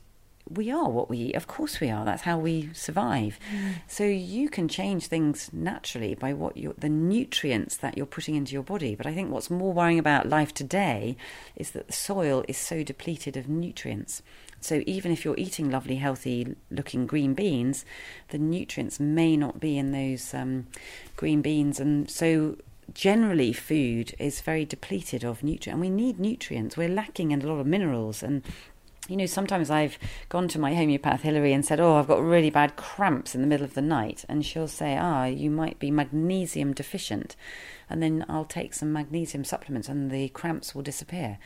we 0.48 0.70
are 0.70 0.90
what 0.90 1.08
we 1.08 1.18
eat. 1.18 1.34
Of 1.34 1.46
course 1.46 1.80
we 1.80 1.90
are. 1.90 2.04
That's 2.04 2.22
how 2.22 2.38
we 2.38 2.70
survive. 2.74 3.38
Mm. 3.52 3.74
So 3.86 4.04
you 4.04 4.48
can 4.50 4.68
change 4.68 5.06
things 5.06 5.50
naturally 5.52 6.14
by 6.14 6.32
what 6.34 6.56
you 6.56 6.74
the 6.76 6.88
nutrients 6.88 7.76
that 7.78 7.96
you're 7.96 8.06
putting 8.06 8.34
into 8.34 8.52
your 8.52 8.62
body. 8.62 8.94
But 8.94 9.06
I 9.06 9.14
think 9.14 9.30
what's 9.30 9.50
more 9.50 9.72
worrying 9.72 9.98
about 9.98 10.28
life 10.28 10.52
today 10.52 11.16
is 11.56 11.70
that 11.70 11.86
the 11.86 11.92
soil 11.92 12.44
is 12.46 12.58
so 12.58 12.82
depleted 12.82 13.36
of 13.36 13.48
nutrients. 13.48 14.22
So 14.64 14.82
even 14.86 15.12
if 15.12 15.26
you're 15.26 15.36
eating 15.36 15.70
lovely, 15.70 15.96
healthy 15.96 16.56
looking 16.70 17.06
green 17.06 17.34
beans, 17.34 17.84
the 18.28 18.38
nutrients 18.38 18.98
may 18.98 19.36
not 19.36 19.60
be 19.60 19.76
in 19.76 19.92
those 19.92 20.32
um, 20.32 20.68
green 21.16 21.42
beans. 21.42 21.78
And 21.78 22.10
so 22.10 22.56
generally 22.94 23.52
food 23.52 24.14
is 24.18 24.40
very 24.40 24.64
depleted 24.64 25.22
of 25.22 25.42
nutrients. 25.42 25.74
And 25.74 25.80
we 25.82 25.90
need 25.90 26.18
nutrients. 26.18 26.78
We're 26.78 26.88
lacking 26.88 27.30
in 27.30 27.42
a 27.42 27.46
lot 27.46 27.60
of 27.60 27.66
minerals 27.66 28.22
and 28.22 28.42
you 29.06 29.18
know, 29.18 29.26
sometimes 29.26 29.68
I've 29.68 29.98
gone 30.30 30.48
to 30.48 30.58
my 30.58 30.74
homeopath 30.74 31.20
Hilary 31.20 31.52
and 31.52 31.62
said, 31.62 31.78
"Oh, 31.78 31.96
I've 31.96 32.08
got 32.08 32.22
really 32.22 32.48
bad 32.48 32.76
cramps 32.76 33.34
in 33.34 33.42
the 33.42 33.46
middle 33.46 33.66
of 33.66 33.74
the 33.74 33.82
night," 33.82 34.24
and 34.30 34.46
she'll 34.46 34.66
say, 34.66 34.96
"Ah, 34.96 35.26
you 35.26 35.50
might 35.50 35.78
be 35.78 35.90
magnesium 35.90 36.72
deficient," 36.72 37.36
and 37.90 38.02
then 38.02 38.24
I'll 38.30 38.46
take 38.46 38.72
some 38.72 38.94
magnesium 38.94 39.44
supplements, 39.44 39.90
and 39.90 40.10
the 40.10 40.30
cramps 40.30 40.74
will 40.74 40.80
disappear. 40.80 41.36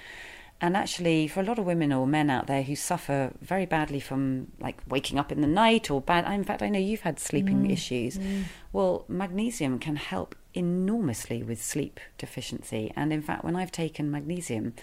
And 0.60 0.76
actually, 0.76 1.28
for 1.28 1.40
a 1.40 1.44
lot 1.44 1.58
of 1.60 1.66
women 1.66 1.92
or 1.92 2.06
men 2.06 2.30
out 2.30 2.48
there 2.48 2.62
who 2.62 2.74
suffer 2.74 3.32
very 3.40 3.64
badly 3.64 4.00
from 4.00 4.48
like 4.58 4.78
waking 4.88 5.18
up 5.18 5.30
in 5.30 5.40
the 5.40 5.46
night 5.46 5.88
or 5.88 6.00
bad, 6.00 6.30
in 6.32 6.42
fact, 6.42 6.62
I 6.62 6.68
know 6.68 6.80
you've 6.80 7.02
had 7.02 7.20
sleeping 7.20 7.62
mm. 7.62 7.72
issues. 7.72 8.18
Mm. 8.18 8.44
Well, 8.72 9.04
magnesium 9.08 9.78
can 9.78 9.94
help 9.94 10.34
enormously 10.54 11.44
with 11.44 11.62
sleep 11.62 12.00
deficiency. 12.18 12.92
And 12.96 13.12
in 13.12 13.22
fact, 13.22 13.44
when 13.44 13.54
I've 13.54 13.70
taken 13.70 14.10
magnesium, 14.10 14.74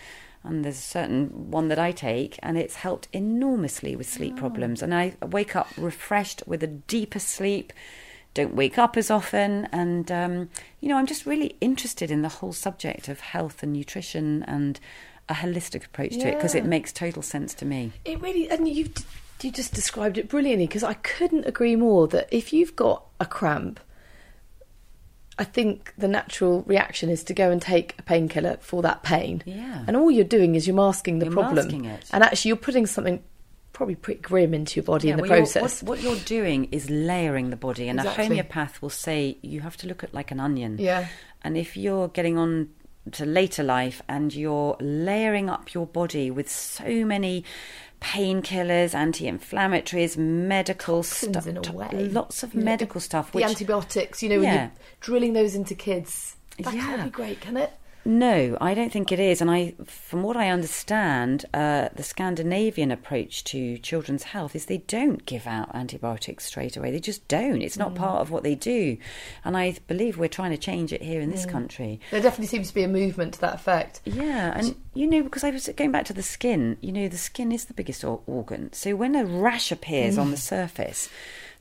and 0.45 0.63
there's 0.63 0.77
a 0.77 0.81
certain 0.81 1.51
one 1.51 1.67
that 1.67 1.79
I 1.79 1.91
take, 1.91 2.39
and 2.41 2.57
it's 2.57 2.75
helped 2.75 3.09
enormously 3.11 3.95
with 3.95 4.07
sleep 4.07 4.35
oh. 4.37 4.39
problems. 4.39 4.81
And 4.81 4.93
I 4.93 5.15
wake 5.21 5.55
up 5.55 5.67
refreshed 5.75 6.43
with 6.45 6.63
a 6.63 6.67
deeper 6.67 7.19
sleep. 7.19 7.73
Don't 8.33 8.55
wake 8.55 8.77
up 8.77 8.95
as 8.97 9.09
often, 9.09 9.67
and 9.71 10.11
um, 10.11 10.49
you 10.81 10.89
know, 10.89 10.97
I'm 10.97 11.05
just 11.05 11.25
really 11.25 11.55
interested 11.61 12.11
in 12.11 12.21
the 12.21 12.29
whole 12.29 12.51
subject 12.51 13.07
of 13.07 13.21
health 13.21 13.63
and 13.63 13.71
nutrition 13.71 14.43
and 14.43 14.79
a 15.29 15.33
holistic 15.33 15.85
approach 15.85 16.13
yeah. 16.13 16.23
to 16.23 16.29
it 16.29 16.35
because 16.35 16.55
it 16.55 16.65
makes 16.65 16.91
total 16.91 17.21
sense 17.21 17.53
to 17.55 17.65
me. 17.65 17.91
It 18.03 18.21
really, 18.21 18.49
and 18.49 18.67
you 18.67 18.89
you 19.41 19.51
just 19.51 19.73
described 19.73 20.17
it 20.17 20.29
brilliantly 20.29 20.67
because 20.67 20.83
I 20.83 20.93
couldn't 20.95 21.45
agree 21.45 21.75
more 21.75 22.07
that 22.07 22.27
if 22.31 22.53
you've 22.53 22.75
got 22.75 23.05
a 23.19 23.25
cramp, 23.25 23.79
I 25.37 25.43
think 25.43 25.93
the 25.97 26.07
natural 26.07 26.63
reaction 26.63 27.09
is 27.09 27.23
to 27.25 27.33
go 27.33 27.51
and 27.51 27.61
take 27.61 27.95
a 27.99 28.03
painkiller 28.03 28.57
for 28.61 28.81
that 28.83 29.03
pain. 29.03 29.43
Yeah. 29.45 29.83
And 29.87 29.97
all 29.97 30.09
you're 30.09 30.23
doing 30.23 30.55
is 30.55 30.65
you're 30.65 30.75
masking 30.75 31.19
the 31.19 31.25
you're 31.25 31.33
problem. 31.33 31.65
Masking 31.65 31.85
it. 31.85 32.09
And 32.11 32.23
actually, 32.23 32.49
you're 32.49 32.57
putting 32.57 32.85
something 32.85 33.21
probably 33.73 33.95
pretty 33.95 34.21
grim 34.21 34.53
into 34.53 34.77
your 34.77 34.85
body 34.85 35.09
yeah, 35.09 35.15
in 35.15 35.17
the 35.17 35.23
well, 35.23 35.39
process. 35.39 35.83
What, 35.83 35.97
what, 35.97 36.01
you're 36.01 36.23
doing 36.23 36.69
is 36.71 36.89
layering 36.89 37.49
the 37.49 37.57
body, 37.57 37.89
and 37.89 37.99
exactly. 37.99 38.23
a 38.23 38.27
homeopath 38.29 38.81
will 38.81 38.89
say 38.89 39.37
you 39.41 39.61
have 39.61 39.75
to 39.77 39.87
look 39.87 40.03
at 40.03 40.13
like 40.13 40.31
an 40.31 40.39
onion. 40.39 40.77
Yeah. 40.79 41.07
And 41.43 41.57
if 41.57 41.75
you're 41.75 42.07
getting 42.07 42.37
on 42.37 42.69
to 43.11 43.25
later 43.25 43.63
life 43.63 44.01
and 44.07 44.33
you're 44.33 44.77
layering 44.79 45.49
up 45.49 45.73
your 45.73 45.85
body 45.85 46.31
with 46.31 46.49
so 46.49 47.05
many 47.05 47.43
painkillers, 48.01 48.93
anti-inflammatories, 48.93 50.17
medical 50.17 51.03
stuff, 51.03 51.47
lots 51.47 52.43
of 52.43 52.53
medical 52.53 53.01
stuff. 53.01 53.31
The 53.31 53.43
antibiotics, 53.43 54.21
you 54.21 54.29
know, 54.29 54.41
yeah. 54.41 54.41
when 54.41 54.55
you're 54.55 54.71
drilling 55.01 55.33
those 55.33 55.55
into 55.55 55.75
kids, 55.75 56.35
that 56.59 56.73
yeah. 56.73 56.81
can't 56.81 57.03
be 57.05 57.09
great, 57.09 57.41
can 57.41 57.57
it? 57.57 57.71
No, 58.07 58.55
I 58.61 58.75
don't 58.75 58.91
think 58.91 59.11
it 59.11 59.19
is. 59.19 59.41
And 59.41 59.49
I, 59.49 59.73
from 59.83 60.21
what 60.21 60.37
I 60.37 60.49
understand, 60.49 61.45
uh, 61.55 61.89
the 61.95 62.03
Scandinavian 62.03 62.91
approach 62.91 63.43
to 63.45 63.79
children's 63.79 64.23
health 64.23 64.55
is 64.55 64.67
they 64.67 64.77
don't 64.77 65.25
give 65.25 65.47
out 65.47 65.73
antibiotics 65.73 66.45
straight 66.45 66.77
away. 66.77 66.91
They 66.91 66.99
just 66.99 67.27
don't. 67.27 67.63
It's 67.63 67.77
not 67.77 67.93
mm. 67.93 67.97
part 67.97 68.21
of 68.21 68.29
what 68.29 68.43
they 68.43 68.53
do. 68.53 68.97
And 69.43 69.57
I 69.57 69.77
believe 69.87 70.19
we're 70.19 70.29
trying 70.29 70.51
to 70.51 70.57
change 70.57 70.93
it 70.93 71.01
here 71.01 71.19
in 71.19 71.31
this 71.31 71.47
mm. 71.47 71.51
country. 71.51 71.99
There 72.11 72.21
definitely 72.21 72.47
seems 72.47 72.67
to 72.67 72.75
be 72.75 72.83
a 72.83 72.87
movement 72.87 73.33
to 73.35 73.41
that 73.41 73.55
effect. 73.55 74.01
Yeah, 74.05 74.53
and 74.55 74.75
you 74.93 75.07
know, 75.07 75.23
because 75.23 75.43
I 75.43 75.49
was 75.49 75.67
going 75.75 75.91
back 75.91 76.05
to 76.05 76.13
the 76.13 76.23
skin. 76.23 76.77
You 76.81 76.91
know, 76.91 77.07
the 77.07 77.17
skin 77.17 77.51
is 77.51 77.65
the 77.65 77.73
biggest 77.73 78.03
organ. 78.03 78.71
So 78.71 78.95
when 78.95 79.15
a 79.15 79.25
rash 79.25 79.71
appears 79.71 80.17
mm. 80.17 80.21
on 80.21 80.31
the 80.31 80.37
surface 80.37 81.09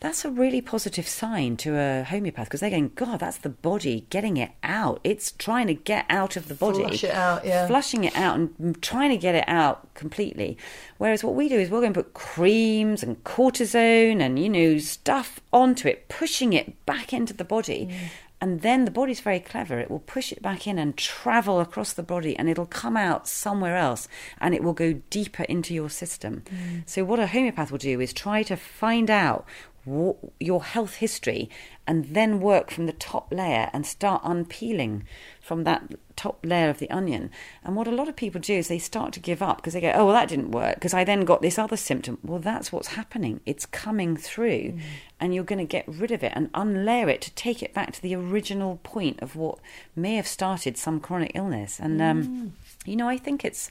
that's 0.05 0.23
a 0.23 0.31
really 0.31 0.61
positive 0.61 1.09
sign 1.09 1.57
to 1.57 1.79
a 1.79 2.05
homeopath 2.05 2.45
because 2.45 2.61
they're 2.61 2.69
going, 2.69 2.93
God, 2.95 3.21
that's 3.21 3.39
the 3.39 3.49
body 3.49 4.05
getting 4.11 4.37
it 4.37 4.51
out. 4.63 5.01
It's 5.03 5.33
trying 5.33 5.67
to 5.69 5.73
get 5.75 6.05
out 6.11 6.37
of 6.37 6.49
the 6.49 6.55
body, 6.55 6.81
Flush 6.81 7.05
it 7.05 7.11
out, 7.11 7.47
yeah. 7.47 7.67
flushing 7.67 8.05
it 8.05 8.15
out 8.15 8.37
and 8.37 8.83
trying 8.83 9.09
to 9.09 9.17
get 9.17 9.35
it 9.35 9.49
out 9.49 9.95
completely. 9.95 10.59
Whereas 10.99 11.25
what 11.25 11.35
we 11.35 11.49
do 11.49 11.59
is 11.59 11.71
we're 11.71 11.81
going 11.81 11.95
to 11.95 12.03
put 12.03 12.13
creams 12.13 13.03
and 13.03 13.25
cortisone 13.25 14.21
and 14.21 14.39
you 14.39 14.51
know 14.51 14.77
stuff 14.77 15.41
onto 15.55 15.89
it, 15.89 16.11
pushing 16.11 16.53
it 16.53 16.85
back 16.85 17.15
into 17.15 17.33
the 17.33 17.43
body. 17.43 17.89
Mm. 17.91 18.11
And 18.43 18.61
then 18.61 18.85
the 18.85 18.91
body's 18.91 19.21
very 19.21 19.41
clever. 19.41 19.79
It 19.79 19.91
will 19.91 20.01
push 20.01 20.31
it 20.31 20.43
back 20.43 20.67
in 20.67 20.79
and 20.79 20.99
travel 20.99 21.61
across 21.61 21.95
the 21.95 22.03
body, 22.03 22.37
and 22.37 22.47
it'll 22.51 22.67
come 22.67 22.95
out 22.95 23.27
somewhere 23.27 23.75
else, 23.75 24.07
and 24.39 24.55
it 24.55 24.63
will 24.63 24.75
go 24.75 25.01
deeper 25.09 25.45
into 25.45 25.73
your 25.73 25.89
system. 25.89 26.43
Mm. 26.51 26.83
So, 26.85 27.05
what 27.05 27.19
a 27.19 27.29
homeopath 27.29 27.71
will 27.71 27.79
do 27.79 28.03
is 28.03 28.13
try 28.13 28.43
to 28.43 28.57
find 28.57 29.09
out 29.09 29.47
your 29.87 30.65
health 30.65 30.97
history 30.97 31.51
and 31.87 32.07
then 32.07 32.41
work 32.41 32.71
from 32.71 32.87
the 32.87 32.93
top 32.93 33.31
layer 33.31 33.69
and 33.73 33.87
start 33.87 34.23
unpeeling 34.25 35.05
from 35.41 35.65
that 35.65 35.83
top 36.17 36.39
layer 36.45 36.71
of 36.71 36.79
the 36.79 36.89
onion. 36.91 37.31
And 37.63 37.77
what 37.77 37.87
a 37.87 37.91
lot 37.91 38.09
of 38.09 38.17
people 38.17 38.41
do 38.41 38.55
is 38.55 38.69
they 38.69 38.79
start 38.79 39.13
to 39.15 39.21
give 39.21 39.43
up 39.43 39.59
because 39.59 39.75
they 39.75 39.81
go, 39.83 39.93
oh, 39.95 40.07
well, 40.07 40.15
that 40.15 40.29
didn't 40.29 40.53
work 40.53 40.77
because 40.77 40.95
I 40.95 41.05
then 41.05 41.27
got 41.27 41.43
this 41.43 41.59
other 41.59 41.77
symptom. 41.77 42.19
Well, 42.23 42.39
that's 42.39 42.73
what's 42.73 42.89
happening. 42.89 43.41
It's 43.45 43.67
coming 43.67 44.17
through, 44.17 44.73
mm. 44.73 44.81
and 45.21 45.35
you're 45.35 45.45
going 45.45 45.59
to 45.59 45.65
get 45.65 45.85
rid 45.87 46.11
of 46.11 46.23
it 46.23 46.33
and 46.35 46.51
unlayer 46.53 47.09
it 47.09 47.21
to 47.23 47.31
take 47.33 47.63
it 47.63 47.75
back 47.75 47.93
to 47.93 48.03
the 48.03 48.15
original 48.15 48.81
point 48.83 49.21
of 49.21 49.37
what 49.37 49.59
may 49.95 50.15
have 50.15 50.27
started 50.27 50.79
some 50.79 51.01
chronic 51.01 51.33
illness. 51.35 51.79
And, 51.79 52.01
um, 52.01 52.25
mm. 52.25 52.51
you 52.87 52.97
know, 52.97 53.09
I 53.09 53.19
think 53.19 53.45
it's 53.45 53.71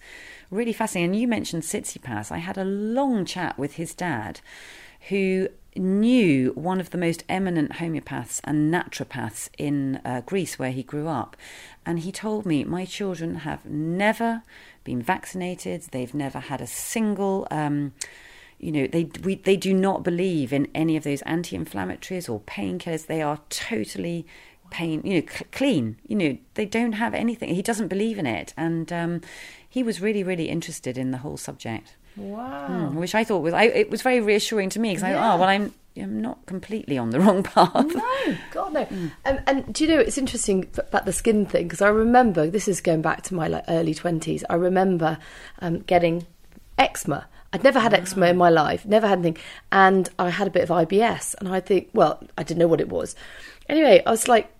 really 0.52 0.74
fascinating. 0.74 1.12
And 1.12 1.20
you 1.20 1.28
mentioned 1.28 1.64
Tsitsipas. 1.64 2.32
I 2.32 2.38
had 2.38 2.58
a 2.58 2.66
long 2.66 3.26
chat 3.26 3.58
with 3.58 3.76
his 3.76 3.96
dad 3.96 4.42
who 5.10 5.50
knew 5.76 6.52
one 6.52 6.80
of 6.80 6.92
the 6.92 6.98
most 6.98 7.24
eminent 7.28 7.74
homeopaths 7.74 8.40
and 8.44 8.74
naturopaths 8.74 9.50
in 9.58 10.00
uh, 10.06 10.22
Greece, 10.26 10.60
where 10.60 10.72
he 10.72 10.84
grew 10.84 11.08
up. 11.08 11.36
And 11.86 12.00
he 12.00 12.12
told 12.12 12.46
me, 12.46 12.64
My 12.64 12.86
children 12.86 13.38
have 13.38 13.66
never 13.66 14.44
been 14.84 15.02
vaccinated, 15.02 15.84
they've 15.92 16.14
never 16.14 16.40
had 16.40 16.62
a 16.62 16.68
single. 16.68 17.48
Um, 17.52 17.94
you 18.60 18.72
know, 18.72 18.88
they 18.88 19.10
we, 19.24 19.36
they 19.36 19.58
do 19.58 19.74
not 19.74 20.04
believe 20.04 20.54
in 20.54 20.70
any 20.74 20.96
of 20.96 21.04
those 21.04 21.22
anti-inflammatories 21.24 22.30
or 22.30 22.40
painkillers. 22.42 23.08
They 23.08 23.22
are 23.22 23.42
totally 23.50 24.26
pain, 24.70 25.02
you 25.04 25.20
know, 25.20 25.28
c- 25.30 25.46
clean. 25.52 25.98
You 26.08 26.16
know, 26.16 26.38
they 26.54 26.66
don't 26.66 26.94
have 26.94 27.14
anything. 27.14 27.54
He 27.56 27.62
doesn't 27.62 27.90
believe 27.90 28.18
in 28.18 28.26
it, 28.26 28.54
and 28.56 28.92
um, 28.94 29.22
he 29.68 29.84
was 29.84 30.00
really, 30.00 30.24
really 30.24 30.48
interested 30.48 30.98
in 30.98 31.12
the 31.12 31.18
whole 31.18 31.36
subject. 31.36 31.98
Wow. 32.16 32.68
Mm, 32.70 32.94
which 32.96 33.16
I 33.16 33.24
thought 33.24 33.40
was 33.40 33.54
I, 33.54 33.64
it 33.64 33.90
was 33.90 34.02
very 34.02 34.20
reassuring 34.20 34.70
to 34.70 34.80
me 34.80 34.90
because 34.90 35.04
yeah. 35.04 35.10
I 35.10 35.14
thought, 35.14 35.36
oh 35.36 35.40
well, 35.40 35.50
I'm 35.50 35.74
I'm 35.98 36.22
not 36.22 36.46
completely 36.46 36.98
on 36.98 37.12
the 37.12 37.20
wrong 37.22 37.44
path. 37.44 37.74
No, 37.74 38.38
God 38.52 38.74
no. 38.74 38.86
Mm. 38.86 39.12
Um, 39.26 39.40
and 39.48 39.74
do 39.74 39.84
you 39.84 39.90
know 39.90 40.00
it's 40.00 40.18
interesting 40.18 40.70
about 40.78 41.06
the 41.06 41.14
skin 41.14 41.46
thing 41.46 41.64
because 41.68 41.82
I 41.82 41.90
remember 41.90 42.50
this 42.50 42.68
is 42.68 42.82
going 42.82 43.02
back 43.02 43.24
to 43.24 43.36
my 43.36 43.48
like 43.48 43.66
early 43.68 43.94
twenties. 43.94 44.44
I 44.50 44.56
remember 44.56 45.18
um, 45.60 45.80
getting 45.80 46.26
eczema. 46.78 47.28
I'd 47.52 47.64
never 47.64 47.80
had 47.80 47.94
eczema 47.94 48.28
in 48.28 48.38
my 48.38 48.50
life, 48.50 48.84
never 48.84 49.08
had 49.08 49.20
anything, 49.20 49.38
and 49.72 50.10
I 50.18 50.32
had 50.32 50.48
a 50.48 50.52
bit 50.52 50.64
of 50.64 50.70
IBS, 50.70 51.36
and 51.40 51.48
I 51.50 51.60
think, 51.60 51.90
well, 51.94 52.24
I 52.36 52.42
didn't 52.42 52.58
know 52.58 52.68
what 52.68 52.82
it 52.82 52.90
was. 52.90 53.16
Anyway, 53.70 54.02
I 54.04 54.10
was 54.10 54.28
like, 54.28 54.52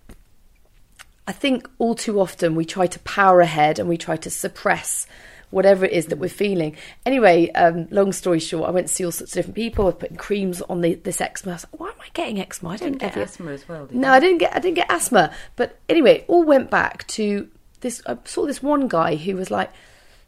I 1.28 1.32
think 1.32 1.68
all 1.80 1.96
too 1.96 2.20
often 2.20 2.54
we 2.54 2.66
try 2.66 2.88
to 2.88 3.00
power 3.00 3.42
ahead 3.42 3.80
and 3.80 3.88
we 3.88 3.98
try 3.98 4.18
to 4.18 4.30
suppress 4.30 5.08
whatever 5.54 5.86
it 5.86 5.92
is 5.92 6.08
that 6.08 6.18
we're 6.18 6.30
feeling. 6.30 6.76
Anyway, 7.06 7.50
um, 7.52 7.88
long 7.92 8.12
story 8.12 8.40
short, 8.40 8.68
I 8.68 8.72
went 8.72 8.88
to 8.88 8.94
see 8.94 9.06
all 9.06 9.12
sorts 9.12 9.32
of 9.32 9.36
different 9.36 9.56
people. 9.56 9.86
I 9.86 9.90
was 9.90 9.96
putting 9.96 10.18
creams 10.18 10.62
on 10.64 10.82
the, 10.82 10.96
this 10.96 11.22
eczema. 11.22 11.52
I 11.52 11.56
was 11.56 11.66
like, 11.72 11.80
why 11.80 11.88
am 11.90 12.02
I 12.02 12.08
getting 12.14 12.40
eczema? 12.40 12.72
I 12.72 12.78
didn't 12.78 12.98
get 12.98 13.16
asthma 13.16 13.52
as 13.52 13.70
well. 13.70 13.88
no, 13.92 14.10
you? 14.10 14.14
I 14.14 14.20
didn't 14.20 14.40
get. 14.40 14.56
I 14.56 14.60
didn't 14.60 14.76
get 14.76 14.92
asthma. 14.92 15.34
But 15.56 15.80
anyway, 15.88 16.20
it 16.20 16.26
all 16.28 16.44
went 16.44 16.70
back 16.70 17.08
to 17.10 17.50
this. 17.82 18.02
I 18.06 18.18
saw 18.26 18.46
this 18.46 18.64
one 18.64 18.88
guy 18.88 19.16
who 19.16 19.36
was 19.36 19.52
like, 19.52 19.72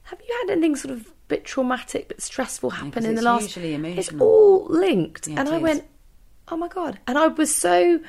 "Have 0.04 0.22
you 0.26 0.38
had 0.42 0.52
anything 0.54 0.76
sort 0.76 0.94
of 0.94 1.12
bit 1.28 1.44
traumatic, 1.44 2.08
but 2.08 2.22
stressful 2.22 2.70
happen 2.70 3.04
yeah, 3.04 3.10
in 3.10 3.16
the 3.16 3.22
last?" 3.24 3.44
Usually 3.44 3.74
emotional. 3.74 4.00
It's 4.00 4.14
all 4.22 4.66
linked, 4.70 5.28
yeah, 5.28 5.40
and 5.40 5.50
I 5.50 5.58
is. 5.58 5.62
went, 5.64 5.86
"Oh 6.50 6.58
my 6.58 6.68
god!" 6.68 7.00
And 7.08 7.18
I 7.18 7.28
was 7.28 7.54
so 7.54 8.00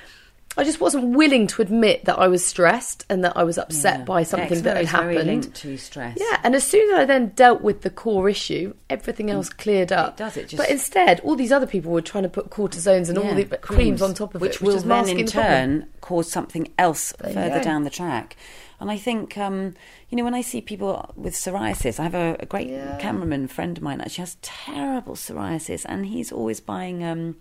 I 0.59 0.65
just 0.65 0.81
wasn't 0.81 1.17
willing 1.17 1.47
to 1.49 1.63
admit 1.63 2.07
that 2.07 2.19
I 2.19 2.29
was 2.29 2.45
stressed 2.45 3.05
and 3.11 3.23
that 3.25 3.37
I 3.37 3.45
was 3.45 3.59
upset 3.59 3.99
yeah. 4.01 4.05
by 4.05 4.23
something 4.23 4.63
that 4.63 4.77
had 4.79 4.87
happened. 4.87 5.13
Very 5.13 5.25
linked 5.25 5.55
to 5.55 5.77
stress. 5.77 6.17
Yeah, 6.19 6.41
and 6.43 6.55
as 6.55 6.65
soon 6.65 6.91
as 6.95 7.01
I 7.01 7.05
then 7.05 7.29
dealt 7.31 7.61
with 7.61 7.83
the 7.83 7.91
core 7.91 8.29
issue, 8.31 8.75
everything 8.89 9.31
else 9.31 9.51
cleared 9.51 9.93
up. 9.93 10.15
It 10.15 10.17
does. 10.17 10.37
It 10.39 10.49
just. 10.49 10.57
But 10.57 10.71
instead, 10.71 11.21
all 11.21 11.37
these 11.37 11.53
other 11.53 11.67
people 11.67 11.93
were 11.93 12.01
trying 12.01 12.23
to 12.23 12.31
put 12.31 12.49
cortisones 12.49 13.11
and 13.11 13.19
yeah, 13.19 13.29
all 13.29 13.35
the 13.35 13.45
creams, 13.45 13.61
creams, 13.61 14.03
on 14.03 14.15
top 14.15 14.35
of 14.35 14.41
which 14.41 14.57
it, 14.57 14.63
which 14.63 14.75
will 14.75 14.81
then 14.81 15.09
in 15.11 15.27
turn 15.27 15.81
problem. 15.81 15.95
cause 16.01 16.33
something 16.33 16.73
else 16.79 17.13
There 17.21 17.35
further 17.35 17.63
down 17.63 17.85
the 17.85 17.91
track. 17.91 18.37
And 18.81 18.91
I 18.91 18.97
think, 18.97 19.37
um, 19.39 19.75
you 20.09 20.17
know, 20.17 20.25
when 20.25 20.35
I 20.35 20.41
see 20.43 20.61
people 20.61 21.11
with 21.17 21.35
psoriasis, 21.35 21.99
I 22.01 22.05
have 22.05 22.15
a, 22.15 22.37
a 22.41 22.47
great 22.47 22.69
cameraman 22.99 23.49
friend 23.49 23.77
of 23.77 23.83
mine 23.83 23.99
that 23.99 24.11
she 24.11 24.23
has 24.23 24.37
terrible 24.41 25.17
psoriasis, 25.17 25.85
and 25.87 26.07
he's 26.07 26.33
always 26.33 26.61
buying. 26.61 27.05
Um, 27.05 27.37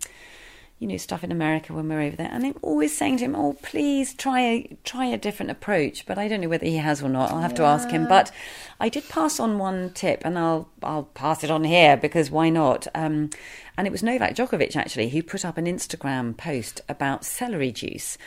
you 0.78 0.86
know 0.86 0.96
stuff 0.98 1.24
in 1.24 1.32
America 1.32 1.72
when 1.72 1.88
we're 1.88 2.02
over 2.02 2.16
there, 2.16 2.28
and 2.30 2.44
I'm 2.44 2.56
always 2.60 2.96
saying 2.96 3.18
to 3.18 3.24
him, 3.24 3.34
"Oh, 3.34 3.54
please 3.62 4.14
try 4.14 4.40
a 4.40 4.76
try 4.84 5.06
a 5.06 5.16
different 5.16 5.50
approach." 5.50 6.04
But 6.04 6.18
I 6.18 6.28
don't 6.28 6.40
know 6.42 6.48
whether 6.48 6.66
he 6.66 6.76
has 6.76 7.02
or 7.02 7.08
not. 7.08 7.30
I'll 7.30 7.40
have 7.40 7.54
to 7.54 7.62
ask 7.62 7.88
him. 7.90 8.06
But 8.06 8.30
I 8.78 8.88
did 8.88 9.08
pass 9.08 9.40
on 9.40 9.58
one 9.58 9.90
tip, 9.94 10.22
and 10.24 10.38
I'll 10.38 10.68
I'll 10.82 11.04
pass 11.04 11.42
it 11.42 11.50
on 11.50 11.64
here 11.64 11.96
because 11.96 12.30
why 12.30 12.50
not? 12.50 12.86
Um, 12.94 13.30
and 13.78 13.86
it 13.86 13.90
was 13.90 14.02
Novak 14.02 14.34
Djokovic 14.34 14.76
actually 14.76 15.08
who 15.10 15.22
put 15.22 15.44
up 15.44 15.56
an 15.56 15.66
Instagram 15.66 16.36
post 16.36 16.80
about 16.88 17.24
celery 17.24 17.72
juice. 17.72 18.18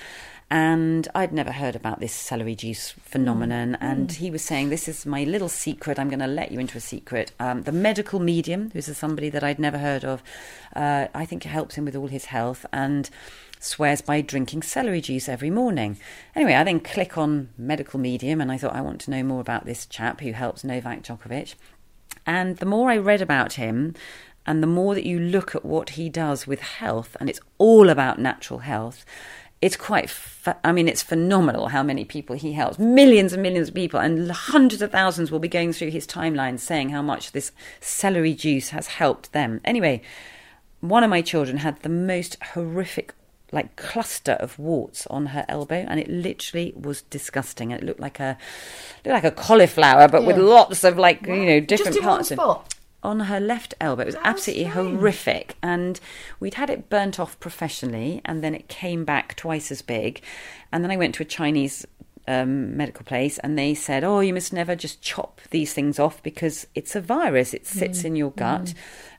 And 0.52 1.08
I'd 1.14 1.32
never 1.32 1.52
heard 1.52 1.76
about 1.76 2.00
this 2.00 2.14
celery 2.14 2.56
juice 2.56 2.96
phenomenon. 3.04 3.76
And 3.80 4.12
he 4.12 4.32
was 4.32 4.42
saying, 4.42 4.70
This 4.70 4.88
is 4.88 5.06
my 5.06 5.24
little 5.24 5.50
secret. 5.50 6.00
I'm 6.00 6.10
going 6.10 6.20
to 6.20 6.28
let 6.28 6.52
you 6.52 6.60
into 6.60 6.78
a 6.78 6.82
secret. 6.82 7.32
Um, 7.40 7.64
the 7.64 7.72
medical 7.72 8.20
medium, 8.20 8.72
who's 8.72 8.98
somebody 8.98 9.30
that 9.30 9.44
I'd 9.44 9.60
never 9.60 9.78
heard 9.78 10.04
of, 10.04 10.24
uh, 10.76 11.08
I 11.14 11.26
think 11.26 11.46
it 11.46 11.50
helps 11.50 11.76
him 11.76 11.86
with 11.86 11.96
all 11.96 12.08
his 12.08 12.26
health 12.26 12.66
and 12.74 13.12
swears 13.60 14.02
by 14.02 14.22
drinking 14.22 14.64
celery 14.64 15.02
juice 15.02 15.30
every 15.30 15.52
morning. 15.52 16.00
Anyway, 16.36 16.56
I 16.56 16.64
then 16.64 16.80
click 16.80 17.18
on 17.18 17.50
medical 17.58 18.00
medium 18.00 18.42
and 18.42 18.52
I 18.52 18.58
thought, 18.58 18.76
I 18.76 18.82
want 18.82 19.02
to 19.02 19.12
know 19.12 19.22
more 19.22 19.42
about 19.42 19.66
this 19.66 19.86
chap 19.86 20.22
who 20.22 20.32
helps 20.32 20.64
Novak 20.64 21.04
Djokovic. 21.04 21.56
And 22.26 22.58
the 22.58 22.66
more 22.66 22.90
I 22.90 22.98
read 22.98 23.22
about 23.22 23.54
him, 23.54 23.94
and 24.46 24.64
the 24.64 24.68
more 24.68 24.96
that 24.96 25.06
you 25.06 25.20
look 25.20 25.54
at 25.54 25.64
what 25.64 25.92
he 25.92 26.10
does 26.10 26.48
with 26.48 26.60
health, 26.60 27.16
and 27.20 27.30
it's 27.30 27.40
all 27.60 27.90
about 27.90 28.18
natural 28.18 28.60
health, 28.60 29.06
it's 29.62 29.76
quite, 29.76 30.10
fa- 30.10 30.58
I 30.64 30.72
mean, 30.72 30.88
it's 30.88 31.04
phenomenal 31.04 31.68
how 31.68 31.84
many 31.84 32.06
people 32.06 32.36
he 32.36 32.54
helps. 32.54 32.80
Millions 32.80 33.34
and 33.34 33.44
millions 33.44 33.70
of 33.70 33.76
people, 33.76 34.00
and 34.00 34.32
hundreds 34.32 34.82
of 34.82 34.92
thousands 34.92 35.32
will 35.32 35.40
be 35.40 35.50
going 35.50 35.74
through 35.74 35.90
his 35.90 36.08
timeline 36.08 36.60
saying 36.60 36.90
how 36.90 37.02
much 37.02 37.34
this 37.34 37.52
celery 37.82 38.34
juice 38.34 38.70
has 38.70 38.88
helped 38.88 39.34
them. 39.34 39.60
Anyway, 39.66 40.02
one 40.80 41.04
of 41.04 41.10
my 41.10 41.22
children 41.22 41.58
had 41.58 41.82
the 41.82 41.90
most 41.90 42.38
horrific 42.54 43.14
like 43.52 43.76
cluster 43.76 44.34
of 44.34 44.60
warts 44.60 45.08
on 45.08 45.28
her 45.28 45.44
elbow 45.50 45.84
and 45.88 46.00
it 46.00 46.08
literally 46.08 46.72
was 46.76 47.02
disgusting 47.04 47.72
it 47.72 47.82
looked 47.82 48.00
like 48.00 48.20
a 48.20 48.38
looked 48.98 49.08
like 49.08 49.24
a 49.24 49.32
cauliflower 49.32 50.08
but 50.08 50.24
with 50.24 50.38
lots 50.38 50.84
of 50.84 51.00
like 51.00 51.26
you 51.26 51.46
know 51.46 51.60
different 51.60 51.96
Just 51.96 51.98
in 51.98 52.06
one 52.06 52.18
parts 52.18 52.30
of 52.30 52.36
spot. 52.36 52.76
On 53.04 53.22
her 53.22 53.40
left 53.40 53.74
elbow. 53.80 54.02
It 54.04 54.08
was 54.08 54.16
How 54.16 54.22
absolutely 54.26 54.70
strange. 54.70 54.98
horrific. 54.98 55.56
And 55.64 56.00
we'd 56.40 56.56
had 56.56 56.70
it 56.70 56.90
burnt 56.90 57.20
off 57.20 57.40
professionally, 57.40 58.22
and 58.26 58.44
then 58.44 58.54
it 58.56 58.68
came 58.68 59.06
back 59.06 59.36
twice 59.36 59.72
as 59.72 59.82
big. 59.82 60.22
And 60.72 60.84
then 60.84 60.92
I 60.92 60.98
went 60.98 61.16
to 61.16 61.24
a 61.24 61.26
Chinese 61.26 61.86
um, 62.28 62.76
medical 62.78 63.06
place, 63.06 63.38
and 63.40 63.58
they 63.58 63.74
said, 63.74 64.04
Oh, 64.04 64.20
you 64.20 64.34
must 64.34 64.54
never 64.54 64.76
just 64.76 65.02
chop 65.02 65.42
these 65.50 65.74
things 65.74 65.98
off 65.98 66.22
because 66.22 66.68
it's 66.76 66.96
a 66.96 67.02
virus, 67.02 67.54
it 67.54 67.64
Mm. 67.64 67.68
sits 67.68 68.04
in 68.04 68.16
your 68.16 68.32
gut. 68.32 68.74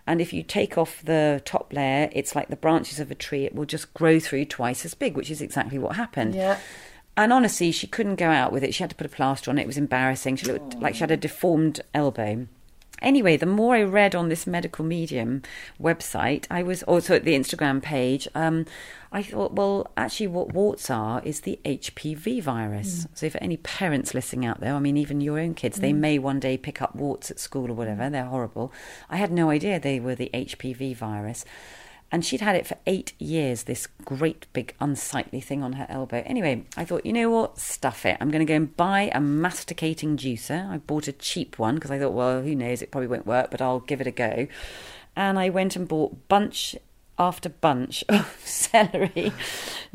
And 0.07 0.20
if 0.20 0.33
you 0.33 0.43
take 0.43 0.76
off 0.78 1.03
the 1.05 1.41
top 1.45 1.72
layer, 1.72 2.09
it's 2.12 2.35
like 2.35 2.49
the 2.49 2.57
branches 2.57 3.01
of 3.01 3.11
a 3.11 3.14
tree, 3.14 3.45
it 3.45 3.55
will 3.55 3.64
just 3.66 3.93
grow 3.95 4.18
through 4.20 4.45
twice 4.47 4.85
as 4.85 4.95
big, 4.95 5.16
which 5.16 5.31
is 5.31 5.41
exactly 5.43 5.78
what 5.78 5.97
happened. 5.97 6.35
Yeah. 6.35 6.59
And 7.16 7.33
honestly, 7.33 7.70
she 7.72 7.87
couldn't 7.87 8.16
go 8.16 8.28
out 8.31 8.53
with 8.53 8.62
it. 8.64 8.74
She 8.74 8.83
had 8.83 8.91
to 8.91 8.97
put 8.97 9.07
a 9.07 9.11
plaster 9.11 9.51
on 9.51 9.59
it. 9.59 9.62
It 9.62 9.66
was 9.66 9.76
embarrassing. 9.76 10.37
She 10.37 10.47
looked 10.47 10.76
like 10.81 10.95
she 10.95 11.01
had 11.01 11.11
a 11.11 11.16
deformed 11.16 11.81
elbow. 11.95 12.47
Anyway, 13.03 13.36
the 13.36 13.46
more 13.46 13.74
I 13.76 13.82
read 13.82 14.14
on 14.14 14.28
this 14.28 14.46
medical 14.46 14.84
medium 14.84 15.42
website, 15.80 16.46
I 16.51 16.62
was 16.62 16.82
also 16.84 17.14
at 17.14 17.24
the 17.24 17.34
Instagram 17.34 17.82
page. 17.82 18.28
Um, 18.34 18.66
I 19.12 19.22
thought, 19.22 19.53
well, 19.53 19.90
actually, 19.96 20.28
what 20.28 20.53
warts 20.53 20.90
are 20.90 21.20
is 21.24 21.40
the 21.40 21.59
HPV 21.64 22.42
virus. 22.42 23.07
So, 23.14 23.28
for 23.28 23.38
any 23.38 23.57
parents 23.57 24.14
listening 24.14 24.46
out 24.46 24.61
there, 24.61 24.74
I 24.74 24.78
mean, 24.78 24.96
even 24.96 25.20
your 25.20 25.38
own 25.40 25.55
kids, 25.55 25.80
they 25.80 25.92
may 25.92 26.18
one 26.18 26.38
day 26.38 26.57
pick 26.57 26.80
up 26.80 26.94
warts 26.94 27.30
at 27.30 27.40
school 27.40 27.70
or 27.70 27.74
whatever. 27.74 28.09
They're 28.09 28.24
horrible. 28.24 28.72
I 29.09 29.16
had 29.16 29.32
no 29.32 29.51
idea 29.51 29.80
they 29.80 29.98
were 29.98 30.14
the 30.14 30.30
HPV 30.32 30.96
virus. 30.96 31.44
And 32.12 32.24
she'd 32.24 32.40
had 32.40 32.56
it 32.56 32.66
for 32.66 32.76
eight 32.86 33.12
years, 33.20 33.64
this 33.64 33.86
great 34.04 34.46
big 34.52 34.74
unsightly 34.80 35.40
thing 35.40 35.62
on 35.62 35.74
her 35.74 35.86
elbow. 35.88 36.22
Anyway, 36.26 36.64
I 36.76 36.84
thought, 36.84 37.06
you 37.06 37.12
know 37.12 37.30
what? 37.30 37.58
Stuff 37.58 38.04
it. 38.04 38.16
I'm 38.20 38.30
going 38.30 38.44
to 38.44 38.50
go 38.50 38.56
and 38.56 38.76
buy 38.76 39.11
a 39.14 39.20
masticating 39.20 40.16
juicer. 40.16 40.68
I 40.68 40.78
bought 40.78 41.06
a 41.06 41.12
cheap 41.12 41.58
one 41.58 41.76
because 41.76 41.92
I 41.92 42.00
thought, 42.00 42.12
well, 42.12 42.42
who 42.42 42.54
knows? 42.56 42.82
It 42.82 42.90
probably 42.90 43.06
won't 43.06 43.26
work, 43.26 43.50
but 43.52 43.62
I'll 43.62 43.80
give 43.80 44.00
it 44.00 44.08
a 44.08 44.11
go. 44.11 44.48
And 45.14 45.38
I 45.38 45.50
went 45.50 45.76
and 45.76 45.86
bought 45.86 46.28
bunch 46.28 46.76
after 47.21 47.49
bunch 47.51 48.03
of 48.09 48.41
celery, 48.45 49.33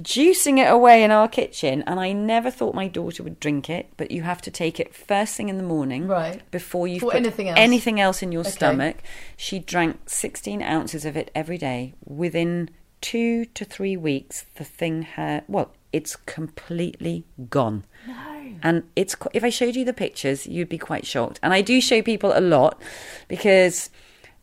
juicing 0.02 0.60
it 0.60 0.72
away 0.72 1.04
in 1.04 1.10
our 1.12 1.28
kitchen. 1.28 1.84
And 1.88 2.00
I 2.00 2.12
never 2.14 2.52
thought 2.52 2.76
my 2.76 2.88
daughter 2.88 3.24
would 3.24 3.40
drink 3.40 3.70
it, 3.70 3.90
but 3.98 4.12
you 4.12 4.22
have 4.22 4.42
to 4.44 4.52
take 4.52 4.80
it 4.80 4.94
first 4.94 5.36
thing 5.36 5.50
in 5.50 5.58
the 5.58 5.64
morning, 5.64 6.08
Right. 6.08 6.50
Before 6.52 6.88
you 6.88 7.00
put 7.00 7.16
anything 7.16 7.50
else. 7.50 7.58
anything 7.60 8.00
else 8.00 8.22
in 8.22 8.32
your 8.32 8.42
Okay. 8.42 8.52
stomach. 8.52 8.98
She 9.36 9.58
drank 9.60 10.08
16 10.08 10.62
ounces 10.62 11.04
of 11.04 11.18
it 11.18 11.32
every 11.34 11.58
day. 11.58 11.96
Within 12.06 12.70
two 13.02 13.46
to 13.46 13.66
three 13.66 13.98
weeks, 13.98 14.46
the 14.56 14.64
thing 14.64 15.02
had 15.02 15.44
well, 15.48 15.72
it's 15.92 16.16
completely 16.16 17.26
gone. 17.50 17.86
No. 18.08 18.14
And 18.62 18.84
it's 18.96 19.16
if 19.34 19.44
I 19.44 19.50
showed 19.50 19.76
you 19.76 19.84
the 19.84 19.94
pictures, 19.94 20.46
you'd 20.46 20.70
be 20.70 20.78
quite 20.78 21.06
shocked. 21.08 21.40
And 21.42 21.54
I 21.54 21.62
do 21.62 21.82
show 21.82 22.02
people 22.02 22.32
a 22.36 22.42
lot 22.42 22.80
because 23.28 23.90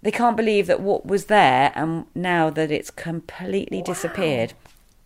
they 0.03 0.11
can't 0.11 0.37
believe 0.37 0.67
that 0.67 0.81
what 0.81 1.07
was 1.07 1.27
there 1.27 1.73
and 1.75 2.07
now 2.15 2.51
that 2.51 2.71
it's 2.71 2.91
completely 2.91 3.83
disappeared. 3.83 4.53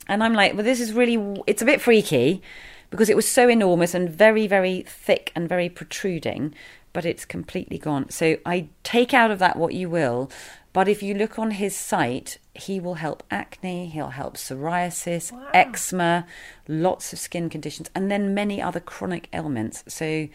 And 0.08 0.24
I'm 0.24 0.34
like, 0.34 0.54
well, 0.54 0.64
this 0.64 0.80
is 0.80 0.92
really 0.92 1.42
it's 1.46 1.62
a 1.62 1.66
bit 1.66 1.80
freaky 1.80 2.42
because 2.90 3.10
it 3.10 3.16
was 3.16 3.28
so 3.28 3.48
enormous 3.48 3.94
and 3.94 4.08
very 4.08 4.46
very 4.46 4.82
thick 4.82 5.32
and 5.34 5.48
very 5.48 5.68
protruding, 5.68 6.54
but 6.92 7.04
it's 7.04 7.24
completely 7.24 7.78
gone. 7.78 8.10
So 8.10 8.38
I 8.46 8.68
take 8.84 9.12
out 9.12 9.30
of 9.30 9.38
that 9.38 9.56
what 9.56 9.74
you 9.74 9.90
will. 9.90 10.30
But 10.72 10.88
if 10.88 11.02
you 11.02 11.14
look 11.14 11.38
on 11.38 11.52
his 11.52 11.74
site, 11.74 12.36
he 12.52 12.80
will 12.80 12.96
help 12.96 13.22
acne, 13.30 13.86
he'll 13.86 14.10
help 14.10 14.36
psoriasis, 14.36 15.32
eczema, 15.54 16.26
lots 16.68 17.14
of 17.14 17.18
skin 17.18 17.48
conditions, 17.48 17.88
and 17.94 18.10
then 18.10 18.34
many 18.34 18.60
other 18.60 18.80
chronic 18.80 19.28
ailments. 19.32 19.84
So 19.88 20.28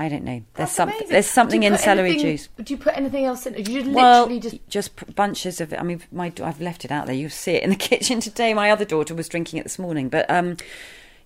I 0.00 0.08
don't 0.08 0.22
know. 0.22 0.40
There's 0.54 0.70
something. 0.70 1.08
There's 1.08 1.26
something 1.26 1.64
in 1.64 1.76
celery 1.76 2.10
anything- 2.10 2.36
juice. 2.36 2.48
Do 2.62 2.72
you 2.72 2.78
put 2.78 2.96
anything 2.96 3.24
else 3.24 3.46
in? 3.46 3.64
You 3.66 3.90
Well, 3.90 4.28
just 4.38 4.56
just 4.68 5.14
bunches 5.16 5.60
of 5.60 5.72
it. 5.72 5.80
I 5.80 5.82
mean, 5.82 6.02
my 6.12 6.32
I've 6.40 6.60
left 6.60 6.84
it 6.84 6.92
out 6.92 7.06
there. 7.06 7.16
You'll 7.16 7.30
see 7.30 7.52
it 7.52 7.64
in 7.64 7.70
the 7.70 7.76
kitchen 7.90 8.20
today. 8.20 8.54
My 8.54 8.70
other 8.70 8.84
daughter 8.84 9.14
was 9.14 9.28
drinking 9.28 9.58
it 9.58 9.64
this 9.64 9.76
morning, 9.78 10.08
but 10.08 10.30
um, 10.30 10.56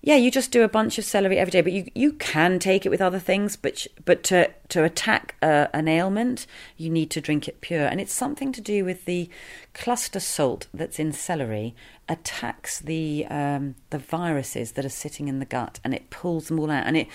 yeah, 0.01 0.15
you 0.15 0.31
just 0.31 0.51
do 0.51 0.63
a 0.63 0.67
bunch 0.67 0.97
of 0.97 1.05
celery 1.05 1.37
every 1.37 1.51
day. 1.51 1.61
But 1.61 1.71
you 1.71 1.85
you 1.93 2.13
can 2.13 2.57
take 2.57 2.83
it 2.83 2.89
with 2.89 2.99
other 2.99 3.19
things, 3.19 3.55
but 3.55 3.85
but 4.05 4.23
to 4.23 4.49
to 4.69 4.83
attack 4.83 5.35
uh, 5.43 5.67
an 5.71 5.87
ailment, 5.87 6.47
you 6.75 6.89
need 6.89 7.11
to 7.11 7.21
drink 7.21 7.47
it 7.47 7.61
pure, 7.61 7.85
and 7.85 8.01
it's 8.01 8.11
something 8.13 8.51
to 8.53 8.59
do 8.59 8.83
with 8.83 9.05
the 9.05 9.29
cluster 9.75 10.19
salt 10.19 10.65
that's 10.73 10.97
in 10.97 11.13
celery 11.13 11.75
attacks 12.09 12.79
the 12.79 13.27
um, 13.29 13.75
the 13.91 13.99
viruses 13.99 14.71
that 14.71 14.83
are 14.83 14.89
sitting 14.89 15.27
in 15.27 15.37
the 15.37 15.45
gut, 15.45 15.79
and 15.83 15.93
it 15.93 16.09
pulls 16.09 16.47
them 16.47 16.59
all 16.59 16.71
out, 16.71 16.87
and 16.87 16.97
it. 16.97 17.07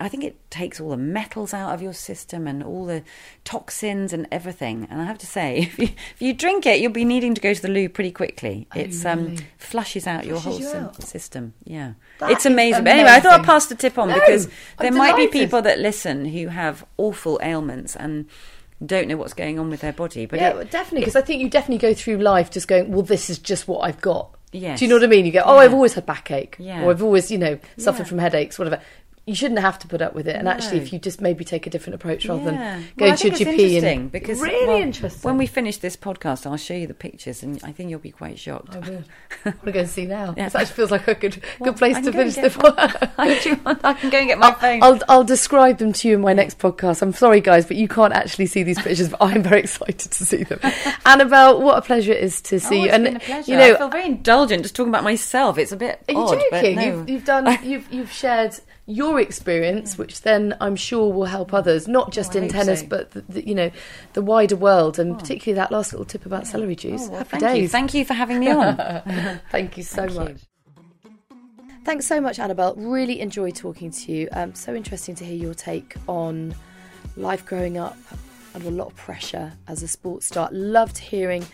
I 0.00 0.08
think 0.08 0.24
it 0.24 0.36
takes 0.50 0.80
all 0.80 0.90
the 0.90 0.96
metals 0.96 1.52
out 1.54 1.72
of 1.74 1.82
your 1.82 1.92
system 1.92 2.46
and 2.46 2.62
all 2.62 2.84
the 2.86 3.02
toxins 3.44 4.12
and 4.12 4.26
everything. 4.32 4.86
And 4.90 5.00
I 5.00 5.04
have 5.04 5.18
to 5.18 5.26
say, 5.26 5.58
if 5.62 5.78
you, 5.78 5.84
if 5.84 6.16
you 6.20 6.32
drink 6.34 6.66
it, 6.66 6.80
you'll 6.80 6.92
be 6.92 7.04
needing 7.04 7.34
to 7.34 7.40
go 7.40 7.52
to 7.54 7.62
the 7.62 7.68
loo 7.68 7.88
pretty 7.88 8.10
quickly. 8.12 8.66
It's 8.74 9.04
um 9.04 9.36
flushes 9.58 10.06
out 10.06 10.26
your 10.26 10.38
whole 10.40 10.58
you 10.58 10.68
out? 10.68 11.02
system. 11.02 11.54
Yeah, 11.64 11.92
That 12.18 12.30
it's 12.32 12.46
is 12.46 12.52
amazing. 12.52 12.84
But 12.84 12.90
anyway, 12.94 13.10
I 13.10 13.20
thought 13.20 13.40
I'd 13.40 13.46
pass 13.46 13.66
the 13.66 13.74
tip 13.74 13.98
on 13.98 14.08
No, 14.08 14.14
because 14.14 14.46
there 14.78 14.88
I'm 14.88 14.96
might 14.96 15.16
be 15.16 15.26
people 15.28 15.62
that 15.62 15.78
listen 15.78 16.24
who 16.26 16.48
have 16.48 16.84
awful 16.96 17.38
ailments 17.42 17.96
and 17.96 18.26
don't 18.84 19.08
know 19.08 19.16
what's 19.16 19.34
going 19.34 19.58
on 19.58 19.70
with 19.70 19.80
their 19.80 19.92
body. 19.92 20.26
But 20.26 20.40
yeah, 20.40 20.58
it- 20.58 20.70
definitely. 20.70 21.00
Because 21.00 21.16
I 21.16 21.22
think 21.22 21.40
you 21.40 21.48
definitely 21.48 21.78
go 21.78 21.94
through 21.94 22.18
life 22.18 22.50
just 22.50 22.68
going, 22.68 22.90
well, 22.92 23.02
this 23.02 23.30
is 23.30 23.38
just 23.38 23.68
what 23.68 23.80
I've 23.80 24.00
got. 24.00 24.30
Yes. 24.52 24.78
Do 24.78 24.84
you 24.84 24.88
know 24.88 24.96
what 24.96 25.02
I 25.04 25.08
mean? 25.08 25.26
You 25.26 25.32
go, 25.32 25.42
oh, 25.44 25.58
I've 25.58 25.74
always 25.74 25.94
had 25.94 26.06
backache, 26.06 26.54
Yeah. 26.60 26.84
or 26.84 26.90
I've 26.92 27.02
always, 27.02 27.28
you 27.28 27.38
know, 27.38 27.58
suffered 27.76 28.02
Yeah. 28.04 28.08
from 28.08 28.18
headaches, 28.18 28.56
whatever. 28.56 28.80
You 29.26 29.34
shouldn't 29.34 29.60
have 29.60 29.78
to 29.78 29.88
put 29.88 30.02
up 30.02 30.14
with 30.14 30.28
it. 30.28 30.36
And 30.36 30.46
actually, 30.46 30.78
if 30.78 30.92
you 30.92 30.98
just 30.98 31.20
maybe 31.22 31.46
take 31.46 31.66
a 31.66 31.70
different 31.70 31.94
approach 31.94 32.26
rather 32.26 32.42
Yeah. 32.52 32.74
than 32.76 32.88
going 32.98 33.12
I 33.12 33.16
to 33.16 33.28
your 33.28 33.36
GP 33.38 33.46
interesting 33.58 33.98
and 34.00 34.12
because 34.12 34.38
really 34.38 34.66
well, 34.66 34.76
interesting. 34.82 35.22
When 35.22 35.38
we 35.38 35.46
finish 35.46 35.78
this 35.78 35.96
podcast, 35.96 36.44
I'll 36.44 36.58
show 36.58 36.74
you 36.74 36.86
the 36.86 36.92
pictures, 36.92 37.42
and 37.42 37.58
I 37.64 37.72
think 37.72 37.88
you'll 37.88 38.00
be 38.00 38.10
quite 38.10 38.38
shocked. 38.38 38.76
I 38.76 38.80
will. 38.80 39.02
I 39.46 39.48
want 39.48 39.64
to 39.64 39.72
go 39.72 39.80
and 39.80 39.88
see 39.88 40.04
now. 40.04 40.34
Yeah. 40.36 40.44
This 40.44 40.54
actually 40.54 40.74
feels 40.74 40.90
like 40.90 41.08
a 41.08 41.14
good 41.14 41.42
Well, 41.58 41.72
good 41.72 41.78
place 41.78 41.96
to 41.96 42.02
can 42.02 42.12
go 42.12 42.20
and 42.20 42.34
finish 42.34 42.54
the 42.54 42.62
my- 42.62 43.10
I 43.18 43.38
do 43.40 43.60
want- 43.64 43.80
I 43.82 43.94
can 43.94 44.10
go 44.10 44.18
and 44.18 44.28
get 44.28 44.38
my 44.38 44.52
phone. 44.52 44.82
I'll, 44.82 45.00
I'll 45.08 45.24
describe 45.24 45.78
them 45.78 45.94
to 45.94 46.08
you 46.08 46.16
in 46.16 46.20
my 46.20 46.34
next 46.34 46.58
podcast. 46.58 47.00
I'm 47.00 47.14
sorry, 47.14 47.40
guys, 47.40 47.64
but 47.64 47.78
you 47.78 47.88
can't 47.88 48.12
actually 48.12 48.44
see 48.44 48.62
these 48.62 48.78
pictures, 48.82 49.08
but 49.08 49.22
I'm 49.22 49.42
very 49.42 49.60
excited 49.64 50.10
to 50.10 50.26
see 50.26 50.44
them. 50.44 50.60
Annabel, 51.06 51.62
what 51.62 51.78
a 51.78 51.82
pleasure 51.82 52.12
it 52.12 52.22
is 52.22 52.42
to 52.42 52.60
see 52.60 52.80
oh, 52.80 52.84
you. 52.84 52.90
and 52.90 53.04
been 53.04 53.16
a 53.16 53.20
pleasure. 53.20 53.50
you 53.52 53.56
know, 53.56 53.74
I 53.74 53.78
feel 53.78 53.88
very 53.88 54.04
indulgent 54.04 54.64
just 54.64 54.76
talking 54.76 54.90
about 54.90 55.02
myself. 55.04 55.56
It's 55.56 55.72
a 55.72 55.76
bit 55.76 56.02
Are 56.08 56.12
you 56.12 56.18
odd, 56.18 56.42
joking? 56.50 56.76
no. 56.76 56.82
You've, 56.84 57.08
you've 57.08 57.24
done. 57.24 57.58
You've 57.64 57.90
you've 57.92 58.12
shared 58.12 58.60
your 58.86 59.18
experience, 59.18 59.96
which 59.96 60.22
then 60.22 60.54
I'm 60.60 60.76
sure 60.76 61.12
will 61.12 61.24
help 61.24 61.54
others, 61.54 61.88
not 61.88 62.12
just 62.12 62.36
Oh, 62.36 62.40
in 62.40 62.48
tennis, 62.48 62.80
so. 62.80 62.86
but 62.86 63.10
the, 63.12 63.20
the, 63.22 63.48
you 63.48 63.54
know, 63.54 63.70
the 64.12 64.20
wider 64.22 64.56
world, 64.56 64.98
and 64.98 65.18
particularly 65.18 65.54
that 65.56 65.72
last 65.72 65.92
little 65.92 66.04
tip 66.04 66.26
about 66.26 66.46
celery 66.46 66.76
juice. 66.76 67.02
Oh, 67.06 67.10
well, 67.10 67.18
Happy 67.18 67.30
thank 67.30 67.42
days! 67.42 67.62
you. 67.62 67.68
Thank 67.68 67.94
you 67.94 68.04
for 68.04 68.14
having 68.14 68.40
me 68.40 68.50
on. 68.50 68.76
Thank 69.50 69.76
you 69.78 69.82
so 69.82 70.06
Thank 70.06 70.12
you. 70.12 70.18
much. 70.20 70.40
Thanks 71.84 72.06
so 72.06 72.20
much, 72.20 72.38
Annabel. 72.38 72.74
Really 72.76 73.20
enjoyed 73.20 73.56
talking 73.56 73.90
to 73.90 74.12
you. 74.12 74.28
Um, 74.32 74.54
so 74.54 74.74
interesting 74.74 75.14
to 75.16 75.24
hear 75.24 75.36
your 75.36 75.54
take 75.54 75.96
on 76.08 76.54
life 77.16 77.44
growing 77.44 77.76
up 77.76 77.96
under 78.54 78.68
a 78.68 78.70
lot 78.70 78.86
of 78.88 78.96
pressure 78.96 79.52
as 79.68 79.82
a 79.82 79.88
sports 79.88 80.26
star. 80.26 80.48
Loved 80.50 80.96
hearing 80.96 81.44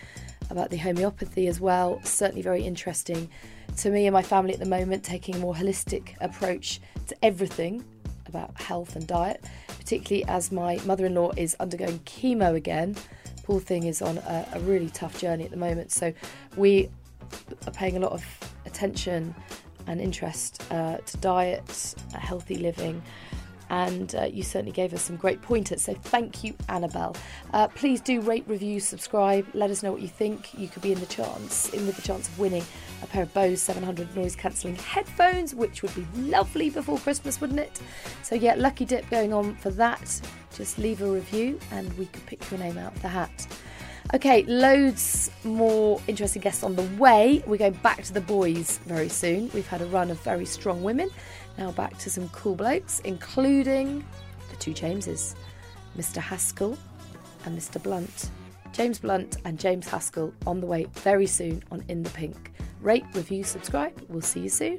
about 0.49 0.71
the 0.71 0.77
homeopathy 0.77 1.47
as 1.49 1.61
well. 1.61 2.01
Certainly 2.05 2.43
very 2.43 2.63
interesting 2.63 3.29
to 3.79 3.91
me 3.91 4.07
and 4.07 4.15
my 4.15 4.23
family 4.23 4.53
at 4.53 4.61
the 4.61 4.69
moment, 4.69 5.05
taking 5.05 5.37
a 5.37 5.39
more 5.39 5.55
holistic 5.55 6.15
approach 6.21 6.81
to 7.09 7.25
everything 7.25 7.85
about 8.27 8.59
health 8.61 8.97
and 8.97 9.07
diet, 9.07 9.45
particularly 9.79 10.25
as 10.29 10.53
my 10.53 10.79
mother 10.85 11.07
in 11.07 11.15
law 11.15 11.33
is 11.37 11.57
undergoing 11.61 11.99
chemo 12.01 12.55
again. 12.55 12.97
Poor 13.45 13.61
thing 13.61 13.85
is 13.85 14.03
on 14.03 14.19
a, 14.19 14.47
a 14.55 14.61
really 14.61 14.91
tough 14.91 15.19
journey 15.19 15.45
at 15.45 15.51
the 15.51 15.57
moment. 15.57 15.91
So 15.91 16.13
we 16.57 16.89
are 17.67 17.73
paying 17.73 17.97
a 17.97 18.01
lot 18.01 18.13
of 18.13 18.25
attention 18.67 19.35
and 19.87 20.01
interest 20.01 20.63
uh, 20.71 20.99
to 20.99 21.17
diet, 21.19 21.95
healthy 22.15 22.57
living, 22.57 23.03
and 23.71 24.15
uh, 24.17 24.25
you 24.25 24.43
certainly 24.43 24.73
gave 24.73 24.93
us 24.93 25.03
some 25.03 25.17
great 25.17 25.41
pointers. 25.43 25.83
So 25.83 25.95
thank 25.95 26.45
you, 26.45 26.55
Annabel. 26.69 27.17
Uh, 27.53 27.69
please 27.69 28.01
do 28.01 28.21
rate, 28.21 28.45
review, 28.47 28.81
subscribe. 28.81 29.47
Let 29.55 29.71
us 29.71 29.83
know 29.83 29.93
what 29.93 30.03
you 30.03 30.09
think. 30.09 30.59
You 30.59 30.69
could 30.69 30.83
be 30.83 30.93
in 30.93 31.01
the 31.01 31.07
chance, 31.07 31.71
in 31.71 31.87
with 31.87 31.97
the 31.97 32.03
chance 32.03 32.29
of 32.29 32.39
winning 32.39 32.65
a 33.03 33.07
pair 33.07 33.23
of 33.23 33.35
Bose 33.35 33.61
700 33.63 34.15
noise 34.17 34.37
cancelling 34.37 34.77
headphones, 34.77 35.55
which 35.55 35.83
would 35.83 35.95
be 35.95 36.07
lovely 36.17 36.71
before 36.71 36.99
Christmas, 36.99 37.41
wouldn't 37.41 37.61
it? 37.61 37.81
So 38.23 38.35
yeah, 38.35 38.55
lucky 38.57 38.85
dip 38.85 39.09
going 39.11 39.33
on 39.33 39.57
for 39.57 39.71
that. 39.71 40.21
Just 40.55 40.79
leave 40.79 41.03
a 41.03 41.11
review, 41.11 41.59
and 41.71 41.93
we 41.97 42.07
could 42.07 42.27
pick 42.27 42.51
your 42.51 42.61
name 42.61 42.77
out 42.79 42.95
of 42.95 43.03
the 43.03 43.09
hat. 43.09 43.47
Okay, 44.13 44.43
loads 44.45 45.31
more 45.45 46.01
interesting 46.09 46.43
guests 46.43 46.65
on 46.65 46.75
the 46.75 46.83
way. 46.99 47.45
We're 47.47 47.59
going 47.59 47.75
back 47.75 48.03
to 48.05 48.13
the 48.13 48.21
boys 48.21 48.79
very 48.79 49.09
soon. 49.09 49.51
We've 49.55 49.69
had 49.69 49.83
a 49.83 49.87
run 49.87 50.11
of 50.11 50.19
very 50.21 50.45
strong 50.45 50.83
women. 50.83 51.11
Now 51.57 51.71
back 51.71 51.97
to 51.99 52.11
some 52.11 52.29
cool 52.31 52.57
blokes, 52.57 53.01
including 53.01 54.05
the 54.51 54.57
two 54.57 54.75
Jameses, 54.75 55.37
Mr. 55.97 56.17
Haskell 56.17 56.77
and 57.45 57.57
Mr. 57.57 57.81
Blunt. 57.81 58.31
James 58.73 58.99
Blunt 58.99 59.37
and 59.45 59.59
James 59.59 59.89
Haskell 59.89 60.33
on 60.47 60.61
the 60.61 60.67
way 60.67 60.87
very 60.95 61.27
soon 61.27 61.63
on 61.71 61.85
In 61.89 62.03
the 62.03 62.11
Pink. 62.11 62.53
Rate, 62.81 63.05
review, 63.15 63.45
subscribe. 63.45 63.93
We'll 64.09 64.23
see 64.23 64.41
you 64.41 64.49
soon. 64.49 64.79